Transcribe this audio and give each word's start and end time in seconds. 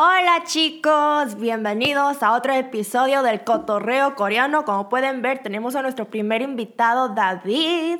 Hola 0.00 0.44
chicos, 0.44 1.34
bienvenidos 1.40 2.22
a 2.22 2.34
otro 2.34 2.52
episodio 2.52 3.24
del 3.24 3.42
Cotorreo 3.42 4.14
Coreano. 4.14 4.64
Como 4.64 4.88
pueden 4.88 5.22
ver, 5.22 5.40
tenemos 5.40 5.74
a 5.74 5.82
nuestro 5.82 6.04
primer 6.04 6.40
invitado, 6.40 7.08
David. 7.08 7.98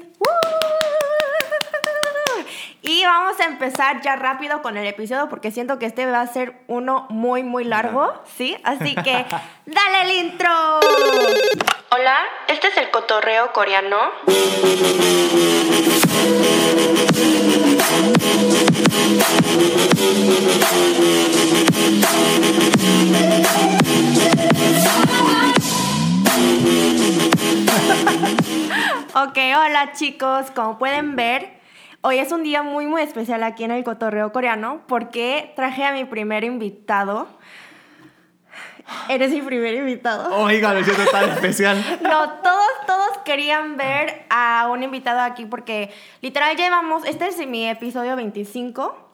Y 2.83 3.05
vamos 3.05 3.41
a 3.41 3.47
empezar 3.47 4.01
ya 4.01 4.15
rápido 4.15 4.63
con 4.63 4.77
el 4.77 4.87
episodio 4.87 5.29
porque 5.29 5.51
siento 5.51 5.81
que 5.81 5.87
este 5.87 6.07
va 6.07 6.21
a 6.21 6.27
ser 6.29 6.63
uno 6.69 7.09
muy, 7.11 7.43
muy 7.43 7.64
largo, 7.64 8.12
¿sí? 8.37 8.57
Así 8.62 8.95
que, 8.95 9.27
¡dale 9.67 10.03
el 10.03 10.27
intro! 10.27 10.79
Hola, 11.91 12.17
este 12.46 12.69
es 12.69 12.77
el 12.77 12.93
Cotorreo 12.93 13.53
Coreano. 13.53 13.99
Ok, 29.25 29.36
hola 29.57 29.93
chicos, 29.95 30.53
como 30.53 30.79
pueden 30.79 31.17
ver, 31.17 31.50
hoy 32.03 32.19
es 32.19 32.31
un 32.31 32.45
día 32.45 32.62
muy 32.62 32.86
muy 32.86 33.03
especial 33.03 33.42
aquí 33.42 33.64
en 33.64 33.72
el 33.72 33.83
Cotorreo 33.83 34.33
Coreano 34.33 34.83
porque 34.86 35.53
traje 35.56 35.84
a 35.84 35.92
mi 35.92 36.05
primer 36.05 36.44
invitado. 36.44 37.27
Eres 39.08 39.33
mi 39.33 39.42
primer 39.42 39.75
invitado. 39.75 40.34
Oiga, 40.36 40.72
lo 40.72 40.84
siento 40.84 41.05
tan 41.11 41.31
especial. 41.31 41.77
No, 42.00 42.31
todos, 42.42 42.69
todos 42.86 43.19
querían 43.25 43.77
ver 43.77 44.25
a 44.31 44.69
un 44.70 44.84
invitado 44.84 45.20
aquí 45.20 45.47
porque 45.47 45.92
literal 46.20 46.56
llevamos, 46.56 47.05
este 47.05 47.27
es 47.27 47.44
mi 47.47 47.69
episodio 47.69 48.14
25. 48.14 49.08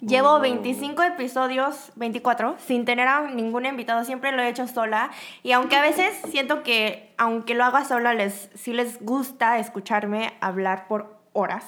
Llevo 0.00 0.34
Oh. 0.34 0.40
25 0.40 1.02
episodios, 1.02 1.92
24, 1.96 2.56
sin 2.58 2.84
tener 2.84 3.08
a 3.08 3.30
ningún 3.30 3.66
invitado, 3.66 4.04
siempre 4.04 4.32
lo 4.32 4.42
he 4.42 4.48
hecho 4.48 4.66
sola. 4.68 5.10
Y 5.42 5.52
aunque 5.52 5.76
a 5.76 5.82
veces 5.82 6.14
siento 6.30 6.62
que, 6.62 7.14
aunque 7.16 7.54
lo 7.54 7.64
haga 7.64 7.84
sola, 7.84 8.14
les, 8.14 8.50
sí 8.54 8.72
les 8.72 9.02
gusta 9.02 9.58
escucharme 9.58 10.34
hablar 10.40 10.86
por 10.88 11.16
horas. 11.32 11.64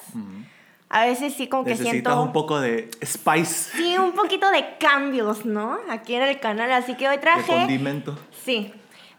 A 0.89 1.05
veces 1.05 1.35
sí 1.35 1.47
como 1.47 1.63
que 1.63 1.71
Necesitas 1.71 1.91
siento... 1.91 2.23
un 2.23 2.33
poco 2.33 2.59
de 2.59 2.89
spice, 3.05 3.77
Sí, 3.77 3.97
un 3.97 4.13
poquito 4.13 4.49
de 4.49 4.77
cambios, 4.79 5.45
¿no? 5.45 5.77
Aquí 5.89 6.15
en 6.15 6.23
el 6.23 6.39
canal, 6.39 6.71
así 6.71 6.95
que 6.95 7.07
hoy 7.07 7.17
de 7.17 7.21
traje... 7.21 7.53
condimento. 7.53 8.17
Sí. 8.43 8.73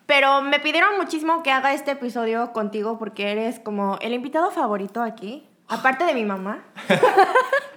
Pero 0.06 0.43
me 0.43 0.59
pidieron 0.59 0.97
muchísimo 0.97 1.45
que 1.45 1.53
haga 1.53 1.73
este 1.73 1.93
episodio 1.93 2.53
contigo 2.53 2.99
porque 2.99 3.31
eres 3.31 3.61
como 3.61 3.97
el 4.01 4.12
invitado 4.12 4.51
favorito 4.51 5.01
aquí. 5.03 5.47
Aparte 5.71 6.05
de 6.05 6.15
mi 6.15 6.25
mamá. 6.25 6.59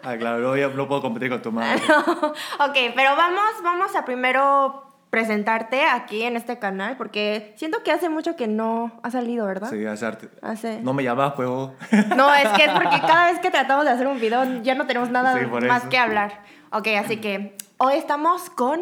Ah, 0.05 0.17
claro, 0.17 0.39
no, 0.39 0.67
no 0.75 0.88
puedo 0.89 1.02
competir 1.02 1.30
con 1.30 1.41
tu 1.41 1.49
madre. 1.53 1.81
ok, 2.59 2.77
pero 2.94 3.16
vamos, 3.16 3.45
vamos 3.63 3.95
a 3.95 4.03
primero 4.03 4.83
presentarte 5.09 5.85
aquí 5.85 6.23
en 6.23 6.35
este 6.35 6.59
canal 6.59 6.97
porque 6.97 7.53
siento 7.55 7.83
que 7.83 7.91
hace 7.94 8.09
mucho 8.09 8.35
que 8.35 8.50
no 8.50 9.00
ha 9.02 9.11
salido, 9.11 9.45
¿verdad? 9.45 9.69
Sí, 9.69 9.85
hacerte. 9.85 10.27
Hace... 10.41 10.81
No 10.81 10.94
me 10.94 11.03
llamas, 11.03 11.35
pues. 11.38 11.47
No, 12.17 12.33
es 12.33 12.50
que 12.50 12.66
es 12.66 12.72
porque 12.72 13.00
cada 13.00 13.31
vez 13.31 13.39
que 13.39 13.50
tratamos 13.50 13.85
de 13.85 13.91
hacer 13.91 14.07
un 14.07 14.19
video 14.19 14.44
ya 14.61 14.75
no 14.75 14.88
tenemos 14.88 15.09
nada 15.09 15.39
Sí, 15.39 15.45
más 15.45 15.85
que 15.85 15.97
hablar. 15.97 16.41
Ok, 16.73 16.88
así 17.00 17.22
que 17.22 17.55
hoy 17.78 17.94
estamos 17.94 18.50
con 18.50 18.81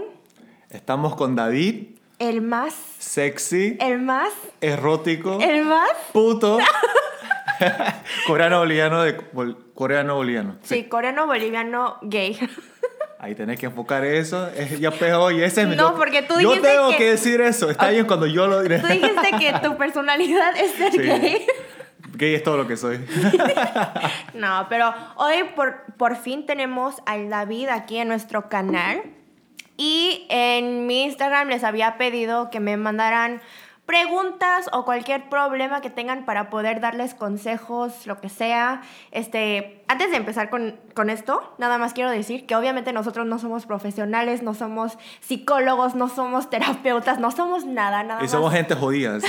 Estamos 0.72 1.16
con 1.16 1.36
David, 1.36 1.98
el 2.18 2.42
más, 2.42 2.74
sexy, 2.98 3.78
el 3.80 4.00
más, 4.00 4.30
erótico, 4.62 5.38
el 5.40 5.66
más. 5.66 5.90
puto, 6.14 6.58
coreano 8.28 8.60
boliviano 8.60 9.02
de 9.04 9.18
coreano 9.74 10.16
boliviano. 10.16 10.58
Sí, 10.64 10.84
coreano 10.86 11.26
boliviano 11.28 11.98
gay. 12.02 12.38
Ahí 13.20 13.36
tenés 13.36 13.60
que 13.60 13.68
enfocar 13.68 14.04
eso. 14.04 14.48
Es, 14.48 14.80
ya 14.80 14.90
pegó 14.90 15.30
y 15.30 15.44
ese 15.44 15.62
es 15.62 15.68
mi. 15.68 15.76
No, 15.76 15.96
porque 15.96 16.24
tú 16.24 16.34
Yo 16.40 16.50
dijiste 16.50 16.70
tengo 16.70 16.90
que- 16.90 16.98
que... 16.98 17.10
decir 17.12 17.40
eso. 17.42 17.70
Está 17.70 17.90
bien 17.90 18.06
cuando 18.08 18.26
yo 18.26 18.48
lo 18.48 18.62
diré. 18.62 18.80
Tú 18.80 18.88
dijiste 18.88 19.30
que 19.40 19.54
tu 19.64 19.78
personalidad 19.78 20.56
es 20.58 20.72
ser 20.72 20.92
Sí. 20.92 20.98
gay. 20.98 21.46
Gay 22.14 22.34
es 22.36 22.44
todo 22.44 22.58
lo 22.58 22.68
que 22.68 22.78
soy. 22.78 23.00
No, 24.34 24.66
pero 24.70 24.94
hoy 25.18 25.44
por, 25.56 25.84
por 25.98 26.16
fin 26.16 26.46
tenemos 26.46 26.96
al 27.06 27.30
David 27.30 27.70
aquí 27.70 27.98
en 27.98 28.08
nuestro 28.08 28.50
canal. 28.50 29.02
Y 29.78 30.28
en 30.30 30.86
mi 30.88 31.04
Instagram 31.04 31.48
les 31.50 31.64
había 31.64 31.98
pedido 31.98 32.50
que 32.50 32.60
me 32.60 32.78
mandaran 32.78 33.42
preguntas 33.86 34.70
o 34.72 34.86
cualquier 34.86 35.28
problema 35.30 35.82
que 35.82 35.90
tengan 35.90 36.24
para 36.26 36.50
poder 36.50 36.80
darles 36.80 37.14
consejos, 37.14 38.08
lo 38.08 38.22
que 38.22 38.30
sea. 38.30 38.82
Este, 39.12 39.84
antes 39.88 40.12
de 40.12 40.18
empezar 40.18 40.50
con, 40.50 40.80
con 40.94 41.10
esto, 41.10 41.54
nada 41.58 41.78
más 41.78 41.94
quiero 41.94 42.10
decir 42.10 42.46
que 42.46 42.56
obviamente 42.56 42.94
nosotros 42.94 43.26
no 43.26 43.38
somos 43.40 43.66
profesionales, 43.66 44.44
no 44.44 44.54
somos 44.54 44.98
psicólogos, 45.20 45.96
no 45.96 46.08
somos 46.10 46.50
terapeutas, 46.50 47.20
no 47.20 47.32
somos 47.32 47.66
nada, 47.66 48.04
nada 48.04 48.22
Y 48.22 48.24
más. 48.24 48.32
somos 48.32 48.54
gente 48.54 48.76
jodida, 48.76 49.16
así 49.16 49.28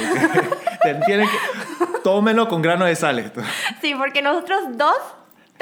que 0.83 0.95
tienen 1.07 1.29
que 1.29 1.87
tómenlo 2.05 2.49
con 2.49 2.63
grano 2.63 2.85
de 2.85 2.95
sal 2.95 3.19
esto. 3.19 3.41
Sí, 3.81 3.95
porque 3.95 4.23
nosotros 4.23 4.61
dos 4.77 4.97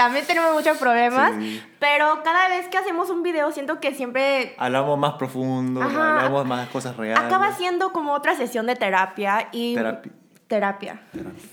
también 0.02 0.26
tenemos 0.26 0.54
muchos 0.54 0.78
problemas, 0.78 1.32
Sí. 1.38 1.62
pero 1.78 2.22
cada 2.24 2.48
vez 2.48 2.68
que 2.68 2.78
hacemos 2.78 3.10
un 3.10 3.22
video 3.22 3.52
siento 3.52 3.80
que 3.80 3.92
siempre 3.94 4.54
Hablamos 4.58 4.98
más 4.98 5.14
profundo, 5.14 5.82
Ajá. 5.82 6.16
hablamos 6.16 6.46
más 6.46 6.68
cosas 6.68 6.96
reales. 6.96 7.22
acaba 7.22 7.52
siendo 7.52 7.92
como 7.92 8.12
otra 8.14 8.34
sesión 8.34 8.64
de 8.66 8.76
terapia 8.76 9.48
y 9.52 9.74
Terapi- 9.76 10.10
terapia. 10.46 11.02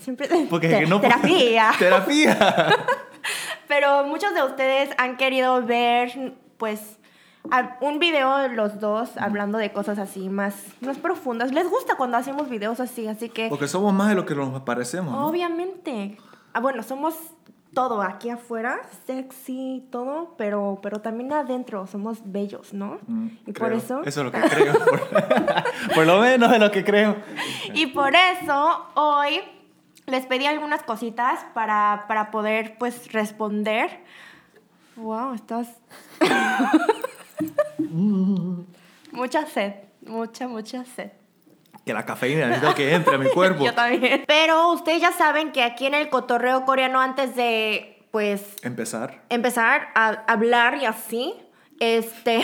Siempre 0.00 0.28
Porque 0.48 0.68
te- 0.68 0.86
no 0.86 0.98
terapia. 1.00 1.72
terapia. 1.78 2.36
pero 3.68 4.04
muchos 4.04 4.34
de 4.34 4.42
ustedes 4.42 4.90
han 4.96 5.16
querido 5.18 5.62
ver 5.62 6.34
pues 6.56 6.96
un 7.80 7.98
video 7.98 8.36
de 8.38 8.48
los 8.50 8.80
dos 8.80 9.16
hablando 9.16 9.58
de 9.58 9.72
cosas 9.72 9.98
así 9.98 10.28
más 10.28 10.54
más 10.80 10.98
profundas. 10.98 11.52
Les 11.52 11.68
gusta 11.68 11.96
cuando 11.96 12.16
hacemos 12.16 12.48
videos 12.48 12.80
así, 12.80 13.06
así 13.08 13.28
que 13.28 13.48
Porque 13.48 13.68
somos 13.68 13.92
más 13.92 14.08
de 14.08 14.14
lo 14.14 14.24
que 14.26 14.34
nos 14.34 14.62
parecemos. 14.62 15.12
¿no? 15.12 15.26
Obviamente. 15.26 16.16
Ah, 16.54 16.60
bueno, 16.60 16.82
somos 16.82 17.14
todo 17.78 18.02
aquí 18.02 18.28
afuera, 18.28 18.80
sexy, 19.06 19.86
todo, 19.92 20.34
pero, 20.36 20.80
pero 20.82 21.00
también 21.00 21.32
adentro 21.32 21.86
somos 21.86 22.18
bellos, 22.24 22.74
¿no? 22.74 22.98
Mm, 23.06 23.28
y 23.46 23.52
por 23.52 23.72
eso. 23.72 24.02
Eso 24.04 24.20
es 24.20 24.26
lo 24.26 24.32
que 24.32 24.40
creo. 24.40 24.74
Por, 24.74 25.00
por 25.94 26.04
lo 26.04 26.18
menos 26.18 26.52
es 26.52 26.58
lo 26.58 26.72
que 26.72 26.82
creo. 26.82 27.14
Y 27.74 27.86
por 27.86 28.16
eso 28.16 28.84
hoy 28.94 29.42
les 30.06 30.26
pedí 30.26 30.46
algunas 30.46 30.82
cositas 30.82 31.46
para, 31.54 32.06
para 32.08 32.32
poder 32.32 32.76
pues 32.78 33.12
responder. 33.12 34.00
Wow, 34.96 35.34
estás. 35.34 35.68
mucha 39.12 39.46
sed, 39.46 39.74
mucha, 40.04 40.48
mucha 40.48 40.84
sed. 40.84 41.12
Que 41.88 41.94
la 41.94 42.04
cafeína 42.04 42.48
necesito 42.48 42.74
que 42.74 42.92
entre 42.92 43.14
a 43.14 43.18
mi 43.18 43.30
cuerpo. 43.34 43.64
Yo 43.64 43.72
también. 43.72 44.24
Pero 44.26 44.72
ustedes 44.72 45.00
ya 45.00 45.10
saben 45.10 45.52
que 45.52 45.62
aquí 45.62 45.86
en 45.86 45.94
el 45.94 46.10
cotorreo 46.10 46.66
coreano, 46.66 47.00
antes 47.00 47.34
de 47.34 48.04
pues 48.10 48.56
Empezar. 48.62 49.22
empezar 49.30 49.88
a 49.94 50.08
hablar 50.26 50.76
y 50.82 50.84
así, 50.84 51.32
este, 51.80 52.40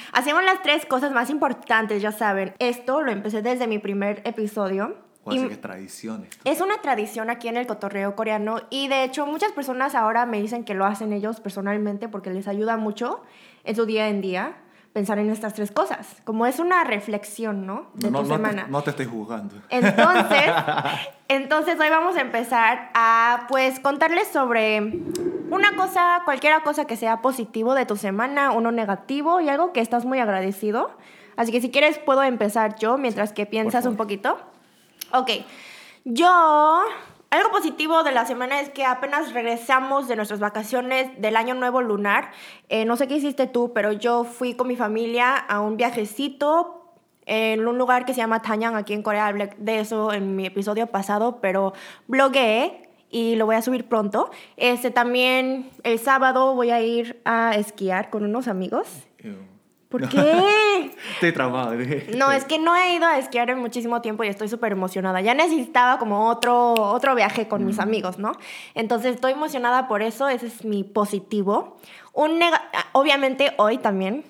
hacemos 0.12 0.42
las 0.42 0.62
tres 0.64 0.84
cosas 0.84 1.12
más 1.12 1.30
importantes, 1.30 2.02
ya 2.02 2.10
saben. 2.10 2.54
Esto 2.58 3.02
lo 3.02 3.12
empecé 3.12 3.40
desde 3.40 3.68
mi 3.68 3.78
primer 3.78 4.20
episodio. 4.24 4.96
O 5.22 5.32
y 5.32 5.38
así 5.38 5.48
que 5.48 5.56
tradiciones. 5.58 6.28
es 6.42 6.60
una 6.60 6.78
tradición 6.78 7.30
aquí 7.30 7.46
en 7.46 7.56
el 7.56 7.68
cotorreo 7.68 8.16
coreano 8.16 8.62
y 8.70 8.88
de 8.88 9.04
hecho 9.04 9.26
muchas 9.26 9.52
personas 9.52 9.94
ahora 9.94 10.26
me 10.26 10.42
dicen 10.42 10.64
que 10.64 10.74
lo 10.74 10.86
hacen 10.86 11.12
ellos 11.12 11.38
personalmente 11.38 12.08
porque 12.08 12.30
les 12.30 12.48
ayuda 12.48 12.76
mucho 12.76 13.22
en 13.62 13.76
su 13.76 13.86
día 13.86 14.08
en 14.08 14.20
día 14.20 14.56
pensar 14.92 15.18
en 15.18 15.30
estas 15.30 15.54
tres 15.54 15.70
cosas. 15.70 16.16
Como 16.24 16.46
es 16.46 16.58
una 16.58 16.84
reflexión, 16.84 17.66
¿no? 17.66 17.86
De 17.94 18.10
no, 18.10 18.22
tu 18.22 18.28
no, 18.28 18.34
semana. 18.36 18.64
te, 18.66 18.70
no 18.70 18.82
te 18.82 18.90
estoy 18.90 19.06
juzgando. 19.06 19.56
Entonces, 19.70 20.52
entonces 21.28 21.80
hoy 21.80 21.88
vamos 21.88 22.16
a 22.16 22.20
empezar 22.20 22.90
a 22.94 23.46
pues 23.48 23.80
contarles 23.80 24.28
sobre 24.28 24.80
una 25.50 25.76
cosa, 25.76 26.22
cualquier 26.24 26.60
cosa 26.62 26.86
que 26.86 26.96
sea 26.96 27.22
positivo 27.22 27.74
de 27.74 27.86
tu 27.86 27.96
semana, 27.96 28.52
uno 28.52 28.72
negativo 28.72 29.40
y 29.40 29.48
algo 29.48 29.72
que 29.72 29.80
estás 29.80 30.04
muy 30.04 30.18
agradecido. 30.18 30.90
Así 31.36 31.52
que 31.52 31.60
si 31.60 31.70
quieres 31.70 31.98
puedo 31.98 32.22
empezar 32.22 32.76
yo 32.76 32.98
mientras 32.98 33.32
que 33.32 33.46
piensas 33.46 33.86
un 33.86 33.96
poquito. 33.96 34.38
Ok, 35.12 35.30
yo... 36.04 36.82
Algo 37.32 37.50
positivo 37.50 38.02
de 38.02 38.12
la 38.12 38.26
semana 38.26 38.60
es 38.60 38.68
que 38.68 38.84
apenas 38.84 39.32
regresamos 39.32 40.06
de 40.06 40.16
nuestras 40.16 40.38
vacaciones 40.38 41.18
del 41.18 41.36
año 41.36 41.54
nuevo 41.54 41.80
lunar. 41.80 42.30
Eh, 42.68 42.84
no 42.84 42.98
sé 42.98 43.08
qué 43.08 43.16
hiciste 43.16 43.46
tú, 43.46 43.72
pero 43.72 43.90
yo 43.90 44.24
fui 44.24 44.52
con 44.52 44.68
mi 44.68 44.76
familia 44.76 45.36
a 45.36 45.60
un 45.60 45.78
viajecito 45.78 46.92
en 47.24 47.66
un 47.66 47.78
lugar 47.78 48.04
que 48.04 48.12
se 48.12 48.18
llama 48.18 48.42
Tanyang 48.42 48.76
aquí 48.76 48.92
en 48.92 49.02
Corea. 49.02 49.28
Hablé 49.28 49.48
de 49.56 49.80
eso 49.80 50.12
en 50.12 50.36
mi 50.36 50.44
episodio 50.44 50.88
pasado, 50.88 51.38
pero 51.40 51.72
blogueé 52.06 52.90
y 53.08 53.36
lo 53.36 53.46
voy 53.46 53.56
a 53.56 53.62
subir 53.62 53.88
pronto. 53.88 54.30
Este 54.58 54.90
también 54.90 55.70
el 55.84 55.98
sábado 55.98 56.54
voy 56.54 56.68
a 56.68 56.82
ir 56.82 57.22
a 57.24 57.56
esquiar 57.56 58.10
con 58.10 58.24
unos 58.24 58.46
amigos. 58.46 59.08
¿Por 59.92 60.08
qué? 60.08 60.90
Estoy 61.14 61.32
traumado. 61.32 61.74
No, 62.16 62.32
es 62.32 62.44
que 62.44 62.58
no 62.58 62.74
he 62.74 62.94
ido 62.96 63.06
a 63.06 63.18
esquiar 63.18 63.50
en 63.50 63.58
muchísimo 63.58 64.00
tiempo 64.00 64.24
y 64.24 64.28
estoy 64.28 64.48
súper 64.48 64.72
emocionada. 64.72 65.20
Ya 65.20 65.34
necesitaba 65.34 65.98
como 65.98 66.28
otro, 66.28 66.72
otro 66.72 67.14
viaje 67.14 67.46
con 67.46 67.64
mis 67.64 67.78
amigos, 67.78 68.18
¿no? 68.18 68.32
Entonces 68.74 69.14
estoy 69.14 69.32
emocionada 69.32 69.86
por 69.88 70.02
eso, 70.02 70.28
ese 70.28 70.46
es 70.46 70.64
mi 70.64 70.82
positivo. 70.82 71.76
Un 72.14 72.40
Obviamente 72.92 73.52
hoy 73.58 73.78
también 73.78 74.24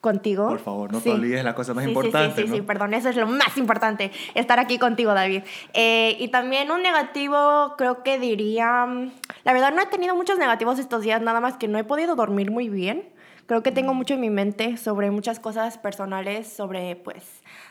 contigo. 0.00 0.48
Por 0.48 0.60
favor, 0.60 0.92
no 0.92 0.98
Sí. 1.00 1.04
te 1.04 1.12
olvides 1.12 1.42
la 1.44 1.54
cosa 1.54 1.74
más 1.74 1.82
Sí, 1.84 1.90
sí, 1.90 1.96
importante. 1.96 2.36
Sí, 2.36 2.42
sí, 2.42 2.48
¿no? 2.48 2.54
sí, 2.56 2.62
perdón, 2.62 2.94
eso 2.94 3.08
es 3.08 3.16
lo 3.16 3.26
más 3.26 3.56
importante, 3.58 4.12
estar 4.34 4.60
aquí 4.60 4.78
contigo, 4.78 5.12
David. 5.14 5.42
Eh, 5.74 6.16
y 6.20 6.28
también 6.28 6.70
un 6.70 6.82
negativo, 6.82 7.74
creo 7.76 8.04
que 8.04 8.18
diría, 8.20 8.86
mm, 8.86 9.10
la 9.44 9.52
verdad 9.52 9.72
no 9.74 9.82
he 9.82 9.86
tenido 9.86 10.14
muchos 10.14 10.38
negativos 10.38 10.78
estos 10.78 11.02
días, 11.02 11.20
nada 11.22 11.40
más 11.40 11.56
que 11.56 11.66
no 11.66 11.78
he 11.78 11.84
podido 11.84 12.14
dormir 12.14 12.50
muy 12.52 12.68
bien. 12.68 13.02
Creo 13.46 13.62
que 13.62 13.72
tengo 13.72 13.94
mucho 13.94 14.14
en 14.14 14.20
mi 14.20 14.30
mente 14.30 14.76
sobre 14.76 15.10
muchas 15.10 15.38
cosas 15.38 15.78
personales, 15.78 16.52
sobre, 16.52 16.96
pues, 16.96 17.24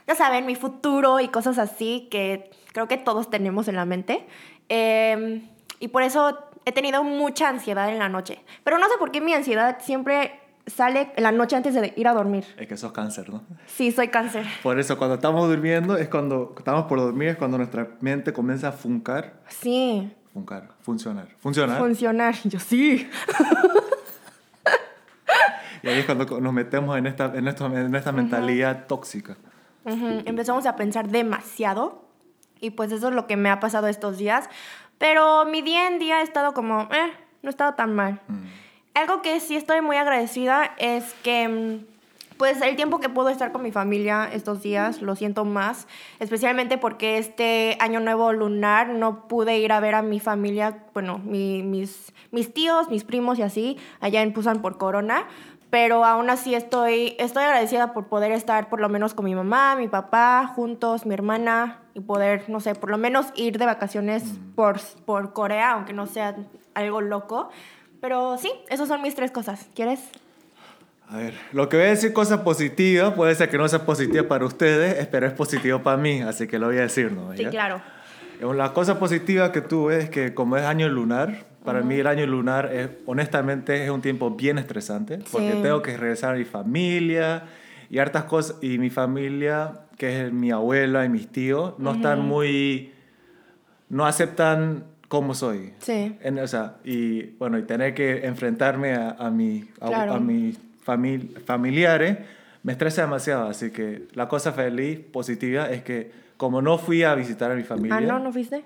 ya 0.08 0.16
saben, 0.16 0.46
mi 0.46 0.56
futuro 0.56 1.20
y 1.20 1.28
cosas 1.28 1.58
así 1.58 2.08
que 2.10 2.50
creo 2.72 2.88
que 2.88 2.98
todos 2.98 3.30
tenemos 3.30 3.68
en 3.68 3.76
la 3.76 3.86
mente. 3.86 4.26
Eh, 4.70 5.42
y 5.80 5.90
por 5.90 6.04
eso 6.04 6.38
he 6.66 6.72
tenido 6.72 7.04
mucha 7.04 7.50
ansiedad 7.50 7.90
en 7.90 8.00
la 8.00 8.10
noche. 8.10 8.40
Pero 8.64 8.78
no 8.78 8.86
sé 8.88 8.94
por 8.98 9.12
qué 9.12 9.22
mi 9.22 9.34
ansiedad 9.34 9.78
siempre 9.82 10.40
sale 10.66 11.12
en 11.16 11.24
la 11.24 11.32
noche 11.32 11.56
antes 11.56 11.74
de 11.74 11.94
ir 11.96 12.08
a 12.08 12.14
dormir. 12.14 12.46
Es 12.58 12.68
que 12.68 12.78
sos 12.78 12.92
cáncer, 12.92 13.30
¿no? 13.30 13.44
Sí, 13.68 13.92
soy 13.92 14.08
cáncer. 14.08 14.46
Por 14.64 14.80
eso, 14.80 14.98
cuando 14.98 15.16
estamos 15.16 15.48
durmiendo, 15.48 15.98
es 15.98 16.10
cuando 16.10 16.56
estamos 16.58 16.86
por 16.86 17.00
dormir, 17.00 17.30
es 17.30 17.38
cuando 17.38 17.58
nuestra 17.58 17.90
mente 18.02 18.34
comienza 18.34 18.70
a 18.70 18.72
funcar. 18.72 19.42
Sí. 19.48 20.12
Funcar, 20.34 20.70
funcionar. 20.82 21.28
Funcionar. 21.38 21.78
Funcionar. 21.78 22.36
Yo 22.46 22.60
sí. 22.60 23.08
y 25.86 25.90
ahí 25.90 26.00
es 26.00 26.06
cuando 26.06 26.26
nos 26.42 26.52
metemos 26.54 26.98
en 26.98 27.06
esta, 27.08 27.32
en 27.36 27.48
esto- 27.48 27.66
en 27.68 27.96
esta 27.96 28.12
mentalidad 28.12 28.88
tóxica. 28.88 29.38
Ujú, 29.86 30.24
Empezamos 30.26 30.66
a 30.66 30.76
pensar 30.76 31.08
demasiado. 31.08 32.04
Y 32.60 32.72
pues 32.72 32.92
eso 32.92 33.10
es 33.10 33.14
lo 33.16 33.28
que 33.28 33.38
me 33.38 33.50
ha 33.50 33.60
pasado 33.60 33.88
estos 33.88 34.18
días. 34.18 34.50
Pero 34.98 35.46
mi 35.46 35.62
día 35.62 35.88
en 35.88 36.00
día 36.00 36.18
ha 36.18 36.22
estado 36.22 36.54
como, 36.54 36.84
eh, 36.84 37.12
no 37.44 37.50
ha 37.50 37.52
estado 37.52 37.74
tan 37.76 37.94
mal. 37.94 38.22
Mm. 38.28 38.44
Algo 38.96 39.22
que 39.22 39.40
sí 39.42 39.56
estoy 39.58 39.82
muy 39.82 39.98
agradecida 39.98 40.72
es 40.78 41.14
que, 41.22 41.82
pues, 42.38 42.62
el 42.62 42.78
tiempo 42.78 43.00
que 43.02 43.10
puedo 43.10 43.28
estar 43.28 43.52
con 43.52 43.62
mi 43.62 43.72
familia 43.74 44.30
estos 44.32 44.62
días 44.64 45.02
lo 45.02 45.16
siento 45.18 45.44
más, 45.44 45.86
especialmente 46.20 46.78
porque 46.78 47.18
este 47.18 47.78
año 47.82 48.00
nuevo 48.00 48.32
lunar 48.32 48.88
no 48.90 49.28
pude 49.28 49.58
ir 49.60 49.74
a 49.74 49.82
ver 49.82 49.96
a 49.96 50.02
mi 50.02 50.22
familia, 50.22 50.78
bueno, 50.94 51.20
mi- 51.20 51.62
mis, 51.62 52.14
mis 52.32 52.54
tíos, 52.54 52.90
mis 52.90 53.04
primos 53.04 53.38
y 53.38 53.42
así, 53.44 53.78
allá 54.00 54.22
en 54.22 54.32
Pusan 54.32 54.62
por 54.62 54.78
Corona. 54.78 55.26
Pero 55.76 56.06
aún 56.06 56.30
así 56.30 56.56
estoy, 56.56 57.18
estoy 57.20 57.44
agradecida 57.44 57.92
por 57.92 58.08
poder 58.08 58.32
estar 58.32 58.70
por 58.70 58.80
lo 58.80 58.88
menos 58.88 59.14
con 59.14 59.26
mi 59.26 59.36
mamá, 59.36 59.76
mi 59.76 59.90
papá, 59.90 60.50
juntos, 60.56 61.06
mi 61.06 61.14
hermana, 61.14 61.80
y 61.94 62.00
poder, 62.00 62.46
no 62.48 62.62
sé, 62.62 62.76
por 62.76 62.90
lo 62.90 62.98
menos 62.98 63.26
ir 63.36 63.58
de 63.58 63.66
vacaciones 63.66 64.24
por, 64.56 64.80
por 65.06 65.34
Corea, 65.34 65.72
aunque 65.72 65.92
no 65.92 66.08
sea 66.08 66.34
algo 66.76 67.02
loco. 67.02 67.50
Pero 68.00 68.38
sí, 68.38 68.50
esas 68.70 68.88
son 68.88 69.02
mis 69.02 69.16
tres 69.16 69.32
cosas. 69.32 69.68
¿Quieres? 69.76 70.00
A 71.10 71.18
ver, 71.18 71.34
lo 71.52 71.68
que 71.68 71.76
voy 71.76 71.88
a 71.88 71.90
decir 71.90 72.14
cosa 72.14 72.46
positiva, 72.46 73.14
puede 73.14 73.36
ser 73.36 73.50
que 73.50 73.58
no 73.58 73.68
sea 73.68 73.86
positiva 73.86 74.30
para 74.30 74.46
ustedes, 74.46 75.06
pero 75.08 75.28
es 75.28 75.34
positivo 75.34 75.80
para 75.84 75.98
mí, 75.98 76.22
así 76.22 76.48
que 76.48 76.58
lo 76.58 76.68
voy 76.68 76.78
a 76.78 76.84
decir, 76.84 77.12
¿no? 77.12 77.34
Sí, 77.36 77.44
¿Ya? 77.44 77.50
claro. 77.50 77.82
Eh, 78.40 78.46
La 78.56 78.72
cosa 78.72 78.98
positiva 78.98 79.52
que 79.52 79.60
tuve 79.60 79.98
es 79.98 80.10
que 80.10 80.34
como 80.34 80.56
es 80.56 80.64
año 80.64 80.88
lunar, 80.88 81.44
para 81.66 81.82
mí 81.82 81.96
el 81.96 82.08
año 82.08 82.26
lunar 82.28 82.72
es, 82.74 82.90
honestamente 83.06 83.84
es 83.84 83.90
un 83.90 84.02
tiempo 84.02 84.32
bien 84.32 84.58
estresante 84.58 85.20
porque 85.32 85.52
Sí. 85.54 85.60
tengo 85.62 85.82
que 85.82 85.98
regresar 85.98 86.36
a 86.36 86.38
mi 86.38 86.46
familia 86.46 87.44
y 87.90 88.00
hartas 88.00 88.24
cosas 88.26 88.58
y 88.62 88.78
mi 88.78 88.90
familia, 88.90 89.82
que 89.98 90.26
es 90.28 90.32
mi 90.34 90.52
abuela 90.52 91.04
y 91.06 91.10
mis 91.10 91.28
tíos, 91.30 91.74
no 91.80 91.94
están 91.94 92.22
muy 92.22 92.92
no 93.90 94.06
aceptan 94.06 94.86
cómo 95.08 95.34
soy. 95.36 95.74
Sí. 95.80 96.18
En- 96.22 96.40
o 96.40 96.48
sea, 96.48 96.78
y 96.84 97.24
bueno, 97.38 97.58
y 97.60 97.64
tener 97.64 97.94
que 97.94 98.26
enfrentarme 98.26 98.94
a, 98.96 99.12
a, 99.12 99.30
mi, 99.30 99.66
a, 99.80 99.88
Claro. 99.88 100.14
a 100.16 100.20
mis 100.20 100.58
famil- 100.86 101.40
familiares 101.46 102.18
me 102.64 102.72
estresa 102.72 103.04
demasiado. 103.04 103.48
Así 103.48 103.70
que 103.72 104.08
la 104.14 104.28
cosa 104.28 104.52
feliz, 104.54 105.00
positiva, 105.00 105.70
es 105.70 105.84
que 105.84 106.25
como 106.38 106.62
no 106.62 106.78
fui 106.78 107.04
a 107.04 107.16
visitar 107.16 107.52
a 107.52 107.56
mi 107.56 107.64
familia, 107.64 107.98
Ah, 107.98 108.02
no, 108.02 108.20
¿no 108.20 108.32
fuiste? 108.32 108.66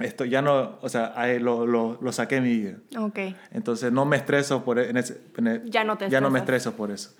esto 0.00 0.24
ya 0.24 0.40
no, 0.40 0.78
o 0.80 0.88
sea, 0.88 1.12
lo, 1.40 1.66
lo, 1.66 1.98
lo 2.00 2.12
saqué 2.12 2.36
de 2.36 2.40
mi 2.40 2.56
vida. 2.58 2.76
Ok. 2.98 3.18
Entonces 3.52 3.92
no 3.92 4.04
me 4.06 4.16
estreso 4.16 4.64
por 4.64 4.78
en 4.78 4.96
ese- 4.96 5.20
en 5.36 5.46
e- 5.46 5.62
Ya 5.66 5.84
no 5.84 5.96
te 5.98 6.08
ya 6.08 6.20
no 6.20 6.30
me 6.30 6.38
estreso 6.38 6.72
por 6.74 6.90
eso. 6.90 7.10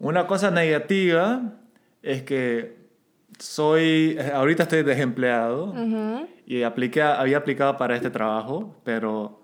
Una 0.00 0.26
cosa 0.26 0.50
negativa 0.50 1.52
es 2.02 2.22
que 2.24 2.76
soy, 3.38 4.16
eh, 4.18 4.32
ahorita 4.34 4.64
estoy 4.64 4.82
desempleado 4.82 5.66
Ujú. 5.66 6.26
y 6.44 6.64
apliqué, 6.64 7.02
había 7.02 7.36
aplicado 7.38 7.76
para 7.76 7.94
este 7.94 8.10
trabajo, 8.10 8.74
pero 8.84 9.40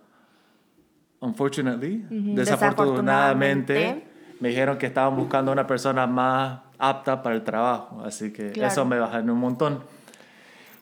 unfortunately, 1.20 2.04
Ujú, 2.10 2.34
desafortunadamente, 2.34 3.72
desafortunadamente. 3.72 4.04
me 4.40 4.48
dijeron 4.48 4.78
que 4.78 4.86
estaban 4.86 5.16
buscando 5.16 5.50
una 5.52 5.66
persona 5.66 6.06
más 6.06 6.60
apta 6.78 7.22
para 7.22 7.34
el 7.36 7.42
trabajo, 7.44 8.02
así 8.04 8.32
que 8.32 8.50
Claro. 8.52 8.72
eso 8.72 8.84
me 8.84 8.98
bajó 8.98 9.18
un 9.18 9.38
montón. 9.38 9.82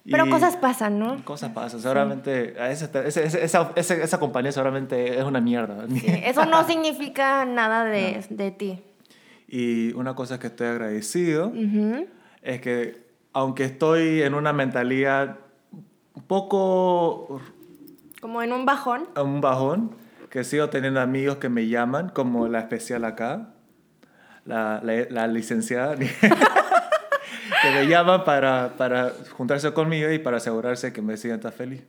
Pero 0.09 0.25
Y- 0.27 0.31
cosas 0.31 0.57
pasan, 0.57 0.99
¿no? 1.01 1.25
Cosas 1.25 1.51
pasan, 1.53 1.81
seguramente, 1.81 2.55
a 2.61 2.71
ese- 2.71 2.89
ese- 3.07 3.25
ese- 3.25 3.45
esa, 3.45 3.73
esa, 3.75 3.95
esa 3.95 4.21
compañía 4.21 4.53
seguramente 4.53 5.19
es 5.19 5.25
una 5.25 5.41
mierda. 5.41 5.87
Sí, 5.89 6.05
Eso 6.25 6.45
no 6.47 6.63
significa 6.69 7.45
nada 7.45 7.85
de, 7.85 8.25
de 8.31 8.51
ti. 8.53 8.83
Y 9.49 9.93
una 9.95 10.15
cosa 10.15 10.39
que 10.39 10.47
estoy 10.49 10.69
agradecido 10.69 11.49
Ujú. 11.49 12.07
es 12.43 12.61
que 12.61 13.05
aunque 13.33 13.65
estoy 13.65 14.23
en 14.23 14.35
una 14.35 14.53
mentalidad 14.53 15.39
un 16.15 16.23
poco 16.23 17.41
Como 18.21 18.43
en 18.43 18.53
un 18.53 18.65
bajón. 18.65 19.09
a 19.15 19.23
un 19.23 19.41
bajón, 19.41 19.91
que 20.31 20.43
sigo 20.45 20.69
teniendo 20.71 21.01
amigos 21.01 21.37
que 21.39 21.49
me 21.49 21.67
llaman, 21.69 22.09
como 22.11 22.47
la 22.49 22.61
especial 22.61 23.05
acá, 23.05 23.49
la, 24.47 24.81
la, 24.83 25.07
la 25.11 25.27
licenciada, 25.27 25.97
que 27.63 27.71
me 27.71 27.87
llaman 27.87 28.25
para, 28.25 28.75
para 28.77 29.13
juntarse 29.37 29.73
conmigo 29.73 30.11
y 30.11 30.19
para 30.19 30.39
asegurarse 30.39 30.93
que 30.93 31.03
me 31.03 31.17
sienta 31.17 31.53
feliz. 31.53 31.83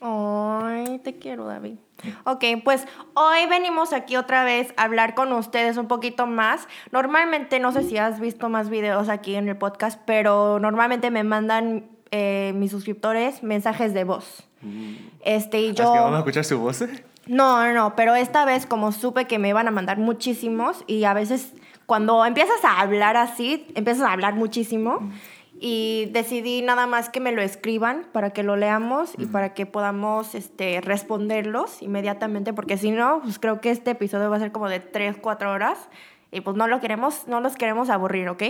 Ay, 0.00 1.00
te 1.02 1.16
quiero, 1.16 1.46
David. 1.46 1.76
Ok, 2.24 2.44
pues 2.62 2.86
hoy 3.14 3.46
venimos 3.48 3.92
aquí 3.92 4.16
otra 4.16 4.44
vez 4.44 4.72
a 4.76 4.84
hablar 4.84 5.14
con 5.14 5.32
ustedes 5.32 5.76
un 5.76 5.88
poquito 5.88 6.26
más. 6.26 6.68
Normalmente, 6.92 7.58
no 7.58 7.72
sé 7.72 7.82
si 7.82 7.98
has 7.98 8.20
visto 8.20 8.48
más 8.48 8.70
videos 8.70 9.08
aquí 9.08 9.34
en 9.34 9.48
el 9.48 9.56
podcast, 9.56 10.00
pero 10.04 10.60
normalmente 10.60 11.10
me 11.10 11.24
mandan 11.24 11.86
eh, 12.12 12.52
mis 12.54 12.70
suscriptores 12.70 13.42
mensajes 13.42 13.92
de 13.94 14.04
voz. 14.04 14.44
Este, 15.24 15.60
y 15.60 15.70
¿Así 15.70 15.76
que 15.76 15.82
vamos 15.82 16.06
a 16.06 16.10
yo... 16.10 16.18
escuchar 16.18 16.44
su 16.44 16.58
voz? 16.58 16.80
No, 17.26 17.66
no, 17.66 17.72
no, 17.72 17.96
pero 17.96 18.14
esta 18.14 18.44
vez 18.44 18.66
como 18.66 18.92
supe 18.92 19.26
que 19.26 19.38
me 19.38 19.48
iban 19.48 19.68
a 19.68 19.70
mandar 19.70 19.98
muchísimos 19.98 20.84
y 20.86 21.04
a 21.04 21.12
veces 21.12 21.54
cuando 21.88 22.26
empiezas 22.26 22.62
a 22.64 22.82
hablar 22.82 23.16
así, 23.16 23.66
empiezas 23.74 24.06
a 24.06 24.12
hablar 24.12 24.34
muchísimo 24.34 25.10
y 25.58 26.10
decidí 26.12 26.60
nada 26.60 26.86
más 26.86 27.08
que 27.08 27.18
me 27.18 27.32
lo 27.32 27.40
escriban 27.40 28.04
para 28.12 28.28
que 28.28 28.42
lo 28.42 28.56
leamos 28.56 29.14
y 29.16 29.24
para 29.24 29.54
que 29.54 29.64
podamos 29.64 30.34
este, 30.34 30.82
responderlos 30.82 31.80
inmediatamente 31.80 32.52
porque 32.52 32.76
si 32.76 32.90
no, 32.90 33.22
pues 33.22 33.38
creo 33.38 33.62
que 33.62 33.70
este 33.70 33.92
episodio 33.92 34.28
va 34.28 34.36
a 34.36 34.38
ser 34.38 34.52
como 34.52 34.68
de 34.68 34.80
3, 34.80 35.16
4 35.18 35.50
horas 35.50 35.88
y 36.30 36.42
pues 36.42 36.58
no 36.58 36.68
lo 36.68 36.78
queremos, 36.78 37.26
no 37.26 37.40
los 37.40 37.56
queremos 37.56 37.88
aburrir, 37.88 38.28
¿ok? 38.28 38.42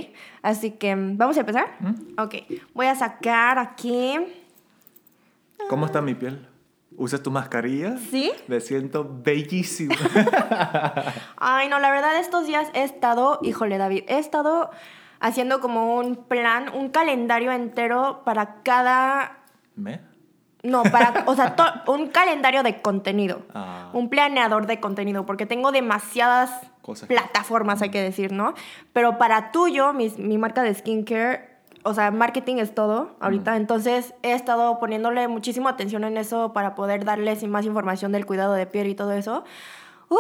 Así 0.43 0.73
que 0.73 0.97
mm, 0.97 1.17
vamos 1.17 1.37
a 1.37 1.41
empezar. 1.41 1.77
Ok, 2.19 2.35
voy 2.75 2.87
a 2.87 2.97
sacar 2.97 3.61
aquí. 3.61 4.19
¿Cómo 5.69 5.87
está 5.87 6.03
mi 6.03 6.17
piel? 6.17 6.45
¿Usas 6.99 7.23
tu 7.23 7.31
mascarilla? 7.31 7.97
¿Sí? 8.11 8.33
Me 8.49 8.61
siento 8.61 9.09
bellísimo. 9.09 9.95
Ay, 11.37 11.69
no, 11.69 11.79
la 11.79 11.91
verdad 11.91 12.19
estos 12.19 12.47
días 12.47 12.69
he 12.75 12.83
estado, 12.83 13.39
híjole 13.43 13.79
David, 13.79 14.03
he 14.09 14.19
estado 14.19 14.71
haciendo 15.21 15.61
como 15.61 15.97
un 15.97 16.17
plan, 16.17 16.71
un 16.75 16.89
calendario 16.91 17.53
entero 17.53 18.23
para 18.25 18.63
cada, 18.65 19.39
¿Me? 19.77 20.01
no, 20.65 20.83
para, 20.85 21.25
o 21.27 21.35
sea, 21.37 21.55
to- 21.57 21.65
un 21.93 22.09
calendario 22.09 22.63
de 22.63 22.81
contenido, 22.83 23.43
Ah. 23.55 23.91
un 23.93 24.09
planeador 24.11 24.67
de 24.67 24.81
contenido, 24.81 25.25
porque 25.25 25.47
tengo 25.47 25.71
demasiadas 25.73 26.51
Cosas. 26.83 27.09
plataformas, 27.09 27.81
hay 27.83 27.91
que 27.91 28.03
decir, 28.03 28.33
¿no? 28.33 28.55
Pero 28.93 29.19
para 29.19 29.53
tuyo, 29.53 29.93
mis- 29.93 30.19
mi 30.19 30.37
marca 30.39 30.63
de 30.63 30.75
skincare, 30.75 31.58
o 31.85 31.95
sea, 31.95 32.11
marketing 32.11 32.57
es 32.57 32.75
todo 32.75 33.11
ahorita, 33.21 33.57
entonces 33.57 34.15
he 34.23 34.33
estado 34.33 34.79
poniéndole 34.79 35.29
muchísima 35.29 35.71
atención 35.71 36.05
en 36.05 36.17
eso 36.17 36.53
para 36.53 36.75
poder 36.75 37.05
darles 37.05 37.43
más 37.47 37.65
información 37.65 38.13
del 38.13 38.27
cuidado 38.27 38.55
de 38.55 38.67
piel 38.67 38.87
y 38.89 38.95
todo 38.95 39.13
eso. 39.13 39.45
Uh, 40.11 40.17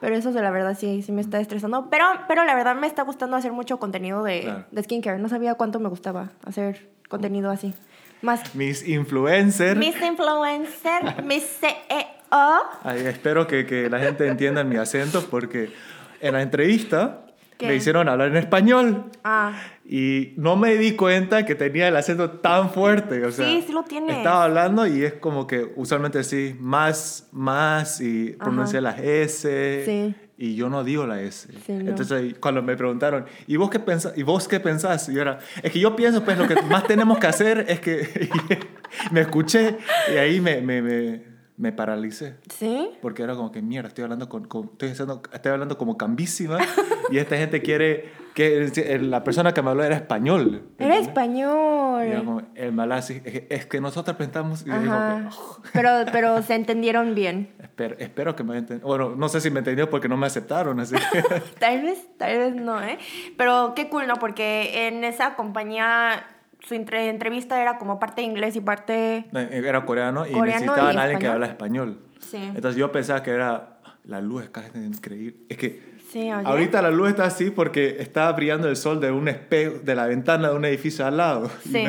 pero 0.00 0.16
eso 0.16 0.32
de 0.32 0.40
la 0.40 0.50
verdad 0.50 0.74
sí, 0.78 1.02
sí 1.02 1.12
me 1.12 1.20
está 1.20 1.38
estresando. 1.38 1.88
Pero, 1.90 2.04
pero 2.28 2.44
la 2.44 2.54
verdad 2.54 2.74
me 2.74 2.86
está 2.86 3.02
gustando 3.02 3.36
hacer 3.36 3.52
mucho 3.52 3.78
contenido 3.78 4.22
de, 4.22 4.40
Claro. 4.40 4.64
de 4.70 4.82
skincare. 4.82 5.18
No 5.18 5.28
sabía 5.28 5.54
cuánto 5.54 5.80
me 5.80 5.88
gustaba 5.90 6.30
hacer 6.46 6.88
contenido 7.10 7.50
así. 7.50 7.74
Más 8.22 8.54
Mis 8.54 8.88
influencers. 8.88 9.78
Miss 9.78 10.00
Influencer, 10.02 11.22
Miss 11.24 11.44
CEO. 11.60 12.62
Ay, 12.82 13.06
espero 13.06 13.46
que, 13.46 13.66
que 13.66 13.88
la 13.90 13.98
gente 13.98 14.26
entienda 14.26 14.64
mi 14.64 14.76
acento 14.76 15.22
porque 15.30 15.72
en 16.20 16.32
la 16.32 16.42
entrevista 16.42 17.20
¿Qué? 17.58 17.66
me 17.66 17.74
hicieron 17.74 18.08
hablar 18.08 18.28
en 18.28 18.36
español 18.36 19.06
Ah, 19.24 19.52
y 19.84 20.32
no 20.36 20.54
me 20.56 20.76
di 20.76 20.92
cuenta 20.92 21.44
que 21.44 21.54
tenía 21.54 21.88
el 21.88 21.96
acento 21.96 22.30
tan 22.30 22.70
fuerte. 22.70 23.24
O 23.24 23.32
sea, 23.32 23.46
Sí, 23.46 23.64
sí 23.66 23.72
lo 23.72 23.82
tienes. 23.82 24.16
Estaba 24.16 24.44
hablando 24.44 24.86
y 24.86 25.02
es 25.04 25.14
como 25.14 25.46
que 25.46 25.72
usualmente 25.76 26.22
sí, 26.24 26.54
más, 26.60 27.28
más 27.32 28.00
y 28.00 28.30
pronuncia 28.38 28.80
las 28.80 28.98
S. 29.00 29.82
Sí. 29.84 30.14
y 30.36 30.54
yo 30.54 30.68
no 30.68 30.84
digo 30.84 31.04
la 31.06 31.20
S. 31.20 31.48
Sí, 31.66 31.72
no. 31.72 31.90
Entonces, 31.90 32.34
cuando 32.38 32.62
me 32.62 32.76
preguntaron, 32.76 33.24
¿y 33.48 33.56
vos 33.56 33.70
qué 33.70 33.80
pensás? 33.80 34.12
¿Y 34.16 34.22
vos 34.22 34.46
qué 34.46 34.60
pensás? 34.60 35.08
Y 35.08 35.14
yo 35.14 35.22
era, 35.22 35.38
es 35.62 35.72
que 35.72 35.80
yo 35.80 35.96
pienso, 35.96 36.22
pues 36.24 36.38
lo 36.38 36.46
que 36.46 36.54
más 36.62 36.84
tenemos 36.84 37.18
que 37.18 37.26
hacer 37.26 37.64
es 37.68 37.80
que 37.80 38.28
me 39.10 39.22
escuché 39.22 39.78
y 40.14 40.16
ahí 40.16 40.40
me, 40.40 40.60
me, 40.60 40.80
me, 40.82 41.22
me 41.58 41.72
paralicé. 41.72 42.36
¿Sí? 42.54 42.90
Porque 43.02 43.24
era 43.24 43.34
como 43.34 43.50
que, 43.52 43.60
mierda, 43.60 43.88
estoy 43.88 44.04
hablando, 44.04 44.28
con, 44.28 44.44
con- 44.46 44.70
estoy, 44.72 44.90
haciendo- 44.90 45.20
estoy 45.32 45.52
hablando 45.52 45.76
como 45.76 45.98
cambísima 45.98 46.58
y 47.10 47.18
esta 47.18 47.36
gente 47.36 47.60
quiere 47.62 48.10
que 48.34 48.98
la 49.02 49.24
persona 49.24 49.52
que 49.52 49.60
me 49.62 49.70
habló 49.70 49.82
era 49.82 49.96
español. 49.96 50.62
Era 50.78 50.94
¿entendés? 50.94 51.08
español. 51.08 52.04
Y 52.06 52.10
era 52.10 52.18
como, 52.20 52.42
el 52.54 52.72
malasi, 52.72 53.14
es 53.24 53.32
que, 53.32 53.46
es 53.50 53.66
que 53.66 53.80
nosotros 53.80 54.16
pensamos... 54.16 54.64
Y 54.64 54.70
Ajá. 54.70 55.28
que, 55.28 55.36
"Oh, 55.36 55.56
Pero, 55.72 55.90
pero 56.12 56.40
se 56.42 56.54
entendieron 56.54 57.16
bien. 57.16 57.52
espero, 57.60 57.96
espero 57.98 58.36
que 58.36 58.44
me 58.44 58.56
enten- 58.56 58.80
Bueno, 58.80 59.16
no 59.16 59.28
sé 59.28 59.40
si 59.40 59.50
me 59.50 59.58
entendió 59.58 59.90
porque 59.90 60.08
no 60.08 60.16
me 60.16 60.26
aceptaron, 60.28 60.78
así. 60.78 60.94
Tal 61.58 61.82
vez, 61.82 62.06
tal 62.16 62.38
vez 62.38 62.54
no, 62.54 62.80
¿eh? 62.80 62.98
Pero 63.36 63.72
qué 63.74 63.88
cool, 63.88 64.06
¿no? 64.06 64.14
Porque 64.16 64.86
en 64.86 65.02
esa 65.02 65.34
compañía 65.34 66.24
su 66.68 66.74
entre- 66.74 67.08
entrevista 67.08 67.60
era 67.60 67.78
como 67.78 67.98
parte 67.98 68.22
inglés 68.22 68.54
y 68.56 68.60
parte... 68.60 69.24
Era 69.32 69.84
coreano 69.86 70.26
y 70.26 70.32
Coreano 70.32 70.60
necesitaban 70.60 70.94
y 70.94 70.98
a 70.98 71.02
alguien 71.02 71.18
que 71.20 71.26
español. 71.26 71.34
habla 71.34 71.46
español. 71.46 71.98
Sí. 72.20 72.36
Entonces 72.36 72.76
yo 72.76 72.92
pensaba 72.92 73.22
que 73.22 73.30
era... 73.30 73.74
La 74.04 74.20
luz 74.22 74.44
es 74.44 74.50
casi 74.50 74.68
increíble. 74.78 75.36
Es 75.48 75.56
que 75.58 75.98
Sí, 76.10 76.30
ahorita 76.30 76.80
la 76.80 76.90
luz 76.90 77.10
está 77.10 77.26
así 77.26 77.50
porque 77.50 77.96
está 78.00 78.32
brillando 78.32 78.66
el 78.70 78.76
sol 78.76 78.98
de 78.98 79.10
un 79.10 79.28
espejo, 79.28 79.80
de 79.82 79.94
la 79.94 80.06
ventana 80.06 80.48
de 80.48 80.56
un 80.56 80.64
edificio 80.64 81.04
al 81.06 81.18
lado. 81.18 81.50
Sí. 81.62 81.84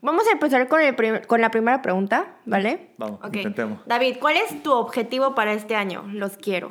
Vamos 0.00 0.24
a 0.28 0.32
empezar 0.32 0.68
con, 0.68 0.80
el 0.80 1.26
con 1.26 1.40
la 1.40 1.50
primera 1.50 1.82
pregunta, 1.82 2.36
¿vale? 2.46 2.90
Vamos, 2.98 3.18
Ok. 3.22 3.36
intentemos. 3.36 3.80
David, 3.86 4.16
¿cuál 4.20 4.36
es 4.36 4.62
tu 4.62 4.72
objetivo 4.72 5.34
para 5.34 5.52
este 5.52 5.74
año? 5.76 6.04
Los 6.12 6.36
quiero. 6.36 6.70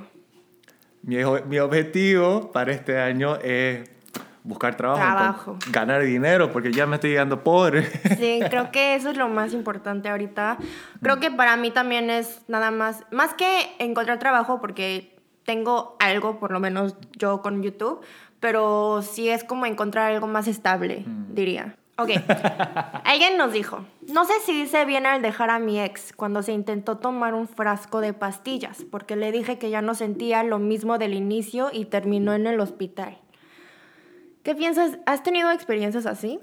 Mi, 1.04 1.18
mi 1.48 1.60
objetivo 1.60 2.52
para 2.54 2.72
este 2.72 2.98
año 3.00 3.36
es 3.38 3.90
buscar 4.43 4.75
trabajo, 4.75 5.00
Trabajo. 5.01 5.57
ganar 5.71 6.01
dinero, 6.03 6.51
porque 6.51 6.71
ya 6.71 6.86
me 6.88 6.95
estoy 6.95 7.12
llegando 7.12 7.43
pobre. 7.43 7.83
Sí, 8.17 8.39
creo 8.50 8.71
que 8.71 8.95
eso 8.95 9.10
es 9.10 9.17
lo 9.17 9.29
más 9.29 9.53
importante 9.53 10.10
ahorita. 10.10 10.57
Creo 11.01 11.19
que 11.19 11.31
para 11.31 11.57
mí 11.57 11.71
también 11.71 12.10
es 12.10 12.41
nada 12.48 12.71
más, 12.71 13.03
más 13.12 13.33
que 13.33 13.71
encontrar 13.79 14.19
trabajo, 14.19 14.60
porque 14.60 15.15
tengo 15.45 15.95
algo, 16.00 16.39
por 16.39 16.51
lo 16.51 16.60
menos 16.60 16.95
yo 17.17 17.41
con 17.41 17.63
YouTube, 17.63 18.01
pero 18.39 19.01
sí 19.01 19.29
es 19.29 19.43
como 19.43 19.65
encontrar 19.65 20.12
algo 20.12 20.27
más 20.27 20.48
estable, 20.48 21.03
diría. 21.29 21.75
Ok, 21.98 22.10
alguien 23.05 23.38
nos 23.38 23.53
dijo, 23.53 23.86
no 24.12 24.25
sé 24.25 24.33
si 24.45 24.62
hice 24.62 24.86
bien 24.86 25.05
al 25.05 25.21
dejar 25.21 25.50
a 25.51 25.60
mi 25.60 25.79
ex 25.79 26.13
cuando 26.13 26.41
se 26.41 26.51
intentó 26.51 26.98
tomar 26.98 27.33
un 27.36 27.48
frasco 27.48 28.01
de 28.01 28.13
pastillas, 28.13 28.83
porque 28.89 29.15
le 29.15 29.31
dije 29.31 29.60
que 29.60 29.69
ya 29.69 29.81
no 29.81 29.93
sentía 29.93 30.41
lo 30.43 30.57
mismo 30.57 30.98
del 30.98 31.13
inicio 31.13 31.69
y 31.71 31.86
terminó 31.86 32.33
en 32.33 32.48
el 32.48 32.60
hospital. 32.60 33.17
¿Qué 34.43 34.55
piensas? 34.55 34.98
¿Has 35.05 35.24
tenido 35.24 35.51
experiencias 35.51 36.05
así? 36.05 36.39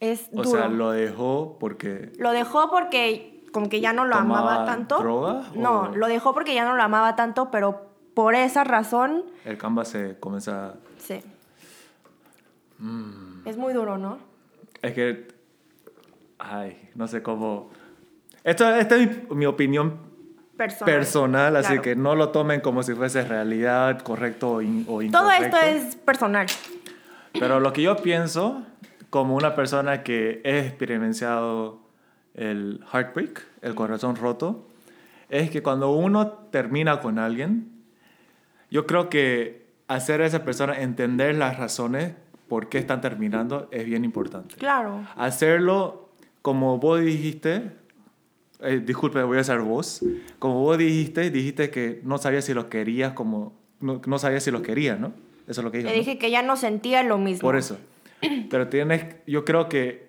Es 0.00 0.28
o 0.32 0.42
duro. 0.42 0.50
sea, 0.50 0.68
lo 0.68 0.90
dejó 0.92 1.56
porque... 1.58 2.12
Lo 2.18 2.30
dejó 2.32 2.70
porque 2.70 3.44
como 3.52 3.68
que 3.68 3.80
ya 3.80 3.92
no 3.92 4.04
lo 4.04 4.16
¿Tomaba 4.16 4.38
amaba 4.52 4.64
tanto. 4.66 4.98
droga 4.98 5.50
No, 5.54 5.80
o- 5.82 5.88
lo 5.96 6.06
dejó 6.06 6.32
porque 6.34 6.54
ya 6.54 6.64
no 6.64 6.76
lo 6.76 6.82
amaba 6.82 7.16
tanto, 7.16 7.50
pero 7.50 7.88
por 8.14 8.34
esa 8.34 8.64
razón, 8.64 9.24
El 9.44 9.58
Canva 9.58 9.84
se 9.84 10.18
comienza... 10.18 10.74
sí. 10.98 11.20
Mm. 12.78 13.46
Es 13.46 13.56
muy 13.56 13.72
duro, 13.72 13.98
¿no? 13.98 14.18
Es 14.82 14.94
que... 14.94 15.26
Ay, 16.38 16.90
no 16.94 17.08
sé 17.08 17.22
cómo... 17.22 17.70
Esto, 18.44 18.68
esta 18.72 18.94
es 18.96 19.28
mi, 19.30 19.36
mi 19.36 19.46
opinión 19.46 19.98
Personal. 20.58 20.94
personal, 20.94 21.56
así 21.56 21.78
que 21.78 21.96
no 21.96 22.14
lo 22.14 22.28
tomen 22.30 22.60
como 22.60 22.82
si 22.82 22.92
fuese 22.92 23.22
realidad, 23.24 24.00
correcto 24.00 24.50
o, 24.50 24.60
in- 24.62 24.82
o 24.88 24.98
Todo 24.98 25.02
incorrecto. 25.02 25.56
esto 25.56 25.58
es 25.88 25.96
personal. 25.96 26.46
Pero 27.32 27.60
lo 27.60 27.72
que 27.72 27.82
yo 27.82 27.96
pienso, 27.96 28.64
como 29.08 29.36
una 29.36 29.54
persona 29.54 30.02
que 30.02 30.40
he 30.44 30.58
experimentado 30.58 31.80
el 32.34 32.84
heartbreak, 32.92 33.46
el 33.62 33.74
corazón 33.74 34.16
roto, 34.16 34.66
es 35.30 35.50
que 35.50 35.62
cuando 35.62 35.90
uno 35.92 36.28
termina 36.50 37.00
con 37.00 37.18
alguien, 37.18 37.70
yo 38.70 38.86
creo 38.86 39.08
que 39.08 39.66
hacer 39.88 40.20
a 40.22 40.26
esa 40.26 40.44
persona 40.44 40.80
entender 40.80 41.34
las 41.36 41.56
razones 41.58 42.14
por 42.48 42.68
qué 42.68 42.78
están 42.78 43.00
terminando 43.00 43.68
es 43.70 43.84
bien 43.86 44.04
importante. 44.04 44.56
Claro. 44.56 45.06
Hacerlo 45.16 46.08
como 46.42 46.78
vos 46.78 47.00
dijiste, 47.00 47.70
eh, 48.60 48.80
disculpe, 48.84 49.22
voy 49.22 49.38
a 49.38 49.40
hacer 49.42 49.60
vos, 49.60 50.02
como 50.38 50.60
vos 50.60 50.78
dijiste, 50.78 51.30
dijiste 51.30 51.70
que 51.70 52.00
no 52.04 52.18
sabías 52.18 52.44
si 52.44 52.54
lo 52.54 52.68
querías 52.68 53.12
como, 53.12 53.52
no, 53.80 54.00
no 54.06 54.18
sabías 54.18 54.42
si 54.42 54.50
lo 54.50 54.62
querías, 54.62 54.98
¿no? 54.98 55.12
Eso 55.46 55.60
es 55.60 55.64
lo 55.64 55.70
que 55.70 55.78
dijo. 55.78 55.88
Le 55.90 55.96
¿no? 55.96 55.98
dije 56.00 56.18
que 56.18 56.30
ya 56.30 56.42
no 56.42 56.56
sentía 56.56 57.02
lo 57.02 57.18
mismo. 57.18 57.40
Por 57.40 57.56
eso. 57.56 57.78
Pero 58.50 58.68
tienes, 58.68 59.04
yo 59.26 59.44
creo 59.44 59.68
que 59.68 60.08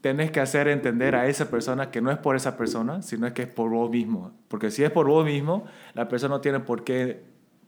tienes 0.00 0.30
que 0.30 0.40
hacer 0.40 0.68
entender 0.68 1.14
a 1.14 1.28
esa 1.28 1.48
persona 1.50 1.90
que 1.90 2.00
no 2.00 2.10
es 2.10 2.18
por 2.18 2.36
esa 2.36 2.56
persona, 2.56 3.00
sino 3.02 3.26
es 3.26 3.32
que 3.32 3.42
es 3.42 3.48
por 3.48 3.70
vos 3.70 3.90
mismo. 3.90 4.32
Porque 4.48 4.70
si 4.70 4.82
es 4.82 4.90
por 4.90 5.06
vos 5.06 5.24
mismo, 5.24 5.64
la 5.94 6.08
persona 6.08 6.34
no 6.36 6.40
tiene 6.40 6.60
por 6.60 6.84
qué 6.84 7.22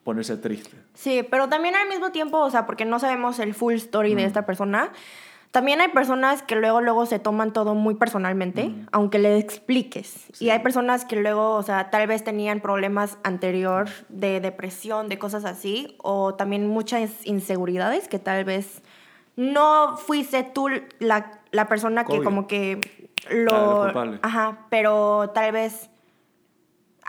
ponerse 0.04 0.36
triste. 0.36 0.76
Sí, 0.94 1.24
pero 1.30 1.48
también 1.48 1.74
al 1.76 1.88
mismo 1.88 2.10
tiempo, 2.12 2.38
o 2.38 2.50
sea, 2.50 2.64
porque 2.66 2.84
no 2.84 2.98
sabemos 2.98 3.38
el 3.38 3.54
full 3.54 3.74
story 3.74 4.14
Mm. 4.14 4.16
de 4.16 4.24
esta 4.24 4.46
persona, 4.46 4.92
también 5.50 5.80
hay 5.80 5.88
personas 5.88 6.42
que 6.42 6.54
luego, 6.56 6.80
luego 6.80 7.06
se 7.06 7.18
toman 7.18 7.52
todo 7.52 7.74
muy 7.74 7.94
personalmente, 7.94 8.68
Mm. 8.68 8.86
aunque 8.92 9.18
le 9.18 9.38
expliques. 9.38 10.26
Y 10.40 10.50
hay 10.50 10.58
personas 10.58 11.04
que 11.04 11.16
luego, 11.16 11.54
o 11.54 11.62
sea, 11.62 11.90
tal 11.90 12.06
vez 12.06 12.24
tenían 12.24 12.60
problemas 12.60 13.16
anterior 13.24 13.88
de 14.08 14.40
depresión, 14.40 15.08
de 15.08 15.18
cosas 15.18 15.44
así, 15.44 15.96
o 16.02 16.34
también 16.34 16.66
muchas 16.66 17.26
inseguridades 17.26 18.08
que 18.08 18.18
tal 18.18 18.44
vez 18.44 18.82
no 19.36 19.96
fuiste 19.96 20.42
tú 20.42 20.68
la, 20.98 21.40
la 21.50 21.68
persona 21.68 22.04
que 22.04 22.22
como 22.22 22.46
que 22.46 23.08
lo... 23.30 23.84
Ajá, 24.22 24.66
pero 24.70 25.30
tal 25.34 25.52
vez 25.52 25.90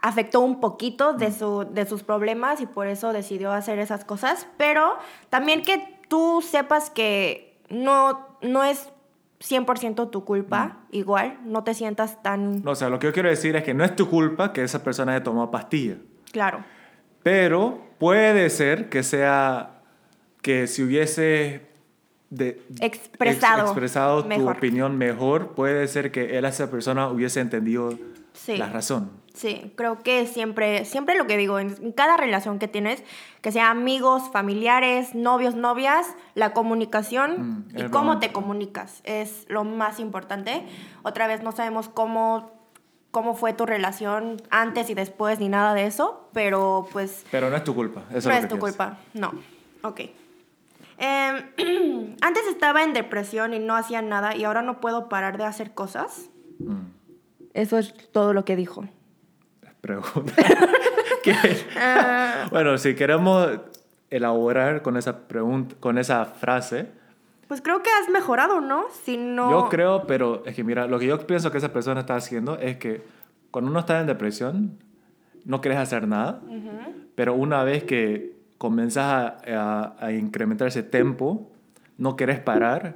afectó 0.01 0.41
un 0.41 0.59
poquito 0.59 1.13
de, 1.13 1.31
su, 1.31 1.65
de 1.71 1.85
sus 1.85 2.03
problemas 2.03 2.61
y 2.61 2.65
por 2.67 2.87
eso 2.87 3.13
decidió 3.13 3.51
hacer 3.51 3.79
esas 3.79 4.05
cosas, 4.05 4.47
pero 4.57 4.93
también 5.29 5.63
que 5.63 5.99
tú 6.07 6.41
sepas 6.41 6.89
que 6.89 7.59
no, 7.69 8.26
no 8.41 8.63
es 8.63 8.89
100% 9.39 10.09
tu 10.09 10.25
culpa, 10.25 10.79
igual, 10.91 11.39
no 11.45 11.63
te 11.63 11.73
sientas 11.73 12.21
tan 12.23 12.63
No, 12.63 12.71
o 12.71 12.75
sea, 12.75 12.89
lo 12.89 12.97
que 12.99 13.07
yo 13.07 13.13
quiero 13.13 13.29
decir 13.29 13.55
es 13.55 13.63
que 13.63 13.73
no 13.73 13.83
es 13.83 13.95
tu 13.95 14.09
culpa 14.09 14.51
que 14.53 14.63
esa 14.63 14.83
persona 14.83 15.13
haya 15.13 15.23
tomado 15.23 15.51
pastilla. 15.51 15.95
claro. 16.31 16.63
Pero 17.23 17.81
puede 17.97 18.49
ser 18.49 18.87
que 18.89 19.03
sea 19.03 19.81
que 20.41 20.65
si 20.67 20.81
hubiese 20.83 21.67
de- 22.29 22.61
Expresado 22.79 23.63
expresado 23.65 24.23
tu 24.23 24.49
opinión 24.49 24.97
mejor, 24.97 25.53
puede 25.53 25.87
ser 25.89 26.11
que 26.11 26.37
él, 26.37 26.45
esa 26.45 26.71
persona, 26.71 27.09
hubiese 27.09 27.41
entendido 27.41 27.97
Sí. 28.33 28.55
la 28.57 28.69
razón. 28.69 29.11
Sí, 29.37 29.71
creo 29.75 30.01
que 30.01 30.25
siempre, 30.25 30.83
siempre 30.83 31.15
lo 31.15 31.27
que 31.27 31.37
digo, 31.37 31.59
en 31.59 31.91
cada 31.91 32.17
relación 32.17 32.57
que 32.57 32.67
tienes, 32.67 33.03
que 33.41 33.51
sea 33.51 33.69
amigos, 33.69 34.31
familiares, 34.33 35.13
novios, 35.13 35.53
novias, 35.53 36.07
la 36.33 36.53
comunicación 36.53 37.67
Mm, 37.69 37.77
y 37.79 37.83
cómo 37.89 38.17
te 38.17 38.31
comunicas 38.31 39.01
es 39.03 39.45
lo 39.47 39.63
más 39.63 39.99
importante. 39.99 40.65
Otra 41.03 41.27
vez 41.27 41.43
no 41.43 41.51
sabemos 41.51 41.87
cómo, 41.87 42.51
cómo 43.11 43.35
fue 43.35 43.53
tu 43.53 43.67
relación 43.67 44.37
antes 44.49 44.89
y 44.89 44.95
después 44.95 45.39
ni 45.39 45.49
nada 45.49 45.75
de 45.75 45.85
eso, 45.85 46.29
pero 46.33 46.87
pues 46.91 47.23
Pero 47.29 47.51
no 47.51 47.55
es 47.57 47.63
tu 47.63 47.75
culpa. 47.75 48.05
Eso 48.15 48.29
no 48.29 48.35
es, 48.35 48.43
es 48.43 48.49
tu 48.49 48.55
pienso. 48.55 48.59
culpa, 48.77 48.97
no. 49.13 49.33
Ok. 49.83 50.01
Em, 50.97 52.15
antes 52.21 52.47
estaba 52.49 52.81
en 52.81 52.93
depresión 52.93 53.53
y 53.53 53.59
no 53.59 53.75
hacía 53.75 54.01
nada 54.01 54.35
y 54.35 54.45
ahora 54.45 54.63
no 54.63 54.79
puedo 54.81 55.09
parar 55.09 55.37
de 55.37 55.43
hacer 55.43 55.75
cosas. 55.75 56.31
Mm, 56.57 56.87
Eso 57.53 57.77
es 57.77 57.93
todo 58.11 58.33
lo 58.33 58.43
que 58.43 58.55
dijo. 58.55 58.85
Pregunta. 59.87 60.33
¿Qué? 61.23 61.33
Ah. 61.77 62.47
Bueno, 62.51 62.77
si 62.77 62.93
queremos 62.95 63.49
elaborar 64.09 64.81
con 64.83 64.95
esa 64.97 65.27
pregunta, 65.27 65.75
con 65.79 65.97
esa 65.97 66.25
frase, 66.25 66.87
Pues 67.47 67.61
creo 67.61 67.81
que 67.81 67.89
has 67.89 68.09
mejorado, 68.09 68.61
¿no? 68.61 68.85
Si 69.03 69.17
no... 69.17 69.49
yo 69.49 69.69
creo, 69.69 70.05
pero 70.07 70.43
es 70.45 70.55
que 70.55 70.63
mira, 70.63 70.85
lo 70.87 70.99
que 70.99 71.07
yo 71.07 71.17
pienso 71.25 71.51
que 71.51 71.57
esa 71.57 71.73
persona 71.73 72.01
está 72.01 72.15
haciendo 72.15 72.57
es 72.59 72.77
que 72.77 73.01
cuando 73.51 73.71
uno 73.71 73.79
está 73.79 73.99
en 73.99 74.07
depresión, 74.07 74.77
no 75.45 75.59
quieres 75.61 75.79
hacer 75.79 76.07
nada, 76.07 76.41
pero 77.15 77.33
una 77.33 77.63
vez 77.63 77.83
que 77.83 78.35
comienzas 78.57 79.03
a, 79.05 79.37
a- 79.47 79.95
a 80.05 80.11
incrementar 80.11 80.67
ese 80.67 80.83
tempo, 80.83 81.49
no 81.97 82.15
quieres 82.15 82.39
parar 82.39 82.95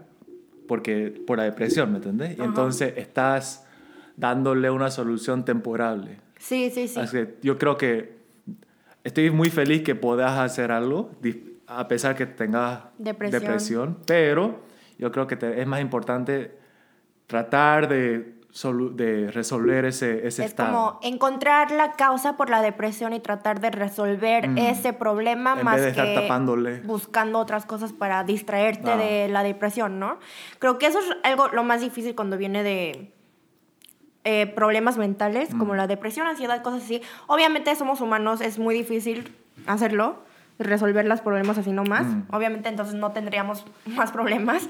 porque 0.67 1.13
por 1.27 1.37
la 1.37 1.43
depresión, 1.45 1.91
¿me 1.91 1.97
entendés? 1.97 2.37
Y 2.37 2.41
entonces 2.41 2.93
estás 2.97 3.65
dándole 4.15 4.69
una 4.69 4.89
solución 4.91 5.43
temporable. 5.43 6.19
Sí, 6.41 6.71
sí, 6.71 6.87
sí. 6.87 6.99
Así 6.99 7.17
que 7.17 7.35
yo 7.43 7.57
creo 7.59 7.77
que 7.77 8.15
estoy 9.03 9.29
muy 9.29 9.49
feliz 9.51 9.83
que 9.83 9.93
puedas 9.95 10.37
hacer 10.39 10.71
algo, 10.71 11.11
a 11.67 11.87
pesar 11.87 12.15
que 12.15 12.25
tengas 12.25 12.81
Depresión. 12.97 13.41
depresión, 13.41 13.97
pero 14.07 14.59
yo 14.97 15.11
creo 15.11 15.27
que 15.27 15.35
te- 15.35 15.61
es 15.61 15.67
más 15.67 15.81
importante 15.81 16.57
tratar 17.27 17.87
de 17.87 18.41
de 18.95 19.31
resolver 19.31 19.85
ese, 19.85 20.27
ese 20.27 20.43
Es 20.43 20.49
estado. 20.49 20.71
como 20.73 20.99
encontrar 21.03 21.71
la 21.71 21.93
causa 21.93 22.35
por 22.35 22.49
la 22.49 22.61
depresión 22.61 23.13
y 23.13 23.21
tratar 23.21 23.61
de 23.61 23.71
resolver 23.71 24.49
Mm. 24.49 24.57
ese 24.57 24.91
problema 24.91 25.55
En 25.57 25.63
más 25.63 25.75
vez 25.75 25.83
de 25.85 25.89
estar 25.91 26.05
que 26.07 26.15
tapándole. 26.15 26.81
buscando 26.81 27.39
otras 27.39 27.65
cosas 27.65 27.93
para 27.93 28.25
distraerte 28.25 28.91
Ah. 28.91 28.97
de 28.97 29.29
la 29.29 29.43
depresión, 29.43 29.99
¿no? 29.99 30.19
Creo 30.59 30.77
que 30.79 30.87
eso 30.87 30.99
es 30.99 31.05
algo 31.23 31.47
lo 31.47 31.63
más 31.63 31.79
difícil 31.79 32.13
cuando 32.13 32.35
viene 32.37 32.61
de 32.61 33.13
eh, 34.23 34.45
problemas 34.47 34.97
mentales, 34.97 35.53
Mm. 35.53 35.57
como 35.59 35.75
la 35.75 35.87
depresión, 35.87 36.27
ansiedad, 36.27 36.61
cosas 36.61 36.83
así. 36.83 37.01
Obviamente 37.27 37.75
somos 37.75 38.01
humanos, 38.01 38.41
es 38.41 38.59
muy 38.59 38.73
difícil 38.75 39.35
hacerlo, 39.67 40.23
resolver 40.59 41.05
los 41.05 41.21
problemas 41.21 41.57
así 41.57 41.71
nomás. 41.71 42.05
Mm. 42.05 42.23
Obviamente 42.31 42.69
entonces 42.69 42.95
no 42.95 43.11
tendríamos 43.11 43.65
más 43.85 44.11
problemas. 44.11 44.67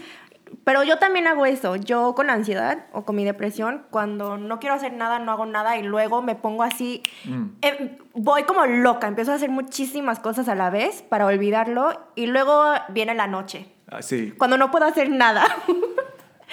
Pero 0.66 0.84
yo 0.84 0.98
también 1.00 1.28
hago 1.28 1.46
eso. 1.46 1.78
Yo 1.78 2.14
con 2.14 2.30
ansiedad 2.30 2.86
o 2.92 3.06
con 3.06 3.16
mi 3.16 3.24
depresión, 3.24 3.84
cuando 3.90 4.38
no 4.38 4.60
quiero 4.60 4.76
hacer 4.76 4.92
nada, 4.92 5.18
no 5.20 5.32
hago 5.32 5.46
nada 5.46 5.78
y 5.78 5.84
luego 5.84 6.22
me 6.22 6.36
pongo 6.36 6.64
así, 6.64 7.04
Mm. 7.24 7.46
eh, 7.62 7.98
voy 8.14 8.44
como 8.44 8.66
loca, 8.66 9.08
empiezo 9.08 9.32
a 9.32 9.36
hacer 9.36 9.50
muchísimas 9.50 10.20
cosas 10.20 10.50
a 10.50 10.56
la 10.56 10.70
vez 10.70 11.04
para 11.04 11.26
olvidarlo 11.26 11.98
y 12.16 12.28
luego 12.28 12.66
viene 12.90 13.16
la 13.16 13.28
noche, 13.28 13.72
Ah, 13.90 14.02
sí. 14.02 14.34
cuando 14.38 14.58
no 14.58 14.72
puedo 14.72 14.86
hacer 14.86 15.10
nada. 15.10 15.44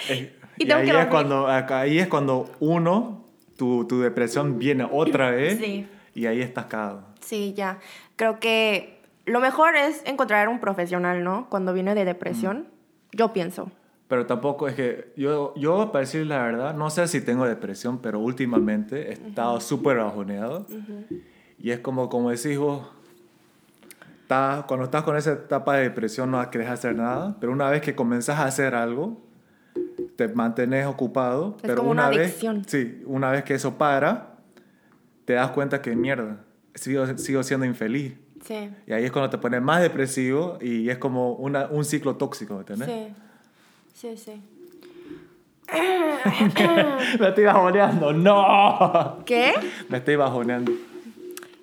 Eh, 0.07 0.38
Y 0.59 0.67
y 0.67 0.71
ahí, 0.71 0.89
es 0.89 1.05
cuando, 1.07 1.47
ahí 1.47 1.97
es 1.99 2.07
cuando 2.07 2.49
uno, 2.59 3.25
tu, 3.57 3.85
tu 3.85 3.99
depresión 4.01 4.59
viene 4.59 4.87
otra 4.91 5.31
vez 5.31 5.57
Sí. 5.57 5.87
y 6.13 6.25
ahí 6.27 6.41
estás 6.41 6.65
cagado. 6.65 7.03
sí, 7.21 7.53
ya. 7.55 7.79
Creo 8.15 8.39
que 8.39 8.99
lo 9.25 9.39
mejor 9.39 9.75
es 9.75 10.01
encontrar 10.05 10.49
un 10.49 10.59
profesional, 10.59 11.23
¿no? 11.23 11.47
Cuando 11.49 11.73
viene 11.73 11.95
de 11.95 12.03
depresión, 12.05 12.67
yo 13.13 13.31
pienso. 13.33 13.71
Pero 14.09 14.25
tampoco 14.25 14.67
es 14.67 14.73
que 14.75 15.13
yo, 15.15 15.53
yo, 15.55 15.91
para 15.91 16.01
decir 16.01 16.25
la 16.25 16.41
verdad, 16.43 16.73
no 16.75 16.89
sé 16.89 17.07
si 17.07 17.21
tengo 17.21 17.45
depresión, 17.45 17.99
pero 17.99 18.19
últimamente 18.19 19.09
he 19.09 19.13
estado 19.13 19.61
súper 19.61 19.97
bajoneado. 19.97 20.65
Y 21.59 21.71
es 21.71 21.79
como, 21.79 22.09
como 22.09 22.31
decís 22.31 22.57
vos, 22.57 22.87
está- 24.23 24.65
cuando 24.67 24.85
estás 24.85 25.03
con 25.03 25.15
esa 25.15 25.33
etapa 25.33 25.75
de 25.75 25.83
depresión 25.83 26.31
no 26.31 26.49
querés 26.51 26.69
hacer 26.69 26.95
nada, 26.95 27.35
pero 27.39 27.51
una 27.51 27.69
vez 27.69 27.81
que 27.81 27.95
comenzás 27.95 28.39
a 28.39 28.45
hacer 28.45 28.75
algo, 28.75 29.17
te 30.19 30.27
mantenés 30.27 30.85
ocupado. 30.85 31.55
Es 31.57 31.61
pero 31.61 31.75
como 31.77 31.91
una 31.91 32.09
vez, 32.09 32.19
adicción. 32.19 32.63
Sí, 32.67 33.01
una 33.05 33.31
vez 33.31 33.45
que 33.45 33.53
eso 33.53 33.77
para, 33.77 34.35
te 35.23 35.33
das 35.33 35.51
cuenta 35.51 35.81
que 35.81 35.95
mierda, 35.95 36.41
sigo, 36.75 37.05
sigo 37.17 37.41
siendo 37.43 37.65
infeliz. 37.65 38.15
Sí. 38.43 38.69
Y 38.85 38.91
ahí 38.91 39.05
es 39.05 39.11
cuando 39.13 39.29
te 39.29 39.37
pones 39.37 39.61
más 39.61 39.81
depresivo 39.81 40.57
y 40.59 40.89
es 40.89 40.97
como 40.97 41.33
una, 41.33 41.67
un 41.67 41.85
ciclo 41.85 42.17
tóxico, 42.17 42.55
¿me 42.55 42.59
¿entendés? 42.59 42.89
Sí. 42.89 43.13
Sí, 43.93 44.17
sí. 44.17 44.41
Me 47.19 47.27
estoy 47.29 47.43
bajoneando, 47.45 48.11
no. 48.11 49.19
¿Qué? 49.25 49.53
Me 49.87 49.99
estoy 49.99 50.15
bajoneando. 50.15 50.71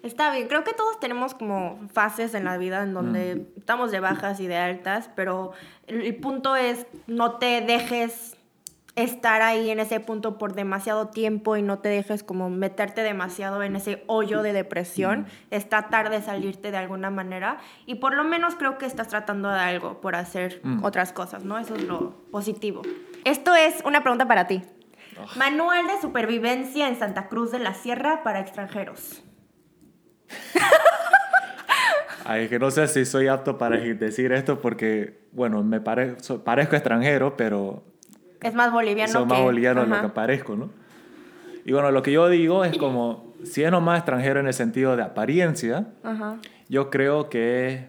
Está 0.02 0.30
bien, 0.32 0.46
creo 0.46 0.62
que 0.62 0.72
todos 0.72 1.00
tenemos 1.00 1.34
como 1.34 1.80
fases 1.92 2.34
en 2.34 2.44
la 2.44 2.56
vida 2.58 2.84
en 2.84 2.94
donde 2.94 3.34
Mm. 3.36 3.58
estamos 3.58 3.90
de 3.90 3.98
bajas 3.98 4.38
y 4.38 4.46
de 4.46 4.56
altas, 4.56 5.10
pero 5.16 5.50
el 5.88 6.14
punto 6.16 6.54
es 6.54 6.86
no 7.08 7.32
te 7.38 7.60
dejes 7.62 8.35
estar 8.96 9.42
ahí 9.42 9.70
en 9.70 9.78
ese 9.78 10.00
punto 10.00 10.38
por 10.38 10.54
demasiado 10.54 11.08
tiempo 11.08 11.56
y 11.56 11.62
no 11.62 11.78
te 11.78 11.88
dejes 11.90 12.22
como 12.22 12.48
meterte 12.50 13.02
demasiado 13.02 13.62
en 13.62 13.76
ese 13.76 14.02
hoyo 14.06 14.42
de 14.42 14.52
depresión, 14.52 15.20
Mm. 15.20 15.26
es 15.50 15.68
tratar 15.68 16.10
de 16.10 16.22
salirte 16.22 16.70
de 16.70 16.78
alguna 16.78 17.10
manera 17.10 17.58
y 17.86 17.96
por 17.96 18.14
lo 18.14 18.24
menos 18.24 18.54
creo 18.56 18.78
que 18.78 18.86
estás 18.86 19.08
tratando 19.08 19.50
de 19.50 19.60
algo 19.60 20.00
por 20.00 20.16
hacer 20.16 20.60
Mm. 20.64 20.82
otras 20.84 21.12
cosas, 21.12 21.44
¿no? 21.44 21.58
Eso 21.58 21.74
es 21.76 21.82
lo 21.84 22.16
positivo. 22.30 22.82
Esto 23.24 23.54
es 23.54 23.82
una 23.84 24.00
pregunta 24.02 24.26
para 24.26 24.46
ti. 24.46 24.62
Ah. 25.18 25.26
Manual 25.36 25.86
de 25.86 26.00
supervivencia 26.00 26.88
en 26.88 26.96
Santa 26.98 27.28
Cruz 27.28 27.50
de 27.52 27.58
la 27.58 27.74
Sierra 27.74 28.22
para 28.22 28.40
extranjeros. 28.40 29.22
Ay, 32.24 32.48
que 32.48 32.58
no 32.58 32.70
sé 32.72 32.88
si 32.88 33.04
soy 33.04 33.28
apto 33.28 33.56
para 33.56 33.76
decir 33.76 34.32
esto 34.32 34.58
porque, 34.60 35.20
bueno, 35.32 35.62
me 35.62 35.80
pare- 35.80 36.16
so- 36.20 36.42
parezco 36.42 36.74
extranjero, 36.74 37.36
pero 37.36 37.84
Es 38.42 38.54
más 38.54 38.72
boliviano 38.72 39.12
soy 39.12 39.24
más 39.26 39.38
que- 39.38 39.44
boliviano 39.44 39.80
de 39.82 39.86
lo 39.88 39.94
ajá. 39.94 40.06
que 40.06 40.12
parezco, 40.12 40.56
¿no? 40.56 40.70
Y 41.64 41.72
bueno, 41.72 41.90
lo 41.90 42.02
que 42.02 42.12
yo 42.12 42.28
digo 42.28 42.64
es 42.64 42.76
como, 42.78 43.32
si 43.44 43.64
es 43.64 43.70
nomás 43.70 43.98
extranjero 43.98 44.38
en 44.40 44.46
el 44.46 44.54
sentido 44.54 44.96
de 44.96 45.02
apariencia, 45.02 45.88
Ajá. 46.04 46.36
yo 46.68 46.90
creo 46.90 47.28
que 47.28 47.74
es 47.74 47.80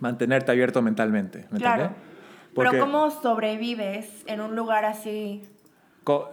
mantenerte 0.00 0.50
abierto 0.50 0.82
mentalmente, 0.82 1.46
¿me 1.50 1.58
Claro. 1.58 1.82
entiendes? 1.84 2.10
Porque 2.54 2.70
Pero 2.72 2.84
¿cómo 2.86 3.10
sobrevives 3.10 4.24
en 4.26 4.40
un 4.40 4.56
lugar 4.56 4.84
así? 4.84 5.42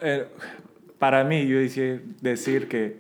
eh, 0.01 0.27
para 0.97 1.23
mí, 1.23 1.45
yo 1.45 1.59
decir, 1.59 2.03
decir 2.21 2.67
que 2.67 2.99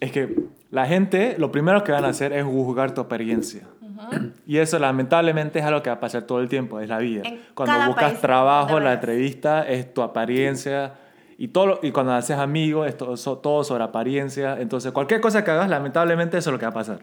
es 0.00 0.12
que 0.12 0.36
la 0.70 0.84
gente, 0.86 1.36
lo 1.38 1.50
primero 1.50 1.82
que 1.82 1.92
van 1.92 2.04
a 2.04 2.08
hacer 2.08 2.34
es 2.34 2.44
juzgar 2.44 2.92
tu 2.92 3.00
apariencia. 3.00 3.62
Y 4.46 4.58
eso 4.58 4.78
lamentablemente 4.78 5.58
es 5.58 5.64
algo 5.64 5.82
que 5.82 5.90
va 5.90 5.96
a 5.96 6.00
pasar 6.00 6.22
todo 6.22 6.40
el 6.40 6.48
tiempo, 6.48 6.80
es 6.80 6.88
la 6.88 6.98
vida. 6.98 7.22
En 7.24 7.40
Cuando 7.54 7.86
buscas 7.88 8.20
trabajo, 8.20 8.78
la 8.80 8.94
entrevista 8.94 9.66
es 9.68 9.92
tu 9.92 10.02
apariencia. 10.02 10.94
Y, 11.38 11.48
todo, 11.48 11.80
y 11.82 11.90
cuando 11.90 12.12
haces 12.12 12.38
amigos, 12.38 12.88
es 12.88 12.96
todo, 12.96 13.16
so- 13.16 13.38
todo 13.38 13.62
sobre 13.64 13.84
apariencia. 13.84 14.56
Entonces, 14.58 14.92
cualquier 14.92 15.20
cosa 15.20 15.44
que 15.44 15.50
hagas, 15.50 15.68
lamentablemente 15.68 16.38
eso 16.38 16.50
es 16.50 16.52
lo 16.52 16.58
que 16.58 16.64
va 16.66 16.70
a 16.70 16.74
pasar. 16.74 17.00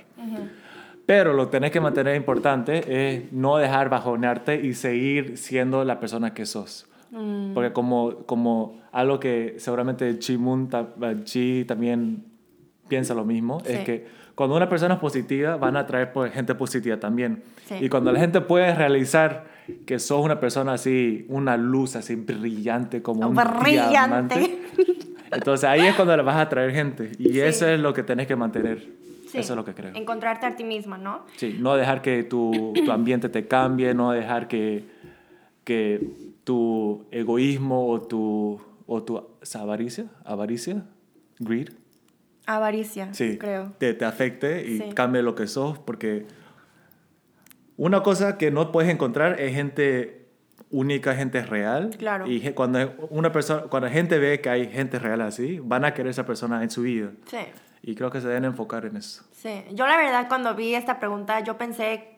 Pero 1.05 1.33
lo 1.33 1.45
que 1.45 1.51
tenés 1.51 1.71
que 1.71 1.81
mantener 1.81 2.15
importante 2.15 3.13
es 3.15 3.31
no 3.33 3.57
dejar 3.57 3.89
bajonearte 3.89 4.55
y 4.65 4.73
seguir 4.73 5.37
siendo 5.37 5.83
la 5.83 5.99
persona 5.99 6.33
que 6.33 6.45
sos. 6.45 6.87
Mm. 7.11 7.53
Porque 7.53 7.73
como, 7.73 8.19
como 8.25 8.81
algo 8.91 9.19
que 9.19 9.55
seguramente 9.57 10.17
Chi, 10.19 10.37
Moon 10.37 10.69
Chi 11.25 11.65
también 11.65 12.23
piensa 12.87 13.13
lo 13.13 13.25
mismo, 13.25 13.61
es 13.65 13.79
Sí. 13.79 13.83
que 13.83 14.07
cuando 14.35 14.55
una 14.55 14.67
persona 14.69 14.95
es 14.95 14.99
positiva, 14.99 15.57
van 15.57 15.75
a 15.77 15.81
atraer 15.81 16.11
pues, 16.11 16.33
gente 16.33 16.55
positiva 16.55 16.97
también. 16.97 17.43
Sí. 17.65 17.75
Y 17.81 17.89
cuando 17.89 18.11
la 18.11 18.19
gente 18.19 18.41
puede 18.41 18.73
realizar 18.73 19.45
que 19.85 19.99
sos 19.99 20.23
una 20.23 20.39
persona 20.39 20.73
así, 20.73 21.25
una 21.29 21.55
luz 21.57 21.95
así 21.95 22.15
brillante 22.15 23.01
como 23.01 23.27
un 23.27 23.35
Brillante. 23.35 23.89
diamante, 23.89 24.59
entonces 25.31 25.63
ahí 25.69 25.81
es 25.81 25.95
cuando 25.95 26.15
le 26.17 26.23
vas 26.23 26.35
a 26.35 26.41
atraer 26.41 26.71
gente. 26.71 27.11
Y 27.19 27.29
Sí. 27.33 27.39
eso 27.41 27.67
es 27.67 27.79
lo 27.79 27.93
que 27.93 28.03
tenés 28.03 28.27
que 28.27 28.35
mantener. 28.35 28.79
Sí. 29.29 29.39
Eso 29.39 29.53
es 29.53 29.57
lo 29.57 29.63
que 29.65 29.73
creo. 29.73 29.95
Encontrarte 29.95 30.45
a 30.45 30.55
ti 30.55 30.63
misma, 30.63 30.97
¿no? 30.97 31.21
Sí, 31.37 31.57
no 31.59 31.75
dejar 31.75 32.01
que 32.01 32.23
tu, 32.23 32.73
tu 32.85 32.91
ambiente 32.91 33.29
te 33.29 33.47
cambie, 33.47 33.93
no 33.95 34.11
dejar 34.11 34.47
que, 34.47 34.83
que 35.63 36.07
tu 36.43 37.05
egoísmo 37.11 37.87
o 37.87 38.01
tu, 38.01 38.61
o 38.85 39.01
tu 39.03 39.23
avaricia, 39.55 40.05
avaricia, 40.25 40.83
greed, 41.39 41.69
Avaricia, 42.45 43.13
sí, 43.13 43.37
creo. 43.37 43.71
Te, 43.77 43.93
te 43.93 44.05
afecte 44.05 44.65
y 44.67 44.77
Sí. 44.79 44.89
cambie 44.93 45.21
lo 45.21 45.33
que 45.35 45.47
sos, 45.47 45.79
porque 45.79 46.25
una 47.77 48.03
cosa 48.03 48.37
que 48.37 48.51
no 48.51 48.71
puedes 48.71 48.91
encontrar 48.91 49.39
es 49.39 49.53
gente 49.55 50.27
única, 50.69 51.15
gente 51.15 51.41
real. 51.43 51.91
Claro. 51.97 52.25
Y 52.27 52.51
cuando 52.51 52.95
una 53.09 53.31
persona, 53.31 53.63
cuando 53.63 53.89
gente 53.89 54.17
ve 54.19 54.41
que 54.41 54.49
hay 54.49 54.67
gente 54.69 54.99
real 54.99 55.21
así, 55.21 55.59
van 55.63 55.85
a 55.85 55.93
querer 55.93 56.09
esa 56.11 56.25
persona 56.25 56.61
en 56.63 56.69
su 56.69 56.81
vida. 56.81 57.11
Sí, 57.27 57.37
Y 57.81 57.95
creo 57.95 58.09
que 58.11 58.21
se 58.21 58.27
deben 58.27 58.45
enfocar 58.45 58.85
en 58.85 58.97
eso. 58.97 59.23
sí. 59.31 59.63
Yo 59.71 59.87
la 59.87 59.97
verdad 59.97 60.27
cuando 60.27 60.55
vi 60.55 60.73
esta 60.75 60.99
pregunta 60.99 61.39
yo 61.41 61.57
pensé 61.57 62.09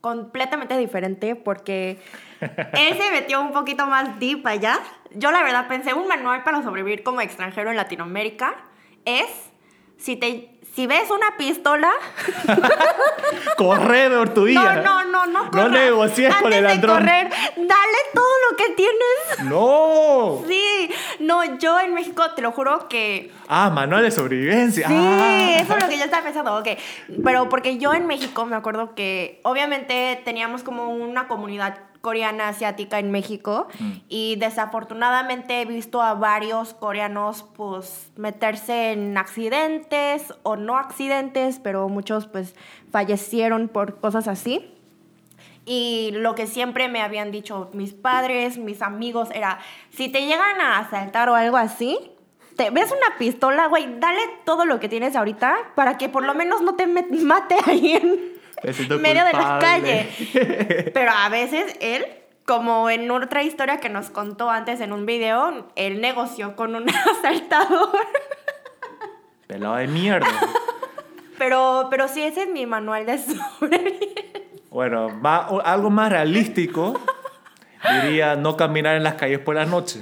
completamente 0.00 0.76
diferente 0.76 1.36
porque 1.36 1.98
él 2.40 2.96
se 3.00 3.10
metió 3.12 3.40
un 3.40 3.52
poquito 3.52 3.86
más 3.86 4.18
deep 4.18 4.44
allá. 4.46 4.78
Yo 5.14 5.30
la 5.30 5.42
verdad 5.44 5.68
pensé 5.68 5.94
un 5.94 6.08
manual 6.08 6.42
para 6.42 6.62
sobrevivir 6.62 7.02
como 7.04 7.20
extranjero 7.20 7.70
en 7.70 7.76
Latinoamérica 7.76 8.54
es 9.04 9.26
si 10.02 10.16
te 10.16 10.48
si 10.74 10.86
ves 10.86 11.10
una 11.10 11.36
pistola 11.36 11.90
Corre 13.56 14.08
por 14.10 14.30
tu 14.32 14.46
no 14.46 14.76
no 14.82 15.04
no 15.04 15.26
no 15.26 15.50
No 15.50 15.68
negocies 15.68 16.34
con 16.36 16.46
Antes 16.52 16.58
el 16.58 16.62
de 16.66 16.74
ladrón. 16.76 16.96
correr 16.98 17.28
dale 17.56 17.98
todo 18.14 18.32
lo 18.50 18.56
que 18.56 18.70
tienes 18.74 19.44
¡No! 19.44 20.42
sí 20.48 20.90
no 21.20 21.58
yo 21.58 21.78
en 21.80 21.92
México 21.94 22.22
te 22.34 22.42
lo 22.42 22.52
juro 22.52 22.88
que 22.88 23.30
Ah, 23.48 23.68
manual 23.70 24.02
de 24.02 24.10
sobrevivencia. 24.10 24.88
Sí, 24.88 24.94
Ah. 24.96 25.56
eso 25.60 25.76
es 25.76 25.82
lo 25.82 25.88
que 25.90 25.98
yo 25.98 26.04
estaba 26.04 26.22
pensando, 26.22 26.56
ok. 26.56 26.68
Pero 27.22 27.48
porque 27.50 27.76
yo 27.76 27.92
en 27.92 28.06
México 28.06 28.46
me 28.46 28.56
acuerdo 28.56 28.94
que 28.94 29.40
obviamente 29.42 30.20
teníamos 30.24 30.62
como 30.62 30.88
una 30.88 31.28
comunidad 31.28 31.78
coreana 32.02 32.48
asiática 32.48 32.98
en 32.98 33.10
México 33.10 33.68
Mm. 33.80 33.92
y 34.08 34.36
desafortunadamente 34.36 35.62
he 35.62 35.64
visto 35.64 36.02
a 36.02 36.12
varios 36.14 36.74
coreanos 36.74 37.44
pues 37.56 38.10
meterse 38.16 38.92
en 38.92 39.16
accidentes 39.16 40.34
o 40.42 40.56
no 40.56 40.76
accidentes, 40.76 41.58
pero 41.58 41.88
muchos 41.88 42.26
pues 42.26 42.54
fallecieron 42.90 43.68
por 43.68 43.98
cosas 44.00 44.28
así. 44.28 44.68
Y 45.64 46.10
lo 46.14 46.34
que 46.34 46.48
siempre 46.48 46.88
me 46.88 47.00
habían 47.00 47.30
dicho 47.30 47.70
mis 47.72 47.92
padres, 47.92 48.58
mis 48.58 48.82
amigos, 48.82 49.28
era, 49.32 49.60
si 49.90 50.08
te 50.08 50.26
llegan 50.26 50.60
a 50.60 50.78
asaltar 50.80 51.28
o 51.28 51.36
algo 51.36 51.56
así, 51.56 51.96
te 52.56 52.70
ves 52.70 52.90
una 52.90 53.16
pistola, 53.16 53.68
güey, 53.68 53.98
dale 54.00 54.20
todo 54.44 54.66
lo 54.66 54.80
que 54.80 54.88
tienes 54.88 55.14
ahorita 55.14 55.56
para 55.76 55.96
que 55.98 56.08
por 56.08 56.24
lo 56.24 56.34
menos 56.34 56.62
no 56.62 56.74
te 56.74 56.86
mate 56.88 57.56
ahí 57.66 57.92
en 57.92 58.31
Me 58.62 58.72
siento 58.72 58.98
medio 58.98 59.24
de 59.24 59.32
la 59.32 59.38
culpable. 59.58 59.60
calle. 59.60 60.90
Pero 60.94 61.10
a 61.12 61.28
veces 61.28 61.76
él 61.80 62.06
como 62.44 62.90
en 62.90 63.08
otra 63.10 63.42
historia 63.44 63.78
que 63.78 63.88
nos 63.88 64.10
contó 64.10 64.50
antes 64.50 64.80
en 64.80 64.92
un 64.92 65.06
video, 65.06 65.68
él 65.76 66.00
negoció 66.00 66.56
con 66.56 66.74
un 66.74 66.86
asaltador. 67.18 67.90
Pelado 69.46 69.76
de 69.76 69.86
mierda. 69.86 70.26
Pero, 71.38 71.88
pero 71.90 72.08
sí, 72.08 72.22
ese 72.22 72.42
es 72.42 72.48
mi 72.50 72.66
manual 72.66 73.06
de 73.06 73.18
sobrevivencia. 73.18 74.22
Bueno, 74.70 75.20
va- 75.20 75.46
algo 75.64 75.90
más 75.90 76.10
realístico, 76.10 76.98
diría 78.02 78.36
no 78.36 78.56
caminar 78.56 78.96
en 78.96 79.02
las 79.02 79.14
calles 79.14 79.38
por 79.40 79.54
la 79.56 79.66
noche. 79.66 80.00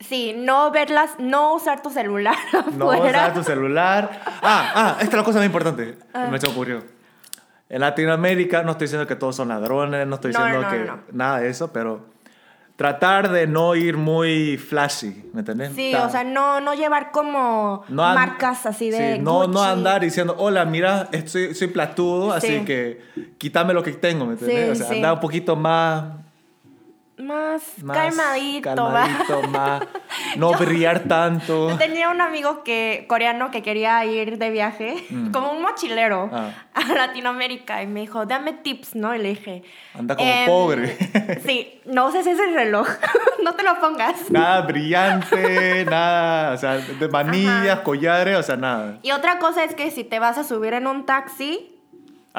Sí, 0.00 0.34
no 0.36 0.70
verlas, 0.70 1.12
no 1.18 1.54
usar 1.54 1.82
tu 1.82 1.90
celular 1.90 2.36
No 2.76 2.90
afuera. 2.92 3.18
usar 3.20 3.34
tu 3.34 3.42
celular. 3.42 4.20
Ah, 4.42 4.72
ah, 4.74 4.90
esta 5.00 5.04
es 5.10 5.14
la 5.14 5.24
cosa 5.24 5.38
más 5.38 5.46
importante. 5.46 5.96
Ah. 6.12 6.28
Me 6.30 6.38
se 6.38 6.48
ocurrió. 6.48 6.84
En 7.68 7.80
Latinoamérica 7.80 8.62
no 8.62 8.72
estoy 8.72 8.84
diciendo 8.86 9.06
que 9.06 9.16
todos 9.16 9.34
son 9.36 9.48
ladrones, 9.48 10.06
no 10.06 10.14
estoy 10.16 10.32
No, 10.32 10.38
diciendo 10.38 10.62
no, 10.62 10.70
que 10.70 10.78
no, 10.84 11.00
nada 11.12 11.40
de 11.40 11.48
eso, 11.48 11.72
pero 11.72 12.06
tratar 12.76 13.30
de 13.32 13.46
no 13.46 13.74
ir 13.74 13.96
muy 13.96 14.56
flashy, 14.58 15.28
¿me 15.32 15.40
entendés? 15.40 15.72
Sí, 15.74 15.94
o 15.94 16.08
sea, 16.08 16.22
no, 16.24 16.60
no 16.60 16.74
llevar 16.74 17.10
como 17.10 17.82
no 17.88 18.04
an- 18.04 18.14
marcas 18.14 18.66
así 18.66 18.90
de 18.90 19.16
sí, 19.16 19.22
no, 19.22 19.48
no 19.48 19.62
andar 19.62 20.02
diciendo, 20.02 20.36
hola, 20.38 20.64
mira, 20.64 21.08
estoy, 21.10 21.54
soy 21.54 21.68
platudo, 21.68 22.32
así 22.32 22.58
Sí. 22.58 22.64
que 22.64 23.00
quítame 23.38 23.72
lo 23.74 23.82
que 23.82 23.92
tengo, 23.92 24.26
¿me 24.26 24.34
entendés? 24.34 24.64
Sí, 24.66 24.70
o 24.70 24.74
sea, 24.86 24.94
andar 24.94 25.14
un 25.14 25.20
poquito 25.20 25.56
más, 25.56 26.04
Más, 27.18 27.62
más 27.82 27.96
calmadito, 27.96 28.90
más 28.90 29.82
no 30.36 30.52
brillar 30.52 31.00
tanto. 31.04 31.74
Tenía 31.78 32.10
un 32.10 32.20
amigo 32.20 32.62
que, 32.62 33.06
coreano 33.08 33.50
que 33.50 33.62
quería 33.62 34.04
ir 34.04 34.36
de 34.36 34.50
viaje, 34.50 35.06
como 35.32 35.52
un 35.52 35.62
mochilero, 35.62 36.26
Mm. 36.26 36.34
Ah. 36.34 36.50
a 36.74 36.92
Latinoamérica. 36.94 37.82
Y 37.82 37.86
me 37.86 38.00
dijo, 38.00 38.26
dame 38.26 38.52
tips, 38.52 38.94
¿no? 38.96 39.14
Y 39.14 39.18
le 39.18 39.28
dije... 39.30 39.62
Anda 39.98 40.14
como 40.14 40.30
"Em, 40.30 40.46
pobre. 40.46 40.96
Sí, 41.46 41.80
no 41.86 42.06
uses 42.08 42.26
ese 42.26 42.46
reloj. 42.52 42.86
no 43.42 43.54
te 43.54 43.62
lo 43.62 43.80
pongas. 43.80 44.30
Nada 44.30 44.60
brillante, 44.62 45.84
nada, 45.86 46.52
o 46.52 46.56
sea, 46.58 46.74
de 46.76 47.08
manillas, 47.08 47.68
Ajá. 47.76 47.82
collares, 47.82 48.36
o 48.36 48.42
sea, 48.42 48.56
nada. 48.56 48.98
Y 49.02 49.12
otra 49.12 49.38
cosa 49.38 49.64
es 49.64 49.74
que 49.74 49.90
si 49.90 50.04
te 50.04 50.18
vas 50.18 50.36
a 50.38 50.44
subir 50.44 50.74
en 50.74 50.86
un 50.86 51.06
taxi... 51.06 51.72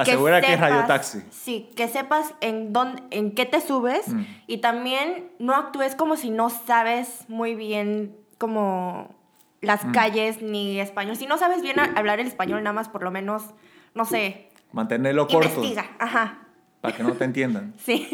Asegura 0.01 0.41
que, 0.41 0.47
es 0.53 0.59
sepas- 0.59 0.69
radiotaxi. 0.69 1.19
Sí, 1.31 1.69
que 1.75 1.87
sepas 1.87 2.33
en, 2.41 2.71
dónde, 2.73 3.01
en 3.11 3.31
qué 3.31 3.45
te 3.45 3.61
subes 3.61 4.07
Mm. 4.07 4.21
y 4.47 4.57
también 4.59 5.29
no 5.39 5.55
actúes 5.55 5.95
como 5.95 6.15
si 6.17 6.29
no 6.29 6.49
sabes 6.49 7.25
muy 7.27 7.55
bien 7.55 8.15
como 8.37 9.15
las 9.61 9.83
Mm. 9.85 9.91
calles 9.91 10.41
ni 10.41 10.79
español. 10.79 11.15
Si 11.15 11.25
no 11.25 11.37
sabes 11.37 11.61
bien 11.61 11.79
hablar 11.79 12.19
el 12.19 12.27
español, 12.27 12.63
nada 12.63 12.73
más 12.73 12.89
por 12.89 13.01
lo 13.03 13.11
menos, 13.11 13.43
no 13.95 14.05
sé, 14.05 14.49
Mantenerlo 14.71 15.27
corto, 15.27 15.47
investiga. 15.49 15.85
Ajá, 15.97 16.39
para 16.81 16.95
que 16.95 17.01
no 17.03 17.13
te 17.13 17.23
entiendan. 17.25 17.73
sí. 17.83 18.07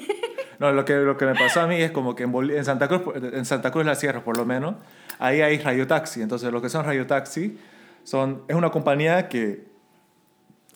No, 0.59 0.71
lo 0.71 0.85
que, 0.85 0.93
lo 0.93 1.17
que 1.17 1.25
me 1.25 1.33
pasó 1.33 1.61
a 1.61 1.67
mí 1.67 1.75
es 1.81 1.91
como 1.91 2.15
que 2.15 2.23
en, 2.23 2.31
Boli- 2.31 2.55
en 2.55 2.63
Santa 2.63 2.87
Cruz, 2.87 3.01
en 3.15 3.43
Santa 3.43 3.71
Cruz 3.71 3.85
la 3.85 3.95
Sierra, 3.95 4.23
por 4.23 4.37
lo 4.37 4.45
menos, 4.45 4.75
ahí 5.19 5.41
hay 5.41 5.57
radiotaxi. 5.57 6.21
Entonces, 6.21 6.53
lo 6.53 6.61
que 6.61 6.69
son 6.69 6.85
radiotaxi 6.85 7.57
son, 8.03 8.43
es 8.47 8.55
una 8.55 8.69
compañía 8.69 9.27
que, 9.27 9.65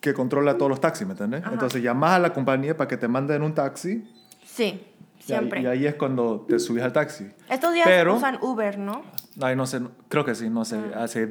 que 0.00 0.14
controla 0.14 0.56
todos 0.56 0.70
los 0.70 0.80
taxis, 0.80 1.06
¿me 1.06 1.12
entiendes? 1.12 1.42
Ajá. 1.42 1.52
Entonces, 1.52 1.82
llamas 1.82 2.12
a 2.12 2.18
la 2.18 2.32
compañía 2.32 2.76
para 2.76 2.86
que 2.88 2.96
te 2.96 3.08
manden 3.08 3.42
un 3.42 3.54
taxi. 3.54 4.04
Sí, 4.44 4.64
y 4.64 4.68
ahí- 4.70 4.82
siempre. 5.18 5.60
Y 5.62 5.66
ahí 5.66 5.86
es 5.86 5.94
cuando 5.96 6.44
te 6.48 6.58
subes 6.58 6.82
al 6.84 6.92
taxi. 6.92 7.26
Estos 7.50 7.72
días 7.74 7.86
Pero- 7.86 8.14
usan 8.16 8.38
Uber, 8.40 8.78
¿no? 8.78 9.02
Ay, 9.40 9.56
no 9.56 9.66
sé, 9.66 9.80
creo 10.08 10.24
que 10.24 10.34
sí, 10.34 10.48
no 10.50 10.64
sé, 10.64 10.78
Ah. 10.94 11.04
hace 11.04 11.28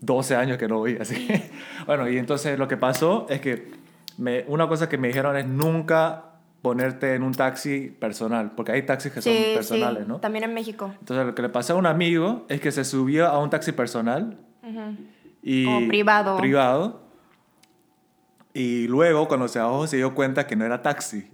12 0.00 0.36
años 0.36 0.58
que 0.58 0.68
no 0.68 0.78
voy 0.78 0.96
así. 1.00 1.26
bueno, 1.86 2.08
y 2.08 2.18
entonces 2.18 2.58
lo 2.58 2.68
que 2.68 2.76
pasó 2.76 3.26
es 3.28 3.40
que 3.40 3.72
me, 4.18 4.44
una 4.48 4.68
cosa 4.68 4.88
que 4.88 4.98
me 4.98 5.08
dijeron 5.08 5.36
es 5.36 5.46
nunca 5.46 6.22
ponerte 6.62 7.14
en 7.14 7.22
un 7.22 7.32
taxi 7.32 7.88
personal, 7.90 8.52
porque 8.56 8.72
hay 8.72 8.82
taxis 8.82 9.12
que 9.12 9.22
son 9.22 9.32
Sí, 9.32 9.52
personales, 9.54 10.02
sí, 10.04 10.08
¿no? 10.08 10.18
también 10.20 10.44
en 10.44 10.54
México. 10.54 10.92
Entonces 11.00 11.26
lo 11.26 11.34
que 11.34 11.42
le 11.42 11.48
pasó 11.48 11.74
a 11.74 11.76
un 11.76 11.86
amigo 11.86 12.44
es 12.48 12.60
que 12.60 12.72
se 12.72 12.84
subió 12.84 13.26
a 13.28 13.38
un 13.38 13.50
taxi 13.50 13.72
personal 13.72 14.36
Ujú. 14.62 14.96
y 15.42 15.64
Como 15.64 15.86
privado. 15.88 16.36
privado 16.38 17.05
y 18.58 18.86
luego 18.88 19.28
cuando 19.28 19.48
se 19.48 19.58
bajó 19.58 19.86
se 19.86 19.96
dio 19.98 20.14
cuenta 20.14 20.46
que 20.46 20.56
no 20.56 20.64
era 20.64 20.80
taxi 20.82 21.28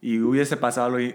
y 0.00 0.20
hubiese 0.20 0.56
pasado 0.56 0.86
algo 0.94 1.12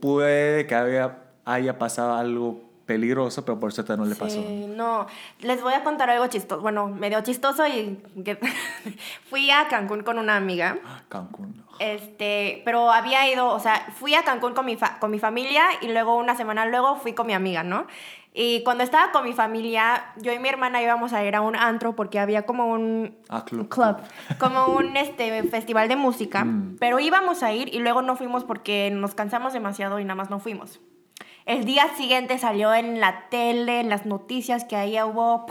puede 0.00 0.66
que 0.66 0.74
había, 0.74 1.18
haya 1.44 1.78
pasado 1.78 2.14
algo 2.14 2.60
peligroso, 2.84 3.44
pero 3.44 3.58
por 3.60 3.72
suerte 3.72 3.96
no 3.96 4.04
le 4.04 4.16
pasó. 4.16 4.42
Sí, 4.42 4.66
no. 4.68 5.06
Les 5.38 5.62
voy 5.62 5.72
a 5.74 5.84
contar 5.84 6.10
algo 6.10 6.26
chistoso. 6.26 6.60
Bueno, 6.60 6.88
medio 6.88 7.20
chistoso 7.22 7.64
y 7.66 8.02
que 8.24 8.36
fui 9.30 9.50
a 9.50 9.68
Cancún 9.68 10.02
con 10.02 10.18
una 10.18 10.36
amiga. 10.36 10.78
Cancún. 11.08 11.64
Este, 11.78 12.60
pero 12.64 12.90
había 12.90 13.30
ido, 13.32 13.46
o 13.48 13.60
sea, 13.60 13.86
fui 13.98 14.14
a 14.14 14.22
Cancún 14.24 14.52
con 14.54 14.66
mi, 14.66 14.76
fa- 14.76 14.98
con 14.98 15.10
mi 15.12 15.18
familia 15.20 15.62
y 15.80 15.88
luego 15.88 16.16
una 16.16 16.36
semana 16.36 16.66
luego 16.66 16.96
fui 16.96 17.12
con 17.14 17.26
mi 17.28 17.32
amiga, 17.32 17.62
¿no? 17.62 17.86
Y 18.32 18.62
cuando 18.62 18.84
estaba 18.84 19.10
con 19.10 19.24
mi 19.24 19.32
familia, 19.32 20.12
yo 20.18 20.32
y 20.32 20.38
mi 20.38 20.48
hermana 20.48 20.80
íbamos 20.80 21.12
a 21.12 21.24
ir 21.24 21.34
a 21.34 21.40
un 21.40 21.56
antro 21.56 21.96
porque 21.96 22.20
había 22.20 22.42
como 22.46 22.66
un 22.70 23.16
Ah, 23.28 23.44
club. 23.44 23.68
club, 23.68 23.96
como 24.38 24.66
un 24.66 24.96
este 24.96 25.42
festival 25.44 25.88
de 25.88 25.96
música, 25.96 26.44
Mm. 26.44 26.76
pero 26.78 27.00
íbamos 27.00 27.42
a 27.42 27.52
ir 27.52 27.74
y 27.74 27.80
luego 27.80 28.02
no 28.02 28.14
fuimos 28.16 28.44
porque 28.44 28.90
nos 28.92 29.14
cansamos 29.16 29.52
demasiado 29.52 29.98
y 29.98 30.04
nada 30.04 30.14
más 30.14 30.30
no 30.30 30.38
fuimos. 30.38 30.80
El 31.44 31.64
día 31.64 31.88
siguiente 31.96 32.38
salió 32.38 32.72
en 32.72 33.00
la 33.00 33.28
tele, 33.30 33.80
en 33.80 33.88
las 33.88 34.06
noticias 34.06 34.64
que 34.64 34.76
ahí 34.76 34.96
hubo 35.02 35.46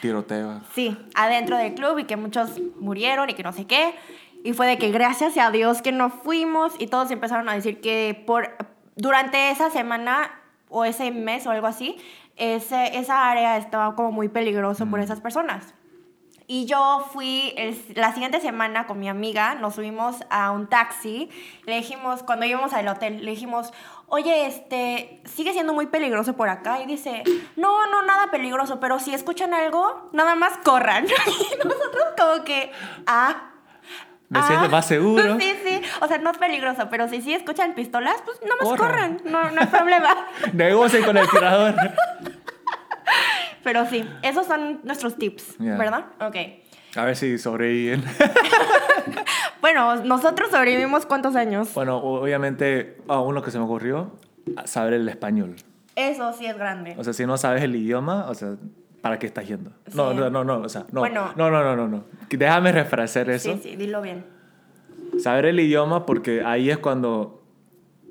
Tiroteo. 0.00 0.60
Sí, 0.74 0.96
adentro 1.14 1.56
del 1.56 1.74
club 1.74 1.98
y 1.98 2.04
que 2.04 2.16
muchos 2.16 2.58
murieron 2.80 3.30
y 3.30 3.34
que 3.34 3.42
no 3.42 3.52
sé 3.52 3.66
qué. 3.66 3.94
Y 4.44 4.52
fue 4.52 4.66
de 4.66 4.78
que 4.78 4.90
gracias 4.90 5.36
a 5.38 5.50
Dios 5.50 5.82
que 5.82 5.92
no 5.92 6.10
fuimos 6.10 6.74
y 6.78 6.86
todos 6.88 7.10
empezaron 7.10 7.48
a 7.48 7.54
decir 7.54 7.80
que 7.80 8.22
por, 8.26 8.56
durante 8.94 9.50
esa 9.50 9.70
semana 9.70 10.30
o 10.68 10.84
ese 10.84 11.10
mes 11.10 11.46
o 11.46 11.50
algo 11.50 11.66
así, 11.66 11.96
ese, 12.36 12.98
esa 12.98 13.30
área 13.30 13.56
estaba 13.56 13.94
como 13.94 14.12
muy 14.12 14.28
peligroso 14.28 14.86
por 14.86 15.00
esas 15.00 15.20
personas. 15.20 15.74
Y 16.48 16.66
yo 16.66 17.04
fui 17.12 17.52
el- 17.56 17.76
la 17.96 18.12
siguiente 18.12 18.40
semana 18.40 18.86
con 18.86 19.00
mi 19.00 19.08
amiga, 19.08 19.56
nos 19.56 19.74
subimos 19.74 20.18
a 20.30 20.52
un 20.52 20.68
taxi, 20.68 21.28
le 21.64 21.76
dijimos, 21.78 22.22
cuando 22.22 22.46
íbamos 22.46 22.72
al 22.72 22.86
hotel, 22.86 23.24
le 23.24 23.32
dijimos, 23.32 23.72
oye, 24.06 24.46
este, 24.46 25.20
sigue 25.24 25.52
siendo 25.52 25.74
muy 25.74 25.86
peligroso 25.86 26.36
por 26.36 26.48
acá. 26.48 26.80
Y 26.80 26.86
dice, 26.86 27.24
no, 27.56 27.86
no, 27.90 28.02
nada 28.02 28.30
peligroso, 28.30 28.78
pero 28.78 29.00
si 29.00 29.12
escuchan 29.12 29.54
algo, 29.54 30.08
nada 30.12 30.36
más 30.36 30.56
corran. 30.58 31.06
Y 31.26 31.56
nosotros 31.66 32.04
como 32.16 32.44
que, 32.44 32.70
ah. 33.08 33.50
¿Me 34.28 34.40
ah". 34.40 34.46
sientes 34.46 34.70
más 34.70 34.86
seguro? 34.86 35.38
Sí, 35.38 35.54
sí, 35.64 35.80
o 36.00 36.08
sea, 36.08 36.18
no 36.18 36.30
es 36.30 36.38
peligroso, 36.38 36.88
pero 36.90 37.08
si 37.08 37.22
sí 37.22 37.32
escuchan 37.32 37.74
pistolas, 37.74 38.16
pues 38.24 38.40
nada 38.42 38.56
más 38.60 38.68
Corran. 38.68 39.18
corran, 39.18 39.32
no, 39.32 39.50
no 39.50 39.60
hay 39.60 39.66
problema. 39.68 40.26
Negocien 40.52 41.04
con 41.04 41.16
el 41.16 41.28
tirador. 41.28 41.74
Pero 43.62 43.84
sí, 43.86 44.08
esos 44.22 44.46
son 44.46 44.80
nuestros 44.84 45.16
tips, 45.16 45.56
Ya. 45.58 45.76
¿verdad? 45.76 46.04
Ok. 46.20 46.36
A 46.96 47.04
ver 47.04 47.16
si 47.16 47.36
sobreviven. 47.38 48.04
Bueno, 49.60 49.96
nosotros 49.96 50.50
sobrevivimos 50.50 51.06
cuántos 51.06 51.34
años. 51.34 51.74
Bueno, 51.74 51.96
obviamente, 51.96 52.98
ah, 53.08 53.20
uno 53.20 53.42
que 53.42 53.50
se 53.50 53.58
me 53.58 53.64
ocurrió, 53.64 54.12
saber 54.64 54.92
el 54.94 55.08
español. 55.08 55.56
Eso 55.96 56.32
sí 56.34 56.46
es 56.46 56.56
grande. 56.56 56.94
O 56.96 57.02
sea, 57.02 57.12
si 57.12 57.26
no 57.26 57.36
sabes 57.36 57.64
el 57.64 57.74
idioma, 57.74 58.26
o 58.28 58.34
sea, 58.34 58.54
¿para 59.06 59.18
qué 59.20 59.26
estás 59.26 59.46
yendo? 59.46 59.70
No, 59.94 60.10
Sí. 60.10 60.16
no, 60.16 60.30
no, 60.30 60.42
no, 60.44 60.58
o 60.62 60.68
sea, 60.68 60.84
no. 60.90 61.00
Bueno. 61.00 61.32
no, 61.36 61.48
no, 61.50 61.62
no, 61.62 61.76
no, 61.76 61.86
no. 61.86 62.04
Déjame 62.28 62.72
refrasear 62.72 63.30
eso. 63.30 63.52
Sí, 63.52 63.60
sí, 63.62 63.76
dilo 63.76 64.02
bien. 64.02 64.24
Saber 65.20 65.46
el 65.46 65.60
idioma 65.60 66.04
porque 66.06 66.42
ahí 66.44 66.70
es 66.70 66.78
cuando... 66.78 67.42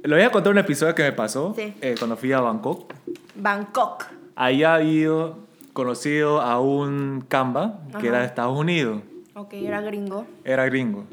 Le 0.04 0.16
voy 0.16 0.24
a 0.24 0.30
contar 0.32 0.54
un 0.54 0.60
episodio 0.60 0.96
que 0.96 1.04
me 1.04 1.12
pasó 1.12 1.54
Sí. 1.56 1.74
eh, 1.82 1.96
cuando 1.98 2.16
fui 2.16 2.32
a 2.32 2.40
Bangkok. 2.40 2.94
Bangkok. 3.36 4.06
Ahí 4.36 4.64
había 4.64 4.88
ido, 4.90 5.40
conocido 5.74 6.40
a 6.42 6.60
un 6.62 7.26
Kamba 7.28 7.80
que 7.92 7.98
Ajá. 7.98 8.08
era 8.08 8.20
de 8.20 8.26
Estados 8.26 8.58
Unidos. 8.58 9.02
Ok, 9.34 9.54
era 9.56 9.82
gringo. 9.82 10.26
Era 10.46 10.64
gringo. 10.66 11.06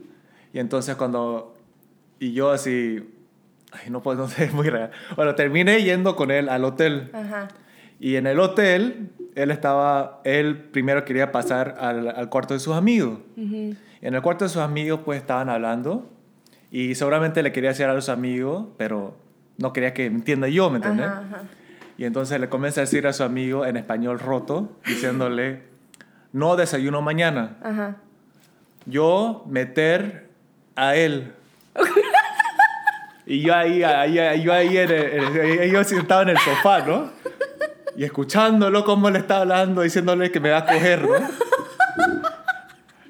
Y 0.52 0.60
entonces 0.60 0.94
cuando... 0.96 1.56
Y 2.20 2.32
yo 2.34 2.50
así... 2.52 3.08
Ay, 3.72 3.90
no 3.90 4.00
puedo, 4.02 4.18
no 4.22 4.28
sé, 4.28 4.44
es 4.44 4.54
muy 4.54 4.68
real. 4.68 4.90
Bueno, 5.16 5.34
terminé 5.34 5.82
yendo 5.82 6.14
con 6.14 6.30
él 6.30 6.48
al 6.48 6.64
hotel. 6.64 7.10
Ajá. 7.12 7.48
Y 7.98 8.16
en 8.16 8.26
el 8.26 8.38
hotel, 8.40 9.10
él 9.34 9.50
estaba... 9.50 10.20
Él 10.24 10.56
primero 10.56 11.04
quería 11.04 11.32
pasar 11.32 11.76
al, 11.80 12.08
al 12.08 12.28
cuarto 12.28 12.54
de 12.54 12.60
sus 12.60 12.74
amigos. 12.74 13.18
En 13.36 13.76
el 14.14 14.22
cuarto 14.22 14.44
de 14.44 14.48
sus 14.48 14.60
amigos, 14.62 15.00
pues 15.04 15.20
estaban 15.20 15.48
hablando. 15.48 16.08
Y 16.70 16.94
seguramente 16.94 17.42
le 17.42 17.52
quería 17.52 17.70
decir 17.70 17.86
a 17.86 17.94
los 17.94 18.08
amigos, 18.08 18.66
pero 18.78 19.14
no 19.58 19.72
quería 19.72 19.92
que 19.94 20.08
me 20.10 20.16
entienda 20.16 20.48
yo, 20.48 20.70
¿me 20.70 20.76
entiendes? 20.76 21.06
Ajá, 21.06 21.18
ajá. 21.26 21.42
Y 21.98 22.04
entonces 22.04 22.40
le 22.40 22.48
comienza 22.48 22.80
a 22.80 22.84
decir 22.84 23.06
a 23.06 23.12
su 23.12 23.22
amigo 23.22 23.66
en 23.66 23.76
español 23.76 24.18
roto, 24.18 24.72
diciéndole, 24.86 25.62
no 26.32 26.56
desayuno 26.56 27.02
mañana. 27.02 27.56
Ajá. 27.62 27.96
Yo 28.86 29.44
meter 29.48 30.28
a 30.74 30.96
él. 30.96 31.32
y 33.26 33.40
yo 33.42 33.54
ahí, 33.54 33.82
ahí, 33.84 34.18
ahí- 34.18 34.42
yo 34.42 34.52
ahí, 34.52 34.76
en 34.78 34.90
el- 34.90 35.70
yo 35.70 35.84
sentado 35.84 36.22
en 36.22 36.30
el 36.30 36.38
sofá, 36.38 36.80
¿no? 36.84 37.10
Y 37.96 38.04
escuchándolo 38.04 38.84
cómo 38.84 39.10
le 39.10 39.18
está 39.18 39.38
hablando, 39.42 39.82
diciéndole 39.82 40.30
que 40.30 40.40
me 40.40 40.50
va 40.50 40.58
a 40.58 40.66
coger, 40.66 41.02
¿no? 41.02 41.14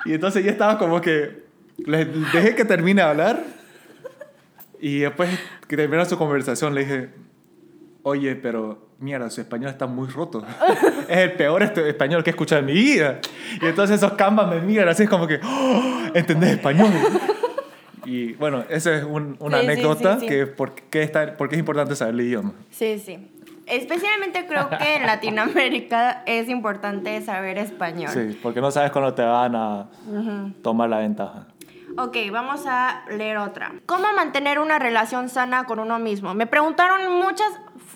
Y 0.04 0.14
entonces 0.14 0.44
yo 0.44 0.50
estaba 0.50 0.78
como 0.78 1.00
que, 1.00 1.42
le 1.78 2.04
dejé 2.04 2.54
que 2.54 2.64
termine 2.64 3.02
de 3.02 3.08
hablar 3.08 3.42
Y 4.80 5.00
después 5.00 5.30
que 5.68 5.76
terminó 5.76 6.04
su 6.04 6.18
conversación, 6.18 6.74
le 6.74 6.80
dije, 6.80 7.10
oye, 8.02 8.34
pero 8.34 8.88
mierda, 8.98 9.30
su 9.30 9.40
español 9.40 9.70
está 9.70 9.86
muy 9.86 10.08
roto. 10.08 10.44
es 11.08 11.16
el 11.18 11.32
peor 11.34 11.62
este- 11.62 11.88
español 11.88 12.24
que 12.24 12.30
he 12.30 12.32
escuchado 12.32 12.58
en 12.60 12.66
mi 12.66 12.72
vida. 12.72 13.20
Y 13.60 13.66
entonces 13.66 13.96
esos 13.96 14.12
canvas 14.14 14.48
me 14.48 14.60
miran 14.60 14.88
así, 14.88 15.04
es 15.04 15.08
como 15.08 15.26
que, 15.28 15.38
oh, 15.44 16.02
¿entendés 16.14 16.50
español? 16.50 16.90
Y 18.04 18.32
bueno, 18.32 18.64
esa 18.68 18.96
es 18.96 19.04
un- 19.04 19.36
una 19.38 19.60
sí, 19.60 19.66
anécdota 19.66 20.14
sí, 20.16 20.20
sí. 20.22 20.26
que 20.26 20.46
por 20.48 20.74
qué, 20.74 21.04
está, 21.04 21.36
por 21.36 21.48
qué 21.48 21.54
es 21.54 21.60
importante 21.60 21.94
saber 21.94 22.14
el 22.14 22.20
idioma. 22.22 22.52
Sí, 22.70 22.98
sí. 22.98 23.28
Especialmente 23.66 24.46
creo 24.46 24.68
que 24.70 24.96
en 24.96 25.06
Latinoamérica 25.06 26.22
es 26.26 26.48
importante 26.48 27.20
saber 27.22 27.58
español. 27.58 28.10
Sí, 28.10 28.38
porque 28.42 28.60
no 28.60 28.70
sabes 28.70 28.90
cuándo 28.90 29.14
te 29.14 29.22
van 29.22 29.54
a 29.54 29.88
tomar 30.62 30.88
la 30.88 30.98
ventaja. 30.98 31.46
Ok, 31.96 32.16
vamos 32.30 32.64
a 32.66 33.02
leer 33.10 33.36
otra. 33.36 33.72
¿Cómo 33.86 34.04
mantener 34.16 34.58
una 34.58 34.78
relación 34.78 35.28
sana 35.28 35.64
con 35.64 35.78
uno 35.78 35.98
mismo? 35.98 36.32
Me 36.32 36.46
preguntaron 36.46 37.18
muchas, 37.18 37.48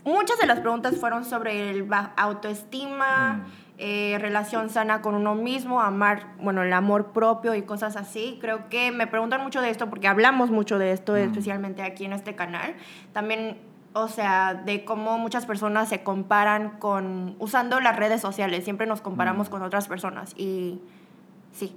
muchas 0.05 0.39
de 0.39 0.47
las 0.47 0.61
preguntas 0.61 0.97
fueron 0.97 1.25
sobre 1.25 1.71
el 1.71 1.89
autoestima, 2.17 3.47
eh, 3.79 4.17
relación 4.21 4.69
sana 4.69 5.01
con 5.01 5.15
uno 5.15 5.35
mismo, 5.35 5.81
amar, 5.81 6.35
bueno, 6.41 6.63
el 6.63 6.73
amor 6.73 7.13
propio 7.13 7.55
y 7.55 7.63
cosas 7.63 7.97
así. 7.97 8.39
Creo 8.41 8.69
que 8.69 8.91
me 8.91 9.07
preguntan 9.07 9.43
mucho 9.43 9.63
de 9.63 9.71
esto 9.71 9.89
porque 9.89 10.09
hablamos 10.09 10.51
mucho 10.51 10.79
de 10.79 10.93
esto, 10.93 11.17
especialmente 11.17 11.83
aquí 11.83 12.05
en 12.05 12.13
este 12.13 12.35
canal. 12.35 12.75
También, 13.13 13.59
o 13.97 14.09
sea, 14.09 14.53
de 14.53 14.85
cómo 14.85 15.17
muchas 15.19 15.47
personas 15.47 15.89
se 15.89 16.03
comparan 16.03 16.79
con, 16.79 17.35
usando 17.39 17.81
las 17.81 17.97
redes 17.97 18.21
sociales, 18.21 18.63
siempre 18.63 18.87
nos 18.87 19.01
comparamos 19.01 19.49
con 19.49 19.63
otras 19.63 19.89
personas 19.89 20.35
y 20.37 20.81
sí. 21.53 21.75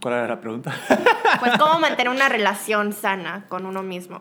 ¿Cuál 0.00 0.14
era 0.14 0.26
la 0.26 0.40
pregunta? 0.40 0.74
Pues 1.40 1.56
cómo 1.58 1.78
mantener 1.80 2.12
una 2.12 2.28
relación 2.28 2.92
sana 2.92 3.46
con 3.48 3.66
uno 3.66 3.82
mismo. 3.82 4.18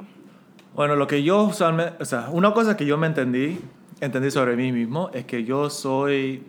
Bueno, 0.76 0.96
lo 0.96 1.08
que 1.08 1.24
yo 1.24 1.44
usualmente, 1.44 2.02
o 2.02 2.06
sea, 2.06 2.30
una 2.30 2.54
cosa 2.54 2.78
que 2.78 2.86
yo 2.86 2.98
me 2.98 3.08
entendí, 3.08 3.60
entendí 4.00 4.30
sobre 4.30 4.56
mí 4.56 4.72
mismo, 4.72 5.10
es 5.12 5.26
que 5.26 5.44
yo 5.44 5.72
soy, 5.72 6.48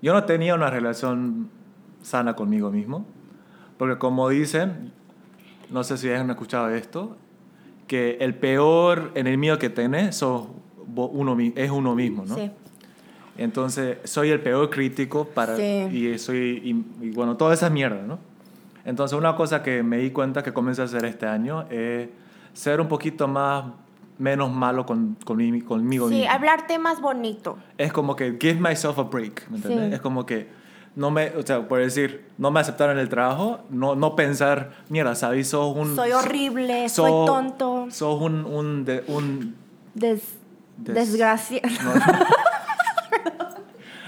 yo 0.00 0.14
no 0.14 0.24
tenía 0.24 0.54
una 0.54 0.70
relación 0.70 1.50
sana 2.02 2.34
conmigo 2.34 2.70
mismo, 2.70 3.06
porque 3.76 3.98
como 3.98 4.30
dicen, 4.30 4.92
no 5.68 5.84
sé 5.84 5.98
si 5.98 6.10
han 6.10 6.30
escuchado 6.30 6.70
esto, 6.70 7.18
que 7.86 8.16
el 8.20 8.34
peor 8.34 9.12
enemigo 9.14 9.58
que 9.58 9.70
tenés 9.70 10.16
sos 10.16 10.48
uno, 10.96 11.36
es 11.56 11.70
uno 11.70 11.94
mismo, 11.94 12.24
¿no? 12.26 12.34
Sí. 12.36 12.50
Entonces, 13.36 13.98
soy 14.04 14.30
el 14.30 14.40
peor 14.40 14.70
crítico 14.70 15.26
para... 15.26 15.56
Sí. 15.56 15.62
Y 15.90 16.18
soy... 16.18 16.60
Y, 17.00 17.06
y 17.06 17.10
bueno, 17.10 17.36
toda 17.36 17.54
esa 17.54 17.68
mierda, 17.70 18.02
¿no? 18.06 18.18
Entonces, 18.84 19.18
una 19.18 19.34
cosa 19.34 19.62
que 19.62 19.82
me 19.82 19.98
di 19.98 20.10
cuenta 20.10 20.42
que 20.42 20.52
comencé 20.52 20.82
a 20.82 20.84
hacer 20.84 21.04
este 21.04 21.26
año 21.26 21.66
es 21.70 22.08
ser 22.52 22.80
un 22.80 22.86
poquito 22.88 23.26
más... 23.26 23.64
menos 24.18 24.52
malo 24.52 24.86
con, 24.86 25.16
conmi- 25.24 25.64
conmigo 25.64 26.08
Sí, 26.08 26.14
mismo. 26.16 26.30
hablarte 26.30 26.78
más 26.78 27.00
bonito. 27.00 27.58
Es 27.78 27.92
como 27.92 28.14
que 28.14 28.36
give 28.40 28.60
myself 28.60 28.98
a 28.98 29.02
break, 29.02 29.48
¿me 29.50 29.56
entiendes? 29.56 29.88
Sí. 29.88 29.94
Es 29.94 30.00
como 30.00 30.24
que 30.24 30.46
no 30.96 31.10
me... 31.10 31.28
O 31.36 31.42
sea, 31.46 31.66
por 31.68 31.80
decir, 31.80 32.24
no 32.38 32.50
me 32.50 32.60
aceptaron 32.60 32.98
el 32.98 33.08
trabajo, 33.08 33.60
no, 33.70 33.94
no 33.94 34.14
pensar, 34.16 34.70
mira, 34.88 35.14
¿sabes? 35.14 35.48
Sos 35.48 35.76
un... 35.76 35.94
Soy 35.96 36.12
horrible, 36.12 36.88
soy 36.88 37.10
tonto. 37.26 37.86
Sos 37.90 38.20
un... 38.20 38.44
un, 38.44 38.84
de- 38.84 39.04
un 39.08 39.56
Des, 39.94 40.22
Des- 40.78 40.94
desgracia. 40.94 41.60
no, 41.82 41.94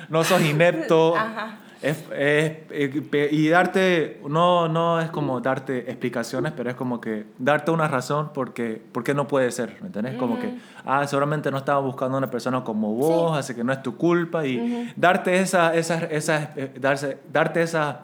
no 0.09 0.25
sos 0.29 0.43
inepto. 0.43 1.17
Ajá. 1.17 1.59
Es, 1.83 1.99
es- 2.11 2.53
eh, 2.71 3.29
y 3.33 3.49
darte, 3.49 4.21
no, 4.29 4.67
no 4.67 4.99
es 5.01 5.11
como 5.11 5.41
darte 5.41 5.91
explicaciones, 5.91 6.53
pero 6.57 6.71
es 6.71 6.77
como 6.77 7.01
que 7.01 7.27
darte 7.39 7.71
una 7.71 7.87
razón 7.87 8.31
porque, 8.33 8.81
porque 8.93 9.13
no 9.13 9.29
puede 9.29 9.51
ser, 9.53 9.77
¿me 9.83 9.89
entiendes? 9.89 10.17
Como 10.17 10.39
que, 10.41 10.55
ah, 10.87 11.07
seguramente 11.07 11.51
no 11.51 11.59
estaba 11.59 11.81
buscando 11.81 12.17
una 12.17 12.31
persona 12.31 12.65
como 12.65 12.95
vos, 12.95 13.37
así 13.39 13.55
que 13.55 13.63
no 13.63 13.73
es 13.75 13.83
tu 13.83 13.97
culpa 13.97 14.47
y 14.47 14.91
darte 14.97 15.39
esa, 15.39 15.75
esa, 15.75 15.99
esa, 16.07 16.51
eh, 16.57 16.73
darse, 16.81 17.19
darte 17.31 17.63
esa, 17.63 18.01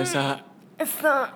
esa 0.00 0.42
Eso. 0.78 1.26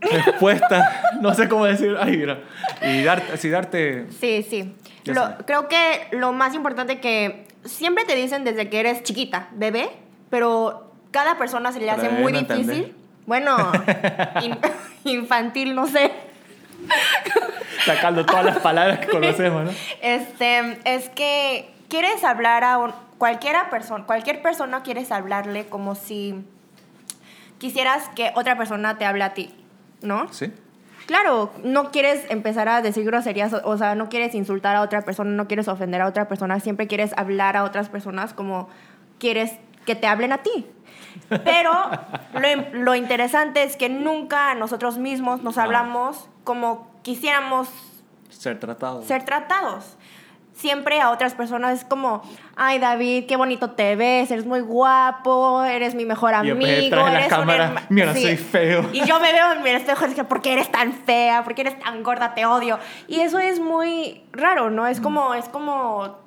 respuesta, 0.00 1.02
no 1.20 1.34
sé 1.34 1.48
cómo 1.48 1.64
decir, 1.64 1.96
ay, 2.00 2.16
mira, 2.16 2.38
y 2.82 3.02
darte, 3.02 3.32
así 3.32 3.50
darte, 3.50 4.06
Sí, 4.20 4.46
sí. 4.48 4.74
Lo- 5.06 5.36
creo 5.46 5.68
que 5.68 6.06
lo 6.12 6.32
más 6.32 6.54
importante 6.54 7.00
que 7.00 7.47
siempre 7.64 8.04
te 8.04 8.14
dicen 8.14 8.44
desde 8.44 8.68
que 8.68 8.80
eres 8.80 9.02
chiquita, 9.02 9.48
bebé, 9.52 9.90
pero 10.30 10.92
cada 11.10 11.38
persona 11.38 11.72
se 11.72 11.80
le 11.80 11.90
hace 11.90 12.08
muy 12.08 12.32
no 12.32 12.40
difícil. 12.40 12.94
Bueno, 13.26 13.56
in- 14.42 14.58
infantil, 15.04 15.74
no 15.74 15.86
sé. 15.86 16.10
sacando 17.84 18.24
todas 18.26 18.44
las 18.44 18.58
palabras 18.58 19.00
que 19.00 19.08
conocemos, 19.08 19.64
¿no? 19.64 19.70
Este, 20.02 20.78
es 20.84 21.08
que 21.10 21.70
quieres 21.88 22.24
hablar 22.24 22.64
a 22.64 22.78
un- 22.78 22.92
cualquiera 23.18 23.70
persona, 23.70 24.04
cualquier 24.04 24.42
persona 24.42 24.82
quieres 24.82 25.10
hablarle 25.12 25.66
como 25.66 25.94
si 25.94 26.34
quisieras 27.58 28.08
que 28.14 28.32
otra 28.36 28.56
persona 28.56 28.98
te 28.98 29.04
hable 29.04 29.24
a 29.24 29.34
ti, 29.34 29.52
¿no? 30.02 30.32
Sí. 30.32 30.52
Claro, 31.08 31.50
no 31.64 31.90
quieres 31.90 32.26
empezar 32.30 32.68
a 32.68 32.82
decir 32.82 33.02
groserías, 33.06 33.54
o- 33.54 33.62
o 33.64 33.78
sea, 33.78 33.94
no 33.94 34.10
quieres 34.10 34.34
insultar 34.34 34.76
a 34.76 34.82
otra 34.82 35.00
persona, 35.06 35.30
no 35.30 35.48
quieres 35.48 35.66
ofender 35.66 36.02
a 36.02 36.06
otra 36.06 36.28
persona, 36.28 36.60
siempre 36.60 36.86
quieres 36.86 37.14
hablar 37.16 37.56
a 37.56 37.64
otras 37.64 37.88
personas 37.88 38.34
como 38.34 38.68
quieres 39.18 39.52
que 39.86 39.94
te 39.96 40.06
hablen 40.06 40.32
a 40.32 40.38
ti. 40.42 40.66
Pero 41.44 41.72
lo, 42.34 42.78
lo 42.84 42.94
interesante 42.94 43.62
es 43.62 43.76
que 43.76 43.88
nunca 43.88 44.54
nosotros 44.54 44.98
mismos 44.98 45.42
nos 45.42 45.56
hablamos 45.56 46.28
como 46.44 46.90
quisiéramos 47.02 47.70
Ser 48.28 48.60
tratado. 48.60 49.02
ser 49.02 49.24
tratados. 49.24 49.96
Siempre 50.58 51.00
a 51.00 51.10
otras 51.10 51.34
personas 51.34 51.78
es 51.78 51.84
como, 51.84 52.20
ay 52.56 52.80
David, 52.80 53.26
qué 53.26 53.36
bonito 53.36 53.70
te 53.70 53.94
ves, 53.94 54.28
eres 54.32 54.44
muy 54.44 54.58
guapo, 54.58 55.62
eres 55.62 55.94
mi 55.94 56.04
mejor 56.04 56.32
Y 56.32 56.50
amigo, 56.50 56.96
la 56.96 57.12
eres 57.12 57.24
un 57.26 57.28
cámara, 57.30 57.64
herma-". 57.66 57.82
"Mira, 57.90 58.12
soy 58.12 58.36
feo. 58.36 58.90
Y 58.92 59.04
yo 59.04 59.20
me 59.20 59.32
veo 59.32 59.52
en 59.52 59.62
mi 59.62 59.70
espejo 59.70 60.04
y 60.06 60.08
digo, 60.08 60.24
¿por 60.24 60.42
qué 60.42 60.54
eres 60.54 60.68
tan 60.72 60.92
fea? 60.92 61.44
¿Por 61.44 61.54
qué 61.54 61.60
eres 61.60 61.78
tan 61.78 62.02
gorda? 62.02 62.34
Te 62.34 62.44
odio. 62.44 62.80
Y 63.06 63.20
eso 63.20 63.38
es 63.38 63.60
muy 63.60 64.24
raro, 64.32 64.68
¿no? 64.68 64.88
Es 64.88 65.00
como, 65.00 65.32
es 65.34 65.48
como 65.48 66.18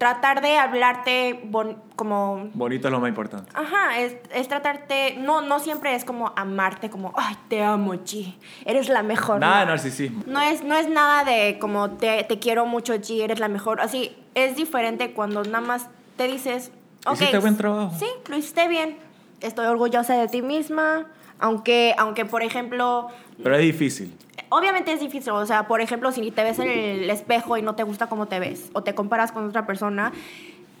tratar 0.00 0.40
de 0.40 0.56
hablarte 0.56 1.40
bon- 1.44 1.76
como 1.94 2.48
Bonito 2.54 2.88
es 2.88 2.92
lo 2.92 3.00
más 3.00 3.10
importante. 3.10 3.52
Ajá, 3.54 3.98
es, 4.00 4.16
es 4.34 4.48
tratarte, 4.48 5.16
no, 5.18 5.42
no 5.42 5.58
siempre 5.60 5.94
es 5.94 6.06
como 6.06 6.32
amarte, 6.36 6.88
como, 6.88 7.12
ay, 7.18 7.36
te 7.48 7.62
amo, 7.62 7.92
G, 7.92 8.34
eres 8.64 8.88
la 8.88 9.02
mejor. 9.02 9.40
Nada 9.40 9.60
de 9.60 9.66
narcisismo. 9.66 10.22
No 10.26 10.40
es, 10.40 10.64
no 10.64 10.74
es 10.74 10.88
nada 10.88 11.24
de 11.24 11.58
como 11.60 11.90
te, 11.90 12.24
te 12.24 12.38
quiero 12.38 12.64
mucho, 12.64 12.94
G, 12.94 13.20
eres 13.22 13.40
la 13.40 13.48
mejor. 13.48 13.82
Así, 13.82 14.16
es 14.34 14.56
diferente 14.56 15.12
cuando 15.12 15.42
nada 15.44 15.60
más 15.60 15.86
te 16.16 16.26
dices, 16.26 16.72
ok. 17.04 17.12
Hiciste 17.16 17.38
buen 17.38 17.58
trabajo. 17.58 17.94
Sí, 17.98 18.06
lo 18.28 18.38
hiciste 18.38 18.68
bien. 18.68 18.96
Estoy 19.42 19.66
orgullosa 19.66 20.14
de 20.14 20.28
ti 20.28 20.40
misma. 20.40 21.08
Aunque, 21.42 21.94
aunque 21.98 22.24
por 22.26 22.42
ejemplo, 22.42 23.08
Pero 23.42 23.54
es 23.54 23.62
difícil. 23.62 24.14
Obviamente 24.50 24.92
es 24.92 25.00
difícil. 25.00 25.32
O 25.32 25.46
sea, 25.46 25.66
por 25.66 25.80
ejemplo, 25.80 26.12
si 26.12 26.30
te 26.30 26.42
ves 26.44 26.58
en 26.58 26.68
el 26.68 27.08
espejo 27.08 27.56
y 27.56 27.62
no 27.62 27.74
te 27.74 27.82
gusta 27.82 28.08
cómo 28.08 28.26
te 28.26 28.38
ves, 28.38 28.70
o 28.74 28.82
te 28.82 28.94
comparas 28.94 29.32
con 29.32 29.46
otra 29.48 29.66
persona, 29.66 30.12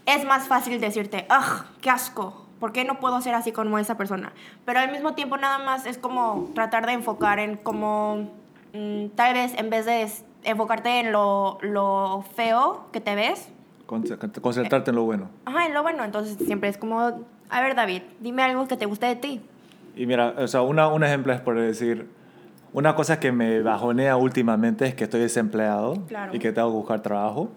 es 0.06 0.24
más 0.26 0.46
fácil 0.48 0.78
decirte, 0.80 1.24
¡ah, 1.30 1.64
qué 1.80 1.88
asco! 1.90 2.46
¿Por 2.60 2.72
qué 2.72 2.84
no 2.84 3.00
puedo 3.00 3.20
ser 3.22 3.34
así 3.34 3.52
como 3.52 3.78
esa 3.78 3.96
persona? 3.96 4.32
Pero 4.66 4.80
al 4.80 4.92
mismo 4.92 5.14
tiempo 5.14 5.38
nada 5.38 5.58
más 5.58 5.86
es 5.86 5.96
como 5.96 6.50
tratar 6.54 6.84
de 6.84 6.92
enfocar 6.92 7.38
en 7.38 7.56
como, 7.56 8.28
mm, 8.74 9.06
tal 9.14 9.32
vez 9.32 9.54
en 9.56 9.70
vez 9.70 9.86
de 9.86 10.06
enfocarte 10.44 11.00
en 11.00 11.10
lo, 11.12 11.56
lo 11.62 12.22
feo 12.34 12.84
que 12.92 13.00
te 13.00 13.14
ves, 13.14 13.48
Con- 13.86 14.04
Concentrarte 14.42 14.90
en 14.90 14.96
lo 14.96 15.04
bueno. 15.04 15.28
ajá, 15.46 15.66
en 15.66 15.72
lo 15.74 15.82
bueno, 15.82 16.04
entonces 16.04 16.36
siempre 16.46 16.68
es 16.68 16.76
como, 16.76 17.00
a 17.48 17.60
ver 17.62 17.74
David, 17.74 18.02
dime 18.20 18.42
algo 18.42 18.68
que 18.68 18.76
te 18.76 18.84
guste 18.86 19.06
de 19.06 19.16
ti. 19.16 19.40
Y 19.96 20.04
mira, 20.06 20.34
o 20.38 20.46
sea, 20.46 20.60
una, 20.62 20.86
un 20.88 21.02
ejemplo 21.02 21.32
es 21.32 21.40
por 21.40 21.58
decir, 21.58 22.08
una 22.72 22.94
cosa 22.94 23.18
que 23.20 23.32
me 23.32 23.60
bajonea 23.62 24.16
últimamente 24.16 24.86
es 24.86 24.94
que 24.94 25.04
estoy 25.04 25.20
desempleado 25.20 25.94
Claro. 26.08 26.34
y 26.34 26.38
que 26.38 26.52
tengo 26.52 26.68
que 26.70 26.74
buscar 26.76 27.00
trabajo. 27.00 27.50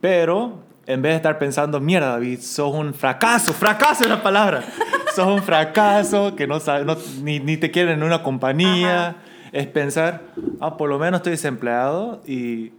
Pero 0.00 0.58
en 0.86 1.02
vez 1.02 1.12
de 1.12 1.16
estar 1.16 1.38
pensando, 1.38 1.80
mierda, 1.80 2.08
David, 2.10 2.40
sos 2.40 2.72
un 2.74 2.94
fracaso, 2.94 3.52
fracaso 3.52 4.04
es 4.04 4.10
la 4.10 4.22
palabra. 4.22 4.62
sos 5.14 5.26
un 5.26 5.42
fracaso, 5.42 6.34
que 6.36 6.46
no, 6.46 6.58
no 6.84 6.96
ni, 7.22 7.40
ni 7.40 7.56
te 7.56 7.70
quieren 7.70 7.94
en 7.94 8.02
una 8.02 8.22
compañía. 8.22 9.08
Ajá. 9.08 9.16
Es 9.52 9.66
pensar, 9.68 10.22
ah, 10.60 10.76
por 10.76 10.88
lo 10.90 10.98
menos 10.98 11.18
estoy 11.18 11.32
desempleado 11.32 12.20
y 12.26 12.72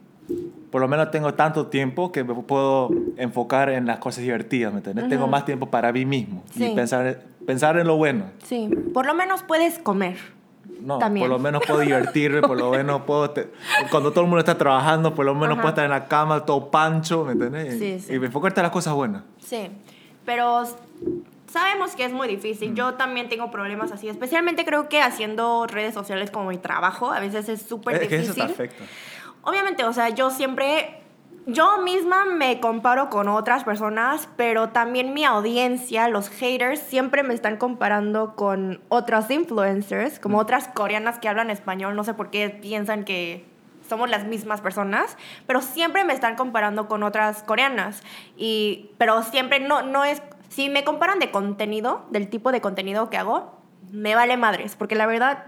por 0.70 0.82
lo 0.82 0.90
menos 0.90 1.10
tengo 1.10 1.34
tanto 1.36 1.68
tiempo 1.68 2.12
que 2.12 2.26
me 2.26 2.34
puedo 2.36 2.90
enfocar 3.16 3.70
en 3.70 3.86
las 3.86 4.00
cosas 4.00 4.24
divertidas, 4.24 4.74
¿me 4.74 4.80
entiendes? 4.80 5.08
Tengo 5.08 5.26
más 5.28 5.46
tiempo 5.46 5.68
para 5.68 5.94
mí 5.94 6.04
mismo 6.06 6.44
Sí. 6.54 6.66
y 6.66 6.76
pensar, 6.76 7.22
pensar 7.48 7.78
en 7.78 7.88
lo 7.88 7.96
bueno. 7.96 8.26
Sí, 8.44 8.70
por 8.94 9.06
lo 9.06 9.14
menos 9.14 9.42
puedes 9.44 9.80
comer. 9.80 10.18
No, 10.82 10.98
También. 11.00 11.24
por 11.28 11.38
lo 11.38 11.40
menos 11.44 11.62
puedo 11.66 11.80
divertirme, 11.80 12.42
por 12.42 12.58
lo 12.58 12.70
menos 12.72 13.02
puedo... 13.04 13.30
te- 13.32 13.50
cuando 13.92 14.12
todo 14.12 14.22
el 14.22 14.28
mundo 14.28 14.40
está 14.40 14.58
trabajando, 14.58 15.14
por 15.16 15.26
lo 15.26 15.34
menos 15.34 15.54
Ajá. 15.54 15.62
puedo 15.62 15.70
estar 15.70 15.86
en 15.86 15.92
la 15.92 16.08
cama 16.08 16.46
todo 16.46 16.70
pancho, 16.70 17.24
¿me 17.26 17.32
entendés? 17.34 17.80
Sí, 17.80 18.00
sí. 18.00 18.14
Y 18.14 18.16
enfocarte 18.16 18.60
en 18.60 18.64
las 18.64 18.72
cosas 18.72 18.94
buenas. 18.94 19.24
Sí, 19.40 19.70
pero 20.26 20.64
sabemos 21.52 21.96
que 21.96 22.06
es 22.06 22.12
muy 22.12 22.28
difícil. 22.28 22.74
Yo 22.76 22.96
también 22.96 23.30
tengo 23.30 23.52
problemas 23.52 23.92
así, 23.92 24.10
especialmente 24.10 24.66
creo 24.66 24.90
que 24.90 25.02
haciendo 25.02 25.68
redes 25.68 25.94
sociales 25.94 26.32
como 26.32 26.50
mi 26.50 26.58
trabajo, 26.58 27.12
a 27.12 27.20
veces 27.20 27.48
es 27.50 27.62
súper 27.62 27.96
Es 27.96 28.08
que 28.10 28.18
difícil. 28.18 28.44
eso 28.44 28.48
te 28.48 28.52
afecta. 28.54 28.84
Obviamente, 29.44 29.84
o 29.86 29.94
sea, 29.94 30.10
yo 30.10 30.30
siempre, 30.32 31.02
yo 31.48 31.82
misma 31.82 32.26
me 32.26 32.60
comparo 32.60 33.10
con 33.10 33.28
otras 33.28 33.64
personas, 33.64 34.28
pero 34.36 34.70
también 34.70 35.14
mi 35.14 35.26
audiencia, 35.26 36.08
los 36.08 36.30
haters, 36.30 36.80
siempre 36.80 37.22
me 37.24 37.34
están 37.34 37.58
comparando 37.58 38.36
con 38.36 38.82
otras 38.90 39.30
influencers, 39.30 40.20
como 40.20 40.40
otras 40.40 40.68
coreanas 40.68 41.20
que 41.20 41.30
hablan 41.30 41.50
español. 41.50 41.96
No 41.96 42.04
sé 42.04 42.14
por 42.14 42.32
qué 42.32 42.50
piensan 42.50 43.04
que 43.04 43.46
somos 43.88 44.10
las 44.10 44.26
mismas 44.26 44.62
personas, 44.62 45.18
pero 45.46 45.62
siempre 45.62 46.04
me 46.04 46.14
están 46.14 46.36
comparando 46.36 46.88
con 46.88 47.04
otras 47.04 47.44
coreanas. 47.44 48.02
Y, 48.36 48.90
pero 48.98 49.22
siempre 49.22 49.60
no, 49.60 49.84
no 49.84 50.04
es, 50.04 50.24
si 50.50 50.70
me 50.70 50.84
comparan 50.84 51.20
de 51.20 51.30
contenido, 51.30 52.06
del 52.10 52.28
tipo 52.28 52.52
de 52.52 52.62
contenido 52.62 53.10
que 53.12 53.18
hago, 53.18 53.62
me 53.92 54.16
vale 54.16 54.36
madres, 54.36 54.76
porque 54.76 54.96
la 54.96 55.06
verdad, 55.06 55.46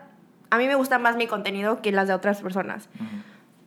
a 0.51 0.57
mí 0.57 0.67
me 0.67 0.75
gusta 0.75 0.99
más 0.99 1.15
mi 1.15 1.25
contenido 1.25 1.81
que 1.81 1.91
las 1.91 2.07
de 2.07 2.13
otras 2.13 2.41
personas. 2.41 2.88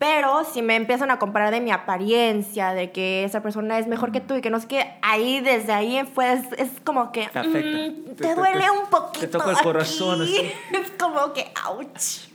Pero 0.01 0.45
si 0.45 0.63
me 0.63 0.77
empiezan 0.77 1.11
a 1.11 1.19
comparar 1.19 1.51
de 1.53 1.61
mi 1.61 1.71
apariencia, 1.71 2.73
de 2.73 2.91
que 2.91 3.23
esa 3.25 3.43
persona 3.43 3.79
es 3.79 3.87
mejor 3.87 4.13
que 4.13 4.21
tú 4.23 4.35
y 4.35 4.41
que 4.41 4.49
no 4.49 4.59
sé 4.59 4.67
qué, 4.67 4.95
ahí 5.03 5.41
desde 5.41 5.75
ahí 5.75 6.03
fue, 6.15 6.33
es, 6.33 6.53
es 6.57 6.71
como 6.85 7.13
que 7.13 7.29
Te 7.29 7.39
afecta. 7.39 7.59
mm, 7.61 8.17
Te- 8.17 8.35
duele 8.35 8.63
te- 8.63 8.71
un 8.71 8.87
poquito. 8.89 9.21
te 9.21 9.29
toca 9.29 9.51
el 9.51 9.59
corazón, 9.59 10.23
aquí. 10.23 10.37
así. 10.39 10.53
Es 10.79 10.91
como 10.93 11.35
que, 11.35 11.53
ouch. 11.69 12.31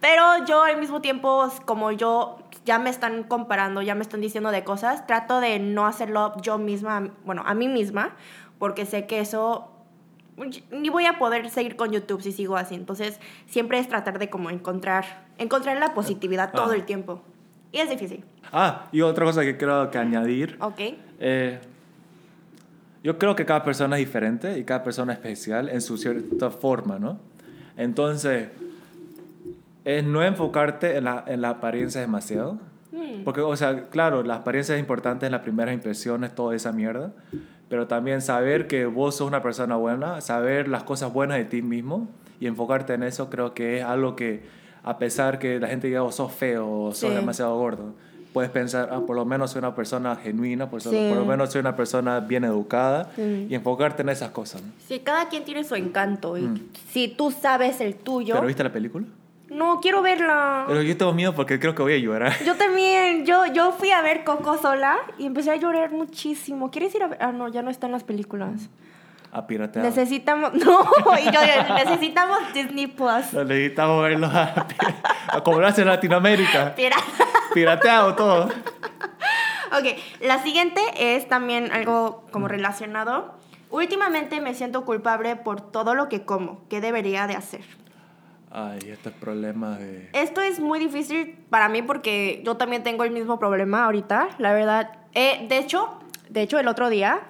Pero 0.00 0.44
yo 0.46 0.62
al 0.62 0.76
mismo 0.78 1.00
tiempo, 1.00 1.50
como 1.64 1.92
yo 1.92 2.38
ya 2.66 2.78
me 2.78 2.90
están 2.90 3.22
comparando, 3.22 3.80
ya 3.80 3.94
me 3.94 4.02
están 4.02 4.20
diciendo 4.20 4.50
de 4.50 4.62
cosas, 4.62 5.06
trato 5.06 5.40
de 5.40 5.58
no 5.60 5.86
hacerlo 5.86 6.34
yo 6.42 6.58
misma, 6.58 7.08
bueno, 7.24 7.42
a 7.46 7.54
mí 7.54 7.68
misma, 7.68 8.14
porque 8.58 8.84
sé 8.84 9.06
que 9.06 9.20
eso 9.20 9.70
ni 10.72 10.88
voy 10.88 11.06
a 11.06 11.18
poder 11.18 11.50
seguir 11.50 11.76
con 11.76 11.90
YouTube 11.92 12.22
si 12.22 12.32
sigo 12.32 12.56
así. 12.56 12.74
Entonces, 12.74 13.18
siempre 13.46 13.78
es 13.78 13.88
tratar 13.88 14.18
de 14.18 14.30
como 14.30 14.50
encontrar, 14.50 15.26
encontrar 15.38 15.78
la 15.78 15.94
positividad 15.94 16.52
todo 16.52 16.70
Ah. 16.72 16.74
el 16.74 16.84
tiempo. 16.84 17.22
Y 17.72 17.78
es 17.78 17.88
difícil. 17.90 18.24
Ah, 18.52 18.86
y 18.92 19.00
otra 19.02 19.24
cosa 19.24 19.42
que 19.42 19.56
quiero 19.56 19.90
que 19.90 19.98
añadir. 19.98 20.56
¿Ok? 20.60 20.80
eh, 21.20 21.60
yo 23.02 23.18
creo 23.18 23.34
que 23.34 23.46
cada 23.46 23.64
persona 23.64 23.96
es 23.96 24.00
diferente 24.06 24.58
y 24.58 24.64
cada 24.64 24.82
persona 24.84 25.12
es 25.14 25.18
especial 25.20 25.68
en 25.70 25.80
su 25.80 25.96
cierta 25.96 26.50
forma, 26.50 26.98
¿no? 26.98 27.18
Entonces, 27.78 28.48
es 29.84 30.04
no 30.04 30.22
enfocarte 30.22 30.96
en 30.98 31.04
la, 31.04 31.24
en 31.26 31.40
la 31.40 31.50
apariencia 31.50 32.00
demasiado. 32.02 32.58
Mm. 32.92 33.22
Porque, 33.24 33.40
o 33.40 33.56
sea, 33.56 33.88
claro, 33.88 34.22
la 34.22 34.34
apariencia 34.36 34.74
es 34.74 34.80
importante 34.80 35.24
en 35.24 35.32
las 35.32 35.40
primeras 35.40 35.72
impresiones, 35.72 36.34
toda 36.34 36.54
esa 36.54 36.72
mierda. 36.72 37.12
Pero 37.70 37.86
también 37.86 38.20
saber 38.20 38.66
que 38.66 38.84
vos 38.84 39.14
sos 39.16 39.26
una 39.28 39.42
persona 39.42 39.76
buena, 39.76 40.20
saber 40.20 40.68
las 40.68 40.82
cosas 40.82 41.10
buenas 41.12 41.38
de 41.38 41.44
ti 41.46 41.62
mismo 41.62 42.08
y 42.40 42.46
enfocarte 42.48 42.92
en 42.94 43.02
eso, 43.04 43.30
creo 43.30 43.54
que 43.54 43.78
es 43.78 43.84
algo 43.84 44.16
que, 44.16 44.42
a 44.82 44.98
pesar 44.98 45.38
que 45.38 45.58
la 45.60 45.68
gente 45.68 45.86
diga, 45.86 46.02
oh, 46.02 46.10
sos 46.12 46.32
feo 46.32 46.68
o 46.68 46.92
sos 46.92 47.10
Sí. 47.10 47.14
demasiado 47.16 47.56
gordo, 47.56 47.94
puedes 48.32 48.50
pensar, 48.50 48.88
ah, 48.92 49.00
por 49.06 49.14
lo 49.16 49.24
menos 49.24 49.52
soy 49.52 49.60
una 49.60 49.74
persona 49.74 50.16
genuina, 50.16 50.68
por, 50.68 50.80
Sí. 50.82 50.88
por 51.08 51.18
lo 51.18 51.24
menos 51.24 51.50
soy 51.52 51.60
una 51.60 51.76
persona 51.76 52.18
bien 52.20 52.42
educada 52.44 53.08
Sí. 53.14 53.46
y 53.48 53.54
enfocarte 53.54 54.02
en 54.02 54.08
esas 54.08 54.30
cosas. 54.30 54.62
¿no? 54.62 54.72
Sí, 54.88 54.98
cada 55.00 55.28
quien 55.28 55.44
tiene 55.44 55.62
su 55.64 55.74
encanto. 55.76 56.36
Y 56.36 56.42
Mm. 56.42 56.68
si 56.90 57.06
tú 57.08 57.30
sabes 57.30 57.80
el 57.80 57.94
tuyo. 57.94 58.34
¿Pero 58.34 58.46
viste 58.48 58.64
la 58.64 58.72
película? 58.72 59.06
No, 59.60 59.78
quiero 59.82 60.00
verla. 60.00 60.64
Pero 60.66 60.80
yo 60.80 60.96
tengo 60.96 61.12
miedo 61.12 61.34
porque 61.34 61.60
creo 61.60 61.74
que 61.74 61.82
voy 61.82 61.92
a 61.92 61.98
llorar. 61.98 62.32
Yo 62.46 62.56
también, 62.56 63.26
yo, 63.26 63.44
yo 63.44 63.72
fui 63.72 63.90
a 63.90 64.00
ver 64.00 64.24
Coco 64.24 64.56
sola 64.56 64.96
y 65.18 65.26
empecé 65.26 65.50
a 65.50 65.56
llorar 65.56 65.90
muchísimo. 65.92 66.70
¿Quieres 66.70 66.94
ir 66.94 67.02
a 67.02 67.08
ver? 67.08 67.18
Ah, 67.20 67.30
no, 67.30 67.46
ya 67.48 67.60
no 67.60 67.68
está 67.68 67.84
en 67.84 67.92
las 67.92 68.02
películas. 68.02 68.70
A 69.30 69.46
piratear. 69.46 69.84
Necesitamos, 69.84 70.54
no, 70.64 70.80
y 71.18 71.24
yo 71.30 71.40
necesitamos 71.74 72.38
Disney 72.54 72.86
Plus. 72.86 73.34
Lo 73.34 73.44
necesitamos 73.44 74.02
verlo 74.02 74.28
a, 74.28 74.66
a 75.28 75.66
hacen 75.66 75.82
en 75.82 75.88
Latinoamérica. 75.88 76.74
Pirateado 77.52 78.14
todo. 78.14 78.44
Ok, 78.46 79.98
la 80.22 80.42
siguiente 80.42 80.80
es 80.96 81.28
también 81.28 81.70
algo 81.70 82.24
como 82.30 82.48
relacionado. 82.48 83.34
Últimamente 83.68 84.40
me 84.40 84.54
siento 84.54 84.86
culpable 84.86 85.36
por 85.36 85.60
todo 85.60 85.94
lo 85.94 86.08
que 86.08 86.24
como. 86.24 86.66
¿Qué 86.70 86.80
debería 86.80 87.26
de 87.26 87.36
hacer? 87.36 87.79
Ay, 88.50 88.80
estos 88.90 89.12
problemas 89.12 89.78
de... 89.78 90.10
Esto 90.12 90.40
es 90.40 90.58
muy 90.58 90.78
difícil 90.80 91.38
para 91.50 91.68
mí 91.68 91.82
porque 91.82 92.42
yo 92.44 92.56
también 92.56 92.82
tengo 92.82 93.04
el 93.04 93.12
mismo 93.12 93.38
problema 93.38 93.84
ahorita, 93.84 94.30
la 94.38 94.52
verdad. 94.52 94.90
Eh, 95.14 95.46
de 95.48 95.58
hecho, 95.58 95.98
de 96.28 96.42
hecho 96.42 96.58
el 96.58 96.66
otro 96.66 96.88
día 96.90 97.20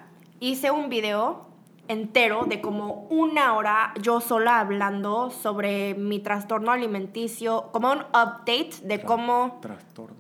hice 0.41 0.71
un 0.71 0.89
video 0.89 1.47
entero 1.89 2.45
de 2.47 2.61
como 2.61 3.07
una 3.11 3.55
hora 3.55 3.93
yo 4.01 4.21
sola 4.21 4.61
hablando 4.61 5.31
sobre 5.31 5.95
mi 5.95 6.21
trastorno 6.21 6.71
alimenticio, 6.73 7.69
como 7.73 7.93
un 7.93 7.99
update 7.99 8.77
de 8.85 9.03
cómo 9.03 9.59
Trastorno. 9.61 10.17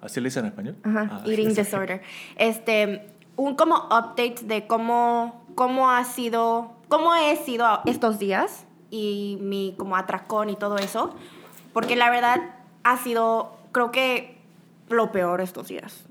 ¿Así 0.00 0.20
le 0.20 0.26
dicen 0.26 0.44
en 0.44 0.50
español? 0.50 0.76
Ajá, 0.82 1.08
Ah, 1.12 1.22
eating 1.26 1.54
disorder. 1.54 2.02
Este, 2.36 3.08
un 3.36 3.54
como 3.54 3.76
update 3.86 4.40
de 4.42 4.66
cómo, 4.66 5.44
cómo 5.54 5.90
ha 5.90 6.04
sido, 6.04 6.72
cómo 6.88 7.14
he 7.14 7.36
sido 7.36 7.80
estos 7.86 8.18
días 8.18 8.66
y 8.92 9.38
mi 9.40 9.74
como 9.76 9.96
atracón 9.96 10.50
y 10.50 10.56
todo 10.56 10.76
eso. 10.76 11.14
Porque 11.72 11.96
la 11.96 12.10
verdad 12.10 12.40
ha 12.84 12.98
sido, 12.98 13.56
creo 13.72 13.90
que 13.90 14.38
lo 14.90 15.10
peor 15.10 15.40
estos 15.40 15.68
días. 15.68 16.04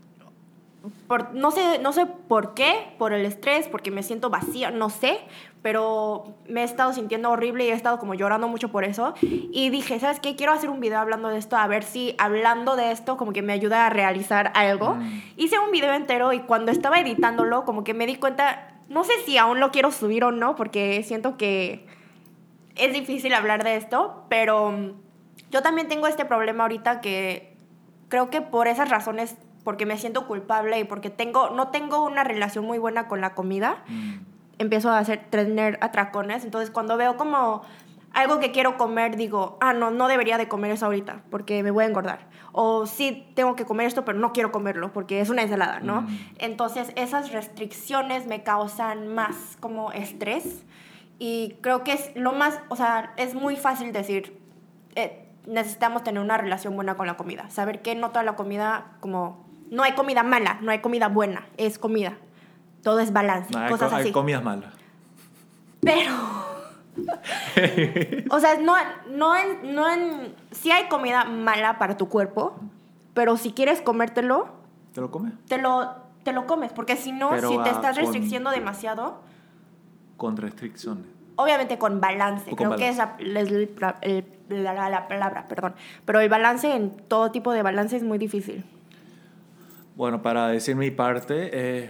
Por, 1.07 1.35
no, 1.35 1.51
sé, 1.51 1.77
no 1.77 1.93
sé 1.93 2.07
por 2.07 2.55
qué, 2.55 2.95
por 2.97 3.13
el 3.13 3.23
estrés, 3.23 3.67
porque 3.67 3.91
me 3.91 4.01
siento 4.01 4.31
vacía, 4.31 4.71
no 4.71 4.89
sé, 4.89 5.19
pero 5.61 6.33
me 6.47 6.61
he 6.61 6.63
estado 6.63 6.91
sintiendo 6.91 7.29
horrible 7.29 7.65
y 7.65 7.69
he 7.69 7.73
estado 7.73 7.99
como 7.99 8.15
llorando 8.15 8.47
mucho 8.47 8.69
por 8.71 8.83
eso. 8.83 9.13
Y 9.21 9.69
dije, 9.69 9.99
¿sabes 9.99 10.19
qué? 10.19 10.35
Quiero 10.35 10.51
hacer 10.51 10.71
un 10.71 10.79
video 10.79 10.97
hablando 10.97 11.29
de 11.29 11.37
esto, 11.37 11.55
a 11.57 11.67
ver 11.67 11.83
si 11.83 12.15
hablando 12.17 12.75
de 12.75 12.91
esto 12.91 13.15
como 13.15 13.31
que 13.31 13.43
me 13.43 13.53
ayuda 13.53 13.85
a 13.85 13.91
realizar 13.91 14.51
algo. 14.55 14.95
Mm. 14.95 15.21
Hice 15.37 15.59
un 15.59 15.69
video 15.69 15.93
entero 15.93 16.33
y 16.33 16.39
cuando 16.39 16.71
estaba 16.71 16.99
editándolo 16.99 17.63
como 17.63 17.83
que 17.83 17.93
me 17.93 18.07
di 18.07 18.15
cuenta, 18.15 18.73
no 18.89 19.03
sé 19.03 19.13
si 19.23 19.37
aún 19.37 19.59
lo 19.59 19.69
quiero 19.69 19.91
subir 19.91 20.23
o 20.23 20.31
no, 20.31 20.55
porque 20.55 21.03
siento 21.03 21.37
que 21.37 21.85
es 22.85 22.93
difícil 22.93 23.33
hablar 23.33 23.63
de 23.63 23.75
esto, 23.75 24.25
pero 24.29 24.71
mm, 24.71 24.91
yo 25.51 25.61
también 25.61 25.87
tengo 25.87 26.07
este 26.07 26.25
problema 26.25 26.63
ahorita 26.63 27.01
que 27.01 27.55
creo 28.09 28.29
que 28.29 28.41
por 28.41 28.67
esas 28.67 28.89
razones, 28.89 29.35
porque 29.63 29.85
me 29.85 29.97
siento 29.97 30.27
culpable 30.27 30.79
y 30.79 30.83
porque 30.83 31.09
tengo, 31.09 31.49
no 31.51 31.69
tengo 31.69 32.03
una 32.03 32.23
relación 32.23 32.65
muy 32.65 32.77
buena 32.77 33.07
con 33.07 33.21
la 33.21 33.33
comida, 33.33 33.83
Mm. 33.87 34.13
empiezo 34.59 34.89
a 34.91 34.97
hacer 34.99 35.25
tener 35.29 35.77
atracones. 35.81 36.43
Entonces, 36.43 36.69
cuando 36.71 36.97
veo 36.97 37.15
como 37.17 37.61
algo 38.13 38.39
que 38.39 38.51
quiero 38.51 38.77
comer, 38.77 39.15
digo, 39.15 39.57
ah, 39.61 39.73
no, 39.73 39.89
no 39.91 40.07
debería 40.07 40.37
de 40.37 40.47
comer 40.47 40.71
eso 40.71 40.85
ahorita 40.85 41.21
porque 41.29 41.63
me 41.63 41.71
voy 41.71 41.85
a 41.85 41.87
engordar. 41.87 42.27
O 42.51 42.85
sí, 42.85 43.31
tengo 43.35 43.55
que 43.55 43.63
comer 43.65 43.87
esto, 43.87 44.03
pero 44.03 44.19
no 44.19 44.33
quiero 44.33 44.51
comerlo 44.51 44.91
porque 44.91 45.21
es 45.21 45.29
una 45.29 45.43
ensalada, 45.43 45.79
¿no? 45.79 46.01
Mm. 46.01 46.19
Entonces, 46.39 46.91
esas 46.97 47.31
restricciones 47.31 48.27
me 48.27 48.43
causan 48.43 49.07
más 49.07 49.57
como 49.61 49.91
estrés. 49.93 50.65
Y 51.23 51.57
creo 51.61 51.83
que 51.83 51.93
es 51.93 52.09
lo 52.15 52.31
más, 52.33 52.59
o 52.69 52.75
sea, 52.75 53.13
es 53.15 53.35
muy 53.35 53.55
fácil 53.55 53.93
decir, 53.93 54.35
eh, 54.95 55.23
necesitamos 55.45 56.03
tener 56.03 56.19
una 56.19 56.35
relación 56.35 56.75
buena 56.75 56.95
con 56.95 57.05
la 57.05 57.15
comida. 57.15 57.47
Saber 57.51 57.83
que 57.83 57.93
no 57.93 58.09
toda 58.09 58.23
la 58.23 58.35
comida, 58.35 58.85
como, 59.01 59.45
no 59.69 59.83
hay 59.83 59.91
comida 59.93 60.23
mala, 60.23 60.57
no 60.63 60.71
hay 60.71 60.79
comida 60.79 61.09
buena, 61.09 61.45
es 61.57 61.77
comida. 61.77 62.17
Todo 62.81 62.99
es 63.01 63.13
balance, 63.13 63.53
No, 63.53 63.59
hay, 63.59 63.69
cosas 63.69 63.91
co- 63.91 63.95
hay 63.97 64.01
así. 64.01 64.11
comidas 64.11 64.41
malas. 64.43 64.73
Pero. 65.81 66.11
o 68.31 68.39
sea, 68.39 68.57
no, 68.57 68.73
no 69.11 69.35
en, 69.35 69.75
no 69.75 69.87
en. 69.93 70.35
Sí 70.49 70.71
hay 70.71 70.87
comida 70.89 71.25
mala 71.25 71.77
para 71.77 71.97
tu 71.97 72.09
cuerpo, 72.09 72.55
pero 73.13 73.37
si 73.37 73.51
quieres 73.51 73.79
comértelo, 73.81 74.47
¿Te 74.95 75.01
lo 75.01 75.11
comes? 75.11 75.33
te 75.47 75.59
lo, 75.59 75.93
te 76.23 76.33
lo 76.33 76.47
comes. 76.47 76.73
Porque 76.73 76.95
si 76.97 77.11
no, 77.11 77.29
Pero, 77.29 77.49
si 77.49 77.57
te 77.59 77.69
estás 77.69 77.95
con- 77.95 78.05
restricciendo 78.05 78.49
demasiado, 78.49 79.21
Con 80.21 80.37
restricciones. 80.37 81.03
obviamente 81.35 81.79
con 81.79 81.99
balance. 81.99 82.45
Con 82.51 82.55
Creo 82.57 82.69
balance. 82.69 82.85
que 82.85 82.89
esa 82.91 83.15
es 83.59 83.75
pra- 83.75 83.95
el- 84.01 84.23
la, 84.49 84.73
la- 84.75 84.89
la 84.91 85.07
palabra, 85.07 85.47
perdón. 85.47 85.73
Pero 86.05 86.19
el 86.19 86.29
balance 86.29 86.75
en 86.75 86.91
todo 87.07 87.31
tipo 87.31 87.51
de 87.53 87.63
balance 87.63 87.95
es 87.97 88.03
muy 88.03 88.19
difícil. 88.19 88.63
Bueno, 89.95 90.21
para 90.21 90.49
decir 90.49 90.75
mi 90.75 90.91
parte, 90.91 91.49
eh, 91.53 91.89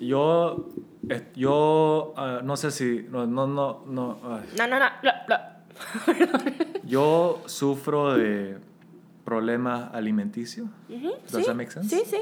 yo, 0.00 0.70
eh, 1.10 1.26
yo 1.36 2.14
ah, 2.16 2.40
no 2.42 2.56
sé 2.56 2.70
si, 2.70 3.06
no, 3.10 3.26
no, 3.26 3.46
no, 3.46 3.82
no. 3.86 4.18
No, 4.56 4.66
no, 4.66 4.78
no. 4.78 4.86
no, 5.02 5.36
yo 6.84 7.42
sufro 7.46 8.14
de 8.14 8.56
problemas 9.26 9.92
alimenticios. 9.92 10.68
Ujú, 10.88 11.08
Does 11.30 11.42
sí, 11.42 11.44
that 11.44 11.54
make 11.54 11.70
sense? 11.70 11.94
Sí, 11.94 12.02
sí. 12.06 12.18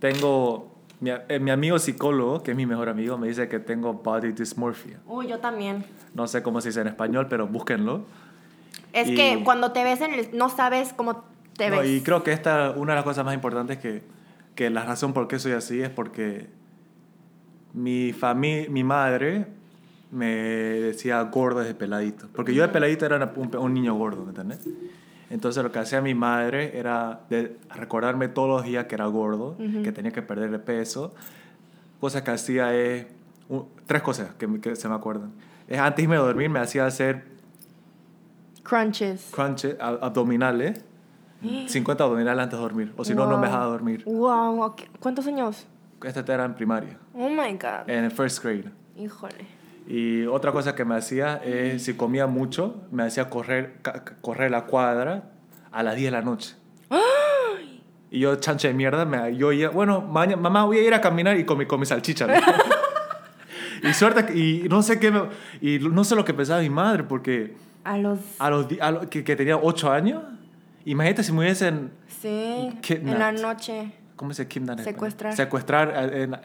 Tengo, 0.00 0.71
mi, 1.02 1.10
eh, 1.28 1.38
mi 1.40 1.50
amigo 1.50 1.78
psicólogo, 1.78 2.42
que 2.42 2.52
es 2.52 2.56
mi 2.56 2.64
mejor 2.64 2.88
amigo, 2.88 3.18
me 3.18 3.28
dice 3.28 3.48
que 3.48 3.58
tengo 3.58 3.92
body 3.92 4.32
dysmorphia. 4.32 5.00
Uy, 5.06 5.26
yo 5.28 5.38
también. 5.40 5.84
No 6.14 6.26
sé 6.26 6.42
cómo 6.42 6.60
se 6.60 6.68
dice 6.70 6.80
en 6.80 6.86
español, 6.86 7.26
pero 7.28 7.46
búsquenlo. 7.46 8.04
Es 8.94 9.08
Y- 9.08 9.14
que 9.14 9.42
cuando 9.44 9.72
te 9.72 9.82
ves 9.84 10.00
en 10.00 10.14
el... 10.14 10.28
No 10.32 10.48
sabes 10.48 10.92
cómo 10.94 11.24
te 11.56 11.68
No, 11.70 11.80
ves. 11.80 11.90
y 11.90 12.00
creo 12.02 12.22
que 12.22 12.32
esta, 12.32 12.70
una 12.70 12.92
de 12.92 12.96
las 12.96 13.04
cosas 13.04 13.24
más 13.24 13.34
importantes 13.34 13.78
que, 13.78 14.02
que 14.54 14.70
la 14.70 14.84
razón 14.84 15.12
por 15.12 15.26
qué 15.28 15.38
soy 15.38 15.52
así 15.52 15.82
es 15.82 15.90
porque 15.90 16.46
mi, 17.74 18.12
fami 18.12 18.66
mi 18.68 18.84
madre 18.84 19.46
me 20.10 20.26
decía 20.26 21.20
gordo 21.22 21.60
desde 21.60 21.74
peladito. 21.74 22.28
Porque 22.34 22.54
yo 22.54 22.62
de 22.62 22.68
peladito 22.68 23.06
era 23.06 23.32
un, 23.36 23.56
un 23.56 23.74
niño 23.74 23.94
gordo, 23.94 24.22
¿me 24.22 24.28
entiendes? 24.28 24.60
Entonces 25.32 25.62
lo 25.62 25.72
que 25.72 25.78
hacía 25.78 26.02
mi 26.02 26.14
madre 26.14 26.78
era 26.78 27.20
de 27.30 27.56
recordarme 27.74 28.28
todos 28.28 28.50
los 28.50 28.64
días 28.64 28.84
que 28.84 28.96
era 28.96 29.06
gordo, 29.06 29.56
que 29.82 29.90
tenía 29.90 30.12
que 30.12 30.20
perder 30.20 30.50
de 30.50 30.58
peso. 30.58 31.14
Cosa 32.00 32.22
que 32.22 32.32
hacía 32.32 32.74
es... 32.74 33.06
tres 33.86 34.02
cosas 34.02 34.34
que, 34.34 34.60
que, 34.60 34.76
se 34.76 34.88
me 34.90 34.94
acuerdan. 34.94 35.32
Es 35.68 35.78
antes 35.78 36.06
de 36.06 36.16
dormir 36.16 36.50
me 36.50 36.60
hacía 36.60 36.84
hacer... 36.84 37.24
Crunches. 38.62 39.30
Crunches, 39.32 39.74
abdominales. 39.80 40.84
50 41.66 42.04
abdominales 42.04 42.42
antes 42.42 42.58
de 42.58 42.62
dormir. 42.62 42.92
O 42.98 43.02
si 43.02 43.14
no, 43.14 43.26
no 43.26 43.38
me 43.38 43.46
dejaba 43.46 43.64
dormir. 43.64 44.04
Wow. 44.04 44.76
¿Cuántos 45.00 45.26
años? 45.26 45.66
Este 46.02 46.20
era 46.30 46.44
en 46.44 46.54
primaria. 46.54 46.98
Oh 47.14 47.30
my 47.30 47.52
God. 47.52 47.88
En 47.88 48.04
el 48.04 48.10
first 48.10 48.44
grade. 48.44 48.70
Híjole. 48.98 49.61
Y 49.86 50.26
otra 50.26 50.52
cosa 50.52 50.74
que 50.74 50.84
me 50.84 50.94
hacía 50.94 51.40
es, 51.44 51.84
si 51.84 51.94
comía 51.94 52.26
mucho, 52.26 52.82
me 52.90 53.02
hacía 53.02 53.28
correr, 53.28 53.74
correr 54.20 54.50
la 54.50 54.66
cuadra 54.66 55.24
a 55.70 55.82
las 55.82 55.96
10 55.96 56.06
de 56.06 56.10
la 56.10 56.22
noche. 56.22 56.56
Y 58.10 58.20
yo, 58.20 58.36
chancha 58.36 58.68
de 58.68 58.74
mierda, 58.74 59.06
me, 59.06 59.34
yo 59.36 59.52
ya, 59.52 59.70
bueno, 59.70 60.02
mamá, 60.02 60.64
voy 60.64 60.78
a 60.78 60.86
ir 60.86 60.92
a 60.92 61.00
caminar 61.00 61.38
y 61.38 61.44
con 61.44 61.56
mi, 61.56 61.66
con 61.66 61.80
mi 61.80 61.86
salchicha. 61.86 62.26
y 63.82 63.92
suerte, 63.94 64.38
y 64.38 64.68
no 64.68 64.82
sé 64.82 65.00
qué, 65.00 65.12
y 65.62 65.78
no 65.78 66.04
sé 66.04 66.14
lo 66.14 66.24
que 66.24 66.34
pensaba 66.34 66.60
mi 66.60 66.68
madre, 66.68 67.04
porque... 67.04 67.56
A 67.84 67.96
los... 67.96 68.18
A 68.38 68.50
los, 68.50 68.66
que, 69.08 69.24
que, 69.24 69.34
tenía 69.34 69.56
8 69.56 69.90
años. 69.90 70.22
Imagínate 70.84 71.22
si 71.24 71.32
me 71.32 71.40
hubiesen... 71.40 71.90
Sí, 72.20 72.70
en 72.88 73.18
la 73.18 73.32
noche. 73.32 73.92
¿Cómo 74.16 74.34
se 74.34 74.46
kidnap? 74.46 74.78
Secuestrar. 74.80 75.34
Secuestrar. 75.34 76.14
en, 76.14 76.36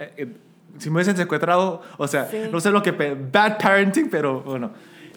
si 0.78 0.90
me 0.90 0.96
hubiesen 0.96 1.18
secuestrado, 1.18 1.82
o 1.98 2.08
sea, 2.08 2.30
no 2.52 2.60
sé 2.60 2.72
lo 2.72 2.82
que... 2.82 2.92
Bad 2.92 3.58
parenting, 3.60 4.10
pero 4.10 4.42
bueno. 4.42 4.72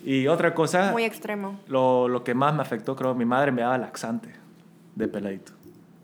Y 0.05 0.27
otra 0.27 0.55
cosa... 0.55 0.93
Muy 0.93 1.05
extremo. 1.05 1.61
Lo, 1.69 2.09
lo 2.09 2.25
que 2.25 2.35
más 2.35 2.55
me 2.55 2.63
afectó, 2.63 2.97
creo, 2.97 3.15
mi 3.15 3.25
madre 3.25 3.53
me 3.53 3.63
daba 3.63 3.79
laxante 3.79 4.31
de 4.95 5.09
peladito. 5.09 5.53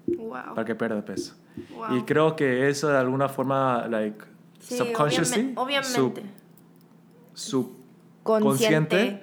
Wow. 0.06 0.54
Para 0.54 0.64
que 0.64 0.74
pierda 0.74 1.04
peso. 1.04 1.34
Wow. 1.74 1.96
Y 1.96 2.02
creo 2.02 2.36
que 2.36 2.68
eso 2.68 2.88
de 2.88 2.98
alguna 2.98 3.28
forma, 3.28 3.86
like, 3.88 4.24
sí, 4.60 4.76
subconsciously... 4.76 5.52
Obviamente. 5.56 6.22
Subconsciente. 7.34 9.22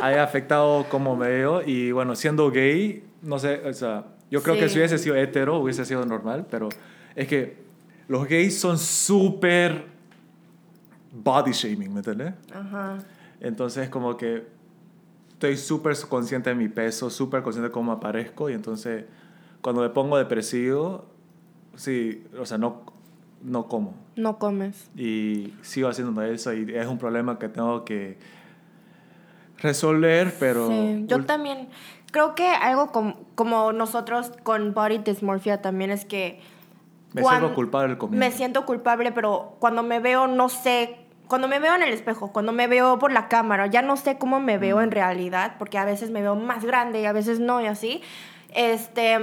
haya 0.00 0.22
afectado 0.22 0.86
cómo 0.88 1.16
me 1.16 1.28
veo. 1.28 1.62
Y 1.62 1.92
bueno, 1.92 2.16
siendo 2.16 2.50
gay, 2.50 3.04
no 3.22 3.38
sé, 3.38 3.62
o 3.66 3.72
sea, 3.72 4.04
yo 4.30 4.42
creo 4.42 4.56
que 4.56 4.68
si 4.68 4.78
hubiese 4.78 4.98
sido 4.98 5.16
hetero, 5.16 5.58
hubiese 5.58 5.84
sido 5.84 6.04
normal, 6.04 6.46
pero 6.50 6.68
es 7.14 7.28
que 7.28 7.61
los 8.12 8.28
gays 8.28 8.60
son 8.60 8.76
súper 8.78 9.86
body 11.12 11.52
shaming, 11.52 11.94
¿me 11.94 12.00
entiendes? 12.00 12.34
Ajá. 12.54 12.98
Entonces, 13.40 13.88
como 13.88 14.18
que 14.18 14.46
estoy 15.30 15.56
súper 15.56 15.96
consciente 16.10 16.50
de 16.50 16.56
mi 16.56 16.68
peso, 16.68 17.08
súper 17.08 17.42
consciente 17.42 17.68
de 17.68 17.72
cómo 17.72 17.90
aparezco, 17.90 18.50
y 18.50 18.52
entonces, 18.52 19.06
cuando 19.62 19.80
me 19.80 19.88
pongo 19.88 20.18
depresivo, 20.18 21.06
sí, 21.74 22.22
o 22.38 22.44
sea, 22.44 22.58
no, 22.58 22.82
no 23.42 23.66
como. 23.66 23.94
No 24.14 24.38
comes. 24.38 24.90
Y 24.94 25.54
sigo 25.62 25.88
haciendo 25.88 26.20
eso, 26.20 26.52
y 26.52 26.70
es 26.70 26.86
un 26.86 26.98
problema 26.98 27.38
que 27.38 27.48
tengo 27.48 27.82
que 27.86 28.18
resolver, 29.56 30.34
pero... 30.38 30.68
Sí, 30.68 31.04
yo 31.06 31.24
también 31.24 31.70
creo 32.10 32.34
que 32.34 32.46
algo 32.46 32.92
como, 32.92 33.18
como 33.36 33.72
nosotros 33.72 34.32
con 34.42 34.74
body 34.74 34.98
dysmorphia 34.98 35.62
también 35.62 35.90
es 35.90 36.04
que 36.04 36.42
me 37.12 37.22
siento 37.22 37.54
culpable 37.54 37.96
Me 38.10 38.30
siento 38.30 38.66
culpable, 38.66 39.12
pero 39.12 39.56
cuando 39.58 39.82
me 39.82 40.00
veo 40.00 40.26
no 40.26 40.48
sé, 40.48 41.06
cuando 41.28 41.48
me 41.48 41.58
veo 41.58 41.74
en 41.74 41.82
el 41.82 41.92
espejo, 41.92 42.32
cuando 42.32 42.52
me 42.52 42.66
veo 42.66 42.98
por 42.98 43.12
la 43.12 43.28
cámara, 43.28 43.66
ya 43.66 43.82
no 43.82 43.96
sé 43.96 44.18
cómo 44.18 44.40
me 44.40 44.58
veo 44.58 44.80
en 44.80 44.88
mm. 44.88 44.92
realidad, 44.92 45.54
porque 45.58 45.78
a 45.78 45.84
veces 45.84 46.10
me 46.10 46.20
veo 46.20 46.34
más 46.34 46.64
grande 46.64 47.00
y 47.00 47.06
a 47.06 47.12
veces 47.12 47.40
no 47.40 47.60
y 47.60 47.66
así. 47.66 48.02
Este, 48.54 49.18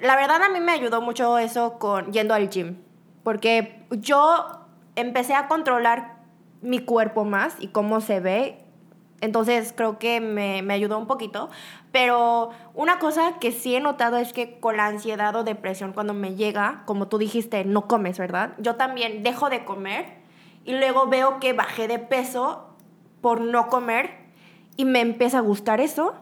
la 0.00 0.16
verdad 0.16 0.42
a 0.42 0.48
mí 0.48 0.60
me 0.60 0.72
ayudó 0.72 1.00
mucho 1.00 1.38
eso 1.38 1.78
con 1.78 2.12
yendo 2.12 2.34
al 2.34 2.48
gym, 2.48 2.76
porque 3.22 3.84
yo 3.90 4.60
empecé 4.96 5.34
a 5.34 5.48
controlar 5.48 6.22
mi 6.62 6.78
cuerpo 6.78 7.24
más 7.24 7.56
y 7.58 7.68
cómo 7.68 8.00
se 8.00 8.20
ve 8.20 8.61
entonces 9.22 9.72
creo 9.74 9.98
que 9.98 10.20
me, 10.20 10.62
me, 10.62 10.74
ayudó 10.74 10.98
un 10.98 11.06
poquito. 11.06 11.48
Pero 11.92 12.50
una 12.74 12.98
cosa 12.98 13.38
que 13.40 13.52
sí 13.52 13.74
he 13.76 13.80
notado 13.80 14.18
es 14.18 14.32
que 14.32 14.58
con 14.58 14.76
la 14.76 14.86
ansiedad 14.86 15.34
o 15.36 15.44
depresión 15.44 15.92
cuando 15.92 16.12
me 16.12 16.34
llega, 16.34 16.82
como 16.86 17.06
tú 17.06 17.18
dijiste, 17.18 17.64
no 17.64 17.86
comes, 17.86 18.18
¿verdad? 18.18 18.54
Yo 18.58 18.74
también 18.74 19.22
dejo 19.22 19.48
de 19.48 19.64
comer 19.64 20.16
y 20.64 20.72
luego 20.72 21.06
veo 21.06 21.38
que 21.38 21.52
bajé 21.52 21.86
de 21.86 22.00
peso 22.00 22.66
por 23.20 23.40
no 23.40 23.68
comer 23.68 24.10
y 24.76 24.84
me 24.84 25.00
empieza 25.00 25.38
a 25.38 25.42
gustar 25.42 25.80
eso. 25.80 26.14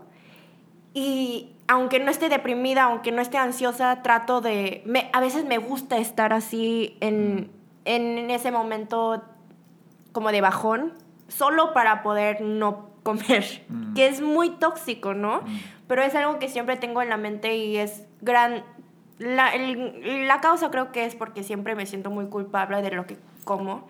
Y 0.92 1.57
aunque 1.68 2.01
no 2.01 2.11
esté 2.11 2.28
deprimida, 2.28 2.82
aunque 2.84 3.12
no 3.12 3.22
esté 3.22 3.38
ansiosa, 3.38 4.03
trato 4.03 4.42
de... 4.42 4.82
Me, 4.84 5.09
a 5.14 5.20
veces 5.20 5.46
me 5.46 5.57
gusta 5.57 5.96
estar 5.96 6.34
así 6.34 6.98
en, 7.01 7.51
en 7.86 8.30
ese 8.30 8.51
momento 8.51 9.22
como 10.12 10.32
de 10.32 10.42
bajón, 10.42 10.92
solo 11.28 11.72
para 11.72 12.03
poder 12.03 12.42
no 12.42 12.89
comer, 13.03 13.64
mm. 13.68 13.94
que 13.94 14.09
es 14.09 14.20
muy 14.20 14.51
tóxico, 14.51 15.14
¿no? 15.14 15.42
Mm. 15.42 15.61
Pero 15.86 16.03
es 16.03 16.14
algo 16.14 16.38
que 16.38 16.48
siempre 16.48 16.76
tengo 16.76 17.03
en 17.03 17.09
la 17.09 17.16
mente 17.16 17.57
y 17.57 17.76
es 17.76 18.05
gran... 18.20 18.64
La, 19.18 19.53
la 19.57 20.40
causa 20.40 20.70
creo 20.70 20.92
que 20.92 21.05
es 21.05 21.14
porque 21.14 21.42
siempre 21.42 21.74
me 21.74 21.84
siento 21.84 22.11
muy 22.11 22.26
culpable 22.26 22.80
de 22.80 22.90
lo 22.90 23.07
que 23.07 23.18
como, 23.44 23.86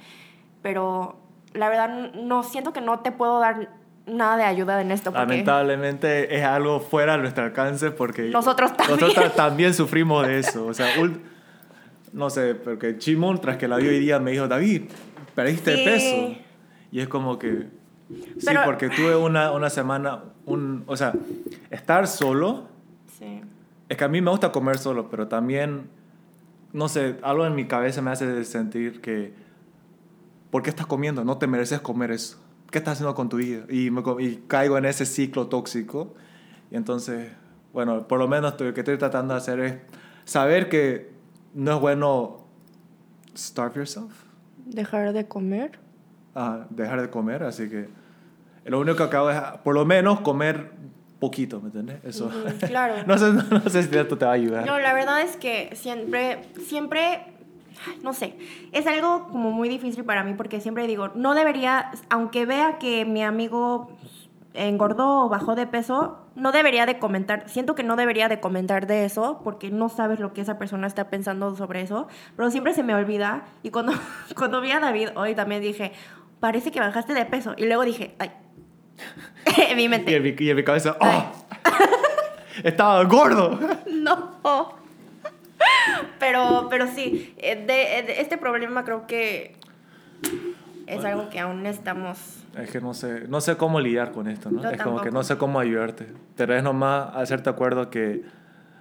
pero 0.60 1.20
la 1.54 1.68
verdad 1.68 2.12
no 2.14 2.42
siento 2.42 2.72
que 2.72 2.80
no 2.80 3.00
te 3.00 3.12
puedo 3.12 3.38
dar 3.38 3.68
nada 4.06 4.36
de 4.36 4.44
ayuda 4.44 4.80
en 4.80 4.90
esto. 4.90 5.10
Lamentablemente 5.10 6.36
es 6.36 6.44
algo 6.44 6.80
fuera 6.80 7.12
de 7.12 7.22
nuestro 7.22 7.44
alcance 7.44 7.90
porque 7.90 8.22
nosotros 8.30 8.76
también, 8.76 9.00
nosotros 9.00 9.34
también 9.36 9.74
sufrimos 9.74 10.26
de 10.26 10.38
eso. 10.38 10.66
O 10.66 10.74
sea, 10.74 10.88
no 12.12 12.30
sé, 12.30 12.54
porque 12.54 12.98
Chimón, 12.98 13.40
tras 13.40 13.56
que 13.56 13.68
la 13.68 13.76
vio 13.76 13.90
hoy 13.90 14.00
día, 14.00 14.18
me 14.18 14.32
dijo, 14.32 14.48
David, 14.48 14.84
perdiste 15.34 15.76
peso. 15.84 16.34
Y 16.92 17.00
es 17.00 17.08
como 17.08 17.38
que 17.38 17.66
Sí, 18.38 18.54
porque 18.64 18.88
tuve 18.88 19.16
una, 19.16 19.52
una 19.52 19.70
semana, 19.70 20.24
un, 20.46 20.84
o 20.86 20.96
sea, 20.96 21.12
estar 21.70 22.06
solo. 22.06 22.68
Sí. 23.18 23.42
Es 23.88 23.96
que 23.96 24.04
a 24.04 24.08
mí 24.08 24.20
me 24.20 24.30
gusta 24.30 24.52
comer 24.52 24.78
solo, 24.78 25.08
pero 25.10 25.28
también, 25.28 25.88
no 26.72 26.88
sé, 26.88 27.16
algo 27.22 27.46
en 27.46 27.54
mi 27.54 27.66
cabeza 27.66 28.02
me 28.02 28.10
hace 28.10 28.44
sentir 28.44 29.00
que, 29.00 29.34
¿por 30.50 30.62
qué 30.62 30.70
estás 30.70 30.86
comiendo? 30.86 31.24
No 31.24 31.38
te 31.38 31.46
mereces 31.46 31.80
comer 31.80 32.10
eso. 32.10 32.38
¿Qué 32.70 32.78
estás 32.78 32.94
haciendo 32.94 33.14
con 33.14 33.28
tu 33.28 33.36
vida? 33.36 33.64
Y, 33.68 33.90
me, 33.90 34.02
y 34.22 34.44
caigo 34.46 34.78
en 34.78 34.84
ese 34.84 35.06
ciclo 35.06 35.48
tóxico. 35.48 36.14
Y 36.70 36.76
entonces, 36.76 37.32
bueno, 37.72 38.06
por 38.06 38.18
lo 38.18 38.28
menos 38.28 38.54
lo 38.60 38.74
que 38.74 38.80
estoy 38.80 38.96
tratando 38.96 39.34
de 39.34 39.38
hacer 39.38 39.60
es 39.60 39.74
saber 40.24 40.68
que 40.68 41.10
no 41.54 41.74
es 41.74 41.80
bueno 41.80 42.44
starve 43.36 43.74
yourself. 43.76 44.12
Dejar 44.66 45.12
de 45.12 45.26
comer. 45.26 45.78
Ah, 46.34 46.66
dejar 46.70 47.00
de 47.00 47.10
comer, 47.10 47.42
así 47.42 47.68
que 47.68 47.88
lo 48.64 48.80
único 48.80 48.96
que 48.96 49.02
acabo 49.04 49.30
es, 49.30 49.40
por 49.64 49.74
lo 49.74 49.84
menos, 49.84 50.20
comer 50.20 50.72
poquito, 51.20 51.60
¿me 51.60 51.66
entiendes? 51.66 52.04
Eso. 52.04 52.30
claro. 52.66 52.94
no, 53.06 53.18
sé, 53.18 53.32
no 53.32 53.60
sé 53.68 53.82
si 53.82 53.96
esto 53.96 54.18
te 54.18 54.24
va 54.24 54.32
a 54.32 54.34
ayudar. 54.34 54.66
No, 54.66 54.78
la 54.78 54.92
verdad 54.94 55.20
es 55.20 55.36
que 55.36 55.70
siempre, 55.74 56.42
siempre, 56.66 57.34
no 58.02 58.12
sé, 58.12 58.36
es 58.72 58.86
algo 58.86 59.28
como 59.28 59.52
muy 59.52 59.68
difícil 59.68 60.04
para 60.04 60.24
mí 60.24 60.34
porque 60.34 60.60
siempre 60.60 60.86
digo, 60.86 61.08
no 61.14 61.34
debería, 61.34 61.92
aunque 62.08 62.46
vea 62.46 62.78
que 62.78 63.04
mi 63.04 63.22
amigo 63.22 63.96
engordó 64.54 65.26
o 65.26 65.28
bajó 65.28 65.54
de 65.54 65.66
peso, 65.66 66.18
no 66.34 66.52
debería 66.52 66.86
de 66.86 66.98
comentar, 66.98 67.48
siento 67.48 67.74
que 67.74 67.84
no 67.84 67.96
debería 67.96 68.28
de 68.28 68.40
comentar 68.40 68.86
de 68.86 69.04
eso 69.04 69.40
porque 69.44 69.70
no 69.70 69.88
sabes 69.88 70.18
lo 70.18 70.32
que 70.32 70.40
esa 70.40 70.58
persona 70.58 70.86
está 70.86 71.08
pensando 71.08 71.54
sobre 71.54 71.82
eso, 71.82 72.08
pero 72.36 72.50
siempre 72.50 72.74
se 72.74 72.82
me 72.82 72.94
olvida 72.94 73.44
y 73.62 73.70
cuando, 73.70 73.92
cuando 74.36 74.60
vi 74.60 74.72
a 74.72 74.80
David 74.80 75.10
hoy 75.14 75.34
también 75.34 75.62
dije, 75.62 75.92
parece 76.40 76.72
que 76.72 76.80
bajaste 76.80 77.14
de 77.14 77.26
peso 77.26 77.54
y 77.56 77.66
luego 77.66 77.84
dije, 77.84 78.16
ay, 78.18 78.30
en 79.68 79.76
mi 79.76 79.88
mente. 79.88 80.12
Y 80.12 80.14
en 80.50 80.56
mi, 80.56 80.64
cabeza, 80.64 80.96
¡oh! 81.00 81.32
Estaba 82.64 83.02
gordo. 83.04 83.58
no. 83.86 84.80
Pero, 86.18 86.66
pero 86.70 86.86
sí, 86.86 87.34
eh, 87.38 87.64
de, 87.66 88.20
este 88.20 88.38
problema 88.38 88.84
creo 88.84 89.06
que 89.06 89.54
es 90.86 91.04
algo 91.04 91.30
que 91.30 91.40
aún 91.40 91.66
estamos... 91.66 92.18
Es 92.58 92.70
que 92.70 92.80
no 92.80 92.94
sé, 92.94 93.28
no 93.28 93.40
sé 93.40 93.56
cómo 93.56 93.80
lidiar 93.80 94.12
con 94.12 94.26
esto, 94.28 94.50
¿no? 94.50 94.68
es 94.68 94.82
como 94.82 95.00
que 95.00 95.10
no 95.10 95.22
sé 95.22 95.38
cómo 95.38 95.60
ayudarte. 95.60 96.06
Pero 96.36 96.54
es 96.56 96.62
nomás 96.62 97.14
hacerte 97.14 97.48
acuerdo 97.48 97.90
que, 97.90 98.22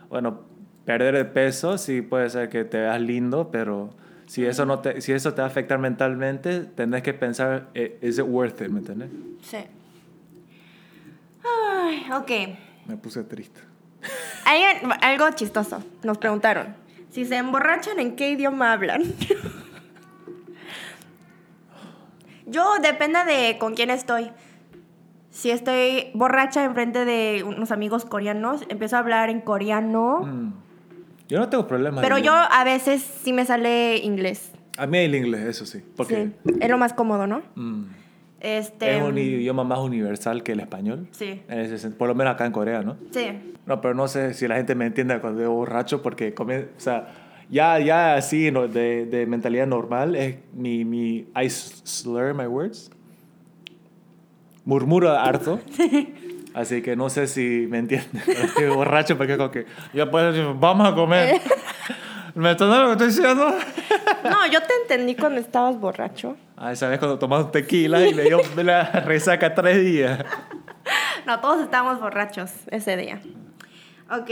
bueno, 0.09 0.41
perder 0.85 1.15
el 1.15 1.27
peso 1.27 1.77
sí 1.77 2.01
puede 2.01 2.29
ser 2.29 2.49
que 2.49 2.63
te 2.65 2.79
veas 2.79 2.99
lindo, 2.99 3.51
pero 3.51 3.91
si 4.25 4.45
eso, 4.45 4.65
no 4.65 4.79
te, 4.79 5.01
si 5.01 5.11
eso 5.11 5.33
te 5.33 5.41
va 5.41 5.47
a 5.47 5.51
afectar 5.51 5.77
mentalmente, 5.79 6.61
tendrás 6.61 7.03
que 7.03 7.13
pensar, 7.13 7.67
eh, 7.73 7.99
¿is 8.01 8.17
it 8.17 8.25
worth 8.27 8.61
it? 8.61 8.69
¿Me 8.69 8.79
entiendes? 8.79 9.09
Sí. 9.41 9.57
Ay, 11.81 12.05
ok. 12.11 12.31
Me 12.87 12.97
puse 12.97 13.23
triste. 13.23 13.61
Hay 14.45 14.61
algo 15.01 15.29
chistoso. 15.31 15.83
Nos 16.03 16.17
preguntaron, 16.17 16.75
si 17.11 17.25
se 17.25 17.35
emborrachan, 17.37 17.99
¿en 17.99 18.15
qué 18.15 18.31
idioma 18.31 18.73
hablan? 18.73 19.03
Yo 22.45 22.65
depende 22.81 23.19
de 23.25 23.57
con 23.59 23.75
quién 23.75 23.89
estoy. 23.89 24.31
Si 25.29 25.51
estoy 25.51 26.09
borracha 26.15 26.63
enfrente 26.63 27.05
de 27.05 27.43
unos 27.45 27.71
amigos 27.71 28.05
coreanos, 28.05 28.63
empiezo 28.69 28.95
a 28.95 28.99
hablar 28.99 29.29
en 29.29 29.41
coreano. 29.41 30.21
Mm. 30.21 30.53
Yo 31.27 31.37
no 31.39 31.47
tengo 31.49 31.67
problema. 31.67 32.01
Pero 32.01 32.17
yo 32.17 32.33
a 32.33 32.63
veces 32.63 33.03
sí 33.03 33.33
me 33.33 33.45
sale 33.45 33.97
inglés. 33.97 34.51
A 34.77 34.87
mí 34.87 34.97
el 34.97 35.13
inglés, 35.13 35.41
eso 35.41 35.65
sí. 35.67 35.83
Porque 35.95 36.31
Sí, 36.45 36.53
es 36.59 36.69
lo 36.69 36.77
más 36.79 36.93
cómodo, 36.93 37.27
¿no? 37.27 37.43
mm, 37.55 37.83
Este, 38.41 38.97
es 38.97 39.03
un 39.03 39.17
idioma 39.17 39.63
más 39.63 39.79
universal 39.79 40.43
que 40.43 40.53
el 40.53 40.59
español. 40.61 41.07
Sí. 41.11 41.41
Ese 41.49 41.89
por 41.91 42.07
lo 42.07 42.15
menos 42.15 42.33
acá 42.33 42.45
en 42.45 42.51
Corea, 42.51 42.81
¿no? 42.81 42.95
Sí. 43.11 43.27
No, 43.65 43.81
pero 43.81 43.93
no 43.93 44.07
sé 44.07 44.33
si 44.33 44.47
la 44.47 44.55
gente 44.55 44.75
me 44.75 44.85
entiende 44.85 45.19
cuando 45.19 45.41
digo 45.41 45.53
borracho, 45.53 46.01
porque 46.01 46.33
come- 46.33 46.67
o 46.77 46.79
sea, 46.79 47.07
ya, 47.49 47.79
ya 47.79 48.15
así 48.15 48.49
no, 48.51 48.67
de, 48.67 49.05
de 49.05 49.25
mentalidad 49.25 49.67
normal, 49.67 50.15
es 50.15 50.37
mi, 50.53 50.85
mi, 50.85 51.27
I 51.35 51.49
slur 51.49 52.33
my 52.33 52.45
words. 52.47 52.89
Murmuro 54.65 55.11
harto. 55.11 55.59
Así 56.53 56.81
que 56.81 56.95
no 56.95 57.09
sé 57.09 57.27
si 57.27 57.67
me 57.69 57.77
entienden. 57.77 58.09
Estoy 58.27 58.67
borracho 58.69 59.15
porque 59.17 59.33
es 59.33 59.37
como 59.37 59.51
que, 59.51 59.65
ya 59.93 60.09
puedes 60.09 60.33
decir, 60.33 60.49
vamos 60.59 60.91
a 60.91 60.95
comer. 60.95 61.39
¿Me 62.35 62.51
estás 62.51 62.69
dando 62.69 62.83
lo 62.83 62.97
que 62.97 63.05
estoy 63.05 63.07
diciendo? 63.07 63.55
No, 64.29 64.47
yo 64.51 64.61
te 64.61 64.73
entendí 64.81 65.15
cuando 65.15 65.39
estabas 65.41 65.79
borracho. 65.79 66.35
Ah, 66.57 66.71
esa 66.71 66.87
vez 66.87 66.99
cuando 66.99 67.17
tomamos 67.19 67.51
tequila 67.51 68.05
y 68.05 68.13
me 68.13 68.23
dio 68.23 68.39
la 68.63 68.83
resaca 69.05 69.53
tres 69.55 69.83
días. 69.83 70.23
No, 71.25 71.39
todos 71.39 71.61
estábamos 71.61 71.99
borrachos 71.99 72.51
ese 72.71 72.97
día. 72.97 73.19
Ok. 74.11 74.29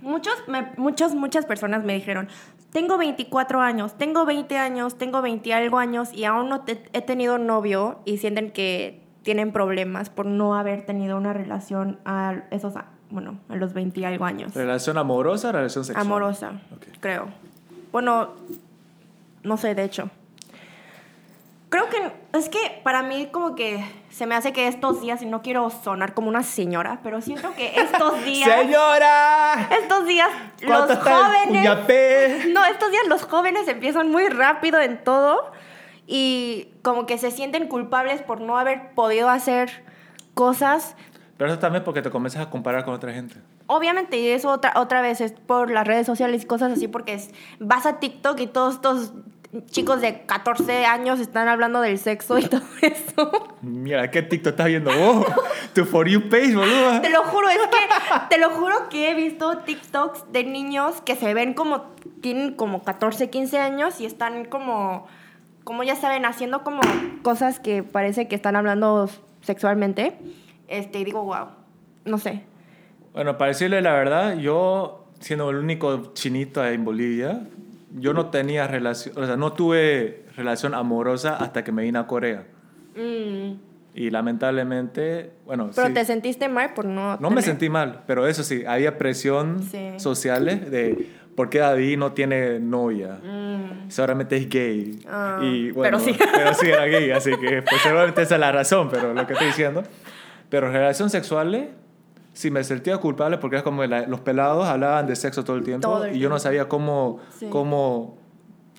Muchos, 0.00 0.34
me- 0.48 0.72
muchos, 0.76 1.14
muchas 1.14 1.46
personas 1.46 1.84
me 1.84 1.94
dijeron, 1.94 2.28
tengo 2.72 2.98
24 2.98 3.60
años, 3.60 3.96
tengo 3.96 4.24
20 4.26 4.58
años, 4.58 4.98
tengo 4.98 5.22
20 5.22 5.48
y 5.48 5.52
algo 5.52 5.78
años 5.78 6.12
y 6.12 6.24
aún 6.24 6.48
no 6.48 6.60
te- 6.62 6.84
he 6.92 7.00
tenido 7.02 7.38
novio 7.38 8.00
y 8.04 8.18
sienten 8.18 8.50
que 8.50 9.02
tienen 9.22 9.52
problemas 9.52 10.10
por 10.10 10.26
no 10.26 10.54
haber 10.54 10.84
tenido 10.86 11.16
una 11.16 11.32
relación 11.32 11.98
a 12.04 12.44
esos, 12.50 12.76
a- 12.76 12.86
bueno, 13.10 13.38
a 13.48 13.56
los 13.56 13.72
20 13.72 14.00
y 14.00 14.04
algo 14.04 14.24
años. 14.24 14.54
¿Relación 14.54 14.98
amorosa 14.98 15.48
o 15.48 15.52
relación 15.52 15.84
sexual? 15.84 16.06
Amorosa, 16.06 16.52
creo. 17.00 17.28
Bueno, 17.92 18.30
no 19.42 19.56
sé, 19.56 19.74
de 19.74 19.84
hecho. 19.84 20.10
Creo 21.68 21.88
que 21.88 22.12
es 22.32 22.48
que 22.48 22.80
para 22.84 23.02
mí 23.02 23.28
como 23.32 23.54
que 23.56 23.84
se 24.08 24.26
me 24.26 24.34
hace 24.34 24.52
que 24.52 24.68
estos 24.68 25.00
días, 25.00 25.20
y 25.22 25.26
no 25.26 25.42
quiero 25.42 25.68
sonar 25.70 26.14
como 26.14 26.28
una 26.28 26.42
señora, 26.42 27.00
pero 27.02 27.20
siento 27.20 27.52
que 27.54 27.78
estos 27.80 28.24
días, 28.24 28.48
¡Señora! 28.48 29.68
estos 29.70 30.06
días 30.06 30.28
¿Cuánto 30.64 30.94
los 30.94 31.02
jóvenes, 31.02 32.48
no, 32.52 32.64
estos 32.64 32.90
días 32.90 33.06
los 33.08 33.24
jóvenes 33.24 33.66
empiezan 33.66 34.10
muy 34.10 34.28
rápido 34.28 34.80
en 34.80 35.02
todo 35.02 35.52
y 36.06 36.68
como 36.82 37.04
que 37.06 37.18
se 37.18 37.32
sienten 37.32 37.66
culpables 37.66 38.22
por 38.22 38.40
no 38.40 38.58
haber 38.58 38.92
podido 38.94 39.28
hacer 39.28 39.84
cosas 40.34 40.94
Pero 41.36 41.50
eso 41.50 41.58
también 41.58 41.84
porque 41.84 42.00
te 42.02 42.10
comienzas 42.10 42.46
a 42.46 42.50
comparar 42.50 42.84
con 42.84 42.94
otra 42.94 43.12
gente. 43.12 43.36
Obviamente, 43.66 44.16
y 44.18 44.28
eso 44.28 44.48
otra, 44.50 44.72
otra 44.76 45.02
vez 45.02 45.20
es 45.20 45.32
por 45.32 45.70
las 45.70 45.86
redes 45.86 46.06
sociales 46.06 46.42
y 46.42 46.46
cosas 46.46 46.72
así, 46.72 46.88
porque 46.88 47.12
es- 47.14 47.30
vas 47.60 47.84
a 47.86 47.98
TikTok 48.00 48.40
y 48.40 48.46
todos 48.46 48.74
estos 48.76 49.12
chicos 49.70 50.00
de 50.00 50.22
14 50.26 50.86
años 50.86 51.20
están 51.20 51.48
hablando 51.48 51.80
del 51.80 51.98
sexo 51.98 52.38
y 52.38 52.44
todo 52.46 52.62
eso. 52.82 53.30
Mira, 53.62 54.10
¿qué 54.10 54.22
TikTok 54.22 54.50
estás 54.52 54.66
viendo 54.66 54.90
vos? 54.98 55.26
tu 55.74 55.84
For 55.84 56.08
You 56.08 56.28
page, 56.28 56.54
boludo. 56.54 57.00
Te 57.02 57.10
lo 57.10 57.22
juro, 57.24 57.48
es 57.50 57.58
que, 57.58 58.28
te 58.30 58.38
lo 58.38 58.50
juro 58.50 58.88
que 58.88 59.10
he 59.10 59.14
visto 59.14 59.58
TikToks 59.58 60.32
de 60.32 60.44
niños 60.44 61.00
que 61.02 61.16
se 61.16 61.32
ven 61.34 61.52
como, 61.54 61.82
tienen 62.22 62.54
como 62.54 62.82
14, 62.82 63.28
15 63.30 63.58
años 63.58 64.00
y 64.00 64.06
están 64.06 64.46
como, 64.46 65.06
como 65.64 65.82
ya 65.82 65.96
saben, 65.96 66.24
haciendo 66.24 66.62
como 66.64 66.80
cosas 67.22 67.60
que 67.60 67.82
parece 67.82 68.26
que 68.28 68.34
están 68.36 68.56
hablando 68.56 69.08
sexualmente. 69.42 70.18
Este, 70.68 71.00
y 71.00 71.04
digo, 71.04 71.22
wow, 71.24 71.48
no 72.04 72.18
sé. 72.18 72.42
Bueno, 73.12 73.38
para 73.38 73.48
decirle 73.48 73.80
la 73.82 73.92
verdad, 73.94 74.36
yo, 74.38 75.06
siendo 75.20 75.48
el 75.50 75.56
único 75.56 76.12
chinito 76.14 76.64
en 76.66 76.84
Bolivia, 76.84 77.40
yo 77.98 78.12
no 78.12 78.26
tenía 78.26 78.66
relación, 78.66 79.16
o 79.16 79.26
sea, 79.26 79.36
no 79.36 79.52
tuve 79.54 80.24
relación 80.36 80.74
amorosa 80.74 81.36
hasta 81.36 81.64
que 81.64 81.72
me 81.72 81.82
vine 81.82 81.98
a 81.98 82.06
Corea. 82.06 82.44
Mm, 82.94 83.54
Y 83.94 84.10
lamentablemente, 84.10 85.30
bueno, 85.46 85.70
Pero 85.74 85.88
sí, 85.88 85.94
te 85.94 86.04
sentiste 86.04 86.48
mal 86.50 86.74
por 86.74 86.84
no... 86.84 87.16
no 87.18 87.30
me 87.30 87.40
sentí 87.40 87.70
mal, 87.70 88.02
pero 88.06 88.26
eso 88.26 88.42
sí, 88.42 88.64
había 88.66 88.98
presión 88.98 89.62
Sí. 89.62 89.92
sociales 89.98 90.70
de 90.70 91.08
por 91.34 91.48
qué 91.48 91.58
David 91.60 91.96
no 91.98 92.12
tiene 92.12 92.58
novia. 92.60 93.18
Mm. 93.22 93.90
Seguramente 93.90 94.36
es 94.36 94.48
gay. 94.50 94.98
Ah, 95.08 95.38
y, 95.42 95.70
bueno, 95.70 95.98
pero 95.98 96.12
sí. 96.12 96.18
pero 96.34 96.52
sí 96.54 96.66
era 96.68 96.84
gay, 96.86 97.10
así 97.10 97.30
que 97.38 97.62
pues, 97.62 97.80
seguramente 97.82 98.20
esa 98.22 98.34
es 98.34 98.40
la 98.40 98.52
razón, 98.52 98.88
pero 98.90 99.14
lo 99.14 99.26
que 99.26 99.32
estoy 99.32 99.48
diciendo. 99.48 99.82
Pero 100.48 100.70
relaciones 100.70 101.12
sexuales, 101.12 101.68
sí 102.32 102.50
me 102.50 102.62
sentía 102.64 102.98
culpable 102.98 103.38
porque 103.38 103.56
es 103.56 103.62
como 103.62 103.84
la- 103.84 104.06
los 104.06 104.20
pelados 104.20 104.66
hablaban 104.66 105.06
de 105.06 105.16
sexo 105.16 105.42
todo 105.44 105.56
el 105.56 105.62
tiempo 105.64 105.88
Todo 105.88 106.04
el 106.04 106.16
y 106.16 106.18
yo 106.18 106.28
no 106.28 106.34
tiempo. 106.36 106.38
sabía 106.42 106.68
cómo, 106.68 107.18
Sí. 107.38 107.46
cómo 107.50 108.18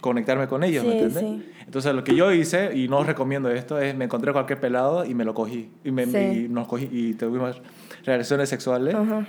conectarme 0.01 0.47
con 0.47 0.63
ellos, 0.63 0.86
¿me 0.86 0.91
Sí, 0.91 0.97
entiendes? 0.99 1.24
sí. 1.45 1.53
Entonces 1.65 1.93
lo 1.93 2.03
que 2.03 2.15
yo 2.15 2.32
hice, 2.32 2.78
y 2.78 2.88
no 2.88 2.99
os 2.99 3.07
recomiendo 3.07 3.49
esto, 3.49 3.80
es 3.80 3.95
me 3.95 4.05
encontré 4.05 4.32
cualquier 4.32 4.59
pelado 4.59 5.03
y 5.03 5.13
me 5.15 5.26
lo 5.26 5.34
cogí. 5.34 5.70
Y, 5.84 5.91
me, 5.91 6.03
y 6.03 6.47
nos 6.49 6.68
cogí 6.68 6.88
y 6.91 7.13
tuvimos 7.15 7.61
relaciones 8.05 8.47
sexuales. 8.47 8.95
Ajá. 8.95 9.28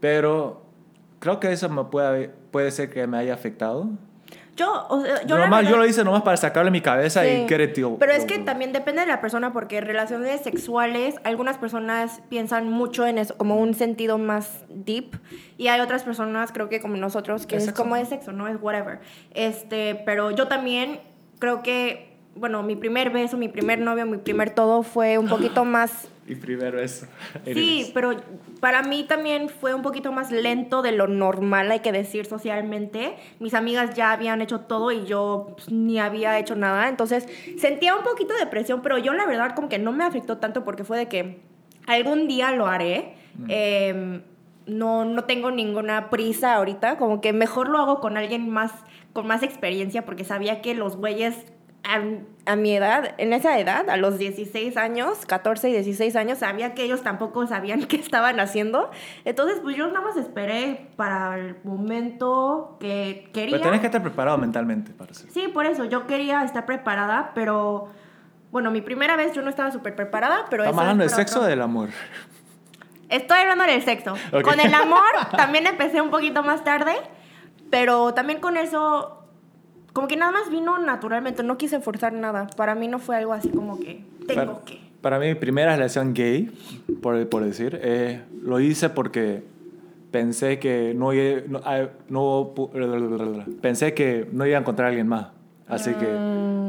Pero 0.00 0.62
creo 1.20 1.38
que 1.38 1.52
eso 1.52 1.68
me 1.68 1.84
puede, 1.84 2.30
puede 2.50 2.70
ser 2.72 2.90
que 2.90 3.06
me 3.06 3.18
haya 3.18 3.34
afectado. 3.34 3.88
Yo, 4.56 4.86
o 4.88 5.02
sea, 5.02 5.22
yo 5.26 5.36
nomás, 5.36 5.60
verdad- 5.60 5.70
yo 5.70 5.76
lo 5.76 5.86
hice 5.86 6.02
nomás 6.02 6.22
para 6.22 6.36
sacarle 6.38 6.70
mi 6.70 6.80
cabeza 6.80 7.22
Sí. 7.22 7.42
y 7.42 7.46
que 7.46 7.68
tío. 7.68 7.96
Pero 7.98 8.12
es 8.12 8.24
que 8.24 8.38
también 8.38 8.72
depende 8.72 9.02
de 9.02 9.06
la 9.06 9.20
persona 9.20 9.52
porque 9.52 9.80
relaciones 9.82 10.40
sexuales, 10.40 11.16
algunas 11.24 11.58
personas 11.58 12.22
piensan 12.30 12.70
mucho 12.70 13.06
en 13.06 13.18
eso, 13.18 13.36
como 13.36 13.56
un 13.56 13.74
sentido 13.74 14.16
más 14.18 14.64
deep, 14.70 15.18
y 15.58 15.68
hay 15.68 15.80
otras 15.80 16.04
personas, 16.04 16.52
creo 16.52 16.68
que 16.70 16.80
como 16.80 16.96
nosotros, 16.96 17.46
que 17.46 17.56
Es 17.56 17.70
como 17.72 17.96
es 17.96 18.08
sexo, 18.08 18.32
no 18.32 18.48
es 18.48 18.56
whatever. 18.60 19.00
Este, 19.34 19.94
pero 20.06 20.30
yo 20.30 20.48
también 20.48 21.00
creo 21.38 21.62
que, 21.62 22.15
bueno, 22.36 22.62
mi 22.62 22.76
primer 22.76 23.10
beso, 23.10 23.36
mi 23.36 23.48
primer 23.48 23.78
novio, 23.78 24.06
mi 24.06 24.18
primer 24.18 24.50
todo 24.50 24.82
fue 24.82 25.18
un 25.18 25.28
poquito 25.28 25.64
más 25.64 26.08
Y 26.26 26.34
primero 26.34 26.80
eso. 26.80 27.06
Sí, 27.44 27.90
pero 27.94 28.12
para 28.60 28.82
mí 28.82 29.04
también 29.04 29.48
fue 29.48 29.74
un 29.74 29.82
poquito 29.82 30.12
más 30.12 30.30
lento 30.30 30.82
de 30.82 30.92
lo 30.92 31.06
normal, 31.06 31.70
hay 31.70 31.80
que 31.80 31.92
decir, 31.92 32.26
socialmente. 32.26 33.16
Mis 33.38 33.54
amigas 33.54 33.94
ya 33.94 34.12
habían 34.12 34.42
hecho 34.42 34.60
todo 34.60 34.92
y 34.92 35.04
yo 35.06 35.54
pues, 35.56 35.70
ni 35.70 35.98
había 35.98 36.38
hecho 36.38 36.56
nada. 36.56 36.88
Entonces 36.88 37.28
sentía 37.58 37.94
un 37.94 38.02
poquito 38.02 38.34
de 38.34 38.46
presión, 38.46 38.82
pero 38.82 38.98
yo 38.98 39.12
la 39.12 39.26
verdad 39.26 39.54
como 39.54 39.68
que 39.68 39.78
no 39.78 39.92
me 39.92 40.04
afectó 40.04 40.38
tanto 40.38 40.64
porque 40.64 40.84
fue 40.84 40.98
de 40.98 41.08
que 41.08 41.40
algún 41.86 42.28
día 42.28 42.50
lo 42.52 42.66
haré. 42.66 43.14
Eh, 43.48 44.22
no, 44.66 45.04
no 45.04 45.24
tengo 45.24 45.50
ninguna 45.50 46.10
prisa 46.10 46.54
ahorita, 46.54 46.98
como 46.98 47.20
que 47.20 47.32
mejor 47.32 47.68
lo 47.68 47.78
hago 47.78 48.00
con 48.00 48.16
alguien 48.16 48.50
más, 48.50 48.72
con 49.12 49.26
más 49.26 49.42
experiencia 49.42 50.04
porque 50.04 50.24
sabía 50.24 50.60
que 50.60 50.74
los 50.74 50.96
güeyes 50.96 51.36
a, 51.86 52.52
a 52.52 52.56
mi 52.56 52.74
edad, 52.74 53.14
en 53.18 53.32
esa 53.32 53.58
edad, 53.58 53.88
a 53.88 53.96
los 53.96 54.18
16 54.18 54.76
años, 54.76 55.24
14 55.26 55.70
y 55.70 55.72
16 55.72 56.16
años, 56.16 56.38
sabía 56.38 56.74
que 56.74 56.84
ellos 56.84 57.02
tampoco 57.02 57.46
sabían 57.46 57.84
qué 57.88 57.96
estaban 57.96 58.40
haciendo. 58.40 58.90
Entonces, 59.24 59.60
pues 59.62 59.76
yo 59.76 59.86
nada 59.86 60.00
más 60.00 60.16
esperé 60.16 60.88
para 60.96 61.36
el 61.38 61.56
momento 61.64 62.76
que 62.80 63.30
quería. 63.32 63.56
Pero 63.56 63.64
tenés 63.64 63.80
que 63.80 63.86
estar 63.86 64.02
preparado 64.02 64.38
mentalmente 64.38 64.92
para 64.92 65.12
eso. 65.12 65.26
Sí, 65.30 65.48
por 65.48 65.66
eso, 65.66 65.84
yo 65.84 66.06
quería 66.06 66.42
estar 66.44 66.66
preparada, 66.66 67.32
pero 67.34 67.88
bueno, 68.50 68.70
mi 68.70 68.80
primera 68.80 69.16
vez 69.16 69.32
yo 69.32 69.42
no 69.42 69.50
estaba 69.50 69.70
súper 69.70 69.94
preparada, 69.94 70.46
pero 70.50 70.64
¿Estamos 70.64 70.80
hablando 70.80 71.04
del 71.04 71.12
sexo 71.12 71.40
o 71.40 71.44
del 71.44 71.62
amor? 71.62 71.90
Estoy 73.08 73.38
hablando 73.38 73.64
del 73.64 73.82
sexo. 73.82 74.14
Con 74.42 74.60
el 74.60 74.74
amor 74.74 75.02
también 75.36 75.66
empecé 75.66 76.00
un 76.00 76.10
poquito 76.10 76.42
más 76.42 76.64
tarde, 76.64 76.94
pero 77.70 78.14
también 78.14 78.40
con 78.40 78.56
eso, 78.56 79.15
como 79.96 80.08
que 80.08 80.16
nada 80.16 80.30
más 80.30 80.50
vino 80.50 80.78
naturalmente, 80.78 81.42
no 81.42 81.56
quise 81.56 81.80
forzar 81.80 82.12
nada. 82.12 82.48
Para 82.54 82.74
mí 82.74 82.86
no 82.86 82.98
fue 82.98 83.16
algo 83.16 83.32
así 83.32 83.48
como 83.48 83.80
que 83.80 84.04
tengo 84.26 84.52
Para, 84.52 84.64
que. 84.66 84.78
para 85.00 85.18
mí, 85.18 85.28
mi 85.28 85.34
primera 85.36 85.74
relación 85.74 86.12
gay, 86.12 86.50
por, 87.00 87.26
por 87.30 87.42
decir, 87.42 87.80
eh, 87.82 88.20
lo 88.42 88.60
hice 88.60 88.90
porque 88.90 89.42
pensé 90.10 90.58
que 90.58 90.92
no, 90.94 91.14
iba- 91.14 91.40
no, 91.48 91.62
ah, 91.64 91.86
no 92.10 92.52
pensé 93.62 93.94
que 93.94 94.28
no 94.32 94.44
iba 94.46 94.58
a 94.58 94.60
encontrar 94.60 94.84
a 94.86 94.88
alguien 94.90 95.08
más. 95.08 95.28
Así 95.66 95.94
que 95.94 96.06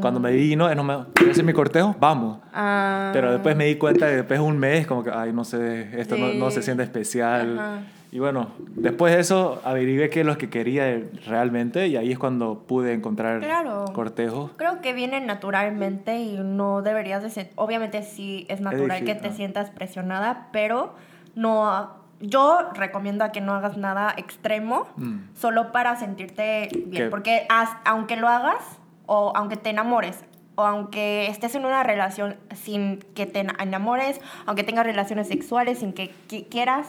cuando 0.01 0.21
me 0.21 0.32
vino, 0.32 0.69
es 0.69 0.75
no 0.78 0.86
me, 0.86 0.97
¿quieres 1.13 1.34
hacer 1.34 1.43
mi 1.43 1.51
cortejo? 1.53 1.97
Vamos. 1.99 2.39
Ah, 2.53 3.09
Pero 3.13 3.34
después 3.34 3.57
me 3.57 3.65
di 3.65 3.75
cuenta 3.75 4.07
que 4.07 4.15
después 4.15 4.39
de 4.39 4.45
un 4.45 4.57
mes, 4.57 4.88
como 4.88 5.03
que, 5.03 5.11
ay, 5.13 5.34
no 5.34 5.43
sé, 5.43 5.99
esto 5.99 6.15
no, 6.15 6.34
no 6.34 6.49
se 6.49 6.61
Sí. 6.61 6.65
siente 6.67 6.84
especial. 6.84 7.59
Ajá. 7.59 7.80
Y 8.11 8.19
bueno, 8.19 8.47
después 8.75 9.13
de 9.13 9.19
eso 9.19 9.61
averigué 9.65 10.09
qué 10.09 10.21
es 10.21 10.25
lo 10.25 10.37
que 10.37 10.49
quería 10.49 11.01
realmente 11.25 11.87
y 11.87 11.97
ahí 11.97 12.11
es 12.13 12.17
cuando 12.17 12.59
pude 12.59 12.93
encontrar 12.93 13.39
Claro. 13.41 13.85
cortejo. 13.93 14.51
Creo 14.55 14.81
que 14.81 14.93
viene 14.93 15.19
naturalmente 15.21 16.17
y 16.19 16.37
no 16.37 16.81
deberías 16.81 17.21
de 17.21 17.29
ser. 17.29 17.49
Obviamente 17.55 18.03
sí 18.03 18.45
es 18.49 18.61
natural 18.61 19.03
que 19.03 19.15
te 19.15 19.31
sientas 19.33 19.71
presionada, 19.71 20.47
pero 20.53 20.93
no. 21.35 21.95
Yo 22.19 22.57
recomiendo 22.73 23.23
a 23.23 23.31
que 23.31 23.41
no 23.41 23.53
hagas 23.53 23.77
nada 23.77 24.11
extremo 24.17 24.87
Mm. 24.95 25.17
solo 25.35 25.71
para 25.71 25.95
sentirte 25.97 26.69
bien. 26.87 27.03
Que- 27.05 27.09
Porque 27.09 27.45
as- 27.49 27.77
aunque 27.85 28.15
lo 28.15 28.27
hagas 28.27 28.79
o 29.05 29.33
aunque 29.35 29.55
te 29.57 29.69
enamores, 29.69 30.23
o 30.55 30.63
aunque 30.63 31.27
estés 31.27 31.53
en 31.53 31.65
una 31.65 31.83
relación 31.83 32.37
sin 32.55 32.97
que 33.13 33.27
te 33.27 33.41
enamores, 33.59 34.19
aunque 34.47 34.63
tengas 34.63 34.85
relaciones 34.87 35.27
sexuales 35.27 35.77
sin 35.79 35.93
que 35.93 36.11
qui- 36.27 36.47
quieras, 36.49 36.87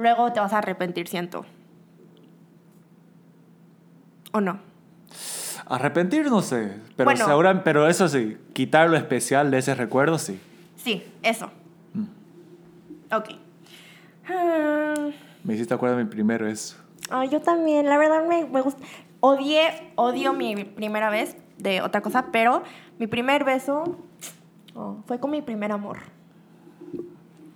luego 0.00 0.32
te 0.32 0.40
vas 0.40 0.52
a 0.52 0.58
arrepentir, 0.58 1.08
siento. 1.08 1.44
¿O 4.32 4.40
no? 4.40 4.58
Arrepentir, 5.66 6.26
no 6.26 6.42
sé. 6.42 6.76
Pero, 6.96 7.04
Bueno. 7.10 7.26
segura- 7.26 7.62
pero 7.64 7.86
eso 7.88 8.08
sí, 8.08 8.36
quitar 8.52 8.88
lo 8.90 8.96
especial 8.96 9.50
de 9.50 9.58
ese 9.58 9.74
recuerdo, 9.74 10.18
sí. 10.18 10.40
Sí, 10.76 11.04
eso. 11.22 11.50
Ok. 13.12 13.28
Ah, 14.28 15.08
Me 15.42 15.54
hiciste 15.54 15.74
acuerdo 15.74 15.96
de 15.96 16.04
mi 16.04 16.10
primero 16.10 16.46
eso. 16.46 16.76
Ay, 17.10 17.28
yo 17.28 17.40
también, 17.40 17.86
la 17.86 17.98
verdad 17.98 18.24
me, 18.26 18.44
me 18.46 18.60
gusta. 18.60 18.82
Odié, 19.20 19.92
odio 19.96 20.32
mi 20.32 20.64
primera 20.64 21.10
vez 21.10 21.36
de 21.58 21.82
otra 21.82 22.00
cosa, 22.00 22.26
pero 22.32 22.62
mi 22.98 23.06
primer 23.06 23.44
beso 23.44 23.96
oh, 24.74 25.02
fue 25.06 25.18
con 25.18 25.30
mi 25.30 25.42
primer 25.42 25.72
amor. 25.72 25.98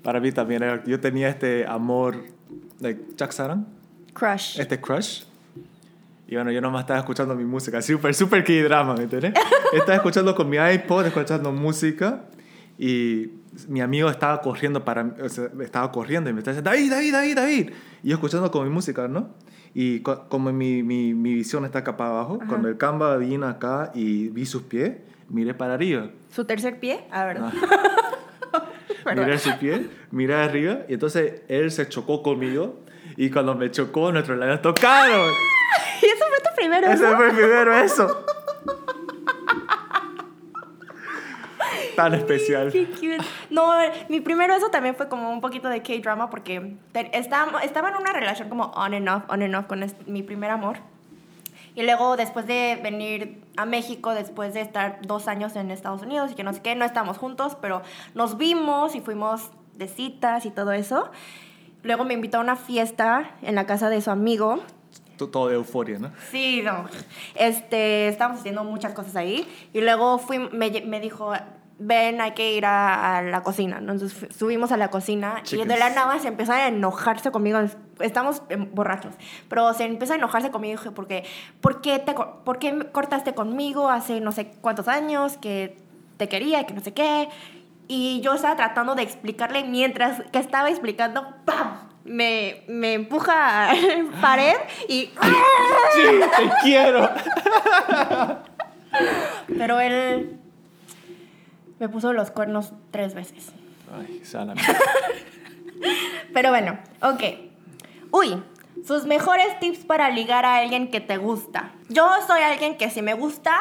Para 0.03 0.21
mí 0.21 0.33
también 0.33 0.63
yo 0.87 1.01
tenía 1.01 1.29
este 1.29 1.67
amor 1.67 2.25
Chuck 3.17 3.33
Saran, 3.33 3.67
Crush. 4.13 4.59
este 4.61 4.81
crush. 4.81 5.23
Y 6.27 6.37
bueno, 6.37 6.51
yo 6.51 6.61
nomás 6.61 6.81
estaba 6.83 6.99
escuchando 7.01 7.35
mi 7.35 7.45
música, 7.45 7.81
súper, 7.83 8.15
súper 8.15 8.45
K-drama, 8.45 8.95
¿me 8.95 9.05
entiendes? 9.05 9.35
estaba 9.73 9.97
escuchando 9.97 10.35
con 10.35 10.49
mi 10.49 10.57
iPod, 10.57 11.07
escuchando 11.07 11.53
música 11.53 12.23
y 12.79 13.31
mi 13.69 13.81
amigo 13.81 14.09
estaba 14.09 14.41
corriendo 14.41 14.85
para, 14.85 15.15
o 15.23 15.29
sea, 15.29 15.49
estaba 15.61 15.93
corriendo 15.93 16.29
y 16.31 16.33
me 16.33 16.41
estaba 16.41 16.57
diciendo, 16.57 16.71
David, 16.71 16.91
David, 16.91 17.13
David, 17.13 17.37
David. 17.37 17.71
Y 18.03 18.09
yo 18.09 18.15
escuchando 18.15 18.51
con 18.51 18.65
mi 18.67 18.71
música, 18.73 19.07
¿no? 19.07 19.29
Y 19.75 20.01
co- 20.01 20.29
como 20.29 20.53
mi, 20.53 20.83
mi, 20.83 21.15
mi 21.15 21.35
visión 21.35 21.65
está 21.65 21.81
acá 21.81 21.97
para 21.97 22.11
abajo, 22.11 22.39
cuando 22.49 22.69
el 22.69 22.77
Canva 22.79 23.17
vino 23.17 23.47
acá 23.47 23.91
y 23.95 24.29
vi 24.29 24.47
sus 24.47 24.63
pies, 24.63 24.93
miré 25.29 25.53
para 25.55 25.75
arriba. 25.75 26.11
¿Su 26.31 26.45
tercer 26.45 26.81
pie? 26.81 27.05
A 27.11 27.25
ver. 27.27 27.39
Ah. 27.41 27.53
Miré 29.15 29.39
su 29.39 29.57
pie, 29.59 29.89
miré 30.11 30.35
arriba 30.35 30.81
y 30.89 30.95
entonces 30.95 31.43
él 31.49 31.71
se 31.71 31.89
chocó 31.89 32.23
conmigo 32.23 32.81
y 33.17 33.31
cuando 33.31 33.55
me 33.55 33.71
chocó 33.71 34.13
nuestros 34.13 34.39
labios 34.39 34.63
tocaron. 34.63 35.31
¿Y 36.03 36.07
eso 36.07 36.25
fue 36.29 36.39
tu 36.39 36.57
primero 36.57 36.87
Ese 36.87 37.05
beso? 37.05 37.17
fue 37.17 37.31
primero 37.31 37.75
eso. 37.75 38.27
Tan 41.97 42.15
especial. 42.15 42.73
Qué 42.73 42.87
cute. 42.87 43.19
No, 43.51 43.73
mi 44.09 44.21
primer 44.21 44.51
beso 44.51 44.69
también 44.71 44.97
fue 44.97 45.09
como 45.09 45.31
un 45.33 45.41
poquito 45.41 45.69
de 45.69 45.81
K-drama 45.83 46.29
porque 46.29 46.77
estaba, 47.13 47.61
estaba 47.63 47.91
en 47.91 47.97
una 47.97 48.13
relación 48.13 48.49
como 48.49 48.65
on 48.73 48.95
and 48.95 49.09
off, 49.09 49.23
on 49.29 49.43
and 49.43 49.55
off 49.55 49.67
con 49.67 49.85
mi 50.07 50.23
primer 50.23 50.51
amor. 50.51 50.79
Y 51.75 51.83
luego, 51.83 52.17
después 52.17 52.47
de 52.47 52.79
venir 52.83 53.43
a 53.57 53.67
México, 53.67 54.15
después 54.15 54.55
de 54.55 54.61
estar 54.61 55.01
dos 55.03 55.27
años 55.27 55.57
en 55.57 55.71
Estados 55.71 56.03
Unidos 56.03 56.31
y 56.33 56.35
que 56.35 56.45
no 56.45 56.53
sé 56.53 56.63
qué, 56.63 56.75
no 56.75 56.85
estábamos 56.85 57.19
juntos, 57.19 57.57
pero 57.61 57.83
nos 58.15 58.37
vimos 58.37 58.95
y 58.95 59.01
fuimos 59.01 59.51
de 59.75 59.89
citas 59.89 60.47
y 60.47 60.51
todo 60.51 60.73
eso. 60.73 61.11
Luego 61.83 62.05
me 62.05 62.15
invitó 62.15 62.39
a 62.39 62.41
una 62.41 62.57
fiesta 62.57 63.33
en 63.43 63.57
la 63.57 63.67
casa 63.67 63.91
de 63.91 64.01
su 64.01 64.11
amigo. 64.11 64.61
Todo 65.19 65.49
de 65.49 65.55
euforia, 65.57 65.99
¿no? 65.99 66.13
Sí, 66.31 66.63
no. 66.63 66.87
Este, 67.35 68.09
estábamos 68.09 68.41
haciendo 68.41 68.65
muchas 68.65 68.93
cosas 68.95 69.17
ahí. 69.17 69.47
Y 69.73 69.81
luego 69.81 70.19
fui, 70.19 70.39
me, 70.39 70.71
me 70.83 71.01
dijo, 71.01 71.33
ven, 71.85 72.21
hay 72.21 72.33
que 72.33 72.55
ir 72.55 72.65
a, 72.67 73.19
a 73.19 73.23
la 73.23 73.43
cocina. 73.43 73.79
Entonces 73.79 74.27
subimos 74.37 74.73
a 74.73 74.77
la 74.77 74.89
cocina 74.89 75.43
y 75.51 75.57
de 75.57 75.77
la 75.77 75.91
nada 75.91 76.19
se 76.19 76.29
empieza 76.29 76.55
a 76.55 76.69
enojarse 76.69 77.31
conmigo. 77.31 77.59
Estamos 78.01 78.43
em, 78.49 78.75
borrachos. 78.75 79.15
Pero 79.49 79.73
se 79.75 79.85
empieza 79.85 80.15
a 80.15 80.17
enojarse 80.17 80.51
conmigo 80.51 80.79
dije, 80.79 80.91
¿por 80.91 81.07
qué, 81.07 81.25
por, 81.61 81.81
qué 81.83 81.99
te, 81.99 82.15
¿por 82.15 82.59
qué 82.59 82.89
cortaste 82.91 83.35
conmigo 83.35 83.91
hace 83.91 84.21
no 84.21 84.33
sé 84.33 84.53
cuántos 84.61 84.89
años 84.89 85.37
que 85.37 85.77
te 86.17 86.29
quería 86.29 86.63
y 86.63 86.65
que 86.65 86.75
no 86.75 86.81
sé 86.81 86.95
qué? 86.95 87.29
Y 87.87 88.21
yo 88.23 88.33
estaba 88.33 88.57
tratando 88.57 88.95
de 88.95 89.03
explicarle 89.03 89.65
mientras 89.65 90.23
que 90.33 90.39
estaba 90.39 90.71
explicando, 90.71 91.35
¡pam! 91.45 91.91
Me, 92.05 92.65
me 92.69 92.95
empuja 92.95 93.71
a 93.71 93.75
la 93.75 94.05
pared 94.21 94.57
y... 94.89 95.05
Sí, 95.05 96.21
te 96.37 96.51
quiero. 96.63 97.11
Pero 99.59 99.81
él 99.81 100.39
me 101.79 101.89
puso 101.89 102.13
los 102.13 102.31
cuernos 102.31 102.73
tres 102.91 103.15
veces. 103.15 103.53
Ay, 103.93 104.25
sana. 104.25 104.55
Pero 106.35 106.51
bueno, 106.51 106.79
ok. 107.03 107.23
Uy, 108.11 108.43
sus 108.85 109.07
mejores 109.07 109.59
tips 109.61 109.85
para 109.85 110.11
ligar 110.11 110.45
a 110.45 110.57
alguien 110.57 110.91
que 110.91 111.01
te 111.01 111.17
gusta. 111.17 111.73
Yo 111.89 112.09
soy 112.27 112.43
alguien 112.43 112.77
que 112.77 112.91
si 112.91 113.03
me 113.03 113.15
gusta, 113.15 113.59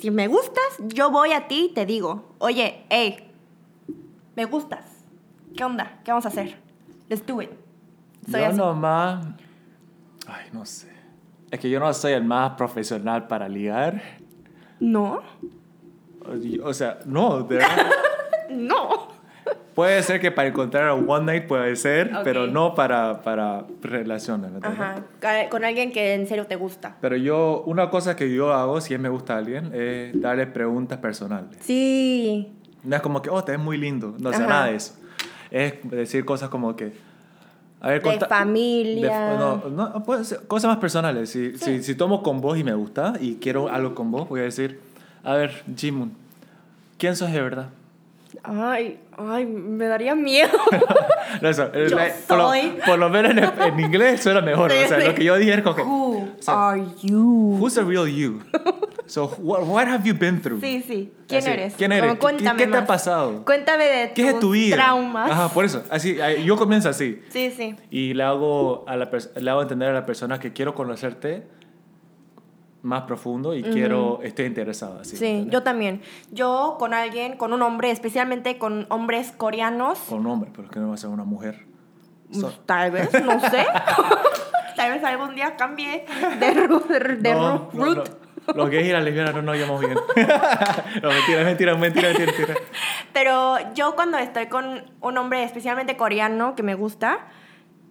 si 0.00 0.10
me 0.10 0.26
gustas, 0.26 0.64
yo 0.80 1.10
voy 1.10 1.32
a 1.32 1.48
ti 1.48 1.68
y 1.70 1.74
te 1.74 1.86
digo, 1.86 2.34
oye, 2.38 2.84
hey, 2.88 3.30
me 4.36 4.44
gustas. 4.44 4.84
¿Qué 5.56 5.64
onda? 5.64 5.98
¿Qué 6.04 6.10
vamos 6.10 6.24
a 6.24 6.28
hacer? 6.28 6.58
Let's 7.08 7.24
do 7.26 7.40
it. 7.40 7.50
Soy 8.30 8.40
yo 8.40 8.46
así. 8.46 8.56
nomás... 8.56 9.26
Ay, 10.26 10.46
no 10.52 10.64
sé. 10.64 10.92
Es 11.50 11.60
que 11.60 11.70
yo 11.70 11.78
no 11.78 11.92
soy 11.92 12.12
el 12.12 12.24
más 12.24 12.52
profesional 12.52 13.28
para 13.28 13.48
ligar. 13.48 14.02
No, 14.80 15.22
O 16.62 16.72
sea, 16.74 16.98
no, 17.04 17.42
de 17.42 17.56
verdad. 17.56 17.86
no. 18.50 19.14
Puede 19.74 20.00
ser 20.04 20.20
que 20.20 20.30
para 20.30 20.46
encontrar 20.48 20.86
a 20.88 20.94
one 20.94 21.24
night 21.26 21.48
puede 21.48 21.74
ser, 21.74 22.14
Ok. 22.14 22.20
pero 22.22 22.46
no 22.46 22.76
para, 22.76 23.22
para 23.22 23.64
relaciones. 23.82 24.52
Ajá, 24.62 25.02
con 25.50 25.64
alguien 25.64 25.90
que 25.90 26.14
en 26.14 26.28
serio 26.28 26.46
te 26.46 26.54
gusta. 26.54 26.96
Pero 27.00 27.16
yo, 27.16 27.64
una 27.66 27.90
cosa 27.90 28.14
que 28.14 28.32
yo 28.32 28.52
hago 28.52 28.80
si 28.80 28.96
me 28.98 29.08
gusta 29.08 29.34
a 29.34 29.38
alguien 29.38 29.72
es 29.74 30.20
darle 30.20 30.46
preguntas 30.46 30.98
personales. 30.98 31.56
Sí. 31.60 32.52
No 32.84 32.94
es 32.94 33.02
como 33.02 33.20
que, 33.20 33.30
oh, 33.30 33.42
te 33.42 33.52
ves 33.52 33.60
muy 33.60 33.76
lindo. 33.76 34.14
No, 34.18 34.30
o 34.30 34.32
sea, 34.32 34.46
nada 34.46 34.66
de 34.66 34.76
eso. 34.76 34.94
Es 35.50 35.74
decir 35.90 36.24
cosas 36.24 36.50
como 36.50 36.76
que... 36.76 36.92
A 37.80 37.88
ver, 37.88 38.00
De 38.02 38.18
familia. 38.20 39.30
de- 39.30 39.38
no, 39.38 39.56
no, 39.68 40.02
puede 40.04 40.24
ser 40.24 40.46
cosas 40.46 40.68
más 40.68 40.78
personales. 40.78 41.28
Si, 41.30 41.58
si, 41.58 41.82
si 41.82 41.94
tomo 41.96 42.22
con 42.22 42.40
vos 42.40 42.56
y 42.56 42.62
me 42.64 42.74
gusta 42.74 43.14
y 43.20 43.34
quiero 43.36 43.68
algo 43.68 43.94
con 43.94 44.10
vos, 44.10 44.28
voy 44.28 44.40
a 44.40 44.44
decir, 44.44 44.80
a 45.24 45.34
ver, 45.34 45.62
Jimun, 45.76 46.12
¿quién 46.98 47.16
sos 47.16 47.32
de 47.32 47.40
verdad? 47.40 47.68
Ay, 48.42 48.98
ay, 49.16 49.46
me 49.46 49.86
daría 49.86 50.14
miedo. 50.14 50.50
No, 51.40 51.48
eso, 51.48 51.68
eh, 51.74 51.88
Yo 51.90 51.96
la- 51.96 52.12
por, 52.28 52.38
lo, 52.38 52.48
soy. 52.48 52.74
por 52.86 52.98
lo 52.98 53.08
menos 53.10 53.32
en, 53.32 53.62
en 53.62 53.80
inglés 53.86 54.22
suena 54.22 54.40
mejor. 54.40 54.70
Sí, 54.70 54.76
o 54.84 54.88
sea, 54.88 55.00
sí. 55.00 55.06
lo 55.08 55.14
que 55.14 55.24
yo 55.24 55.36
dije 55.36 55.54
es 55.54 55.62
como 55.62 55.74
que... 55.74 55.82
Who 55.82 56.28
sea, 56.38 56.68
are 56.70 56.84
you? 57.02 57.56
Who's 57.58 57.74
the 57.74 57.82
real 57.82 58.06
you? 58.06 58.40
So, 59.06 59.26
what, 59.38 59.64
what 59.66 59.86
have 59.88 60.04
you 60.06 60.14
been 60.14 60.40
through? 60.40 60.60
Sí, 60.60 60.82
sí. 60.86 61.12
¿Quién 61.28 61.40
Así, 61.42 61.50
eres? 61.50 61.74
¿quién 61.76 61.92
eres? 61.92 62.14
Como, 62.16 62.36
¿Qué- 62.38 62.52
qué 62.56 62.66
te 62.68 62.76
ha 62.76 62.86
pasado? 62.86 63.44
Cuéntame 63.44 63.84
de 63.84 64.12
¿Qué 64.14 64.28
es 64.28 64.34
de 64.34 64.40
tu 64.40 64.52
vida? 64.52 64.76
traumas. 64.76 65.30
Ajá, 65.30 65.48
por 65.48 65.64
eso. 65.64 65.82
Así, 65.90 66.16
yo 66.44 66.56
comienzo 66.56 66.88
así. 66.88 67.20
Sí, 67.30 67.50
sí. 67.54 67.74
Y 67.90 68.14
le 68.14 68.22
hago, 68.22 68.84
a 68.88 68.96
la 68.96 69.10
le 69.36 69.50
hago 69.50 69.60
entender 69.62 69.88
a 69.90 69.92
la 69.92 70.06
persona 70.06 70.38
que 70.40 70.52
quiero 70.54 70.74
conocerte 70.74 71.42
más 72.84 73.02
profundo 73.02 73.54
y 73.54 73.62
quiero, 73.62 74.20
estoy 74.22 74.44
interesado. 74.46 75.00
Así, 75.00 75.16
Sí, 75.16 75.46
yo 75.50 75.62
también. 75.62 76.02
Yo 76.30 76.76
con 76.78 76.92
alguien, 76.94 77.36
con 77.36 77.52
un 77.52 77.62
hombre, 77.62 77.90
especialmente 77.90 78.58
con 78.58 78.86
hombres 78.90 79.32
coreanos, 79.32 79.98
Con 80.00 80.26
hombre, 80.26 80.50
pero 80.54 80.68
que 80.68 80.78
no 80.78 80.88
va 80.88 80.94
a 80.94 80.98
ser 80.98 81.10
una 81.10 81.24
mujer. 81.24 81.64
So- 82.30 82.50
tal 82.66 82.90
vez, 82.90 83.10
no 83.24 83.40
sé. 83.50 83.64
tal 84.76 84.92
vez 84.92 85.02
algún 85.04 85.34
día 85.34 85.56
cambie 85.56 86.04
de, 86.40 86.54
ru- 86.68 86.86
de, 86.86 86.98
de 87.16 87.34
no, 87.34 87.70
ru- 87.70 87.72
no, 87.72 87.84
route. 87.84 88.10
no. 88.10 88.24
Los 88.54 88.68
gays 88.68 88.86
y 88.86 88.92
las 88.92 89.02
lesbianas 89.02 89.34
no 89.34 89.40
nos 89.40 89.56
llevamos 89.56 89.80
bien. 89.80 89.94
no, 91.02 91.08
mentira, 91.08 91.44
mentira, 91.44 91.74
mentira, 91.76 92.08
mentira, 92.08 92.26
mentira. 92.26 92.54
Pero 93.14 93.56
yo 93.74 93.94
cuando 93.94 94.18
estoy 94.18 94.48
con 94.48 94.84
un 95.00 95.16
hombre 95.16 95.42
especialmente 95.44 95.96
coreano 95.96 96.54
que 96.54 96.62
me 96.62 96.74
gusta, 96.74 97.20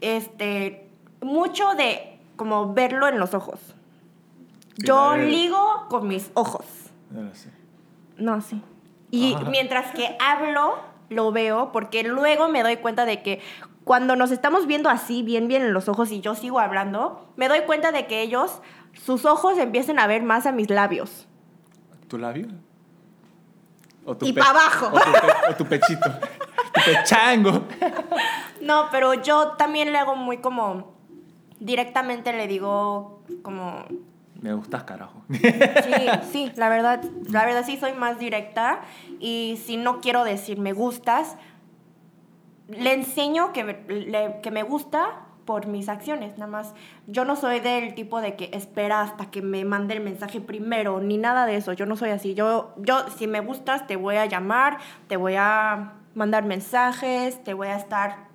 este, 0.01 0.91
mucho 1.21 1.73
de 1.73 2.19
como 2.35 2.71
verlo 2.75 3.07
en 3.07 3.17
los 3.17 3.33
ojos. 3.33 3.59
Yo 4.77 5.17
ligo 5.17 5.85
con 5.89 6.07
mis 6.07 6.31
ojos. 6.33 6.65
Sí. 7.33 7.49
No, 8.17 8.41
sí. 8.41 8.61
Y 9.11 9.33
Ajá. 9.35 9.49
mientras 9.49 9.91
que 9.93 10.17
hablo, 10.19 10.75
lo 11.09 11.31
veo 11.31 11.71
porque 11.71 12.03
luego 12.03 12.47
me 12.47 12.63
doy 12.63 12.77
cuenta 12.77 13.05
de 13.05 13.21
que 13.21 13.41
cuando 13.83 14.15
nos 14.15 14.31
estamos 14.31 14.65
viendo 14.65 14.89
así, 14.89 15.21
bien, 15.23 15.47
bien 15.47 15.61
en 15.61 15.73
los 15.73 15.87
ojos 15.89 16.11
y 16.11 16.21
yo 16.21 16.33
sigo 16.35 16.59
hablando, 16.59 17.27
me 17.35 17.47
doy 17.49 17.61
cuenta 17.61 17.91
de 17.91 18.07
que 18.07 18.21
ellos, 18.21 18.61
sus 18.93 19.25
ojos 19.25 19.57
empiezan 19.57 19.99
a 19.99 20.07
ver 20.07 20.23
más 20.23 20.45
a 20.47 20.51
mis 20.51 20.69
labios. 20.69 21.27
¿Tu 22.07 22.17
labio? 22.17 22.47
O 24.05 24.17
Y 24.21 24.33
pe- 24.33 24.41
pa' 24.41 24.49
abajo. 24.49 24.87
O 24.87 24.99
tu, 24.99 25.51
o 25.51 25.55
tu 25.57 25.65
pechito. 25.65 26.09
tu 26.73 26.81
pechango. 26.85 27.63
No, 28.61 28.85
pero 28.91 29.13
yo 29.13 29.49
también 29.57 29.91
le 29.91 29.97
hago 29.97 30.15
muy 30.15 30.37
como 30.37 30.93
directamente 31.59 32.31
le 32.31 32.47
digo 32.47 33.21
como 33.41 33.83
Me 34.43 34.53
gustas, 34.53 34.83
carajo. 34.83 35.23
sí, 35.31 35.41
sí, 36.31 36.51
la 36.55 36.67
verdad, 36.69 37.01
la 37.29 37.45
verdad 37.45 37.63
sí 37.65 37.77
soy 37.77 37.93
más 37.93 38.19
directa 38.19 38.81
y 39.19 39.57
si 39.65 39.77
no 39.77 40.01
quiero 40.01 40.23
decir 40.25 40.59
me 40.59 40.73
gustas, 40.73 41.37
le 42.67 42.93
enseño 42.93 43.53
que 43.53 43.63
me, 43.63 43.73
le- 43.87 44.39
que 44.41 44.51
me 44.51 44.63
gusta 44.63 45.21
por 45.45 45.67
mis 45.67 45.89
acciones, 45.89 46.37
nada 46.37 46.49
más. 46.51 46.73
Yo 47.07 47.25
no 47.25 47.35
soy 47.35 47.59
del 47.59 47.95
tipo 47.95 48.21
de 48.21 48.35
que 48.35 48.49
espera 48.53 49.01
hasta 49.01 49.29
que 49.31 49.41
me 49.41 49.65
mande 49.65 49.93
el 49.95 50.01
mensaje 50.01 50.39
primero, 50.39 51.01
ni 51.01 51.17
nada 51.17 51.45
de 51.45 51.57
eso. 51.57 51.73
Yo 51.73 51.85
no 51.85 51.97
soy 51.97 52.11
así. 52.11 52.33
Yo, 52.33 52.73
yo 52.77 53.09
si 53.17 53.27
me 53.27 53.41
gustas, 53.41 53.85
te 53.85 53.97
voy 53.97 54.15
a 54.15 54.25
llamar, 54.25 54.77
te 55.09 55.17
voy 55.17 55.35
a 55.37 55.93
mandar 56.15 56.45
mensajes, 56.45 57.43
te 57.43 57.53
voy 57.53 57.67
a 57.67 57.75
estar... 57.75 58.27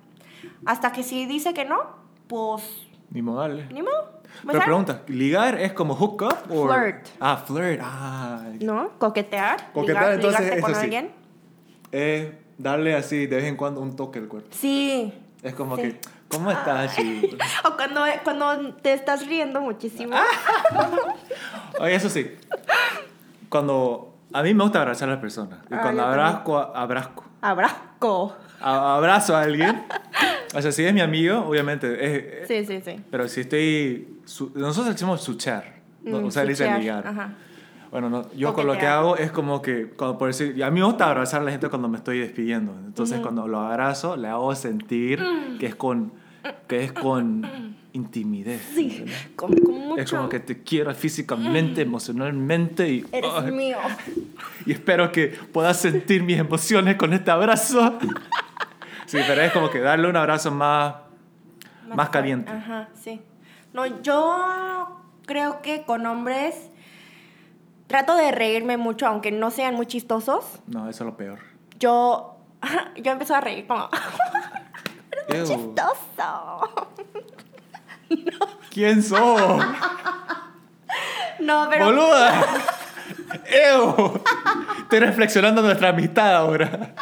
Hasta 0.65 0.91
que 0.91 1.01
si 1.03 1.25
dice 1.25 1.53
que 1.55 1.65
no, 1.65 1.79
pues... 2.27 2.87
Ni 3.09 3.23
modo, 3.23 3.39
dale. 3.41 3.65
Ni 3.73 3.81
modo. 3.81 4.18
Pero 4.41 4.53
¿Sabes? 4.53 4.65
pregunta, 4.65 5.01
¿ligar 5.07 5.59
es 5.59 5.73
como 5.73 5.95
hook 5.95 6.21
up 6.23 6.51
o 6.55 6.67
Flirt. 6.67 7.07
Ah, 7.19 7.37
flirt. 7.37 7.81
Ah. 7.83 8.43
¿No? 8.61 8.91
Coquetear. 8.97 9.71
Coquetear, 9.73 10.03
ligar- 10.03 10.13
entonces, 10.15 10.61
con 10.61 10.71
eso 10.71 10.79
sí. 10.79 10.85
alguien. 10.85 11.11
Es 11.91 12.27
darle 12.57 12.95
así 12.95 13.27
de 13.27 13.35
vez 13.37 13.45
en 13.45 13.55
cuando 13.55 13.81
un 13.81 13.95
toque 13.95 14.19
al 14.19 14.27
cuerpo. 14.27 14.49
Sí. 14.51 15.13
Es 15.41 15.53
como 15.53 15.75
Sí. 15.77 15.81
que, 15.83 15.99
¿cómo 16.29 16.51
estás? 16.51 16.95
chico? 16.95 17.37
O 17.65 17.75
cuando, 17.75 18.01
cuando 18.23 18.73
te 18.75 18.93
estás 18.93 19.25
riendo 19.27 19.61
muchísimo. 19.61 20.15
Ah. 20.15 20.89
Oye, 21.79 21.95
eso 21.95 22.09
sí. 22.09 22.29
Cuando 23.49 24.13
a 24.33 24.43
mí 24.43 24.53
me 24.53 24.63
gusta 24.63 24.79
abrazar 24.81 25.09
a 25.09 25.13
las 25.13 25.21
personas. 25.21 25.59
Y 25.69 25.73
Ah, 25.73 25.79
cuando 25.81 26.01
yo 26.03 26.07
abrazco, 26.07 26.57
abrazco, 26.59 27.23
Abrazo. 27.41 28.37
a- 28.61 28.95
abrazo 28.97 29.35
a 29.35 29.41
alguien, 29.41 29.83
o 30.53 30.61
sea, 30.61 30.71
si 30.71 30.85
es 30.85 30.93
mi 30.93 31.01
amigo, 31.01 31.39
obviamente, 31.47 32.41
es- 32.41 32.47
Sí, 32.47 32.65
sí, 32.65 32.81
sí. 32.83 33.01
pero 33.09 33.27
si 33.27 33.41
estoy, 33.41 34.18
su- 34.29 34.51
nosotros 34.55 34.93
decimos 34.93 35.21
suchar, 35.21 35.75
¿no? 36.03 36.21
Mm, 36.21 36.25
o 36.25 36.31
sea, 36.31 36.43
dice 36.43 36.63
suchear, 36.65 36.79
ligar. 36.79 37.07
Ajá. 37.07 37.33
Bueno, 37.91 38.09
no, 38.09 38.31
yo 38.33 38.53
con 38.53 38.67
lo 38.67 38.77
que 38.77 38.85
hago 38.85 39.17
es 39.17 39.31
como 39.31 39.61
que, 39.63 39.87
cuando 39.89 40.17
por 40.19 40.27
decir, 40.27 40.63
a 40.63 40.69
mí 40.69 40.79
me 40.79 40.85
gusta 40.85 41.07
abrazar 41.09 41.41
a 41.41 41.43
la 41.45 41.51
gente 41.51 41.69
cuando 41.69 41.87
me 41.89 41.97
estoy 41.97 42.19
despidiendo. 42.19 42.71
Entonces, 42.85 43.19
cuando 43.19 43.47
lo 43.47 43.59
abrazo, 43.61 44.15
le 44.15 44.27
hago 44.27 44.53
sentir 44.55 45.19
Mm. 45.21 45.57
que 45.57 45.65
es 45.65 45.75
con, 45.75 46.13
que 46.67 46.83
es 46.83 46.91
con 46.93 47.75
intimidez. 47.93 48.61
Sí, 48.75 49.05
con, 49.35 49.55
con 49.57 49.73
mucho. 49.73 50.01
Es 50.01 50.11
como 50.11 50.29
que 50.29 50.39
te 50.39 50.61
quiero 50.61 50.93
físicamente, 50.93 51.81
emocionalmente 51.81 52.87
y, 52.89 53.05
Eres 53.11 53.31
ay, 53.35 53.51
mío. 53.51 53.77
y 54.67 54.71
espero 54.71 55.11
que 55.11 55.27
puedas 55.51 55.77
sentir 55.77 56.21
mis 56.21 56.37
emociones 56.37 56.95
con 56.95 57.11
este 57.13 57.31
abrazo. 57.31 57.97
Sí, 59.07 59.17
pero 59.27 59.41
es 59.41 59.51
como 59.51 59.71
que 59.71 59.79
darle 59.79 60.07
un 60.07 60.15
abrazo 60.15 60.51
más, 60.51 60.93
más, 61.87 61.95
fuerte. 61.95 62.11
caliente. 62.11 62.51
Ajá, 62.51 62.89
sí. 62.93 63.19
No, 63.73 64.01
yo 64.01 64.97
creo 65.25 65.61
que 65.61 65.83
con 65.83 66.05
hombres 66.05 66.55
trato 67.87 68.15
de 68.15 68.31
reírme 68.31 68.77
mucho, 68.77 69.07
aunque 69.07 69.31
no 69.31 69.51
sean 69.51 69.75
muy 69.75 69.85
chistosos. 69.85 70.59
No, 70.67 70.89
eso 70.89 71.03
es 71.03 71.09
lo 71.09 71.17
peor. 71.17 71.39
Yo, 71.79 72.37
yo 72.97 73.11
empiezo 73.11 73.35
a 73.35 73.41
reír 73.41 73.67
como, 73.67 73.89
Ew, 75.29 75.45
chistoso. 75.45 76.69
¿Quién 78.71 79.03
sos? 79.03 79.65
No, 81.39 81.67
pero... 81.69 81.85
¡Boluda! 81.85 82.43
¡Ew! 83.75 84.21
Estoy 84.81 84.99
reflexionando 84.99 85.61
nuestra 85.61 85.89
amistad 85.89 86.35
ahora. 86.35 86.95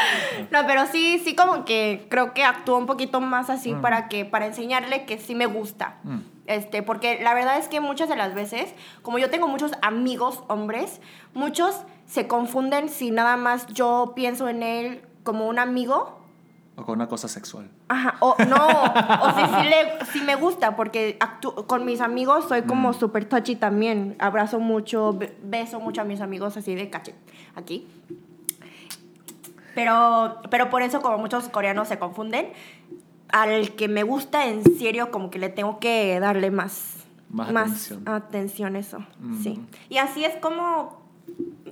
No, 0.50 0.60
pero 0.66 0.86
sí, 0.86 1.20
sí 1.24 1.34
como 1.34 1.64
que 1.64 2.06
creo 2.10 2.32
que 2.34 2.44
actúo 2.44 2.76
un 2.78 2.86
poquito 2.86 3.20
más 3.20 3.50
así 3.50 3.74
para 3.74 4.08
que 4.08 4.24
para 4.24 4.46
enseñarle 4.46 5.04
que 5.06 5.18
sí 5.18 5.34
me 5.34 5.46
gusta. 5.46 5.96
Mm. 6.04 6.18
Este, 6.46 6.82
porque 6.82 7.20
la 7.22 7.34
verdad 7.34 7.58
es 7.58 7.66
que 7.68 7.80
muchas 7.80 8.08
de 8.08 8.14
las 8.16 8.34
veces, 8.34 8.72
como 9.02 9.18
yo 9.18 9.30
tengo 9.30 9.48
muchos 9.48 9.72
amigos 9.82 10.44
hombres, 10.48 11.00
muchos 11.34 11.80
se 12.06 12.28
confunden 12.28 12.88
si 12.88 13.10
nada 13.10 13.36
más 13.36 13.66
yo 13.68 14.12
pienso 14.14 14.48
en 14.48 14.62
él 14.62 15.02
como 15.24 15.46
un 15.48 15.58
amigo. 15.58 16.20
O 16.76 16.84
con 16.84 16.96
una 16.96 17.08
cosa 17.08 17.26
sexual. 17.26 17.68
Ajá, 17.88 18.16
o 18.20 18.36
no, 18.46 18.56
o 18.66 19.30
si, 19.34 19.44
sí 19.46 19.68
le- 19.68 20.04
sí 20.12 20.20
me 20.20 20.36
gusta, 20.36 20.76
porque 20.76 21.18
actú- 21.18 21.66
con 21.66 21.84
mis 21.84 22.00
amigos 22.00 22.46
soy 22.48 22.62
como 22.62 22.92
súper 22.92 23.24
touchy 23.24 23.56
también. 23.56 24.14
Abrazo 24.20 24.60
mucho, 24.60 25.14
be- 25.14 25.34
beso 25.42 25.80
mucho 25.80 26.02
a 26.02 26.04
mis 26.04 26.20
amigos 26.20 26.56
así 26.56 26.74
de 26.76 26.90
cachete, 26.90 27.18
aquí. 27.56 27.88
Pero, 29.76 30.38
pero 30.50 30.70
por 30.70 30.80
eso 30.82 31.00
como 31.02 31.18
muchos 31.18 31.48
coreanos 31.50 31.86
se 31.86 31.98
confunden, 31.98 32.48
al 33.28 33.72
que 33.76 33.86
me 33.88 34.02
gusta 34.02 34.46
en 34.46 34.64
serio 34.78 35.10
como 35.12 35.30
que 35.30 35.38
le 35.38 35.50
tengo 35.50 35.78
que 35.78 36.18
darle 36.18 36.50
más, 36.50 37.04
Más 37.28 37.50
atención. 37.50 38.02
atención, 38.08 38.74
eso, 38.76 38.98
Mm. 39.20 39.42
sí. 39.42 39.60
Y 39.90 39.98
así 39.98 40.24
es 40.24 40.34
como 40.36 41.02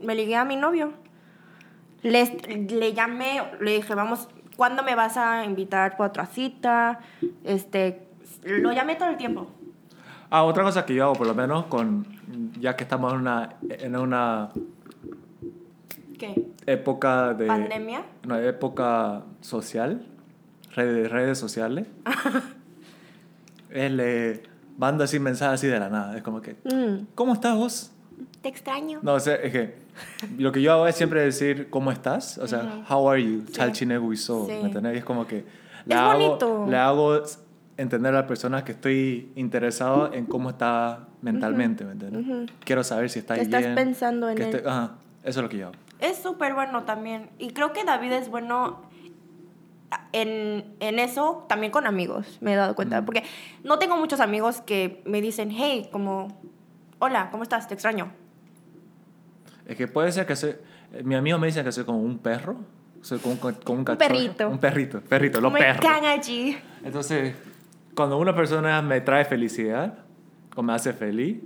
me 0.02 0.14
ligué 0.14 0.36
a 0.36 0.44
mi 0.44 0.56
novio. 0.56 0.92
Le, 2.02 2.26
le 2.68 2.92
llamé, 2.92 3.42
le 3.60 3.76
dije, 3.76 3.94
vamos, 3.94 4.28
¿cuándo 4.56 4.82
me 4.82 4.94
vas 4.94 5.16
a 5.16 5.44
invitar 5.46 5.96
para 5.96 6.08
otra 6.10 6.26
cita? 6.26 7.00
Este, 7.42 8.06
lo 8.42 8.70
llamé 8.72 8.96
todo 8.96 9.08
el 9.08 9.16
tiempo. 9.16 9.46
Ah, 10.28 10.42
otra 10.42 10.62
cosa 10.64 10.84
que 10.84 10.94
yo 10.94 11.04
hago, 11.04 11.14
por 11.14 11.26
lo 11.26 11.34
menos, 11.34 11.64
con, 11.66 12.06
ya 12.60 12.76
que 12.76 12.82
estamos 12.84 13.14
en 13.14 13.20
una, 13.20 13.54
en 13.70 13.96
una 13.96 14.50
¿Qué? 16.18 16.46
época 16.66 17.34
de... 17.34 17.46
¿Pandemia? 17.46 18.04
Una 18.24 18.40
época 18.42 19.22
social, 19.40 20.04
redes, 20.74 21.10
redes 21.10 21.38
sociales. 21.38 21.86
Él 23.70 23.96
le 23.96 24.42
manda 24.78 25.04
así 25.04 25.18
mensajes 25.18 25.54
así 25.60 25.66
de 25.66 25.78
la 25.80 25.88
nada. 25.88 26.16
Es 26.16 26.22
como 26.22 26.40
que, 26.40 26.56
Mm, 26.64 27.06
¿cómo 27.14 27.32
estás 27.34 27.56
vos? 27.56 27.90
te 28.42 28.48
extraño. 28.48 29.00
No, 29.02 29.14
o 29.14 29.20
sea, 29.20 29.34
es 29.36 29.52
que 29.52 29.74
lo 30.38 30.52
que 30.52 30.60
yo 30.62 30.72
hago 30.72 30.86
es 30.86 30.94
siempre 30.96 31.20
decir, 31.22 31.68
¿cómo 31.70 31.90
estás? 31.90 32.38
O 32.38 32.46
sea, 32.46 32.84
how 32.88 33.08
are 33.08 33.22
you? 33.22 33.42
Chal 33.50 33.72
chineguiso, 33.72 34.46
Sí. 34.46 34.52
¿me 34.52 34.66
entendés? 34.66 34.94
Y 34.94 34.98
es 34.98 35.04
como 35.04 35.26
que 35.26 35.44
le 35.86 35.94
Es 35.94 36.00
hago, 36.00 36.12
bonito. 36.12 36.66
le 36.68 36.76
hago 36.76 37.20
entender 37.76 38.12
a 38.14 38.18
la 38.20 38.26
persona 38.26 38.62
que 38.64 38.72
estoy 38.72 39.32
interesado 39.34 40.12
en 40.12 40.26
cómo 40.26 40.50
está 40.50 41.08
mentalmente, 41.22 41.84
¿me 41.84 41.92
entiendes? 41.92 42.50
Quiero 42.64 42.84
saber 42.84 43.10
si 43.10 43.18
está 43.20 43.34
Que 43.34 43.40
estás 43.42 43.62
bien. 43.62 43.74
pensando 43.74 44.28
en 44.28 44.36
que 44.36 44.48
él. 44.50 44.62
ajá, 44.66 44.92
eso 45.24 45.40
es 45.40 45.42
lo 45.42 45.48
que 45.48 45.56
yo 45.58 45.66
hago. 45.68 45.74
Es 46.04 46.18
súper 46.18 46.54
bueno 46.54 46.84
también. 46.84 47.30
Y 47.38 47.50
creo 47.52 47.72
que 47.72 47.84
David 47.84 48.12
es 48.12 48.28
bueno 48.28 48.82
en, 50.12 50.64
en 50.80 50.98
eso 50.98 51.46
también 51.48 51.72
con 51.72 51.86
amigos, 51.86 52.38
me 52.40 52.52
he 52.52 52.56
dado 52.56 52.74
cuenta. 52.74 53.00
Mm. 53.00 53.04
Porque 53.04 53.22
no 53.62 53.78
tengo 53.78 53.96
muchos 53.96 54.20
amigos 54.20 54.60
que 54.60 55.02
me 55.06 55.20
dicen, 55.20 55.50
hey, 55.50 55.88
como, 55.92 56.28
hola, 56.98 57.30
¿cómo 57.30 57.42
estás? 57.42 57.68
Te 57.68 57.74
extraño. 57.74 58.12
Es 59.66 59.76
que 59.76 59.88
puede 59.88 60.12
ser 60.12 60.26
que 60.26 60.36
soy... 60.36 60.56
eh, 60.92 61.02
Mi 61.04 61.14
amigo 61.14 61.38
me 61.38 61.46
dice 61.46 61.64
que 61.64 61.72
soy 61.72 61.84
como 61.84 61.98
un 62.00 62.18
perro. 62.18 62.56
Soy 63.00 63.18
como 63.18 63.34
un, 63.34 63.38
como 63.38 63.78
un 63.78 63.84
cachorro. 63.84 63.98
perrito. 64.08 64.48
Un 64.50 64.58
perrito. 64.58 65.00
Perrito, 65.00 65.40
los 65.40 65.52
el 65.54 65.58
perros. 65.58 65.80
kangaji. 65.84 66.56
Entonces, 66.84 67.34
cuando 67.94 68.18
una 68.18 68.34
persona 68.34 68.80
me 68.82 69.00
trae 69.00 69.24
felicidad 69.24 69.98
o 70.56 70.62
me 70.62 70.72
hace 70.72 70.92
feliz, 70.92 71.38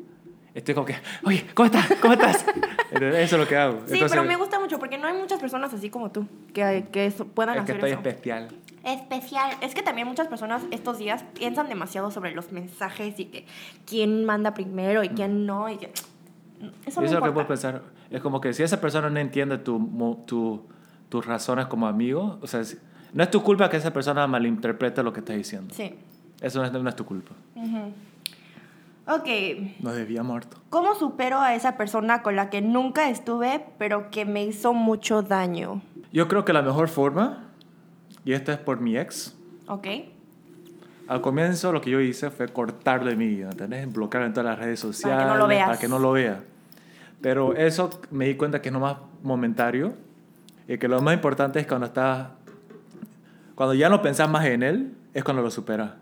estoy 0.54 0.74
como 0.74 0.86
que, 0.86 0.96
oye, 1.24 1.44
¿cómo 1.54 1.66
estás? 1.66 1.86
¿Cómo 2.00 2.12
estás? 2.14 2.44
Entonces, 2.90 3.16
Eso 3.24 3.36
es 3.36 3.40
lo 3.42 3.46
que 3.48 3.56
hago. 3.56 3.78
Sí, 3.86 3.94
Entonces, 3.94 4.10
pero 4.10 4.24
me 4.24 4.36
gusta 4.36 4.58
mucho 4.58 4.78
porque 4.78 4.96
no 4.98 5.06
hay 5.08 5.16
muchas 5.18 5.38
personas 5.40 5.72
así 5.74 5.90
como 5.90 6.10
tú 6.10 6.26
que, 6.54 6.86
que 6.90 7.06
eso- 7.06 7.26
puedan 7.26 7.56
Es 7.58 7.64
que 7.64 7.72
hacer 7.72 7.76
estoy 7.76 7.90
eso. 7.90 7.98
especial. 8.00 8.48
Especial. 8.84 9.56
Es 9.60 9.74
que 9.74 9.82
también 9.82 10.08
muchas 10.08 10.28
personas 10.28 10.62
estos 10.70 10.98
días 10.98 11.24
piensan 11.34 11.68
demasiado 11.68 12.10
sobre 12.10 12.34
los 12.34 12.52
mensajes 12.52 13.18
y 13.20 13.26
que 13.26 13.44
quién 13.86 14.24
manda 14.24 14.54
primero 14.54 15.02
y 15.04 15.08
quién 15.10 15.44
no. 15.46 15.68
Y 15.68 15.76
que... 15.76 15.86
Eso 15.86 16.70
Y 16.86 16.88
eso 16.88 17.00
no 17.00 17.06
es 17.06 17.12
lo 17.12 17.22
que 17.22 17.30
puedo 17.32 17.46
pensar. 17.46 17.82
Es 18.10 18.20
como 18.22 18.40
que 18.40 18.52
si 18.54 18.62
esa 18.62 18.80
persona 18.80 19.10
no 19.10 19.18
entiende 19.20 19.58
tu, 19.58 20.24
tu, 20.26 20.64
tus 21.08 21.26
razones 21.26 21.66
como 21.66 21.86
amigo, 21.86 22.38
o 22.40 22.46
sea, 22.46 22.62
no 23.12 23.22
es 23.22 23.30
tu 23.30 23.42
culpa 23.42 23.68
que 23.68 23.76
esa 23.76 23.92
persona 23.92 24.26
malinterprete 24.26 25.02
lo 25.02 25.12
que 25.12 25.20
estás 25.20 25.36
diciendo. 25.36 25.74
Sí. 25.74 25.94
Eso 26.40 26.60
no 26.60 26.66
es, 26.66 26.72
no 26.72 26.88
es 26.88 26.96
tu 26.96 27.04
culpa. 27.04 27.32
Ok. 29.08 29.28
Nos 29.80 29.94
debía 29.94 30.22
muerto. 30.22 30.58
¿Cómo 30.70 30.94
supero 30.94 31.40
a 31.40 31.54
esa 31.54 31.76
persona 31.76 32.22
con 32.22 32.36
la 32.36 32.50
que 32.50 32.60
nunca 32.60 33.08
estuve, 33.08 33.64
pero 33.78 34.10
que 34.10 34.24
me 34.24 34.44
hizo 34.44 34.74
mucho 34.74 35.22
daño? 35.22 35.80
Yo 36.12 36.28
creo 36.28 36.44
que 36.44 36.52
la 36.52 36.62
mejor 36.62 36.88
forma, 36.88 37.48
y 38.24 38.32
esto 38.34 38.52
es 38.52 38.58
por 38.58 38.80
mi 38.80 38.96
ex, 38.96 39.34
¿Ok? 39.68 39.86
Al 41.08 41.20
comienzo 41.20 41.72
lo 41.72 41.80
que 41.80 41.90
yo 41.90 42.00
hice 42.00 42.30
fue 42.30 42.48
cortarlo 42.48 43.08
de 43.10 43.16
mi 43.16 43.26
vida, 43.26 43.50
¿entendés? 43.50 43.90
Bloquearlo 43.90 44.26
en 44.26 44.32
todas 44.32 44.50
las 44.50 44.58
redes 44.58 44.80
sociales. 44.80 45.26
no 45.26 45.36
lo 45.36 45.46
veas. 45.46 45.66
Para 45.66 45.78
que 45.78 45.88
no 45.88 45.98
lo 45.98 46.12
vea. 46.12 46.40
Pero 47.20 47.54
eso 47.54 47.90
me 48.10 48.26
di 48.26 48.34
cuenta 48.34 48.60
que 48.60 48.68
es 48.68 48.72
nomás 48.72 48.96
momentario 49.22 49.94
y 50.66 50.78
que 50.78 50.88
lo 50.88 51.00
más 51.00 51.14
importante 51.14 51.60
es 51.60 51.66
cuando 51.66 51.86
estás... 51.86 52.28
Cuando 53.54 53.74
ya 53.74 53.88
no 53.88 54.02
pensás 54.02 54.28
más 54.28 54.44
en 54.46 54.62
él, 54.62 54.94
es 55.14 55.24
cuando 55.24 55.42
lo 55.42 55.50
superas. 55.50 55.92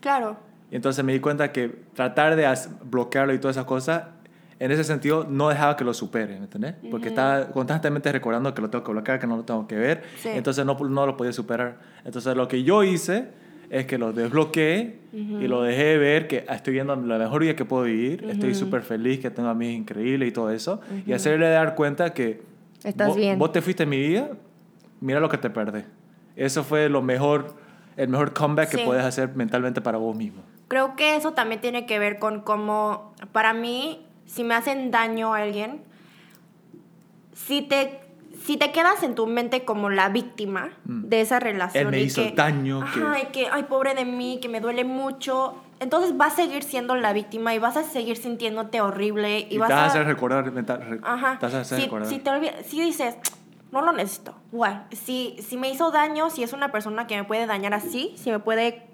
Claro. 0.00 0.36
Y 0.72 0.76
entonces 0.76 1.04
me 1.04 1.12
di 1.12 1.20
cuenta 1.20 1.52
que 1.52 1.68
tratar 1.94 2.34
de 2.34 2.52
bloquearlo 2.84 3.34
y 3.34 3.38
todas 3.38 3.56
esas 3.56 3.66
cosas, 3.66 4.04
en 4.58 4.70
ese 4.70 4.84
sentido, 4.84 5.26
no 5.28 5.48
dejaba 5.50 5.76
que 5.76 5.84
lo 5.84 5.92
supere, 5.92 6.38
¿me 6.38 6.44
entendés? 6.44 6.74
Porque 6.90 7.08
estaba 7.08 7.48
constantemente 7.48 8.10
recordando 8.10 8.54
que 8.54 8.62
lo 8.62 8.70
tengo 8.70 8.82
que 8.82 8.92
bloquear, 8.92 9.18
que 9.20 9.26
no 9.26 9.36
lo 9.36 9.44
tengo 9.44 9.68
que 9.68 9.76
ver. 9.76 10.02
Sí. 10.16 10.30
Entonces 10.30 10.64
no, 10.64 10.74
no 10.78 11.04
lo 11.06 11.16
podía 11.16 11.32
superar. 11.32 11.78
Entonces 12.04 12.34
lo 12.36 12.48
que 12.48 12.62
yo 12.62 12.82
hice 12.84 13.26
es 13.68 13.86
que 13.86 13.98
lo 13.98 14.12
desbloqueé 14.12 14.98
y 15.12 15.46
lo 15.46 15.62
dejé 15.62 15.98
ver 15.98 16.26
que 16.26 16.44
estoy 16.48 16.72
viendo 16.74 16.94
la 16.96 17.18
mejor 17.18 17.42
vida 17.42 17.54
que 17.56 17.64
puedo 17.64 17.84
vivir, 17.84 18.24
estoy 18.30 18.54
súper 18.54 18.82
feliz, 18.82 19.20
que 19.20 19.30
tengo 19.30 19.48
amigos 19.50 19.76
increíbles 19.76 20.28
y 20.28 20.32
todo 20.32 20.50
eso. 20.50 20.80
Y 21.06 21.12
hacerle 21.12 21.48
dar 21.50 21.74
cuenta 21.74 22.14
que 22.14 22.40
Estás 22.84 23.08
vos, 23.08 23.16
bien. 23.16 23.38
vos 23.38 23.52
te 23.52 23.60
fuiste 23.60 23.82
en 23.82 23.88
mi 23.90 23.98
vida, 23.98 24.30
mira 25.00 25.20
lo 25.20 25.28
que 25.28 25.38
te 25.38 25.50
perdés. 25.50 25.84
Eso 26.36 26.64
fue 26.64 26.88
lo 26.88 27.02
mejor 27.02 27.54
el 27.96 28.08
mejor 28.08 28.32
comeback 28.32 28.70
Sí. 28.70 28.78
que 28.78 28.84
puedes 28.84 29.04
hacer 29.04 29.34
mentalmente 29.34 29.80
para 29.82 29.98
vos 29.98 30.16
mismo. 30.16 30.42
Creo 30.72 30.96
que 30.96 31.16
eso 31.16 31.32
también 31.32 31.60
tiene 31.60 31.84
que 31.84 31.98
ver 31.98 32.18
con 32.18 32.40
cómo, 32.40 33.12
para 33.32 33.52
mí, 33.52 34.06
si 34.24 34.42
me 34.42 34.54
hacen 34.54 34.90
daño 34.90 35.34
a 35.34 35.40
alguien, 35.42 35.82
si 37.34 37.60
te, 37.60 38.00
si 38.42 38.56
te 38.56 38.72
quedas 38.72 39.02
en 39.02 39.14
tu 39.14 39.26
mente 39.26 39.66
como 39.66 39.90
la 39.90 40.08
víctima 40.08 40.70
de 40.84 41.20
esa 41.20 41.40
relación. 41.40 41.84
Mm. 41.84 41.86
Él 41.88 41.90
me 41.90 42.00
y 42.00 42.04
hizo 42.04 42.22
que, 42.22 42.30
daño, 42.32 42.80
que- 42.94 43.00
Ajá, 43.02 43.20
y 43.20 43.26
que, 43.26 43.48
ay, 43.52 43.64
pobre 43.64 43.94
de 43.94 44.06
mí, 44.06 44.38
que 44.40 44.48
me 44.48 44.60
duele 44.60 44.84
mucho. 44.84 45.56
Entonces 45.78 46.16
vas 46.16 46.32
a 46.32 46.36
seguir 46.36 46.62
siendo 46.62 46.94
la 46.94 47.12
víctima 47.12 47.54
y 47.54 47.58
vas 47.58 47.76
a 47.76 47.82
seguir 47.82 48.16
sintiéndote 48.16 48.80
horrible 48.80 49.40
y, 49.40 49.56
Y, 49.56 49.58
vas 49.58 49.68
te 49.68 49.74
vas 49.74 49.82
a 49.82 49.86
hacer 49.88 50.06
recordar, 50.06 50.50
Ajá. 51.02 51.38
te 51.38 51.44
vas 51.44 51.54
a 51.54 51.60
hacer 51.60 51.76
Si, 51.80 51.84
recordar. 51.84 52.08
si 52.08 52.18
te 52.18 52.30
olvi- 52.30 52.62
si 52.64 52.80
dices, 52.80 53.18
no 53.72 53.82
lo 53.82 53.92
necesito. 53.92 54.34
Bueno, 54.52 54.84
si, 54.92 55.36
si 55.46 55.58
me 55.58 55.68
hizo 55.68 55.90
daño, 55.90 56.30
si 56.30 56.42
es 56.42 56.54
una 56.54 56.72
persona 56.72 57.06
que 57.06 57.16
me 57.18 57.24
puede 57.24 57.44
dañar 57.44 57.74
así, 57.74 58.14
si 58.16 58.30
me 58.30 58.38
puede 58.38 58.90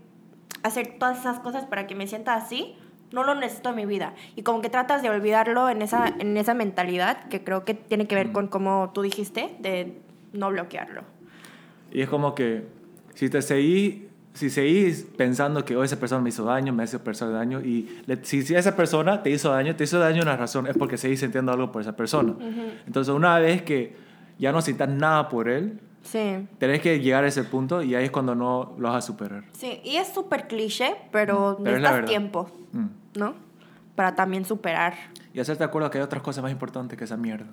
hacer 0.63 0.97
todas 0.99 1.19
esas 1.21 1.41
cosas 1.41 1.65
para 1.67 1.87
que 1.87 1.95
me 1.95 2.07
sienta 2.07 2.35
así, 2.35 2.77
no 3.13 3.25
lo 3.25 3.35
necesito 3.35 3.71
en 3.71 3.77
mi 3.77 3.87
vida. 3.87 4.15
Y 4.37 4.43
como 4.43 4.61
que 4.61 4.69
tratas 4.69 5.03
de 5.03 5.11
olvidarlo 5.11 5.69
en 5.71 5.81
esa, 5.83 6.15
en 6.19 6.37
esa 6.37 6.55
mentalidad 6.55 7.29
que 7.29 7.43
creo 7.43 7.65
que 7.65 7.75
tiene 7.75 8.07
que 8.07 8.15
ver 8.15 8.33
con 8.33 8.49
como 8.49 8.91
tú 8.93 9.03
dijiste, 9.03 9.57
de 9.61 10.01
no 10.33 10.51
bloquearlo. 10.51 11.03
Y 11.91 12.03
es 12.03 12.09
como 12.09 12.35
que 12.35 12.67
si 13.15 13.31
te 13.31 13.41
seguís, 13.41 14.03
si 14.35 14.51
seguís 14.51 15.07
pensando 15.17 15.65
que 15.65 15.75
oh, 15.75 15.83
esa 15.85 15.99
persona 15.99 16.21
me 16.21 16.29
hizo 16.29 16.45
daño, 16.45 16.73
me 16.73 16.85
hizo 16.85 17.03
persona 17.03 17.33
daño, 17.33 17.61
y 17.63 17.89
le- 18.07 18.23
si, 18.25 18.43
si 18.43 18.55
esa 18.55 18.77
persona 18.77 19.23
te 19.23 19.31
hizo 19.31 19.51
daño, 19.51 19.75
te 19.75 19.85
hizo 19.85 19.99
daño 19.99 20.21
una 20.23 20.37
razón, 20.37 20.67
es 20.67 20.77
porque 20.77 20.99
seguís 20.99 21.21
sintiendo 21.21 21.51
algo 21.51 21.73
por 21.73 21.81
esa 21.83 21.97
persona. 21.97 22.35
Entonces, 22.87 23.15
una 23.15 23.39
vez 23.39 23.63
que 23.63 23.97
ya 24.39 24.53
no 24.53 24.61
sientas 24.61 24.91
nada 24.91 25.29
por 25.31 25.49
él, 25.49 25.81
Sí. 26.11 26.49
tenés 26.59 26.81
que 26.81 27.01
llegar 27.01 27.25
a 27.25 27.29
ese 27.29 27.45
punto 27.45 27.83
y 27.83 27.95
ahí 27.95 28.05
es 28.07 28.11
cuando 28.11 28.35
no 28.35 28.75
lo 28.79 28.89
vas 28.89 28.97
a 29.05 29.07
superar. 29.07 29.45
Sí, 29.53 29.81
y 29.85 29.97
es 29.97 30.09
súper 30.09 30.47
cliché, 30.49 30.97
pero 31.13 31.57
Mm, 31.61 31.65
pero 31.65 31.79
necesitas 31.79 32.05
tiempo, 32.07 32.51
Mm. 32.73 32.87
¿no? 33.19 33.35
Para 33.95 34.15
también 34.15 34.45
superar. 34.47 34.95
Y 35.35 35.41
hacerte 35.41 35.65
acuerdo 35.65 35.91
que 35.91 35.99
hay 35.99 36.05
otras 36.05 36.23
cosas 36.23 36.43
más 36.43 36.51
importantes 36.53 36.97
que 36.99 37.05
esa 37.05 37.17
mierda. 37.17 37.47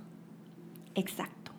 Exacto. 0.95 1.51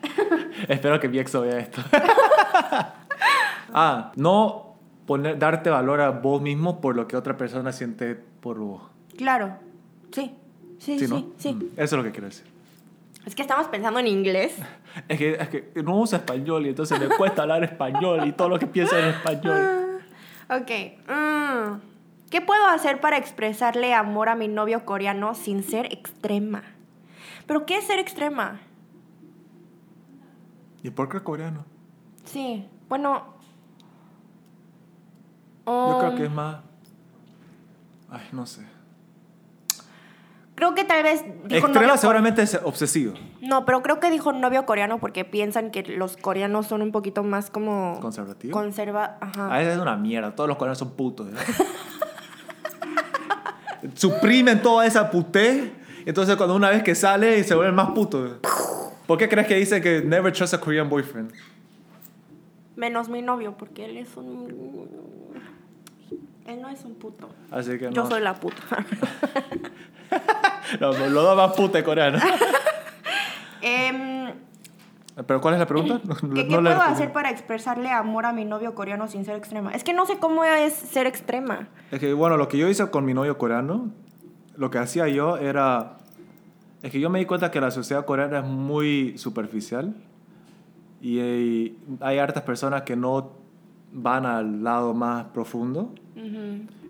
Espero 0.68 0.98
que 0.98 1.08
mi 1.08 1.18
ex 1.18 1.32
vea 1.40 1.58
esto. 1.58 1.82
ah, 3.74 4.12
no 4.16 4.74
poner, 5.06 5.38
darte 5.38 5.70
valor 5.70 6.00
a 6.00 6.10
vos 6.10 6.40
mismo 6.40 6.80
por 6.80 6.96
lo 6.96 7.06
que 7.06 7.16
otra 7.16 7.36
persona 7.36 7.72
siente 7.72 8.14
por 8.14 8.58
vos. 8.58 8.82
Claro. 9.16 9.56
Sí. 10.12 10.34
Sí, 10.78 10.98
sí, 10.98 11.06
¿Sí, 11.06 11.12
no? 11.12 11.26
sí. 11.38 11.54
Mm, 11.54 11.62
Eso 11.76 11.82
es 11.82 11.92
lo 11.92 12.02
que 12.04 12.12
quiero 12.12 12.28
decir. 12.28 12.46
Es 13.28 13.34
que 13.34 13.42
estamos 13.42 13.68
pensando 13.68 14.00
en 14.00 14.06
inglés. 14.06 14.56
Es 15.06 15.18
que, 15.18 15.34
es 15.34 15.48
que 15.50 15.70
no 15.84 15.98
uso 15.98 16.16
español 16.16 16.64
y 16.64 16.70
entonces 16.70 16.98
me 16.98 17.14
cuesta 17.14 17.42
hablar 17.42 17.62
español 17.62 18.26
y 18.26 18.32
todo 18.32 18.48
lo 18.48 18.58
que 18.58 18.66
pienso 18.66 18.98
en 18.98 19.08
español. 19.08 20.00
Ok. 20.48 20.70
mm, 21.06 22.30
¿Qué 22.30 22.40
puedo 22.40 22.66
hacer 22.68 23.02
para 23.02 23.18
expresarle 23.18 23.92
amor 23.92 24.30
a 24.30 24.34
mi 24.34 24.48
novio 24.48 24.86
coreano 24.86 25.34
sin 25.34 25.62
ser 25.62 25.92
extrema? 25.92 26.62
¿Pero 27.46 27.66
qué 27.66 27.76
es 27.76 27.84
ser 27.84 27.98
extrema? 27.98 28.60
¿Y 30.82 30.88
por 30.88 31.10
qué 31.10 31.22
coreano? 31.22 31.66
Sí, 32.24 32.66
bueno... 32.88 33.34
Yo 35.66 35.96
creo 35.98 36.10
um, 36.12 36.16
que 36.16 36.24
es 36.24 36.32
más... 36.32 36.62
Ay, 38.08 38.26
no 38.32 38.46
sé. 38.46 38.77
Creo 40.58 40.74
que 40.74 40.82
tal 40.82 41.04
vez 41.04 41.24
dijo 41.44 41.68
novio 41.68 41.96
seguramente 41.96 42.42
es 42.42 42.58
obsesivo. 42.64 43.14
No, 43.40 43.64
pero 43.64 43.80
creo 43.80 44.00
que 44.00 44.10
dijo 44.10 44.32
novio 44.32 44.66
coreano 44.66 44.98
porque 44.98 45.24
piensan 45.24 45.70
que 45.70 45.84
los 45.84 46.16
coreanos 46.16 46.66
son 46.66 46.82
un 46.82 46.90
poquito 46.90 47.22
más 47.22 47.48
como... 47.48 47.96
¿Conservativo? 48.00 48.52
Conserva... 48.52 49.18
Ajá. 49.20 49.54
A 49.54 49.58
veces 49.58 49.76
es 49.76 49.80
una 49.80 49.94
mierda. 49.94 50.34
Todos 50.34 50.48
los 50.48 50.56
coreanos 50.56 50.78
son 50.78 50.96
putos. 50.96 51.28
¿eh? 51.28 51.36
Suprimen 53.94 54.60
toda 54.60 54.84
esa 54.84 55.12
puté. 55.12 55.74
Entonces, 56.04 56.34
cuando 56.34 56.56
una 56.56 56.70
vez 56.70 56.82
que 56.82 56.96
sale, 56.96 57.44
se 57.44 57.54
vuelven 57.54 57.76
más 57.76 57.90
putos. 57.90 58.38
¿Por 59.06 59.16
qué 59.16 59.28
crees 59.28 59.46
que 59.46 59.54
dice 59.54 59.80
que 59.80 60.02
never 60.02 60.32
trust 60.32 60.54
a 60.54 60.60
Korean 60.60 60.88
boyfriend? 60.88 61.32
Menos 62.74 63.08
mi 63.08 63.22
novio 63.22 63.54
porque 63.56 63.84
él 63.84 63.96
es 63.96 64.16
un... 64.16 64.88
Él 66.48 66.62
no 66.62 66.68
es 66.70 66.82
un 66.82 66.94
puto. 66.94 67.28
Así 67.50 67.78
que 67.78 67.88
no. 67.88 67.92
Yo 67.92 68.06
soy 68.06 68.22
la 68.22 68.34
puta. 68.34 68.56
No, 70.80 70.92
los 70.92 71.12
dos 71.12 71.36
más 71.36 71.54
putos 71.54 71.82
coreanos. 71.82 72.22
Em, 73.62 74.32
¿Pero 75.26 75.40
cuál 75.40 75.54
es 75.54 75.60
la 75.60 75.66
pregunta? 75.66 76.00
No, 76.04 76.14
¿Qué, 76.14 76.26
no 76.26 76.34
qué 76.34 76.62
le 76.62 76.74
puedo 76.74 76.82
hacer 76.82 77.12
para 77.12 77.30
expresarle 77.30 77.90
amor 77.90 78.24
a 78.24 78.32
mi 78.32 78.44
novio 78.44 78.74
coreano 78.74 79.08
sin 79.08 79.24
ser 79.24 79.36
extrema? 79.36 79.72
Es 79.72 79.82
que 79.82 79.92
no 79.92 80.06
sé 80.06 80.18
cómo 80.18 80.44
es 80.44 80.72
ser 80.72 81.06
extrema. 81.06 81.68
Es 81.90 81.98
que, 81.98 82.12
bueno, 82.12 82.36
lo 82.36 82.48
que 82.48 82.56
yo 82.56 82.68
hice 82.68 82.88
con 82.90 83.04
mi 83.04 83.14
novio 83.14 83.36
coreano, 83.36 83.90
lo 84.56 84.70
que 84.70 84.78
hacía 84.78 85.08
yo 85.08 85.38
era... 85.38 85.96
Es 86.82 86.92
que 86.92 87.00
yo 87.00 87.10
me 87.10 87.18
di 87.18 87.26
cuenta 87.26 87.50
que 87.50 87.60
la 87.60 87.70
sociedad 87.70 88.04
coreana 88.04 88.38
es 88.38 88.44
muy 88.44 89.18
superficial 89.18 89.94
y 91.00 91.18
hay, 91.18 91.78
hay 92.00 92.18
hartas 92.18 92.44
personas 92.44 92.82
que 92.82 92.94
no 92.94 93.32
van 93.92 94.26
al 94.26 94.62
lado 94.62 94.94
más 94.94 95.26
profundo. 95.26 95.94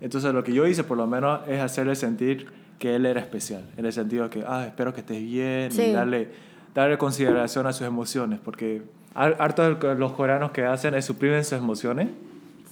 Entonces 0.00 0.32
lo 0.32 0.42
que 0.44 0.52
yo 0.52 0.66
hice 0.66 0.84
por 0.84 0.96
lo 0.96 1.06
menos 1.06 1.40
es 1.48 1.60
hacerle 1.60 1.94
sentir 1.96 2.46
que 2.78 2.94
él 2.94 3.06
era 3.06 3.20
especial, 3.20 3.64
en 3.76 3.84
el 3.86 3.92
sentido 3.92 4.24
de 4.24 4.30
que, 4.30 4.44
ah, 4.46 4.64
espero 4.66 4.94
que 4.94 5.00
estés 5.00 5.20
bien 5.22 5.70
Sí. 5.72 5.82
y 5.82 5.92
darle, 5.92 6.28
darle 6.74 6.96
consideración 6.96 7.66
a 7.66 7.72
sus 7.72 7.86
emociones, 7.86 8.38
porque 8.42 8.82
har- 9.14 9.36
hartos 9.40 9.80
de 9.80 9.94
los 9.96 10.12
coreanos 10.12 10.52
que 10.52 10.64
hacen 10.64 10.94
es 10.94 11.04
suprimen 11.04 11.44
sus 11.44 11.58
emociones 11.58 12.08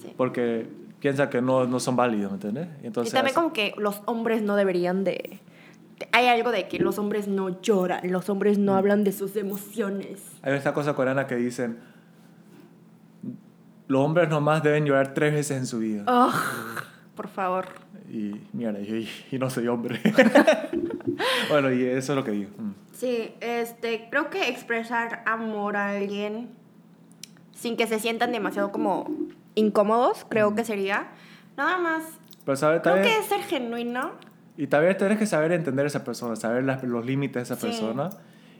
Sí. 0.01 0.13
porque 0.17 0.67
piensan 1.01 1.29
que 1.29 1.43
no, 1.43 1.67
no 1.67 1.81
son 1.81 1.97
válidos, 1.97 2.31
¿me 2.31 2.37
entiendes? 2.37 2.69
Y 2.83 2.87
Entonces, 2.87 3.13
también 3.13 3.33
hace- 3.33 3.35
como 3.35 3.53
que 3.53 3.75
los 3.79 4.01
hombres 4.07 4.43
no 4.43 4.55
deberían 4.57 5.03
de... 5.05 5.41
Hay 6.13 6.27
algo 6.27 6.53
de 6.53 6.69
que 6.69 6.79
los 6.79 6.99
hombres 6.99 7.27
no 7.27 7.61
lloran, 7.63 8.11
los 8.13 8.29
hombres 8.29 8.59
Mm. 8.59 8.65
no 8.65 8.75
hablan 8.77 9.03
de 9.03 9.13
sus 9.13 9.35
emociones. 9.37 10.23
hay 10.43 10.55
esta 10.55 10.73
cosa 10.73 10.95
coreana 10.95 11.27
que 11.27 11.35
dicen, 11.37 11.79
los 13.89 14.01
hombres 14.05 14.29
nomás 14.29 14.63
deben 14.63 14.85
llorar 14.85 15.15
tres 15.15 15.33
veces 15.33 15.57
en 15.59 15.67
su 15.67 15.79
vida. 15.79 16.03
Ugh, 16.07 16.35
por 17.15 17.29
favor. 17.29 17.67
Y 18.11 18.41
mierda, 18.53 18.81
y, 18.81 19.09
y 19.31 19.39
no 19.39 19.51
soy 19.51 19.67
hombre. 19.69 20.01
bueno, 21.51 21.73
y 21.73 21.85
eso 21.85 22.13
es 22.13 22.17
lo 22.17 22.25
que 22.25 22.31
digo. 22.33 22.51
Mm. 22.59 22.71
Sí, 22.93 23.35
este, 23.41 24.09
creo 24.11 24.31
que 24.31 24.49
expresar 24.49 25.23
amor 25.27 25.77
a 25.77 25.91
alguien 25.91 26.51
sin 27.53 27.77
que 27.77 27.87
se 27.87 27.99
sientan 27.99 28.33
demasiado 28.33 28.71
como 28.73 29.11
incómodos, 29.55 30.27
creo 30.29 30.55
que 30.55 30.65
sería. 30.65 31.09
Nada 31.57 31.79
más. 31.79 32.03
Pero 32.45 32.57
saber, 32.57 32.83
Creo 32.83 32.95
también, 32.95 33.15
que 33.15 33.21
es 33.21 33.27
ser 33.27 33.41
genuino. 33.43 34.13
y 34.57 34.67
también 34.67 34.97
tienes 34.97 35.19
que 35.19 35.27
saber 35.27 35.53
entender 35.53 35.85
a 35.85 35.89
esa 35.89 36.05
persona, 36.05 36.37
saber 36.37 36.65
las- 36.65 36.83
los 36.85 37.05
límites 37.05 37.49
de 37.49 37.55
esa 37.55 37.57
Sí. 37.61 37.67
persona. 37.67 38.11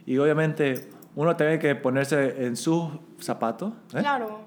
Y 0.07 0.19
obviamente 0.19 0.89
uno 1.15 1.37
tiene 1.37 1.59
que 1.59 1.75
ponerse 1.75 2.47
en 2.47 2.57
sus 2.57 2.89
zapatos, 3.21 3.73
¿eh? 3.95 3.99
Claro. 4.01 4.41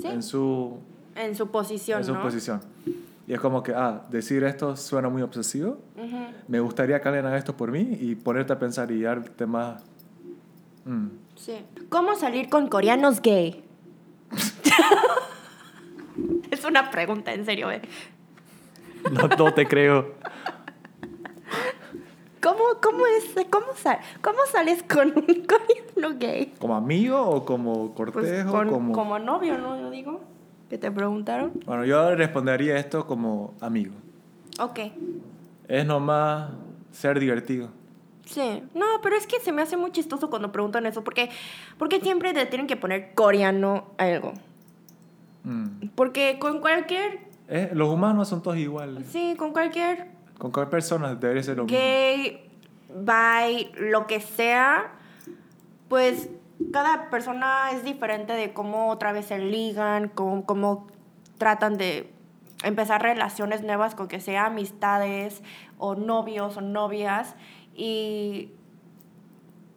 Sí. 0.00 0.08
en 0.08 0.22
su, 0.22 0.78
En 1.14 1.34
su 1.34 1.48
posición, 1.48 2.00
en 2.00 2.04
su 2.04 2.14
¿no? 2.14 2.22
posición. 2.22 2.60
Y 3.26 3.32
es 3.32 3.40
como 3.40 3.62
que, 3.62 3.72
ah, 3.74 4.02
decir 4.08 4.44
esto 4.44 4.76
suena 4.76 5.08
muy 5.08 5.22
obsesivo. 5.22 5.78
Me 6.46 6.60
gustaría 6.60 7.00
que 7.00 7.08
alguien 7.08 7.26
haga 7.26 7.38
esto 7.38 7.56
por 7.56 7.72
mí 7.72 7.96
y 8.00 8.14
ponerte 8.14 8.52
a 8.52 8.58
pensar 8.58 8.90
y 8.92 9.02
darte 9.02 9.46
más... 9.46 9.82
Mm. 10.84 11.08
Sí. 11.34 11.56
¿Cómo 11.88 12.14
salir 12.14 12.48
con 12.48 12.68
coreanos 12.68 13.20
gay? 13.20 13.64
es 16.50 16.64
una 16.64 16.90
pregunta, 16.90 17.32
en 17.32 17.44
serio, 17.44 17.70
¿eh? 17.70 17.82
No, 19.10 19.28
no 19.28 19.52
te 19.52 19.66
creo. 19.66 20.14
¿Cómo, 22.46 22.62
cómo, 22.80 23.04
es, 23.06 23.34
cómo, 23.50 23.66
sal- 23.74 23.98
¿Cómo 24.22 24.38
sales 24.52 24.84
con 24.84 25.08
un 25.08 25.12
coreano 25.46 26.16
gay? 26.16 26.52
¿Como 26.60 26.76
amigo 26.76 27.20
o 27.20 27.44
como 27.44 27.92
Pues 27.92 28.12
cortejo? 28.14 28.52
con- 28.52 28.70
como... 28.70 28.92
como 28.92 29.18
novio, 29.18 29.58
¿no? 29.58 29.76
Yo 29.80 29.90
digo. 29.90 30.20
Que 30.70 30.78
te 30.78 30.90
preguntaron. 30.92 31.52
Bueno, 31.66 31.84
yo 31.84 32.14
respondería 32.14 32.76
esto 32.78 33.04
como 33.06 33.54
amigo. 33.60 33.94
Ok. 34.60 34.78
Es 35.66 35.84
nomás 35.86 36.50
ser 36.92 37.18
divertido. 37.18 37.68
Sí. 38.24 38.62
No, 38.74 38.84
pero 39.02 39.16
es 39.16 39.26
que 39.26 39.40
se 39.40 39.50
me 39.50 39.62
hace 39.62 39.76
muy 39.76 39.90
chistoso 39.90 40.30
cuando 40.30 40.52
preguntan 40.52 40.86
eso. 40.86 41.02
Porque, 41.02 41.30
porque 41.78 42.00
siempre 42.00 42.32
te 42.32 42.46
tienen 42.46 42.66
que 42.68 42.76
poner 42.76 43.12
coreano 43.14 43.86
a 43.98 44.04
algo. 44.04 44.32
Mm. 45.44 45.88
Porque 45.96 46.38
con 46.38 46.60
cualquier. 46.60 47.26
Eh, 47.48 47.70
los 47.74 47.88
humanos 47.92 48.28
son 48.28 48.40
todos 48.42 48.56
iguales. 48.56 49.06
Sí, 49.10 49.34
con 49.36 49.52
cualquier 49.52 50.15
Con 50.38 50.50
cualquier 50.50 50.70
persona 50.70 51.14
debería 51.14 51.42
ser 51.42 51.56
lo 51.56 51.64
mismo. 51.64 51.78
gay, 51.78 52.50
bi, 52.94 53.70
lo 53.78 54.06
que 54.06 54.20
sea, 54.20 54.92
pues 55.88 56.28
cada 56.72 57.10
persona 57.10 57.70
es 57.72 57.84
diferente 57.84 58.32
de 58.32 58.52
cómo 58.52 58.88
otra 58.88 59.12
vez 59.12 59.26
se 59.26 59.38
ligan, 59.38 60.08
cómo, 60.08 60.44
cómo 60.44 60.86
tratan 61.38 61.76
de 61.76 62.12
empezar 62.64 63.02
relaciones 63.02 63.62
nuevas, 63.62 63.94
con 63.94 64.08
que 64.08 64.20
sea 64.20 64.46
amistades 64.46 65.42
o 65.78 65.94
novios 65.94 66.56
o 66.56 66.60
novias. 66.60 67.36
Y 67.74 68.52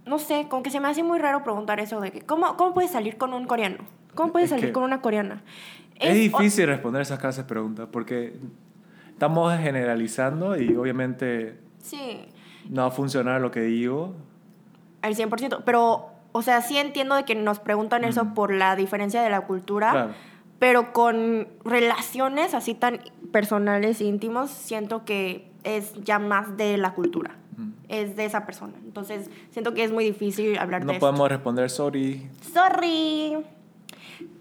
no 0.05 0.20
sé, 0.20 0.47
como 0.49 0.64
que 0.64 0.72
se 0.72 0.80
me 0.80 0.88
hace 0.88 1.03
muy 1.03 1.20
raro 1.20 1.43
preguntar 1.43 1.80
eso 1.80 1.99
de 2.01 2.12
que, 2.12 2.22
¿cómo, 2.22 2.57
cómo 2.57 2.74
puedes 2.74 2.91
salir 2.91 3.18
con 3.18 3.34
un 3.34 3.45
coreano? 3.45 3.86
¿Cómo 4.16 4.32
puedes 4.32 4.51
Es 4.51 4.60
salir 4.60 4.74
con 4.74 4.84
una 4.84 5.01
coreana? 5.01 5.43
Es, 5.95 6.16
difícil 6.16 6.66
responder 6.68 7.01
esas 7.01 7.20
clases 7.20 7.43
de 7.43 7.49
preguntas 7.49 7.88
porque 7.91 8.39
estamos 9.20 9.53
generalizando 9.59 10.55
y 10.57 10.74
obviamente 10.78 11.59
Sí, 11.82 12.22
no 12.70 12.84
va 12.84 12.88
a 12.88 12.91
funcionar 12.91 13.41
lo 13.41 13.51
que 13.51 13.59
digo. 13.59 14.15
al 15.01 15.13
100%. 15.13 15.63
Pero, 15.65 16.07
o 16.32 16.41
sea, 16.41 16.61
sí 16.61 16.78
entiendo 16.78 17.15
de 17.15 17.26
que 17.26 17.36
nos 17.36 17.59
preguntan 17.59 18.05
eso 18.05 18.34
por 18.34 18.53
la 18.53 18.78
diferencia 18.78 19.22
de 19.22 19.30
la 19.30 19.41
cultura. 19.41 19.91
Claro. 19.91 20.13
Pero 20.57 20.93
con 20.93 21.47
relaciones 21.65 22.53
así 22.53 22.76
tan 22.76 22.99
personales 23.34 23.99
e 23.99 24.05
íntimos, 24.05 24.49
siento 24.49 25.03
que 25.03 25.51
es 25.65 25.93
ya 26.03 26.20
más 26.20 26.55
de 26.55 26.78
la 26.78 26.93
cultura. 26.93 27.36
Es 27.89 28.15
de 28.15 28.24
esa 28.24 28.45
persona. 28.45 28.74
Entonces, 28.86 29.30
siento 29.51 29.74
que 29.74 29.84
es 29.84 29.91
muy 29.91 30.05
difícil 30.05 30.57
hablar 30.57 30.86
No 30.86 30.93
de 30.93 30.99
podemos 30.99 31.28
responder 31.28 31.70
sorry. 31.70 32.30
Sorry. 32.53 33.38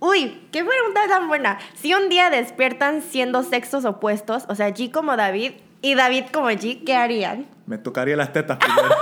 Uy, 0.00 0.46
qué 0.52 0.64
pregunta 0.64 1.08
tan 1.08 1.26
buena. 1.28 1.58
Si 1.74 1.92
un 1.94 2.08
día 2.08 2.30
despiertan 2.30 3.02
siendo 3.02 3.42
sexos 3.42 3.84
opuestos, 3.84 4.44
o 4.48 4.54
sea, 4.54 4.68
G 4.68 4.90
como 4.92 5.16
David 5.16 5.52
y 5.82 5.94
David 5.94 6.26
como 6.32 6.48
G, 6.50 6.84
¿qué 6.84 6.94
harían? 6.94 7.46
Me 7.66 7.78
tocaría 7.78 8.16
las 8.16 8.32
tetas 8.32 8.58
primero. 8.58 8.94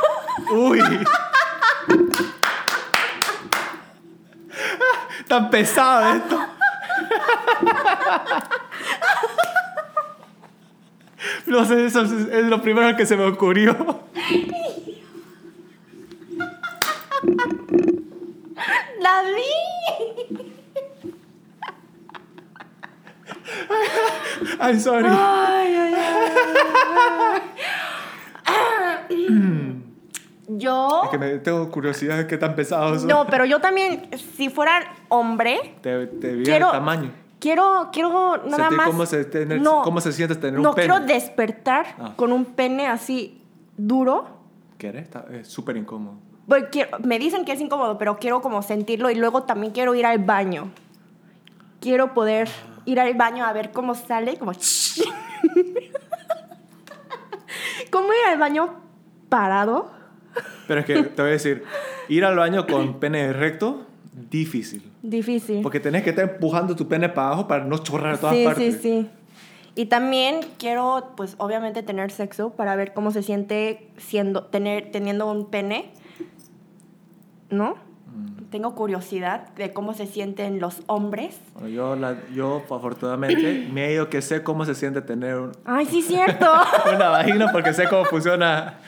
Uy. 0.53 0.81
Tan 5.29 5.51
pesado 5.51 6.15
esto. 6.15 6.41
No 11.47 11.65
sé, 11.65 11.87
eso 11.87 12.03
es, 12.03 12.45
lo 12.47 12.61
primero 12.61 12.97
que 12.97 13.07
se 13.07 13.17
me 13.17 13.25
ocurrió. 13.25 14.01
¡David! 19.01 20.57
I'm 24.61 24.79
sorry. 24.81 25.07
Ay, 25.09 25.75
ay, 25.75 25.95
ay. 25.95 27.43
Yo. 30.49 31.03
Es 31.05 31.11
que 31.11 31.19
me, 31.19 31.39
tengo 31.39 31.71
curiosidad 31.71 32.17
de 32.19 32.27
qué 32.27 32.39
tan 32.39 32.55
pesados 32.55 33.01
son. 33.01 33.09
No, 33.09 33.27
pero 33.27 33.45
yo 33.45 33.61
también, 33.61 34.09
si 34.37 34.49
fuera 34.49 34.81
hombre, 35.09 35.77
Te, 35.83 36.07
te 36.07 36.35
vi 36.35 36.45
quiero. 36.45 36.67
el 36.67 36.73
tamaño. 36.73 37.11
Quiero, 37.41 37.91
quiero 37.93 38.39
nada 38.45 38.57
Sentir 38.57 38.77
más. 38.79 38.87
cómo 38.87 39.07
se, 39.07 39.25
tener- 39.25 39.61
no, 39.61 39.83
cómo 39.83 40.01
se 40.01 40.13
siente 40.13 40.37
tener 40.37 40.61
no 40.61 40.71
un 40.71 40.75
pene. 40.75 40.89
quiero 40.89 41.05
despertar 41.07 41.87
Ah. 41.99 42.13
con 42.17 42.33
un 42.33 42.45
pene 42.45 42.87
así 42.87 43.43
duro. 43.77 44.27
¿Quieres? 44.79 45.03
Está- 45.03 45.27
Es 45.33 45.49
súper 45.49 45.77
incómodo. 45.77 46.17
Quiero- 46.71 46.97
me 47.05 47.19
dicen 47.19 47.45
que 47.45 47.53
es 47.53 47.61
incómodo, 47.61 47.99
pero 47.99 48.19
quiero 48.19 48.41
como 48.41 48.63
sentirlo 48.63 49.11
y 49.11 49.17
luego 49.17 49.43
también 49.43 49.73
quiero 49.73 49.95
ir 49.97 50.07
al 50.07 50.19
baño. 50.19 50.71
Quiero 51.81 52.15
poder 52.15 52.49
ir 52.87 52.99
al 53.01 53.13
baño 53.15 53.45
a 53.45 53.53
ver 53.53 53.73
cómo 53.73 53.95
sale, 53.95 54.39
como... 54.39 54.53
¿Cómo 57.91 58.09
ir 58.09 58.29
al 58.29 58.39
baño 58.39 58.75
parado? 59.29 59.91
Pero 60.67 60.81
es 60.81 60.87
que 60.87 61.03
te 61.03 61.23
voy 61.23 61.31
a 61.31 61.35
decir, 61.35 61.65
ir 62.09 62.25
al 62.25 62.37
baño 62.37 62.67
con 62.67 62.99
pene 62.99 63.33
recto, 63.33 63.87
difícil. 64.13 64.91
Difícil. 65.03 65.63
Porque 65.63 65.81
tenés 65.81 66.03
que 66.03 66.11
estar 66.11 66.29
empujando 66.29 66.75
tu 66.75 66.89
pene 66.89 67.09
para 67.09 67.29
abajo 67.29 67.47
para 67.47 67.65
no 67.65 67.79
chorrar 67.79 68.15
a 68.15 68.19
todas 68.19 68.37
sí, 68.37 68.45
partes. 68.45 68.75
sí, 68.75 68.81
sí. 68.81 69.09
Y 69.75 69.87
también 69.87 70.41
quiero, 70.59 71.13
pues, 71.17 71.35
obviamente 71.39 71.83
tener 71.83 72.11
sexo 72.11 72.51
para 72.51 72.77
ver 72.77 72.95
cómo 72.95 73.11
se 73.11 73.23
siente 73.23 73.91
siendo, 73.99 74.45
tener, 74.45 74.91
teniendo 74.91 75.31
un 75.31 75.51
pene, 75.51 75.91
¿no? 77.51 77.77
Tengo 78.51 78.75
curiosidad 78.75 79.49
de 79.57 79.73
cómo 79.73 79.93
se 79.95 80.07
sienten 80.07 80.61
los 80.61 80.83
hombres. 80.87 81.39
Bueno, 81.55 81.69
yo, 81.69 81.97
la- 81.97 82.17
yo, 82.33 82.63
afortunadamente, 82.71 83.69
me 83.73 83.87
he 83.87 83.93
ido 83.95 84.09
que 84.09 84.23
sé 84.23 84.43
cómo 84.43 84.65
se 84.65 84.75
siente 84.75 85.03
tener 85.03 85.37
un- 85.37 85.53
Ay, 85.65 85.87
sí, 85.87 86.03
cierto. 86.03 86.51
una 86.95 87.09
vagina 87.09 87.51
porque 87.53 87.73
sé 87.73 87.89
cómo 87.89 88.05
funciona 88.05 88.79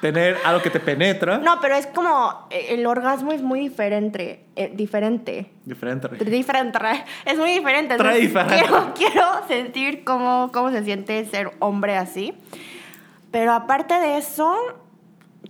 tener 0.00 0.38
algo 0.46 0.62
que 0.62 0.70
te 0.70 0.80
penetra. 0.80 1.36
no, 1.38 1.60
pero 1.60 1.74
es 1.74 1.86
como, 1.88 2.46
eh, 2.48 2.68
el 2.70 2.86
orgasmo 2.86 3.32
es 3.32 3.42
muy 3.42 3.60
diferente, 3.60 4.46
eh, 4.56 4.72
diferente. 4.74 5.50
Diferente. 5.66 6.08
Diferente, 6.24 6.78
es 7.26 7.36
muy 7.36 7.50
diferente. 7.50 7.94
Entonces, 7.94 8.20
diferente. 8.22 8.56
Quiero, 8.64 8.94
quiero 8.96 9.26
sentir 9.48 10.04
cómo, 10.04 10.50
cómo 10.54 10.70
se 10.70 10.84
siente 10.84 11.22
ser 11.26 11.50
hombre 11.58 11.96
así. 11.98 12.32
Pero 13.30 13.52
aparte 13.52 13.92
de 14.00 14.16
eso, 14.16 14.56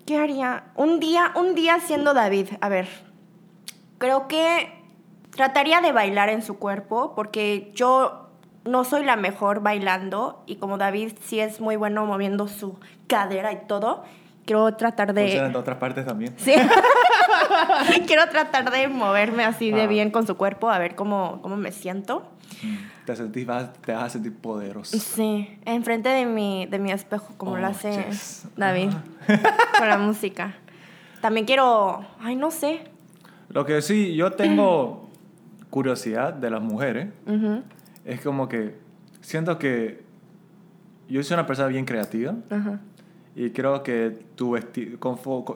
¿qué 0.05 0.17
haría? 0.19 0.65
Un 0.75 0.99
día, 0.99 1.31
un 1.37 1.55
día 1.55 1.79
siendo 1.79 2.13
David, 2.13 2.49
a 2.61 2.69
ver, 2.69 2.89
creo 4.01 4.27
que 4.27 4.73
trataría 5.31 5.81
de 5.81 5.93
bailar 5.93 6.29
en 6.31 6.43
su 6.43 6.59
cuerpo 6.59 7.13
porque 7.15 7.71
yo 7.77 8.27
no 8.65 8.83
soy 8.85 9.05
la 9.05 9.15
mejor 9.15 9.61
bailando 9.63 10.43
y 10.47 10.57
como 10.57 10.77
David 10.79 11.13
sí 11.25 11.39
es 11.39 11.61
muy 11.61 11.77
bueno 11.77 12.05
moviendo 12.07 12.49
su 12.49 12.79
cadera 13.07 13.53
y 13.53 13.61
todo, 13.69 14.03
quiero 14.45 14.75
tratar 14.75 15.15
de... 15.15 15.23
Funciona 15.23 15.47
en 15.49 15.57
otras 15.57 15.77
partes 15.79 16.05
también. 16.05 16.35
Sí. 16.37 16.55
Quiero 18.07 18.29
tratar 18.29 18.71
de 18.71 18.89
moverme 18.89 19.45
así 19.45 19.71
de 19.71 19.83
Ah. 19.83 19.87
bien 19.87 20.11
con 20.11 20.27
su 20.27 20.37
cuerpo, 20.37 20.69
a 20.71 20.79
ver 20.79 20.95
cómo, 20.95 21.41
cómo 21.43 21.57
me 21.57 21.73
siento. 21.73 22.27
Te, 23.07 23.17
sentís, 23.17 23.47
vas- 23.47 23.73
te 23.75 23.93
vas 23.93 24.05
a 24.05 24.11
sentir 24.11 24.35
poderoso. 24.37 24.99
Sí, 24.99 25.59
enfrente 25.65 26.09
de 26.09 26.27
mi, 26.27 26.67
de 26.67 26.79
mi 26.79 26.91
espejo, 26.93 27.33
como 27.37 27.57
lo 27.57 27.67
Oh, 27.67 27.71
hace 27.71 28.05
yes. 28.11 28.47
David, 28.57 28.91
con 29.79 29.89
la 29.89 29.97
música. 29.99 30.55
También 31.21 31.47
quiero, 31.47 32.05
ay, 32.21 32.37
no 32.37 32.51
sé. 32.51 32.90
Lo 33.51 33.65
que 33.67 33.83
sí, 33.83 34.15
yo 34.15 34.33
tengo 34.33 35.09
curiosidad 35.71 36.33
de 36.33 36.51
las 36.51 36.63
mujeres. 36.63 37.09
Es 38.05 38.21
como 38.21 38.49
que 38.49 38.75
siento 39.21 39.59
que 39.59 40.01
yo 41.09 41.23
soy 41.23 41.35
una 41.35 41.47
persona 41.47 41.69
bien 41.69 41.85
creativa 41.85 42.35
y 43.35 43.51
creo 43.51 43.83
que 43.83 44.17
tu 44.35 44.57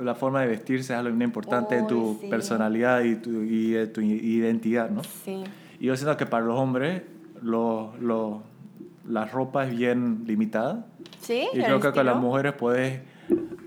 la 0.00 0.14
forma 0.14 0.40
de 0.42 0.48
vestirse 0.48 0.92
es 0.92 0.98
algo 0.98 1.10
bien 1.16 1.22
importante 1.28 1.76
en 1.76 1.86
tu 1.86 2.10
Uy, 2.12 2.18
sí. 2.22 2.26
personalidad 2.28 3.02
y 3.02 3.16
tu, 3.16 3.30
y 3.42 3.70
de 3.70 3.86
tu 3.88 4.00
identidad, 4.00 4.90
¿no? 4.90 5.02
Sí. 5.24 5.42
Y 5.80 5.86
yo 5.86 5.96
siento 5.96 6.16
que 6.16 6.26
para 6.26 6.44
los 6.44 6.58
hombres 6.58 7.02
lo, 7.42 7.94
lo- 8.00 8.42
la 9.08 9.26
ropa 9.26 9.66
es 9.66 9.76
bien 9.76 10.22
limitada. 10.26 10.86
¿Sí? 11.20 11.46
Y 11.52 11.58
¿El 11.58 11.64
creo 11.64 11.80
que 11.80 11.92
con 11.92 12.06
las 12.06 12.14
estilo? 12.14 12.28
mujeres 12.28 12.52
puedes, 12.54 13.00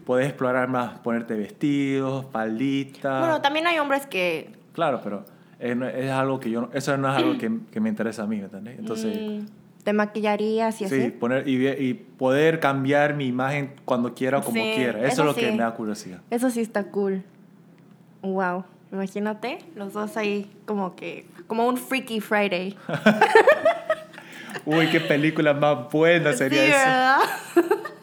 puedes 0.07 0.25
explorar 0.29 0.69
más, 0.69 0.99
ponerte 0.99 1.35
vestidos, 1.35 2.25
falditas. 2.31 3.19
Bueno, 3.19 3.41
también 3.41 3.67
hay 3.67 3.77
hombres 3.77 4.07
que... 4.07 4.49
Claro, 4.71 5.01
pero 5.03 5.25
es, 5.59 5.75
es 5.95 6.09
algo 6.11 6.39
que 6.39 6.49
yo 6.49 6.69
eso 6.73 6.95
no 6.95 7.09
es 7.11 7.17
algo 7.17 7.37
que, 7.37 7.51
que 7.71 7.81
me 7.81 7.89
interesa 7.89 8.23
a 8.23 8.25
mí, 8.25 8.37
¿me 8.37 8.45
entiendes? 8.45 8.79
Entonces, 8.79 9.19
mm, 9.19 9.45
te 9.83 9.91
maquillarías 9.91 10.79
y 10.79 10.85
así. 10.85 11.01
sí, 11.01 11.09
poner 11.09 11.45
y, 11.45 11.67
y 11.67 11.93
poder 11.93 12.61
cambiar 12.61 13.15
mi 13.15 13.27
imagen 13.27 13.73
cuando 13.83 14.13
quiera 14.13 14.37
o 14.37 14.41
como 14.43 14.63
Sí, 14.63 14.71
quiera. 14.75 14.99
Eso, 14.99 15.07
eso 15.07 15.21
es 15.23 15.27
lo 15.27 15.35
que 15.35 15.49
sí. 15.49 15.51
me 15.51 15.63
da 15.63 15.73
curiosidad. 15.73 16.21
Eso 16.29 16.49
sí 16.51 16.61
está 16.61 16.85
cool. 16.85 17.21
Wow. 18.21 18.63
Imagínate, 18.93 19.59
los 19.75 19.91
dos 19.91 20.15
ahí 20.15 20.49
como 20.65 20.95
que... 20.95 21.25
Como 21.47 21.67
un 21.67 21.75
Freaky 21.75 22.21
Friday. 22.21 22.77
Uy, 24.65 24.87
qué 24.89 25.01
película 25.01 25.53
más 25.53 25.91
buena 25.91 26.31
sería 26.37 26.61
Sí, 26.63 26.71
eso. 26.71 26.77
¿verdad? 26.85 27.19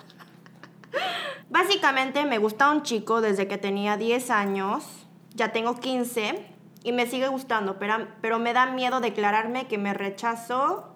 Básicamente 1.55 2.25
me 2.27 2.39
gusta 2.39 2.69
un 2.73 2.83
chico 2.83 3.21
desde 3.21 3.47
que 3.47 3.59
tenía 3.59 3.97
10 3.97 4.31
años, 4.31 5.07
ya 5.37 5.53
tengo 5.53 5.79
15 5.79 6.45
y 6.83 6.91
me 6.91 7.07
sigue 7.07 7.29
gustando, 7.29 7.79
pero, 7.79 8.09
pero 8.21 8.41
me 8.41 8.53
da 8.53 8.67
miedo 8.67 8.99
declararme 8.99 9.69
que 9.69 9.79
me 9.79 9.95
rechazo, 9.95 10.93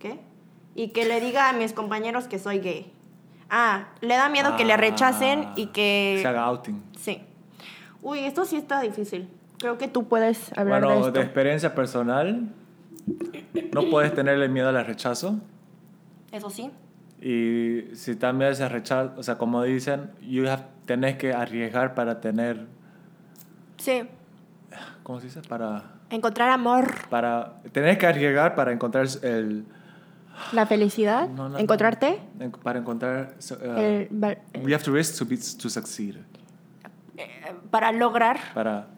¿qué? 0.00 0.18
Y 0.74 0.88
que 0.88 1.04
le 1.04 1.20
diga 1.20 1.48
a 1.48 1.52
mis 1.52 1.72
compañeros 1.72 2.26
que 2.26 2.40
soy 2.40 2.58
gay. 2.58 2.92
Ah, 3.48 3.90
le 4.00 4.16
da 4.16 4.28
miedo 4.28 4.56
que 4.56 4.64
le 4.64 4.76
rechacen 4.76 5.50
y 5.54 5.66
que... 5.66 6.18
Se 6.20 6.26
haga 6.26 6.46
outing. 6.46 6.82
Sí. 6.98 7.22
Uy, 8.02 8.24
esto 8.24 8.44
sí 8.44 8.56
está 8.56 8.80
difícil. 8.80 9.28
Creo 9.60 9.78
que 9.78 9.86
tú 9.86 10.08
puedes 10.08 10.50
hablar 10.58 10.80
Bueno, 10.80 10.96
de 10.96 11.02
de, 11.02 11.06
esto. 11.10 11.20
experiencia 11.20 11.76
personal, 11.76 12.48
no 13.72 13.88
puedes 13.88 14.12
tenerle 14.12 14.48
miedo 14.48 14.68
al 14.68 14.84
rechazo. 14.84 15.36
Eso 16.32 16.50
sí. 16.50 16.72
Y 17.24 17.94
si 17.94 18.16
también 18.16 18.50
ese 18.50 18.68
rechazo, 18.68 19.12
o 19.16 19.22
sea, 19.22 19.38
como 19.38 19.62
dicen, 19.62 20.10
you 20.22 20.48
have, 20.48 20.64
tenés 20.86 21.16
que 21.18 21.32
arriesgar 21.32 21.94
para 21.94 22.20
tener, 22.20 22.66
Sí. 23.78 24.02
¿cómo 25.04 25.20
se 25.20 25.26
dice? 25.26 25.40
Para, 25.42 25.84
Encontrar 26.10 26.50
amor, 26.50 27.08
para, 27.08 27.54
tenés 27.70 27.96
que 27.98 28.06
arriesgar 28.08 28.54
para 28.56 28.72
encontrar 28.72 29.06
el... 29.22 29.64
la 30.52 30.66
felicidad, 30.66 31.28
no, 31.28 31.48
no, 31.48 31.58
encontrarte. 31.58 32.18
no, 32.38 32.50
para 32.50 32.80
encontrar... 32.80 33.34
uh, 33.50 33.54
el 33.78 34.08
we 34.64 34.74
have 34.74 34.82
to 34.82 34.92
risk 34.92 35.16
to, 35.18 35.24
be, 35.24 35.36
to 35.36 35.70
succeed. 35.70 36.16
eh, 37.16 37.28
para 37.70 37.92
lograr. 37.92 38.38
Para... 38.52 38.88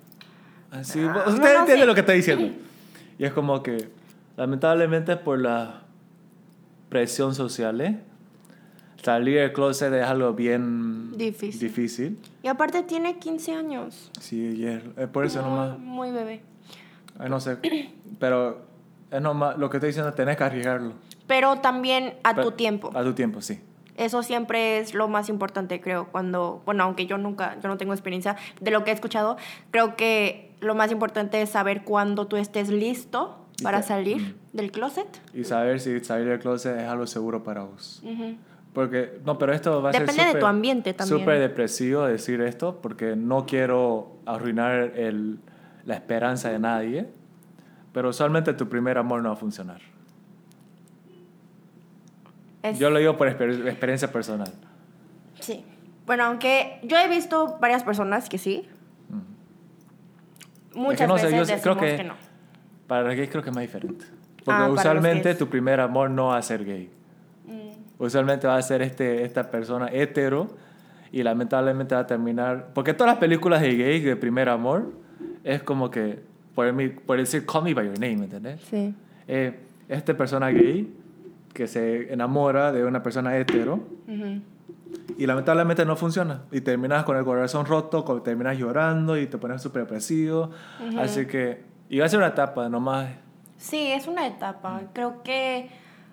Así, 0.71 1.01
Ah, 1.03 1.25
usted 1.29 1.43
no, 1.43 1.53
no, 1.55 1.61
entiende 1.61 1.83
sí. 1.83 1.87
lo 1.87 1.95
que 1.95 2.01
estoy 2.01 2.17
diciendo. 2.17 2.55
Y 3.19 3.25
es 3.25 3.33
como 3.33 3.63
que, 3.63 3.91
lamentablemente 4.37 5.15
por 5.17 5.39
la 5.39 5.83
presión 6.89 7.33
social, 7.35 7.81
¿eh? 7.81 8.01
Salir 9.05 9.39
del 9.39 9.53
closet 9.53 9.93
es 9.93 10.05
algo 10.05 10.33
bien 10.33 11.13
Difícil. 11.17 11.61
difícil. 11.61 12.19
Y 12.43 12.49
aparte 12.49 12.83
tiene 12.83 13.19
15 13.19 13.53
años. 13.55 14.11
Sí, 14.21 14.55
y 14.57 14.67
es- 14.67 14.83
por 15.13 15.25
eso 15.27 15.41
muy, 15.43 15.51
nomás. 15.51 15.79
muy 15.79 16.11
bebé. 16.11 16.41
Ay, 17.19 17.29
no 17.31 17.39
sé, 17.41 17.59
pero 18.19 18.73
Es 19.11 19.23
nomás, 19.23 19.57
lo 19.59 19.71
que 19.71 19.77
estoy 19.77 19.91
diciendo, 19.91 20.13
tenés 20.15 20.37
que 20.37 20.43
arriesgarlo. 20.43 20.95
Pero 21.29 21.57
también 21.61 22.15
a 22.25 22.35
Pero- 22.35 22.51
tu 22.51 22.57
tiempo. 22.57 22.91
A 22.95 23.05
tu 23.05 23.13
tiempo, 23.13 23.41
sí. 23.43 23.61
Eso 23.97 24.25
siempre 24.25 24.79
es 24.79 24.93
lo 24.93 25.07
más 25.07 25.29
importante, 25.29 25.81
creo, 25.81 26.09
cuando, 26.11 26.63
bueno, 26.67 26.83
aunque 26.83 27.07
yo 27.07 27.17
nunca, 27.17 27.57
yo 27.63 27.69
no 27.69 27.77
tengo 27.77 27.93
experiencia 27.93 28.35
de 28.61 28.73
lo 28.73 28.83
que 28.83 28.91
he 28.91 28.95
escuchado, 28.95 29.37
creo 29.71 29.95
que 29.95 30.51
lo 30.61 30.75
más 30.75 30.91
importante 30.91 31.41
es 31.41 31.51
saber 31.51 31.85
cuándo 31.85 32.27
tú 32.27 32.37
estés 32.37 32.71
listo 32.71 33.39
para 33.63 33.83
salir 33.83 34.35
del 34.53 34.73
closet. 34.73 35.07
Y 35.33 35.45
saber 35.45 35.79
si 35.79 36.01
salir 36.01 36.27
del 36.27 36.41
closet 36.41 36.77
es 36.81 36.89
algo 36.89 37.07
seguro 37.07 37.45
para 37.45 37.63
vos. 37.63 38.03
Ujú. 38.03 38.35
Porque, 38.75 39.21
no, 39.25 39.39
pero 39.39 39.53
esto 39.53 39.81
va 39.81 39.91
a 39.91 39.93
Depende 39.93 40.13
ser 40.15 40.23
de 40.25 40.29
súper- 40.31 40.41
tu 40.41 40.47
ambiente 40.47 40.95
también. 40.95 41.21
Súper 41.21 41.39
depresivo 41.39 42.05
decir 42.07 42.41
esto, 42.41 42.81
porque 42.83 43.15
no 43.17 43.47
quiero 43.47 44.17
arruinar 44.27 44.93
el, 44.97 45.39
la 45.87 45.95
esperanza 45.95 46.51
de 46.51 46.59
nadie, 46.59 47.09
pero 47.93 48.09
usualmente 48.09 48.53
tu 48.53 48.69
primer 48.69 48.99
amor 48.99 49.23
no 49.23 49.29
va 49.29 49.35
a 49.35 49.39
funcionar. 49.39 49.81
Es- 52.63 52.79
Yo 52.79 52.91
lo 52.91 52.99
digo 52.99 53.17
por 53.17 53.29
exper- 53.29 53.67
experiencia 53.69 54.11
personal. 54.11 54.51
Sí. 55.41 55.65
Bueno, 56.07 56.25
aunque 56.25 56.81
yo 56.83 56.99
he 56.99 57.09
visto 57.09 57.59
varias 57.61 57.83
personas 57.85 58.29
que 58.29 58.39
sí. 58.39 58.67
Muchas 60.75 61.07
no 61.07 61.17
sé, 61.19 61.31
yo 61.31 61.39
veces 61.39 61.63
creo 61.63 61.75
decimos 61.77 61.91
que- 61.93 61.97
que 61.99 62.05
no. 62.09 62.15
Para 62.89 63.03
los 63.05 63.15
gays 63.15 63.31
creo 63.31 63.43
que 63.43 63.51
es 63.51 63.55
más 63.55 63.63
diferente. 63.63 64.07
Porque 64.45 64.61
Ah, 64.63 64.69
usualmente 64.69 65.35
tu 65.37 65.49
primer 65.49 65.79
amor 65.81 66.11
no 66.11 66.27
va 66.29 66.39
a 66.39 66.43
ser 66.43 66.65
gay. 66.65 66.91
Mm. 67.47 68.03
Usualmente 68.03 68.47
va 68.47 68.57
a 68.57 68.63
ser 68.63 68.83
este, 68.83 69.23
esta 69.25 69.51
persona 69.51 69.89
hetero 69.93 70.49
y 71.13 71.23
lamentablemente 71.23 71.95
va 71.95 72.01
a 72.03 72.07
terminar... 72.07 72.69
Porque 72.75 72.93
todas 72.95 73.13
las 73.13 73.19
películas 73.19 73.61
de 73.63 73.75
gay 73.77 74.01
de 74.01 74.17
primer 74.17 74.49
amor 74.49 74.93
es 75.45 75.63
como 75.63 75.91
que, 75.91 76.21
por, 76.55 76.73
mi- 76.73 76.89
por 76.89 77.19
decir 77.19 77.47
Call 77.47 77.63
Me 77.65 77.75
By 77.75 77.87
Your 77.87 78.01
Name, 78.01 78.17
¿me 78.17 78.25
entendés? 78.25 78.61
Sí. 78.69 78.95
Eh, 79.29 79.59
esta 79.89 80.15
persona 80.17 80.49
gay 80.49 80.93
que 81.53 81.67
se 81.69 82.13
enamora 82.13 82.73
de 82.73 82.85
una 82.85 83.03
persona 83.03 83.37
hetero 83.39 83.75
Ujú. 84.09 84.41
y 85.19 85.27
lamentablemente 85.27 85.85
no 85.85 85.95
funciona. 85.95 86.43
Y 86.51 86.63
terminas 86.63 87.05
con 87.05 87.17
el 87.17 87.25
corazón 87.25 87.65
roto, 87.67 88.05
con- 88.05 88.23
terminas 88.25 88.59
llorando 88.59 89.17
y 89.17 89.27
te 89.27 89.39
pones 89.39 89.63
súper 89.63 89.83
depresivo. 89.83 90.51
Así 90.99 91.27
que... 91.27 91.63
Y 91.89 91.99
va 92.01 92.07
a 92.07 92.09
ser 92.09 92.19
una 92.19 92.29
etapa 92.29 92.69
nomás... 92.69 93.09
Sí, 93.57 93.87
es 93.93 94.09
una 94.09 94.27
etapa. 94.27 94.81
Creo 94.93 95.23
que 95.23 95.71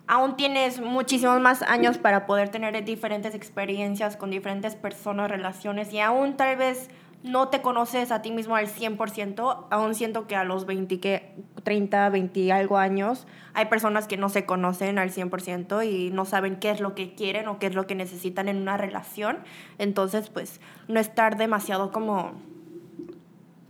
aún 0.07 0.35
tienes 0.35 0.81
muchísimos 0.81 1.39
más 1.39 1.61
años 1.61 1.97
para 1.97 2.25
poder 2.25 2.49
tener 2.49 2.83
diferentes 2.83 3.35
experiencias 3.35 4.17
con 4.17 4.29
diferentes 4.31 4.75
personas, 4.75 5.29
relaciones 5.29 5.93
y 5.93 5.99
aún 5.99 6.35
tal 6.37 6.57
vez 6.57 6.89
no 7.23 7.49
te 7.49 7.61
conoces 7.61 8.11
a 8.11 8.21
ti 8.21 8.31
mismo 8.31 8.55
al 8.55 8.67
100%, 8.67 9.67
aún 9.69 9.95
siento 9.95 10.25
que 10.25 10.35
a 10.35 10.43
los 10.43 10.65
20, 10.65 10.99
que 10.99 11.35
30, 11.63 12.09
20 12.09 12.39
y 12.39 12.51
algo 12.51 12.77
años 12.77 13.27
hay 13.53 13.65
personas 13.65 14.07
que 14.07 14.17
no 14.17 14.29
se 14.29 14.45
conocen 14.45 14.97
al 14.97 15.11
100% 15.11 15.87
y 15.87 16.09
no 16.09 16.25
saben 16.25 16.55
qué 16.55 16.71
es 16.71 16.79
lo 16.79 16.95
que 16.95 17.13
quieren 17.13 17.47
o 17.47 17.59
qué 17.59 17.67
es 17.67 17.75
lo 17.75 17.85
que 17.85 17.95
necesitan 17.95 18.47
en 18.47 18.57
una 18.57 18.77
relación. 18.77 19.39
Entonces, 19.77 20.29
pues, 20.29 20.61
no 20.87 20.99
estar 20.99 21.37
demasiado 21.37 21.91
como... 21.91 22.33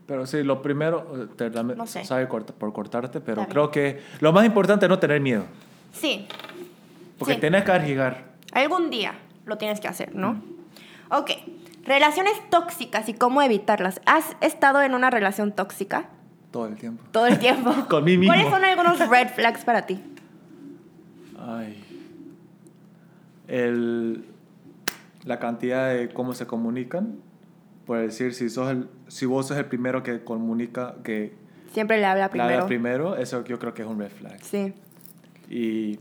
Pero 0.06 0.26
sí, 0.26 0.44
lo 0.44 0.62
primero, 0.62 1.06
eh, 1.24 1.28
te 1.36 1.50
No 1.50 1.88
sé. 1.88 2.06
sabe 2.06 2.28
por 2.28 2.74
cortarte, 2.74 3.22
pero 3.22 3.48
creo 3.48 3.72
que 3.72 4.00
lo 4.20 4.34
más 4.34 4.46
importante 4.46 4.86
es 4.86 4.90
no 4.90 5.00
tener 5.00 5.22
miedo. 5.22 5.46
Sí, 5.92 6.28
Porque 7.18 7.36
Sí. 7.36 7.40
tenés 7.40 7.64
que 7.64 7.72
arriesgar. 7.72 8.26
Algún 8.54 8.90
día 8.90 9.14
lo 9.46 9.58
tienes 9.58 9.80
que 9.80 9.88
hacer, 9.88 10.16
¿no? 10.16 10.42
Ok, 11.12 11.30
relaciones 11.86 12.34
tóxicas 12.50 13.08
y 13.10 13.14
cómo 13.14 13.42
evitarlas. 13.44 14.02
¿Has 14.06 14.36
estado 14.42 14.82
en 14.82 14.96
una 14.96 15.10
relación 15.12 15.52
tóxica 15.52 16.10
Todo 16.52 16.66
el 16.68 16.76
tiempo. 16.78 17.04
todo 17.12 17.28
el 17.28 17.38
tiempo? 17.38 17.74
Con 17.90 18.04
mí 18.06 18.18
mismo. 18.18 18.34
¿Cuáles 18.34 18.50
son 18.52 18.64
algunos 18.66 19.08
red 19.10 19.28
flags 19.30 19.64
para 19.66 19.86
ti? 19.86 20.02
Ay. 21.40 21.84
El, 23.48 24.26
la 25.26 25.40
cantidad 25.40 25.94
de 25.94 26.10
cómo 26.10 26.34
se 26.34 26.48
comunican. 26.48 27.18
Por 27.86 28.00
decir, 28.00 28.34
si, 28.34 28.50
sos 28.50 28.72
el, 28.72 28.88
si 29.08 29.26
vos 29.26 29.48
sos 29.48 29.58
el 29.58 29.66
primero 29.66 30.04
que 30.04 30.24
comunica, 30.24 30.96
que 31.04 31.34
Siempre 31.74 31.98
le 32.00 32.06
habla 32.06 32.24
la 32.26 32.30
primero. 32.30 32.54
habla 32.54 32.66
primero, 32.68 33.16
eso 33.16 33.44
yo 33.44 33.58
creo 33.60 33.74
que 33.74 33.82
es 33.82 33.88
un 33.88 34.00
red 34.00 34.10
flag. 34.12 34.42
Sí. 34.44 34.74
Y 35.54 36.00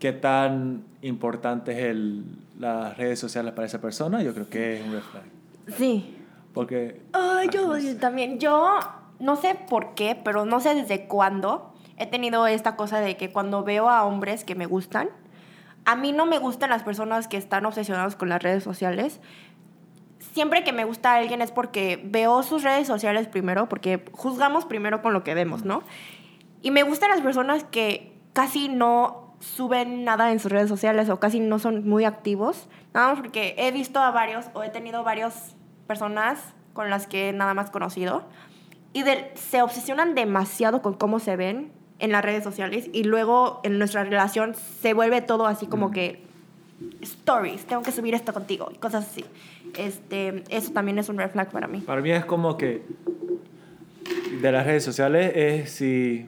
qué 0.00 0.12
tan 0.12 0.84
importante 1.02 1.70
es 1.72 1.78
el, 1.86 2.24
las 2.58 2.96
redes 2.96 3.20
sociales 3.20 3.52
para 3.52 3.66
esa 3.66 3.80
persona, 3.80 4.22
yo 4.22 4.34
creo 4.34 4.48
que 4.50 4.80
es 4.80 4.84
un 4.84 4.92
red 4.92 5.00
flag. 5.02 5.22
Sí. 5.76 6.16
Porque... 6.52 7.00
Ay, 7.12 7.48
yo 7.52 7.70
Ah, 7.72 7.76
no 7.76 7.80
sé. 7.80 7.94
también. 7.94 8.40
Yo 8.40 8.78
no 9.20 9.36
sé 9.36 9.54
por 9.70 9.94
qué, 9.94 10.20
pero 10.22 10.44
no 10.44 10.58
sé 10.58 10.74
desde 10.74 11.06
cuándo 11.06 11.72
he 11.96 12.06
tenido 12.06 12.46
esta 12.48 12.74
cosa 12.74 12.98
de 13.00 13.16
que 13.16 13.30
cuando 13.30 13.62
veo 13.62 13.88
a 13.88 14.04
hombres 14.04 14.42
que 14.42 14.56
me 14.56 14.66
gustan, 14.66 15.10
a 15.84 15.94
mí 15.94 16.10
no 16.10 16.26
me 16.26 16.38
gustan 16.38 16.70
las 16.70 16.82
personas 16.82 17.28
que 17.28 17.36
están 17.36 17.64
obsesionados 17.66 18.16
con 18.16 18.28
las 18.28 18.42
redes 18.42 18.64
sociales. 18.64 19.20
Siempre 20.32 20.64
que 20.64 20.72
me 20.72 20.84
gusta 20.84 21.14
alguien 21.14 21.40
es 21.40 21.52
porque 21.52 22.00
veo 22.04 22.42
sus 22.42 22.64
redes 22.64 22.88
sociales 22.88 23.28
primero, 23.28 23.68
porque 23.68 24.04
juzgamos 24.12 24.64
primero 24.64 25.02
con 25.02 25.12
lo 25.12 25.22
que 25.22 25.34
vemos, 25.34 25.64
¿no? 25.64 25.82
Y 26.62 26.72
me 26.72 26.82
gustan 26.82 27.10
las 27.10 27.20
personas 27.20 27.62
que 27.62 28.13
casi 28.34 28.68
no 28.68 29.34
suben 29.40 30.04
nada 30.04 30.30
en 30.32 30.38
sus 30.40 30.52
redes 30.52 30.68
sociales 30.68 31.08
o 31.08 31.18
casi 31.20 31.40
no 31.40 31.58
son 31.58 31.88
muy 31.88 32.04
activos. 32.04 32.68
Nada 32.92 33.08
más 33.14 33.20
porque 33.20 33.54
he 33.58 33.72
visto 33.72 33.98
a 34.00 34.10
varios 34.10 34.46
o 34.54 34.62
he 34.62 34.68
tenido 34.68 35.02
varias 35.04 35.56
personas 35.86 36.38
con 36.74 36.90
las 36.90 37.06
que 37.06 37.32
nada 37.32 37.54
más 37.54 37.70
conocido 37.70 38.24
y 38.92 39.02
de- 39.02 39.30
se 39.34 39.62
obsesionan 39.62 40.14
demasiado 40.14 40.82
con 40.82 40.94
cómo 40.94 41.18
se 41.18 41.36
ven 41.36 41.72
en 42.00 42.12
las 42.12 42.24
redes 42.24 42.42
sociales 42.44 42.88
y 42.92 43.04
luego 43.04 43.60
en 43.64 43.78
nuestra 43.78 44.04
relación 44.04 44.54
se 44.54 44.92
vuelve 44.94 45.20
todo 45.22 45.46
así 45.46 45.66
como 45.66 45.90
que 45.90 46.22
stories, 47.02 47.64
tengo 47.66 47.82
que 47.82 47.92
subir 47.92 48.14
esto 48.14 48.32
contigo 48.32 48.70
y 48.74 48.78
cosas 48.78 49.06
así. 49.06 49.24
Este, 49.76 50.42
eso 50.48 50.72
también 50.72 50.98
es 50.98 51.08
un 51.08 51.18
red 51.18 51.30
flag 51.30 51.50
para 51.50 51.66
mí. 51.68 51.80
Para 51.80 52.00
mí 52.00 52.10
es 52.10 52.24
como 52.24 52.56
que 52.56 52.82
de 54.40 54.52
las 54.52 54.66
redes 54.66 54.84
sociales 54.84 55.32
es 55.34 55.70
si 55.70 56.26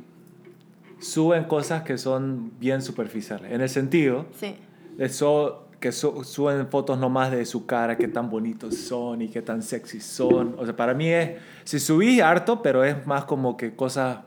suben 1.07 1.44
cosas 1.44 1.82
que 1.82 1.98
son 1.98 2.52
bien 2.59 2.82
superficiales. 2.82 3.52
En 3.52 3.61
el 3.61 3.68
sentido 3.68 4.26
Sí. 4.34 4.54
de 4.96 5.09
so- 5.09 5.62
que 5.80 5.92
su- 5.92 6.24
suben 6.24 6.66
fotos 6.68 6.98
nomás 6.98 7.30
de 7.30 7.44
su 7.44 7.66
cara, 7.66 7.96
qué 7.96 8.09
tan 8.09 8.30
bonitos 8.30 8.74
son 8.76 9.20
y 9.22 9.28
qué 9.28 9.42
tan 9.42 9.62
sexy 9.62 10.00
son. 10.00 10.54
O 10.59 10.64
sea, 10.64 10.74
para 10.74 10.94
mí 10.94 11.09
es, 11.09 11.32
si 11.64 11.78
subí 11.78 12.20
harto, 12.20 12.62
pero 12.62 12.82
es 12.82 13.07
más 13.07 13.24
como 13.24 13.57
que 13.59 13.74
cosas 13.76 14.18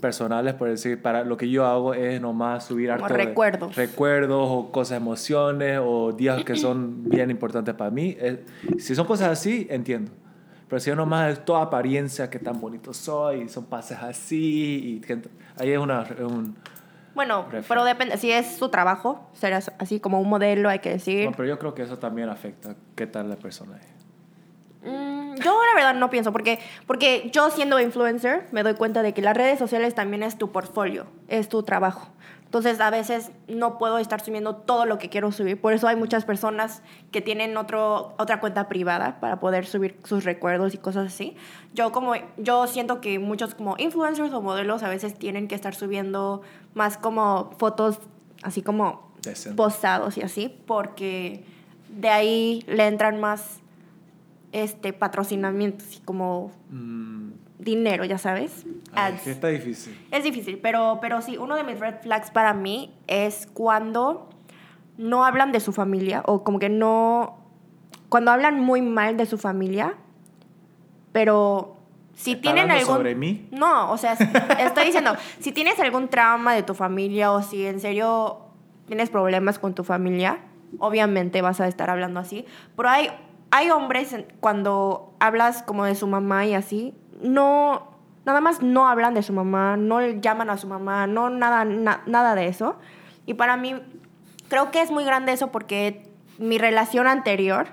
personales, 0.00 0.54
por 0.54 0.68
decir, 0.68 1.00
para 1.00 1.24
lo 1.24 1.36
que 1.36 1.48
yo 1.48 1.66
hago 1.66 1.94
es 1.94 2.20
nomás 2.20 2.66
subir 2.66 2.90
Como 2.90 3.04
harto 3.06 3.16
de 3.16 3.24
recuerdos. 3.24 3.76
recuerdos 3.76 4.48
o 4.50 4.70
cosas, 4.70 4.96
emociones 4.98 5.80
o 5.82 6.12
días 6.12 6.44
que 6.44 6.56
son 6.56 7.04
bien 7.08 7.30
importantes 7.30 7.74
para 7.74 7.90
mí. 7.90 8.16
Eh, 8.18 8.44
si 8.78 8.94
son 8.94 9.06
cosas 9.06 9.28
así, 9.30 9.66
entiendo. 9.70 10.10
Pero 10.68 10.80
si 10.80 10.90
es 10.90 10.96
nomás 10.96 11.32
es 11.32 11.44
toda 11.44 11.62
apariencia, 11.62 12.28
qué 12.28 12.38
tan 12.38 12.60
bonito 12.60 12.92
soy, 12.92 13.42
y 13.42 13.48
son 13.48 13.64
pases 13.66 13.98
así, 14.02 15.00
y 15.00 15.06
gente- 15.06 15.30
ahí 15.58 15.70
es 15.72 15.78
una, 15.78 16.06
un, 16.20 16.56
Bueno, 17.14 17.46
pero 17.66 17.84
depende, 17.84 18.16
si 18.18 18.30
es 18.30 18.56
su 18.58 18.68
trabajo, 18.68 19.28
será 19.32 19.60
así 19.78 19.98
como 19.98 20.20
un 20.20 20.28
modelo, 20.28 20.68
hay 20.68 20.80
que 20.80 20.90
decir. 20.90 21.24
No, 21.24 21.32
pero 21.32 21.48
yo 21.48 21.58
creo 21.58 21.74
que 21.74 21.82
eso 21.82 21.98
también 21.98 22.28
afecta 22.28 22.74
qué 22.94 23.06
tal 23.06 23.28
la 23.30 23.36
persona 23.36 23.76
es. 23.78 23.98
Mm, 24.90 25.34
yo 25.42 25.60
la 25.64 25.74
verdad 25.74 25.94
no 25.94 26.10
pienso, 26.10 26.32
porque, 26.32 26.60
porque 26.86 27.30
yo 27.32 27.50
siendo 27.50 27.80
influencer 27.80 28.46
me 28.52 28.62
doy 28.62 28.74
cuenta 28.74 29.02
de 29.02 29.12
que 29.14 29.22
las 29.22 29.36
redes 29.36 29.58
sociales 29.58 29.94
también 29.94 30.22
es 30.22 30.38
tu 30.38 30.52
portfolio, 30.52 31.06
es 31.28 31.48
tu 31.48 31.62
trabajo. 31.62 32.08
Entonces 32.48 32.80
a 32.80 32.88
veces 32.88 33.30
no 33.46 33.76
puedo 33.76 33.98
estar 33.98 34.22
subiendo 34.22 34.56
todo 34.56 34.86
lo 34.86 34.96
que 34.96 35.10
quiero 35.10 35.30
subir. 35.32 35.60
Por 35.60 35.74
eso 35.74 35.86
hay 35.86 35.96
muchas 35.96 36.24
personas 36.24 36.82
que 37.12 37.20
tienen 37.20 37.54
otro, 37.58 38.14
otra 38.16 38.40
cuenta 38.40 38.68
privada 38.68 39.20
para 39.20 39.38
poder 39.38 39.66
subir 39.66 40.00
sus 40.04 40.24
recuerdos 40.24 40.72
y 40.72 40.78
cosas 40.78 41.08
así. 41.12 41.36
Yo, 41.74 41.92
como, 41.92 42.14
yo 42.38 42.66
siento 42.66 43.02
que 43.02 43.18
muchos 43.18 43.54
como 43.54 43.74
influencers 43.76 44.32
o 44.32 44.40
modelos 44.40 44.82
a 44.82 44.88
veces 44.88 45.18
tienen 45.18 45.46
que 45.46 45.54
estar 45.54 45.74
subiendo 45.74 46.40
más 46.72 46.96
como 46.96 47.50
fotos 47.58 47.98
así 48.42 48.62
como 48.62 49.12
Decente. 49.20 49.54
posados 49.54 50.16
y 50.16 50.22
así, 50.22 50.48
porque 50.66 51.44
de 51.90 52.08
ahí 52.08 52.64
le 52.66 52.86
entran 52.86 53.20
más 53.20 53.58
este 54.52 54.94
patrocinamientos 54.94 55.96
y 55.96 56.00
como 56.00 56.50
Mm, 56.70 57.32
dinero, 57.58 58.04
ya 58.04 58.18
sabes. 58.18 58.64
ay, 58.92 59.14
Ads. 59.14 59.22
que 59.22 59.30
está 59.30 59.48
difícil. 59.48 60.06
Es 60.10 60.24
difícil, 60.24 60.58
pero, 60.62 60.98
pero 61.00 61.20
sí, 61.22 61.36
uno 61.36 61.56
de 61.56 61.64
mis 61.64 61.78
red 61.78 61.96
flags 62.02 62.30
para 62.30 62.54
mí 62.54 62.94
es 63.06 63.46
cuando 63.52 64.28
no 64.96 65.24
hablan 65.24 65.52
de 65.52 65.60
su 65.60 65.72
familia 65.72 66.22
o 66.26 66.44
como 66.44 66.58
que 66.58 66.68
no... 66.68 67.38
Cuando 68.08 68.30
hablan 68.30 68.60
muy 68.60 68.80
mal 68.80 69.16
de 69.16 69.26
su 69.26 69.36
familia, 69.36 69.94
pero 71.12 71.76
si 72.14 72.32
¿Está 72.32 72.42
tienen 72.42 72.70
algún... 72.70 72.96
sobre 72.96 73.14
mí? 73.14 73.48
No, 73.50 73.92
o 73.92 73.98
sea, 73.98 74.14
estoy 74.14 74.86
diciendo, 74.86 75.14
si 75.40 75.52
tienes 75.52 75.78
algún 75.78 76.08
trauma 76.08 76.54
de 76.54 76.62
tu 76.62 76.74
familia 76.74 77.32
o 77.32 77.42
si 77.42 77.66
en 77.66 77.80
serio 77.80 78.38
tienes 78.86 79.10
problemas 79.10 79.58
con 79.58 79.74
tu 79.74 79.84
familia, 79.84 80.40
obviamente 80.78 81.42
vas 81.42 81.60
a 81.60 81.68
estar 81.68 81.90
hablando 81.90 82.18
así. 82.18 82.46
Pero 82.76 82.88
hay, 82.88 83.10
hay 83.50 83.70
hombres, 83.70 84.16
cuando 84.40 85.14
hablas 85.20 85.62
como 85.62 85.84
de 85.84 85.94
su 85.94 86.06
mamá 86.06 86.46
y 86.46 86.54
así, 86.54 86.94
no, 87.22 87.88
nada 88.24 88.40
más 88.40 88.62
no 88.62 88.88
hablan 88.88 89.14
de 89.14 89.22
su 89.22 89.32
mamá, 89.32 89.76
no 89.76 90.00
llaman 90.00 90.50
a 90.50 90.56
su 90.56 90.66
mamá, 90.66 91.06
no 91.06 91.30
nada, 91.30 91.64
na- 91.64 92.02
nada 92.06 92.34
de 92.34 92.46
eso. 92.48 92.76
Y 93.26 93.34
para 93.34 93.56
mí, 93.56 93.74
creo 94.48 94.70
que 94.70 94.80
es 94.82 94.90
muy 94.90 95.04
grande 95.04 95.32
eso 95.32 95.48
porque 95.52 96.08
mi 96.38 96.58
relación 96.58 97.06
anterior, 97.06 97.66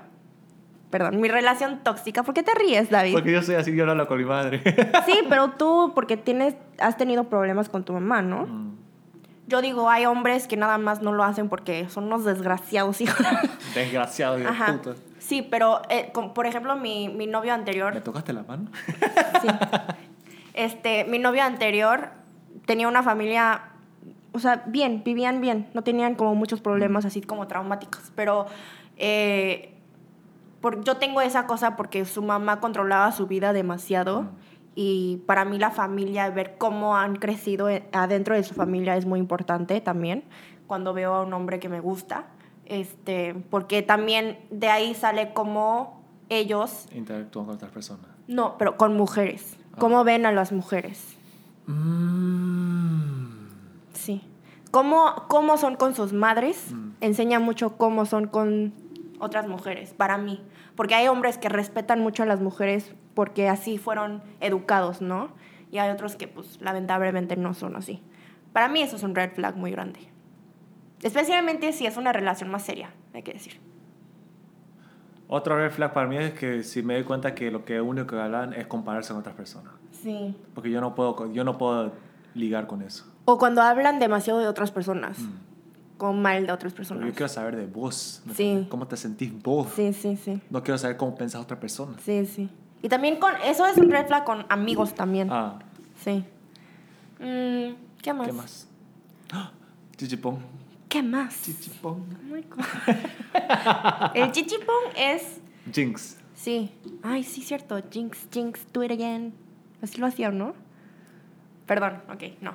perdón, 0.90 1.20
mi 1.20 1.28
relación 1.28 1.80
tóxica, 1.82 2.22
¿por 2.22 2.34
qué 2.34 2.42
te 2.42 2.54
ríes, 2.54 2.90
David? 2.90 3.12
Porque 3.12 3.32
yo 3.32 3.42
soy 3.42 3.54
así, 3.56 3.74
yo 3.74 3.84
no 3.86 3.92
hablo 3.92 4.06
con 4.06 4.18
mi 4.18 4.24
madre. 4.24 4.62
Sí, 5.06 5.20
pero 5.28 5.50
tú, 5.50 5.92
porque 5.94 6.16
tienes, 6.16 6.54
has 6.78 6.96
tenido 6.96 7.24
problemas 7.24 7.68
con 7.68 7.84
tu 7.84 7.92
mamá, 7.92 8.22
¿no? 8.22 8.46
Mm. 8.46 8.76
Yo 9.48 9.62
digo, 9.62 9.88
hay 9.88 10.06
hombres 10.06 10.48
que 10.48 10.56
nada 10.56 10.76
más 10.76 11.02
no 11.02 11.12
lo 11.12 11.22
hacen 11.22 11.48
porque 11.48 11.88
son 11.88 12.04
unos 12.04 12.24
desgraciados 12.24 13.00
hijos. 13.00 13.24
Desgraciado 13.74 14.38
de 14.38 14.44
puta. 14.44 14.94
Sí, 15.26 15.42
pero, 15.42 15.82
eh, 15.88 16.10
con- 16.12 16.32
por 16.34 16.46
ejemplo, 16.46 16.76
mi, 16.76 17.08
mi 17.08 17.26
novio 17.26 17.52
anterior, 17.52 17.92
¿Me 17.94 18.00
tocaste 18.00 18.32
la 18.32 18.44
mano? 18.44 18.70
sí. 19.42 19.48
este, 20.54 21.04
mi 21.04 21.18
novio 21.18 21.42
anterior 21.42 22.10
tenía 22.64 22.86
una 22.88 23.02
familia, 23.02 23.62
o 24.32 24.38
sea, 24.38 24.62
bien, 24.66 25.02
vivían 25.04 25.40
bien, 25.40 25.68
no 25.74 25.82
tenían 25.82 26.14
como 26.14 26.34
muchos 26.36 26.60
problemas 26.60 27.04
así 27.04 27.20
como 27.22 27.46
traumáticos, 27.48 28.12
pero 28.14 28.46
eh, 28.96 29.74
por, 30.60 30.84
yo 30.84 30.96
tengo 30.96 31.20
esa 31.20 31.46
cosa 31.46 31.74
porque 31.76 32.04
su 32.04 32.22
mamá 32.22 32.60
controlaba 32.60 33.10
su 33.12 33.26
vida 33.26 33.52
demasiado 33.52 34.22
Mm. 34.22 34.28
y 34.76 35.16
para 35.26 35.44
mí 35.44 35.58
la 35.58 35.70
familia, 35.70 36.28
ver 36.30 36.56
cómo 36.56 36.96
han 36.96 37.16
crecido 37.16 37.68
eh, 37.68 37.82
adentro 37.92 38.34
de 38.36 38.42
su 38.44 38.54
familia 38.54 38.96
es 38.96 39.06
muy 39.06 39.18
importante 39.18 39.80
también 39.80 40.22
cuando 40.66 40.92
veo 40.94 41.14
a 41.14 41.22
un 41.22 41.32
hombre 41.32 41.58
que 41.60 41.68
me 41.68 41.80
gusta, 41.80 42.26
este, 42.66 43.34
porque 43.50 43.82
también 43.82 44.38
de 44.50 44.68
ahí 44.68 44.94
sale 44.94 45.32
cómo 45.32 46.02
ellos, 46.28 46.86
Interactúan 46.92 47.46
con 47.46 47.54
otras 47.56 47.70
personas. 47.72 48.06
no, 48.28 48.56
pero 48.58 48.76
con 48.76 48.96
mujeres, 48.96 49.56
Ah. 49.72 49.76
cómo 49.78 50.04
ven 50.04 50.26
a 50.26 50.32
las 50.32 50.52
mujeres, 50.52 51.16
Mm. 51.66 53.48
sí. 53.94 54.22
Cómo, 54.70 55.24
cómo 55.28 55.56
son 55.56 55.76
con 55.76 55.94
sus 55.94 56.12
madres, 56.12 56.72
Mm. 56.72 56.90
enseña 57.00 57.38
mucho 57.40 57.76
cómo 57.76 58.04
son 58.04 58.26
con 58.26 58.72
otras 59.20 59.46
mujeres, 59.48 59.94
para 59.94 60.18
mí. 60.18 60.42
Porque 60.74 60.94
hay 60.94 61.08
hombres 61.08 61.38
que 61.38 61.48
respetan 61.48 62.00
mucho 62.00 62.22
a 62.22 62.26
las 62.26 62.40
mujeres 62.40 62.92
porque 63.14 63.48
así 63.48 63.78
fueron 63.78 64.22
educados, 64.40 65.00
¿no? 65.00 65.28
Y 65.72 65.78
hay 65.78 65.90
otros 65.90 66.16
que, 66.16 66.28
pues, 66.28 66.60
lamentablemente 66.60 67.36
no 67.36 67.54
son 67.54 67.76
así. 67.76 68.02
Para 68.52 68.68
mí 68.68 68.82
eso 68.82 68.96
es 68.96 69.02
un 69.02 69.14
red 69.14 69.32
flag 69.32 69.56
muy 69.56 69.70
grande. 69.70 70.00
Especialmente 71.02 71.72
si 71.72 71.86
es 71.86 71.96
una 71.96 72.12
relación 72.12 72.50
más 72.50 72.62
seria, 72.62 72.90
hay 73.14 73.22
que 73.22 73.32
decir. 73.32 73.60
Otro 75.28 75.56
red 75.56 75.70
flag 75.72 75.92
para 75.92 76.06
mí 76.06 76.16
es 76.16 76.32
que 76.34 76.62
si 76.62 76.82
me 76.82 76.94
doy 76.94 77.04
cuenta 77.04 77.34
que 77.34 77.50
lo 77.50 77.64
que 77.64 77.80
único 77.80 78.06
que 78.06 78.16
hablan 78.20 78.52
es 78.52 78.66
compararse 78.66 79.10
con 79.12 79.20
otras 79.20 79.34
personas. 79.34 79.72
Sí. 80.02 80.36
Porque 80.54 80.70
yo 80.70 80.80
no 80.80 80.94
puedo, 80.94 81.32
yo 81.32 81.42
no 81.44 81.58
puedo 81.58 81.92
ligar 82.34 82.66
con 82.66 82.82
eso. 82.82 83.04
O 83.24 83.36
cuando 83.38 83.60
hablan 83.60 83.98
demasiado 83.98 84.38
de 84.38 84.46
otras 84.46 84.70
personas, 84.70 85.18
Mm. 85.18 85.32
con 85.98 86.22
mal 86.22 86.46
de 86.46 86.52
otras 86.52 86.72
personas. 86.74 87.06
yo 87.06 87.12
quiero 87.12 87.28
saber 87.28 87.56
de 87.56 87.66
vos. 87.66 88.22
¿me 88.24 88.34
Sí. 88.34 88.66
¿Cómo 88.70 88.86
te 88.86 88.96
sentís 88.96 89.32
vos? 89.42 89.68
Sí, 89.74 89.92
sí, 89.92 90.16
sí. 90.16 90.40
No 90.50 90.62
quiero 90.62 90.78
saber 90.78 90.96
cómo 90.96 91.16
piensa 91.16 91.40
otra 91.40 91.58
persona. 91.58 91.94
Sí, 92.04 92.24
sí. 92.26 92.48
Y 92.82 92.88
también 92.88 93.16
con... 93.18 93.32
Eso 93.44 93.66
es 93.66 93.76
un 93.78 93.90
red 93.90 94.06
flag 94.06 94.24
con 94.24 94.44
amigos 94.48 94.94
también. 94.94 95.28
Ah, 95.32 95.58
Sí. 96.04 96.22
Mm, 97.18 97.74
¿Qué 98.02 98.12
más? 98.12 98.26
¿qué 98.26 98.32
más? 98.32 98.68
¡Ah! 99.32 99.50
Chichipón. 99.96 100.38
¿Qué 100.88 101.02
más? 101.02 101.42
Chichipón. 101.42 102.04
Muy 102.28 102.42
cool. 102.44 102.64
El 104.14 104.30
chichipón 104.32 104.74
es... 104.96 105.40
Jinx. 105.72 106.18
Sí. 106.34 106.70
Ay, 107.02 107.24
sí, 107.24 107.42
cierto. 107.42 107.80
Jinx, 107.90 108.28
jinx, 108.32 108.60
do 108.72 108.82
it 108.84 108.90
again. 108.92 109.34
Así 109.82 109.98
lo 109.98 110.06
hacían, 110.06 110.38
¿no? 110.38 110.54
Perdón, 111.66 112.02
ok, 112.12 112.22
no. 112.40 112.54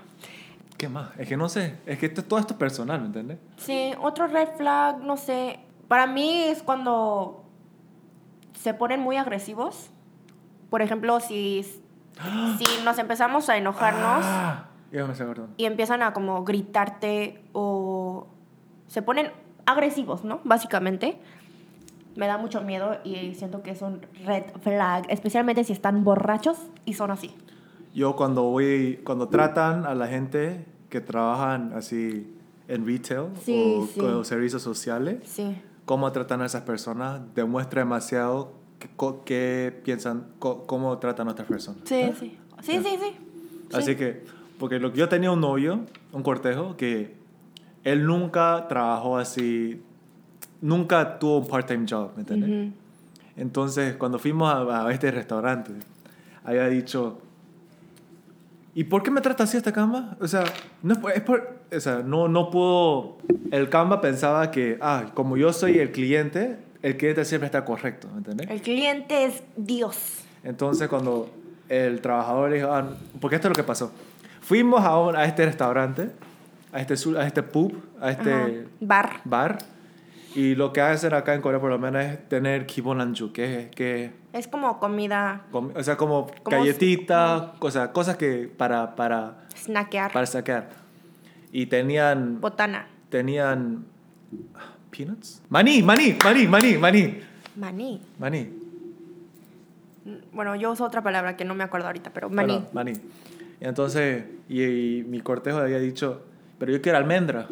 ¿Qué 0.78 0.88
más? 0.88 1.10
Es 1.20 1.28
que 1.28 1.36
no 1.38 1.50
sé. 1.50 1.78
Es 1.86 2.00
que 2.00 2.06
esto- 2.08 2.24
todo 2.24 2.40
esto 2.40 2.54
es 2.54 2.60
personal, 2.60 3.02
¿me 3.02 3.08
entiendes? 3.08 3.38
Sí, 3.58 3.92
otro 4.02 4.28
red 4.28 4.48
flag, 4.58 5.00
no 5.00 5.18
sé. 5.18 5.60
Para 5.88 6.08
mí 6.08 6.44
es 6.44 6.64
cuando 6.64 7.44
se 8.54 8.74
ponen 8.74 9.02
muy 9.02 9.18
agresivos. 9.18 9.90
Por 10.70 10.82
ejemplo, 10.82 11.20
si, 11.20 11.64
si 12.58 12.84
nos 12.86 12.98
empezamos 12.98 13.50
a 13.50 13.58
enojarnos 13.58 14.24
Ah, 14.26 14.70
me 14.92 15.12
estoy 15.12 15.24
acordando. 15.26 15.54
y 15.58 15.66
empiezan 15.66 16.02
a 16.02 16.14
como 16.14 16.44
gritarte 16.44 17.42
o 17.54 18.28
se 18.88 19.02
ponen 19.02 19.32
agresivos, 19.66 20.24
¿no? 20.24 20.40
Básicamente. 20.44 21.20
Me 22.18 22.28
da 22.28 22.38
mucho 22.38 22.60
miedo 22.62 22.98
y 23.06 23.36
siento 23.36 23.64
que 23.64 23.72
es 23.72 23.82
un 23.82 24.02
red 24.26 24.44
flag, 24.62 25.06
especialmente 25.10 25.64
si 25.64 25.72
están 25.72 26.04
borrachos 26.04 26.58
y 26.84 26.94
son 26.96 27.10
así. 27.10 27.34
Yo 27.96 28.18
cuando 28.18 28.44
voy, 28.44 29.00
cuando 29.06 29.30
tratan 29.30 29.86
a 29.86 29.96
la 29.96 30.08
gente 30.08 30.66
que 30.90 31.00
trabajan 31.00 31.72
así 31.74 32.36
en 32.68 32.86
retail 32.86 33.28
Sí, 33.42 33.78
o 33.80 33.88
sí. 33.88 33.98
con 34.00 34.26
servicios 34.26 34.62
sociales, 34.62 35.20
Sí. 35.24 35.56
cómo 35.86 36.12
tratan 36.12 36.42
a 36.42 36.48
esas 36.48 36.64
personas 36.64 37.22
demuestra 37.34 37.82
demasiado 37.84 38.52
qué, 39.24 39.80
piensan, 39.86 40.28
cómo 40.40 40.98
tratan 40.98 41.30
a 41.30 41.32
otras 41.32 41.48
personas. 41.48 41.80
Sí, 41.86 41.96
¿Eh? 41.96 42.14
sí. 42.20 42.38
Sí, 42.62 42.80
sí, 42.84 42.98
sí. 43.02 43.16
Así 43.74 43.92
Sí. 43.92 43.96
que, 43.96 44.26
porque 44.62 44.78
lo, 44.78 44.94
yo 44.94 45.10
tenía 45.10 45.32
un 45.32 45.42
novio, 45.42 45.80
un 46.12 46.22
cortejo, 46.22 46.78
que 46.78 47.16
él 47.84 48.06
nunca 48.06 48.68
trabajó 48.70 49.18
así, 49.18 49.82
nunca 50.62 51.18
tuvo 51.18 51.40
un 51.40 51.48
part-time 51.48 51.88
job, 51.90 52.12
¿me 52.16 52.22
entiendes? 52.22 52.50
Ujú. 52.50 52.74
Entonces, 53.38 53.96
cuando 53.96 54.20
fuimos 54.20 54.54
a, 54.54 54.86
a 54.86 54.94
este 54.94 55.10
restaurante, 55.10 55.72
había 56.44 56.68
dicho, 56.68 57.20
¿y 58.76 58.84
por 58.84 59.02
qué 59.02 59.10
me 59.10 59.22
trata 59.22 59.46
así 59.46 59.58
esta 59.58 59.74
cama? 59.74 60.16
O 60.22 60.28
sea, 60.28 60.44
no 60.84 60.94
es 61.10 61.22
por, 61.22 61.58
o 61.76 61.80
sea, 61.80 62.04
no, 62.06 62.28
no 62.28 62.52
puedo, 62.52 63.18
el 63.50 63.68
Canva 63.68 64.00
pensaba 64.00 64.52
que, 64.52 64.78
ah, 64.80 65.06
como 65.16 65.38
yo 65.38 65.54
soy 65.54 65.80
el 65.80 65.92
cliente, 65.92 66.60
el 66.84 66.98
cliente 66.98 67.26
siempre 67.26 67.48
está 67.48 67.66
correcto, 67.66 68.10
¿me 68.12 68.20
entiendes? 68.20 68.48
El 68.48 68.62
cliente 68.62 69.26
es 69.26 69.42
Dios. 69.58 70.20
Entonces, 70.44 70.88
cuando 70.88 71.32
el 71.68 72.00
trabajador 72.00 72.52
le 72.52 72.58
dijo, 72.58 72.72
ah, 72.72 72.88
porque 73.20 73.38
esto 73.38 73.48
es 73.48 73.50
lo 73.50 73.56
que 73.56 73.68
pasó. 73.68 73.92
Fuimos 74.42 74.84
a, 74.84 74.98
un- 75.00 75.16
a 75.16 75.26
este 75.26 75.46
restaurante, 75.46 76.12
a 76.74 76.80
este, 76.82 76.96
a 77.18 77.26
este 77.28 77.44
pub, 77.44 77.78
a 78.02 78.12
este 78.12 78.34
Ajá. 78.34 78.48
Bar. 78.82 79.10
bar, 79.24 79.58
y 80.36 80.56
lo 80.56 80.74
que 80.74 80.82
hacen 80.82 81.14
acá 81.14 81.34
en 81.34 81.42
Corea 81.42 81.60
por 81.60 81.70
lo 81.70 81.78
menos 81.80 82.04
es 82.04 82.28
tener 82.30 82.66
kibonanju, 82.66 83.32
que 83.34 83.60
es 83.60 83.70
que 83.72 84.12
Es 84.34 84.48
como 84.48 84.80
comida, 84.80 85.42
com- 85.52 85.72
o 85.76 85.84
sea, 85.84 85.96
como, 85.98 86.28
Como 86.44 86.58
galletitas, 86.58 87.44
cosas, 87.60 87.90
cosas 87.90 88.16
que 88.18 88.50
para, 88.58 88.96
para, 88.96 89.36
snackear, 89.56 90.12
para 90.12 90.26
sacar. 90.26 90.70
Y 91.52 91.66
tenían, 91.66 92.40
botana, 92.42 92.88
tenían 93.10 93.84
peanuts. 94.90 95.42
Maní, 95.50 95.84
maní, 95.84 96.16
maní, 96.24 96.48
maní, 96.48 96.78
maní, 96.78 97.20
maní. 97.58 98.02
maní. 98.18 98.50
Bueno, 100.34 100.56
yo 100.56 100.72
uso 100.72 100.84
otra 100.86 101.02
palabra 101.04 101.36
que 101.38 101.46
no 101.46 101.54
me 101.54 101.64
acuerdo 101.64 101.88
ahorita, 101.88 102.10
pero 102.12 102.30
maní. 102.30 102.54
Bueno, 102.54 102.70
maní. 102.74 102.94
Y 103.62 103.66
entonces, 103.66 104.24
y, 104.50 104.64
y 104.64 105.04
mi 105.08 105.22
cortejo 105.22 105.60
había 105.60 105.80
dicho, 105.80 106.24
pero 106.58 106.72
yo 106.72 106.82
quiero 106.82 106.98
almendra. 106.98 107.48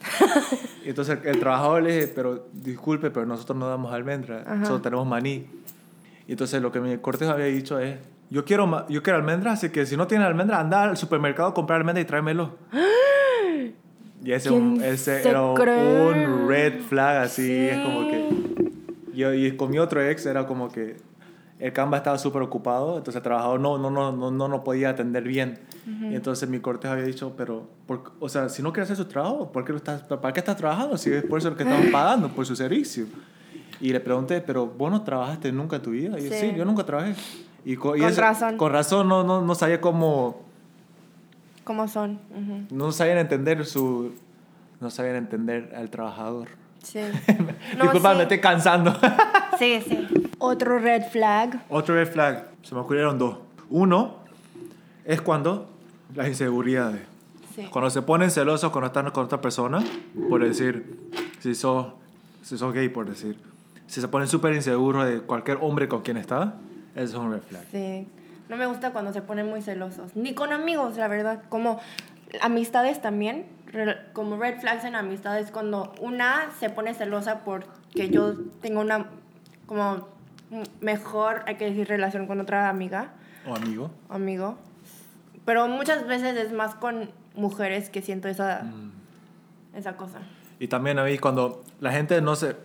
y 0.84 0.88
entonces 0.88 1.18
el, 1.22 1.28
el 1.28 1.38
trabajador 1.38 1.82
le 1.82 1.94
dije, 1.94 2.12
pero 2.14 2.46
disculpe, 2.52 3.10
pero 3.10 3.26
nosotros 3.26 3.56
no 3.58 3.68
damos 3.68 3.92
almendra, 3.92 4.42
Ajá. 4.46 4.64
solo 4.64 4.80
tenemos 4.80 5.06
maní. 5.06 5.46
Y 6.26 6.32
entonces 6.32 6.60
lo 6.62 6.72
que 6.72 6.80
mi 6.80 6.96
cortejo 6.98 7.30
había 7.32 7.46
dicho 7.46 7.78
es, 7.78 7.96
yo 8.30 8.44
quiero, 8.44 8.88
yo 8.88 9.02
quiero 9.02 9.18
almendra, 9.18 9.52
así 9.52 9.68
que 9.70 9.84
si 9.86 9.96
no 9.96 10.06
tiene 10.06 10.24
almendra, 10.24 10.58
anda 10.60 10.84
al 10.84 10.96
supermercado 10.96 11.50
a 11.50 11.54
comprar 11.54 11.78
almendra 11.80 12.00
y 12.00 12.06
tráemelo. 12.06 12.56
y 14.24 14.32
ese, 14.32 14.48
¿Quién 14.48 14.80
ese 14.82 15.22
se 15.22 15.28
era 15.28 15.42
cree? 15.54 16.06
un 16.08 16.48
red 16.48 16.80
flag, 16.80 17.18
así, 17.24 17.46
Sí. 17.46 17.68
es 17.68 17.78
como 17.78 18.08
que... 18.08 18.72
Yo, 19.14 19.34
y 19.34 19.54
con 19.58 19.70
mi 19.70 19.78
otro 19.78 20.00
ex 20.02 20.24
era 20.24 20.46
como 20.46 20.72
que 20.72 20.96
el 21.64 21.72
Canva 21.72 21.98
estaba 21.98 22.18
súper 22.18 22.42
ocupado, 22.42 22.96
entonces 22.98 23.16
el 23.16 23.22
trabajador 23.22 23.60
no, 23.60 23.78
no, 23.78 23.88
no, 23.90 24.10
no, 24.12 24.30
no, 24.30 24.48
no 24.48 24.64
podía 24.64 24.90
atender 24.90 25.22
bien. 25.22 25.60
Y 25.86 26.14
entonces 26.14 26.48
mi 26.48 26.58
cortejo 26.60 26.94
había 26.94 27.04
dicho, 27.06 27.34
pero, 27.36 27.68
por- 27.86 28.12
o 28.20 28.28
sea, 28.28 28.48
si 28.48 28.62
no 28.62 28.72
quiere 28.72 28.82
hacer 28.84 28.96
su 28.96 29.04
trabajo, 29.04 29.52
¿por 29.52 29.64
qué 29.64 29.70
lo 29.72 29.78
estás, 29.78 30.02
¿para 30.02 30.32
qué 30.32 30.40
estás 30.40 30.56
trabajando? 30.56 30.96
Si 30.98 31.10
es 31.12 31.24
por 31.24 31.38
eso 31.38 31.54
que 31.56 31.62
estamos 31.62 31.86
pagando, 31.92 32.28
por 32.28 32.44
su 32.46 32.56
servicio. 32.56 33.06
Y 33.80 33.92
le 33.92 34.00
pregunté, 34.00 34.40
pero 34.40 34.66
vos 34.66 34.90
no 34.90 35.02
trabajaste 35.02 35.50
nunca 35.52 35.76
en 35.76 35.82
tu 35.82 35.90
vida. 35.90 36.18
Y 36.18 36.24
yo, 36.24 36.30
Sí. 36.32 36.38
sí, 36.50 36.52
yo 36.56 36.64
nunca 36.64 36.84
trabajé. 36.84 37.14
Y 37.64 37.76
co- 37.76 37.94
y 37.96 38.00
Con 38.00 38.08
eso- 38.10 38.20
razón. 38.20 38.56
Con 38.56 38.72
razón, 38.72 39.08
no, 39.08 39.22
no, 39.24 39.40
no 39.42 39.54
sabía 39.54 39.80
cómo, 39.80 40.40
¿Cómo 41.64 41.86
son? 41.86 42.18
Ujú. 42.30 42.74
no 42.76 42.90
sabían 42.90 43.18
entender 43.18 43.64
su, 43.66 44.12
no 44.80 44.90
sabían 44.90 45.14
entender 45.16 45.72
al 45.76 45.90
trabajador. 45.90 46.48
Sí. 46.82 47.00
Disculpa, 47.80 48.12
sí. 48.12 48.16
me 48.16 48.22
estoy 48.22 48.40
cansando. 48.40 48.94
Sí, 49.58 49.80
sí. 49.86 50.08
Otro 50.38 50.78
red 50.80 51.04
flag. 51.10 51.62
Otro 51.68 51.94
red 51.94 52.10
flag, 52.10 52.48
se 52.62 52.74
me 52.74 52.80
ocurrieron 52.80 53.16
dos. 53.16 53.36
Uno 53.70 54.16
es 55.04 55.20
cuando 55.20 55.68
las 56.16 56.26
inseguridades. 56.26 57.02
Sí. 57.54 57.68
Cuando 57.70 57.90
se 57.90 58.02
ponen 58.02 58.30
celosos 58.30 58.72
cuando 58.72 58.86
están 58.86 59.10
con 59.10 59.26
otra 59.26 59.40
persona, 59.40 59.84
por 60.28 60.42
decir, 60.42 60.98
si 61.38 61.54
sos, 61.54 61.92
si 62.42 62.58
sos 62.58 62.72
gay, 62.72 62.88
por 62.88 63.08
decir. 63.08 63.38
Si 63.86 64.00
se 64.00 64.08
ponen 64.08 64.26
súper 64.26 64.54
inseguros 64.54 65.06
de 65.06 65.20
cualquier 65.20 65.58
hombre 65.60 65.86
con 65.86 66.02
quien 66.02 66.16
está, 66.16 66.54
eso 66.96 67.04
es 67.04 67.14
un 67.14 67.32
red 67.32 67.42
flag. 67.42 67.64
Sí. 67.70 68.08
No 68.48 68.56
me 68.56 68.66
gusta 68.66 68.92
cuando 68.92 69.12
se 69.12 69.22
ponen 69.22 69.48
muy 69.48 69.62
celosos. 69.62 70.16
Ni 70.16 70.34
con 70.34 70.52
amigos, 70.52 70.96
la 70.96 71.08
verdad. 71.08 71.42
Como 71.48 71.78
amistades 72.40 73.00
también. 73.02 73.46
Como 74.12 74.36
red 74.36 74.60
flags 74.60 74.84
en 74.84 74.94
amistades. 74.94 75.50
Cuando 75.50 75.92
una 76.00 76.50
se 76.58 76.70
pone 76.70 76.94
celosa 76.94 77.40
porque 77.44 78.10
yo 78.10 78.34
tengo 78.60 78.80
una 78.80 79.06
como 79.66 80.08
mm, 80.50 80.62
mejor, 80.80 81.42
hay 81.46 81.56
que 81.56 81.66
decir, 81.66 81.88
relación 81.88 82.26
con 82.26 82.40
otra 82.40 82.68
amiga, 82.68 83.12
O 83.46 83.54
amigo. 83.54 83.90
amigo. 84.08 84.58
Pero 85.44 85.66
muchas 85.68 86.06
veces 86.06 86.36
es 86.36 86.52
más 86.52 86.74
con 86.74 87.10
mujeres 87.34 87.88
que 87.90 88.02
siento 88.02 88.28
esa, 88.28 88.62
esa 89.74 89.96
cosa. 89.96 90.18
Y 90.58 90.68
también 90.68 90.98
a 90.98 91.04
mí 91.04 91.18
cuando 91.18 91.64
la 91.80 91.90
gente 91.92 92.20
no 92.20 92.36
se 92.36 92.56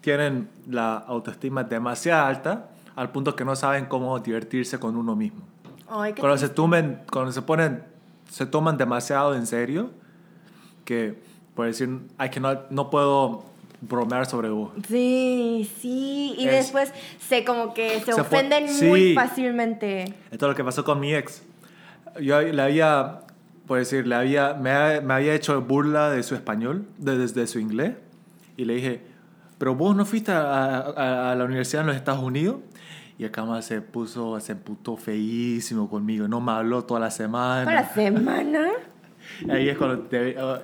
tienen 0.00 0.48
la 0.68 0.96
autoestima 0.96 1.64
demasiado 1.64 2.26
alta 2.26 2.68
al 2.96 3.10
punto 3.10 3.36
que 3.36 3.44
no 3.44 3.54
saben 3.54 3.86
cómo 3.86 4.18
divertirse 4.18 4.78
con 4.80 4.96
uno 4.96 5.14
mismo. 5.14 5.42
Ay, 5.88 6.14
Cuando 6.14 6.38
se 6.38 6.48
tomen, 6.48 7.02
cuando 7.12 7.30
se 7.32 7.42
ponen, 7.42 7.84
se 8.30 8.46
toman 8.46 8.76
demasiado 8.78 9.34
en 9.34 9.46
serio, 9.46 9.90
que 10.84 11.18
por 11.54 11.66
decir, 11.66 11.88
ay 12.18 12.30
que 12.30 12.40
no, 12.40 12.90
puedo 12.90 13.44
bromear 13.80 14.26
sobre 14.26 14.48
vos. 14.48 14.72
Sí, 14.88 15.70
sí, 15.80 16.34
y 16.38 16.46
Es- 16.46 16.52
después 16.52 16.92
se 17.28 17.44
como 17.44 17.74
que 17.74 18.00
se, 18.00 18.12
ofenden 18.14 18.68
sí. 18.68 18.86
muy 18.86 19.14
fácilmente. 19.14 20.04
Esto 20.30 20.46
es 20.46 20.50
lo 20.50 20.54
que 20.54 20.64
pasó 20.64 20.84
con 20.84 20.98
mi 21.00 21.14
ex. 21.14 21.42
Yo 22.20 22.40
le 22.40 22.62
había, 22.62 23.20
por 23.66 23.78
decir, 23.78 24.06
le 24.06 24.14
había, 24.14 24.54
me, 24.54 25.00
me 25.00 25.14
había 25.14 25.34
hecho 25.34 25.60
burla 25.62 26.10
de 26.10 26.22
su 26.22 26.34
español, 26.34 26.86
de, 26.98 27.18
desde 27.18 27.46
su 27.46 27.58
inglés, 27.58 27.92
y 28.56 28.64
le 28.64 28.74
dije, 28.76 29.00
pero 29.58 29.74
vos 29.74 29.94
no 29.94 30.04
fuiste 30.06 30.32
a, 30.32 30.78
a- 30.78 31.32
a 31.32 31.34
la 31.34 31.44
universidad 31.44 31.82
en 31.82 31.88
los 31.88 31.96
Estados 31.96 32.22
Unidos. 32.22 32.56
Y 33.18 33.24
acá 33.24 33.44
más 33.44 33.64
se 33.66 33.80
puso, 33.80 34.38
se 34.40 34.52
emputó 34.52 34.96
feísimo 34.96 35.88
conmigo, 35.88 36.26
no 36.26 36.40
me 36.40 36.52
habló 36.52 36.84
toda 36.84 36.98
la 37.00 37.10
semana. 37.10 37.64
Para 37.64 37.82
la 37.82 37.88
semana. 37.94 38.68
Ahí 39.50 39.68
es 39.68 39.78
cuando 39.78 40.08
debe- 40.08 40.36
uh, 40.36 40.60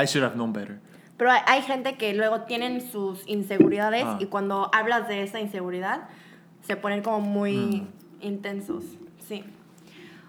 I 0.00 0.04
should 0.06 0.24
have 0.24 0.34
known 0.36 0.52
better. 0.52 0.78
Pero 1.16 1.32
hay, 1.32 1.40
hay 1.46 1.62
gente 1.62 1.96
que 1.96 2.14
luego 2.14 2.42
tienen 2.42 2.80
sus 2.80 3.26
inseguridades 3.26 4.04
Ah. 4.06 4.16
y 4.20 4.26
cuando 4.26 4.70
hablas 4.72 5.08
de 5.08 5.22
esa 5.22 5.40
inseguridad 5.40 6.08
se 6.62 6.76
ponen 6.76 7.02
como 7.02 7.20
muy 7.20 7.56
Mm. 7.56 7.86
intensos. 8.24 8.84
Sí. 9.28 9.44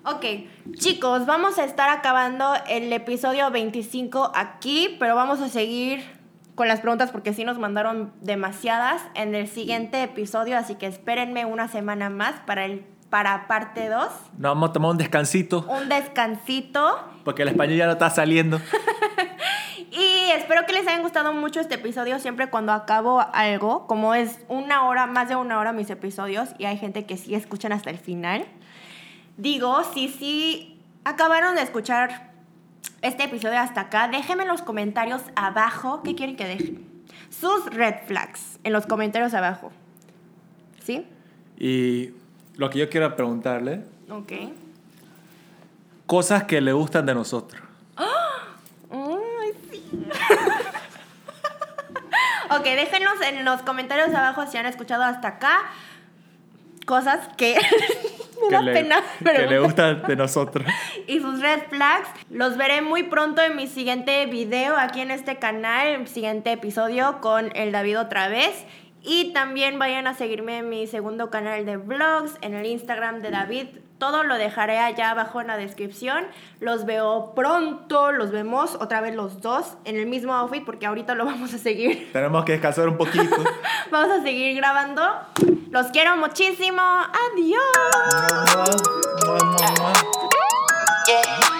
Ok, 0.03 0.25
chicos, 0.73 1.27
vamos 1.27 1.59
a 1.59 1.63
estar 1.63 1.89
acabando 1.89 2.53
el 2.67 2.91
episodio 2.91 3.51
25 3.51 4.31
aquí, 4.33 4.95
pero 4.99 5.13
vamos 5.15 5.39
a 5.41 5.47
seguir 5.47 6.01
con 6.55 6.67
las 6.67 6.81
preguntas 6.81 7.11
porque 7.11 7.33
sí 7.33 7.43
nos 7.43 7.57
mandaron 7.57 8.13
demasiadas 8.21 9.01
en 9.15 9.35
el 9.35 9.47
siguiente 9.47 10.03
episodio, 10.03 10.57
así 10.57 10.75
que 10.75 10.87
espérenme 10.87 11.45
una 11.45 11.67
semana 11.67 12.09
más 12.09 12.35
para 12.45 12.65
el 12.65 12.85
para 13.09 13.45
parte 13.47 13.89
2. 13.89 14.07
Nos 14.37 14.51
vamos 14.51 14.69
a 14.69 14.73
tomar 14.73 14.91
un 14.91 14.97
descansito, 14.97 15.65
Un 15.67 15.89
descansito. 15.89 16.97
porque 17.25 17.41
el 17.41 17.49
español 17.49 17.77
ya 17.77 17.85
no 17.85 17.91
está 17.93 18.09
saliendo. 18.09 18.59
Y 19.91 20.31
espero 20.31 20.65
que 20.65 20.71
les 20.71 20.87
haya 20.87 21.01
gustado 21.01 21.33
mucho 21.33 21.59
este 21.59 21.75
episodio. 21.75 22.17
Siempre 22.19 22.49
cuando 22.49 22.71
acabo 22.71 23.19
algo, 23.33 23.87
como 23.87 24.15
es 24.15 24.39
una 24.47 24.85
hora, 24.87 25.05
más 25.05 25.27
de 25.27 25.35
una 25.35 25.59
hora 25.59 25.73
mis 25.73 25.89
episodios, 25.89 26.49
y 26.57 26.63
hay 26.65 26.77
gente 26.77 27.05
que 27.05 27.17
sí 27.17 27.35
escuchan 27.35 27.73
hasta 27.73 27.89
el 27.89 27.97
final, 27.97 28.45
digo, 29.35 29.83
si 29.93 30.07
sí 30.07 30.81
acabaron 31.03 31.55
de 31.55 31.63
escuchar 31.63 32.30
este 33.01 33.23
episodio 33.23 33.59
hasta 33.59 33.81
acá, 33.81 34.07
déjenme 34.07 34.43
en 34.43 34.49
los 34.49 34.61
comentarios 34.61 35.21
abajo 35.35 36.01
qué 36.03 36.15
quieren 36.15 36.35
que 36.35 36.45
deje. 36.45 36.75
Sus 37.29 37.65
red 37.67 37.95
flags 38.05 38.59
en 38.63 38.73
los 38.73 38.85
comentarios 38.85 39.33
abajo. 39.33 39.71
¿Sí? 40.83 41.05
Y 41.57 42.11
lo 42.55 42.69
que 42.69 42.79
yo 42.79 42.89
quiero 42.89 43.15
preguntarle, 43.15 43.83
Ok. 44.09 44.31
cosas 46.05 46.43
que 46.43 46.59
le 46.61 46.73
gustan 46.73 47.05
de 47.05 47.13
nosotros. 47.13 47.61
Ay, 47.97 49.51
sí. 49.71 49.83
ok, 52.51 52.63
déjenos 52.63 53.21
en 53.21 53.45
los 53.45 53.61
comentarios 53.61 54.09
abajo 54.13 54.45
si 54.47 54.57
han 54.57 54.65
escuchado 54.65 55.03
hasta 55.03 55.27
acá 55.29 55.61
cosas 56.85 57.27
que 57.37 57.55
me 58.41 58.47
que 58.49 58.53
da 58.55 58.61
le, 58.61 58.73
pena. 58.73 58.95
que 59.19 59.23
pero- 59.23 59.49
le 59.49 59.59
gustan 59.59 60.03
de 60.03 60.15
nosotros. 60.15 60.65
y 61.07 61.19
sus 61.19 61.39
red 61.41 61.61
flags. 61.69 62.09
Los 62.29 62.57
veré 62.57 62.81
muy 62.81 63.03
pronto 63.03 63.41
en 63.41 63.55
mi 63.55 63.67
siguiente 63.67 64.25
video 64.25 64.75
aquí 64.77 65.01
en 65.01 65.11
este 65.11 65.37
canal, 65.37 65.87
en 65.87 66.01
mi 66.01 66.07
siguiente 66.07 66.51
episodio 66.51 67.19
con 67.21 67.55
el 67.55 67.71
David 67.71 67.99
otra 67.99 68.27
vez. 68.27 68.65
Y 69.03 69.33
también 69.33 69.79
vayan 69.79 70.05
a 70.05 70.13
seguirme 70.13 70.59
en 70.59 70.69
mi 70.69 70.85
segundo 70.85 71.29
canal 71.31 71.65
de 71.65 71.77
vlogs, 71.77 72.37
en 72.41 72.53
el 72.53 72.65
Instagram 72.67 73.21
de 73.21 73.31
David. 73.31 73.67
Todo 74.01 74.23
lo 74.23 74.39
dejaré 74.39 74.79
allá 74.79 75.11
abajo 75.11 75.41
en 75.41 75.47
la 75.47 75.57
descripción. 75.57 76.25
Los 76.59 76.85
veo 76.87 77.33
pronto, 77.35 78.11
los 78.11 78.31
vemos 78.31 78.75
otra 78.79 78.99
vez 78.99 79.13
los 79.13 79.41
dos 79.41 79.75
en 79.85 79.95
el 79.95 80.07
mismo 80.07 80.33
outfit 80.33 80.65
porque 80.65 80.87
ahorita 80.87 81.13
lo 81.13 81.23
vamos 81.31 81.53
a 81.53 81.59
seguir. 81.59 82.11
Tenemos 82.11 82.43
que 82.43 82.53
descansar 82.53 82.89
un 82.89 82.97
poquito. 82.97 83.35
Vamos 83.91 84.09
a 84.17 84.23
seguir 84.23 84.55
grabando. 84.55 85.03
Los 85.69 85.87
quiero 85.91 86.17
muchísimo. 86.17 86.81
Adiós. 86.81 87.61
Mua, 89.23 89.37
mua, 89.37 89.53
mua, 89.59 89.71
mua. 89.77 89.93
Yeah. 91.05 91.50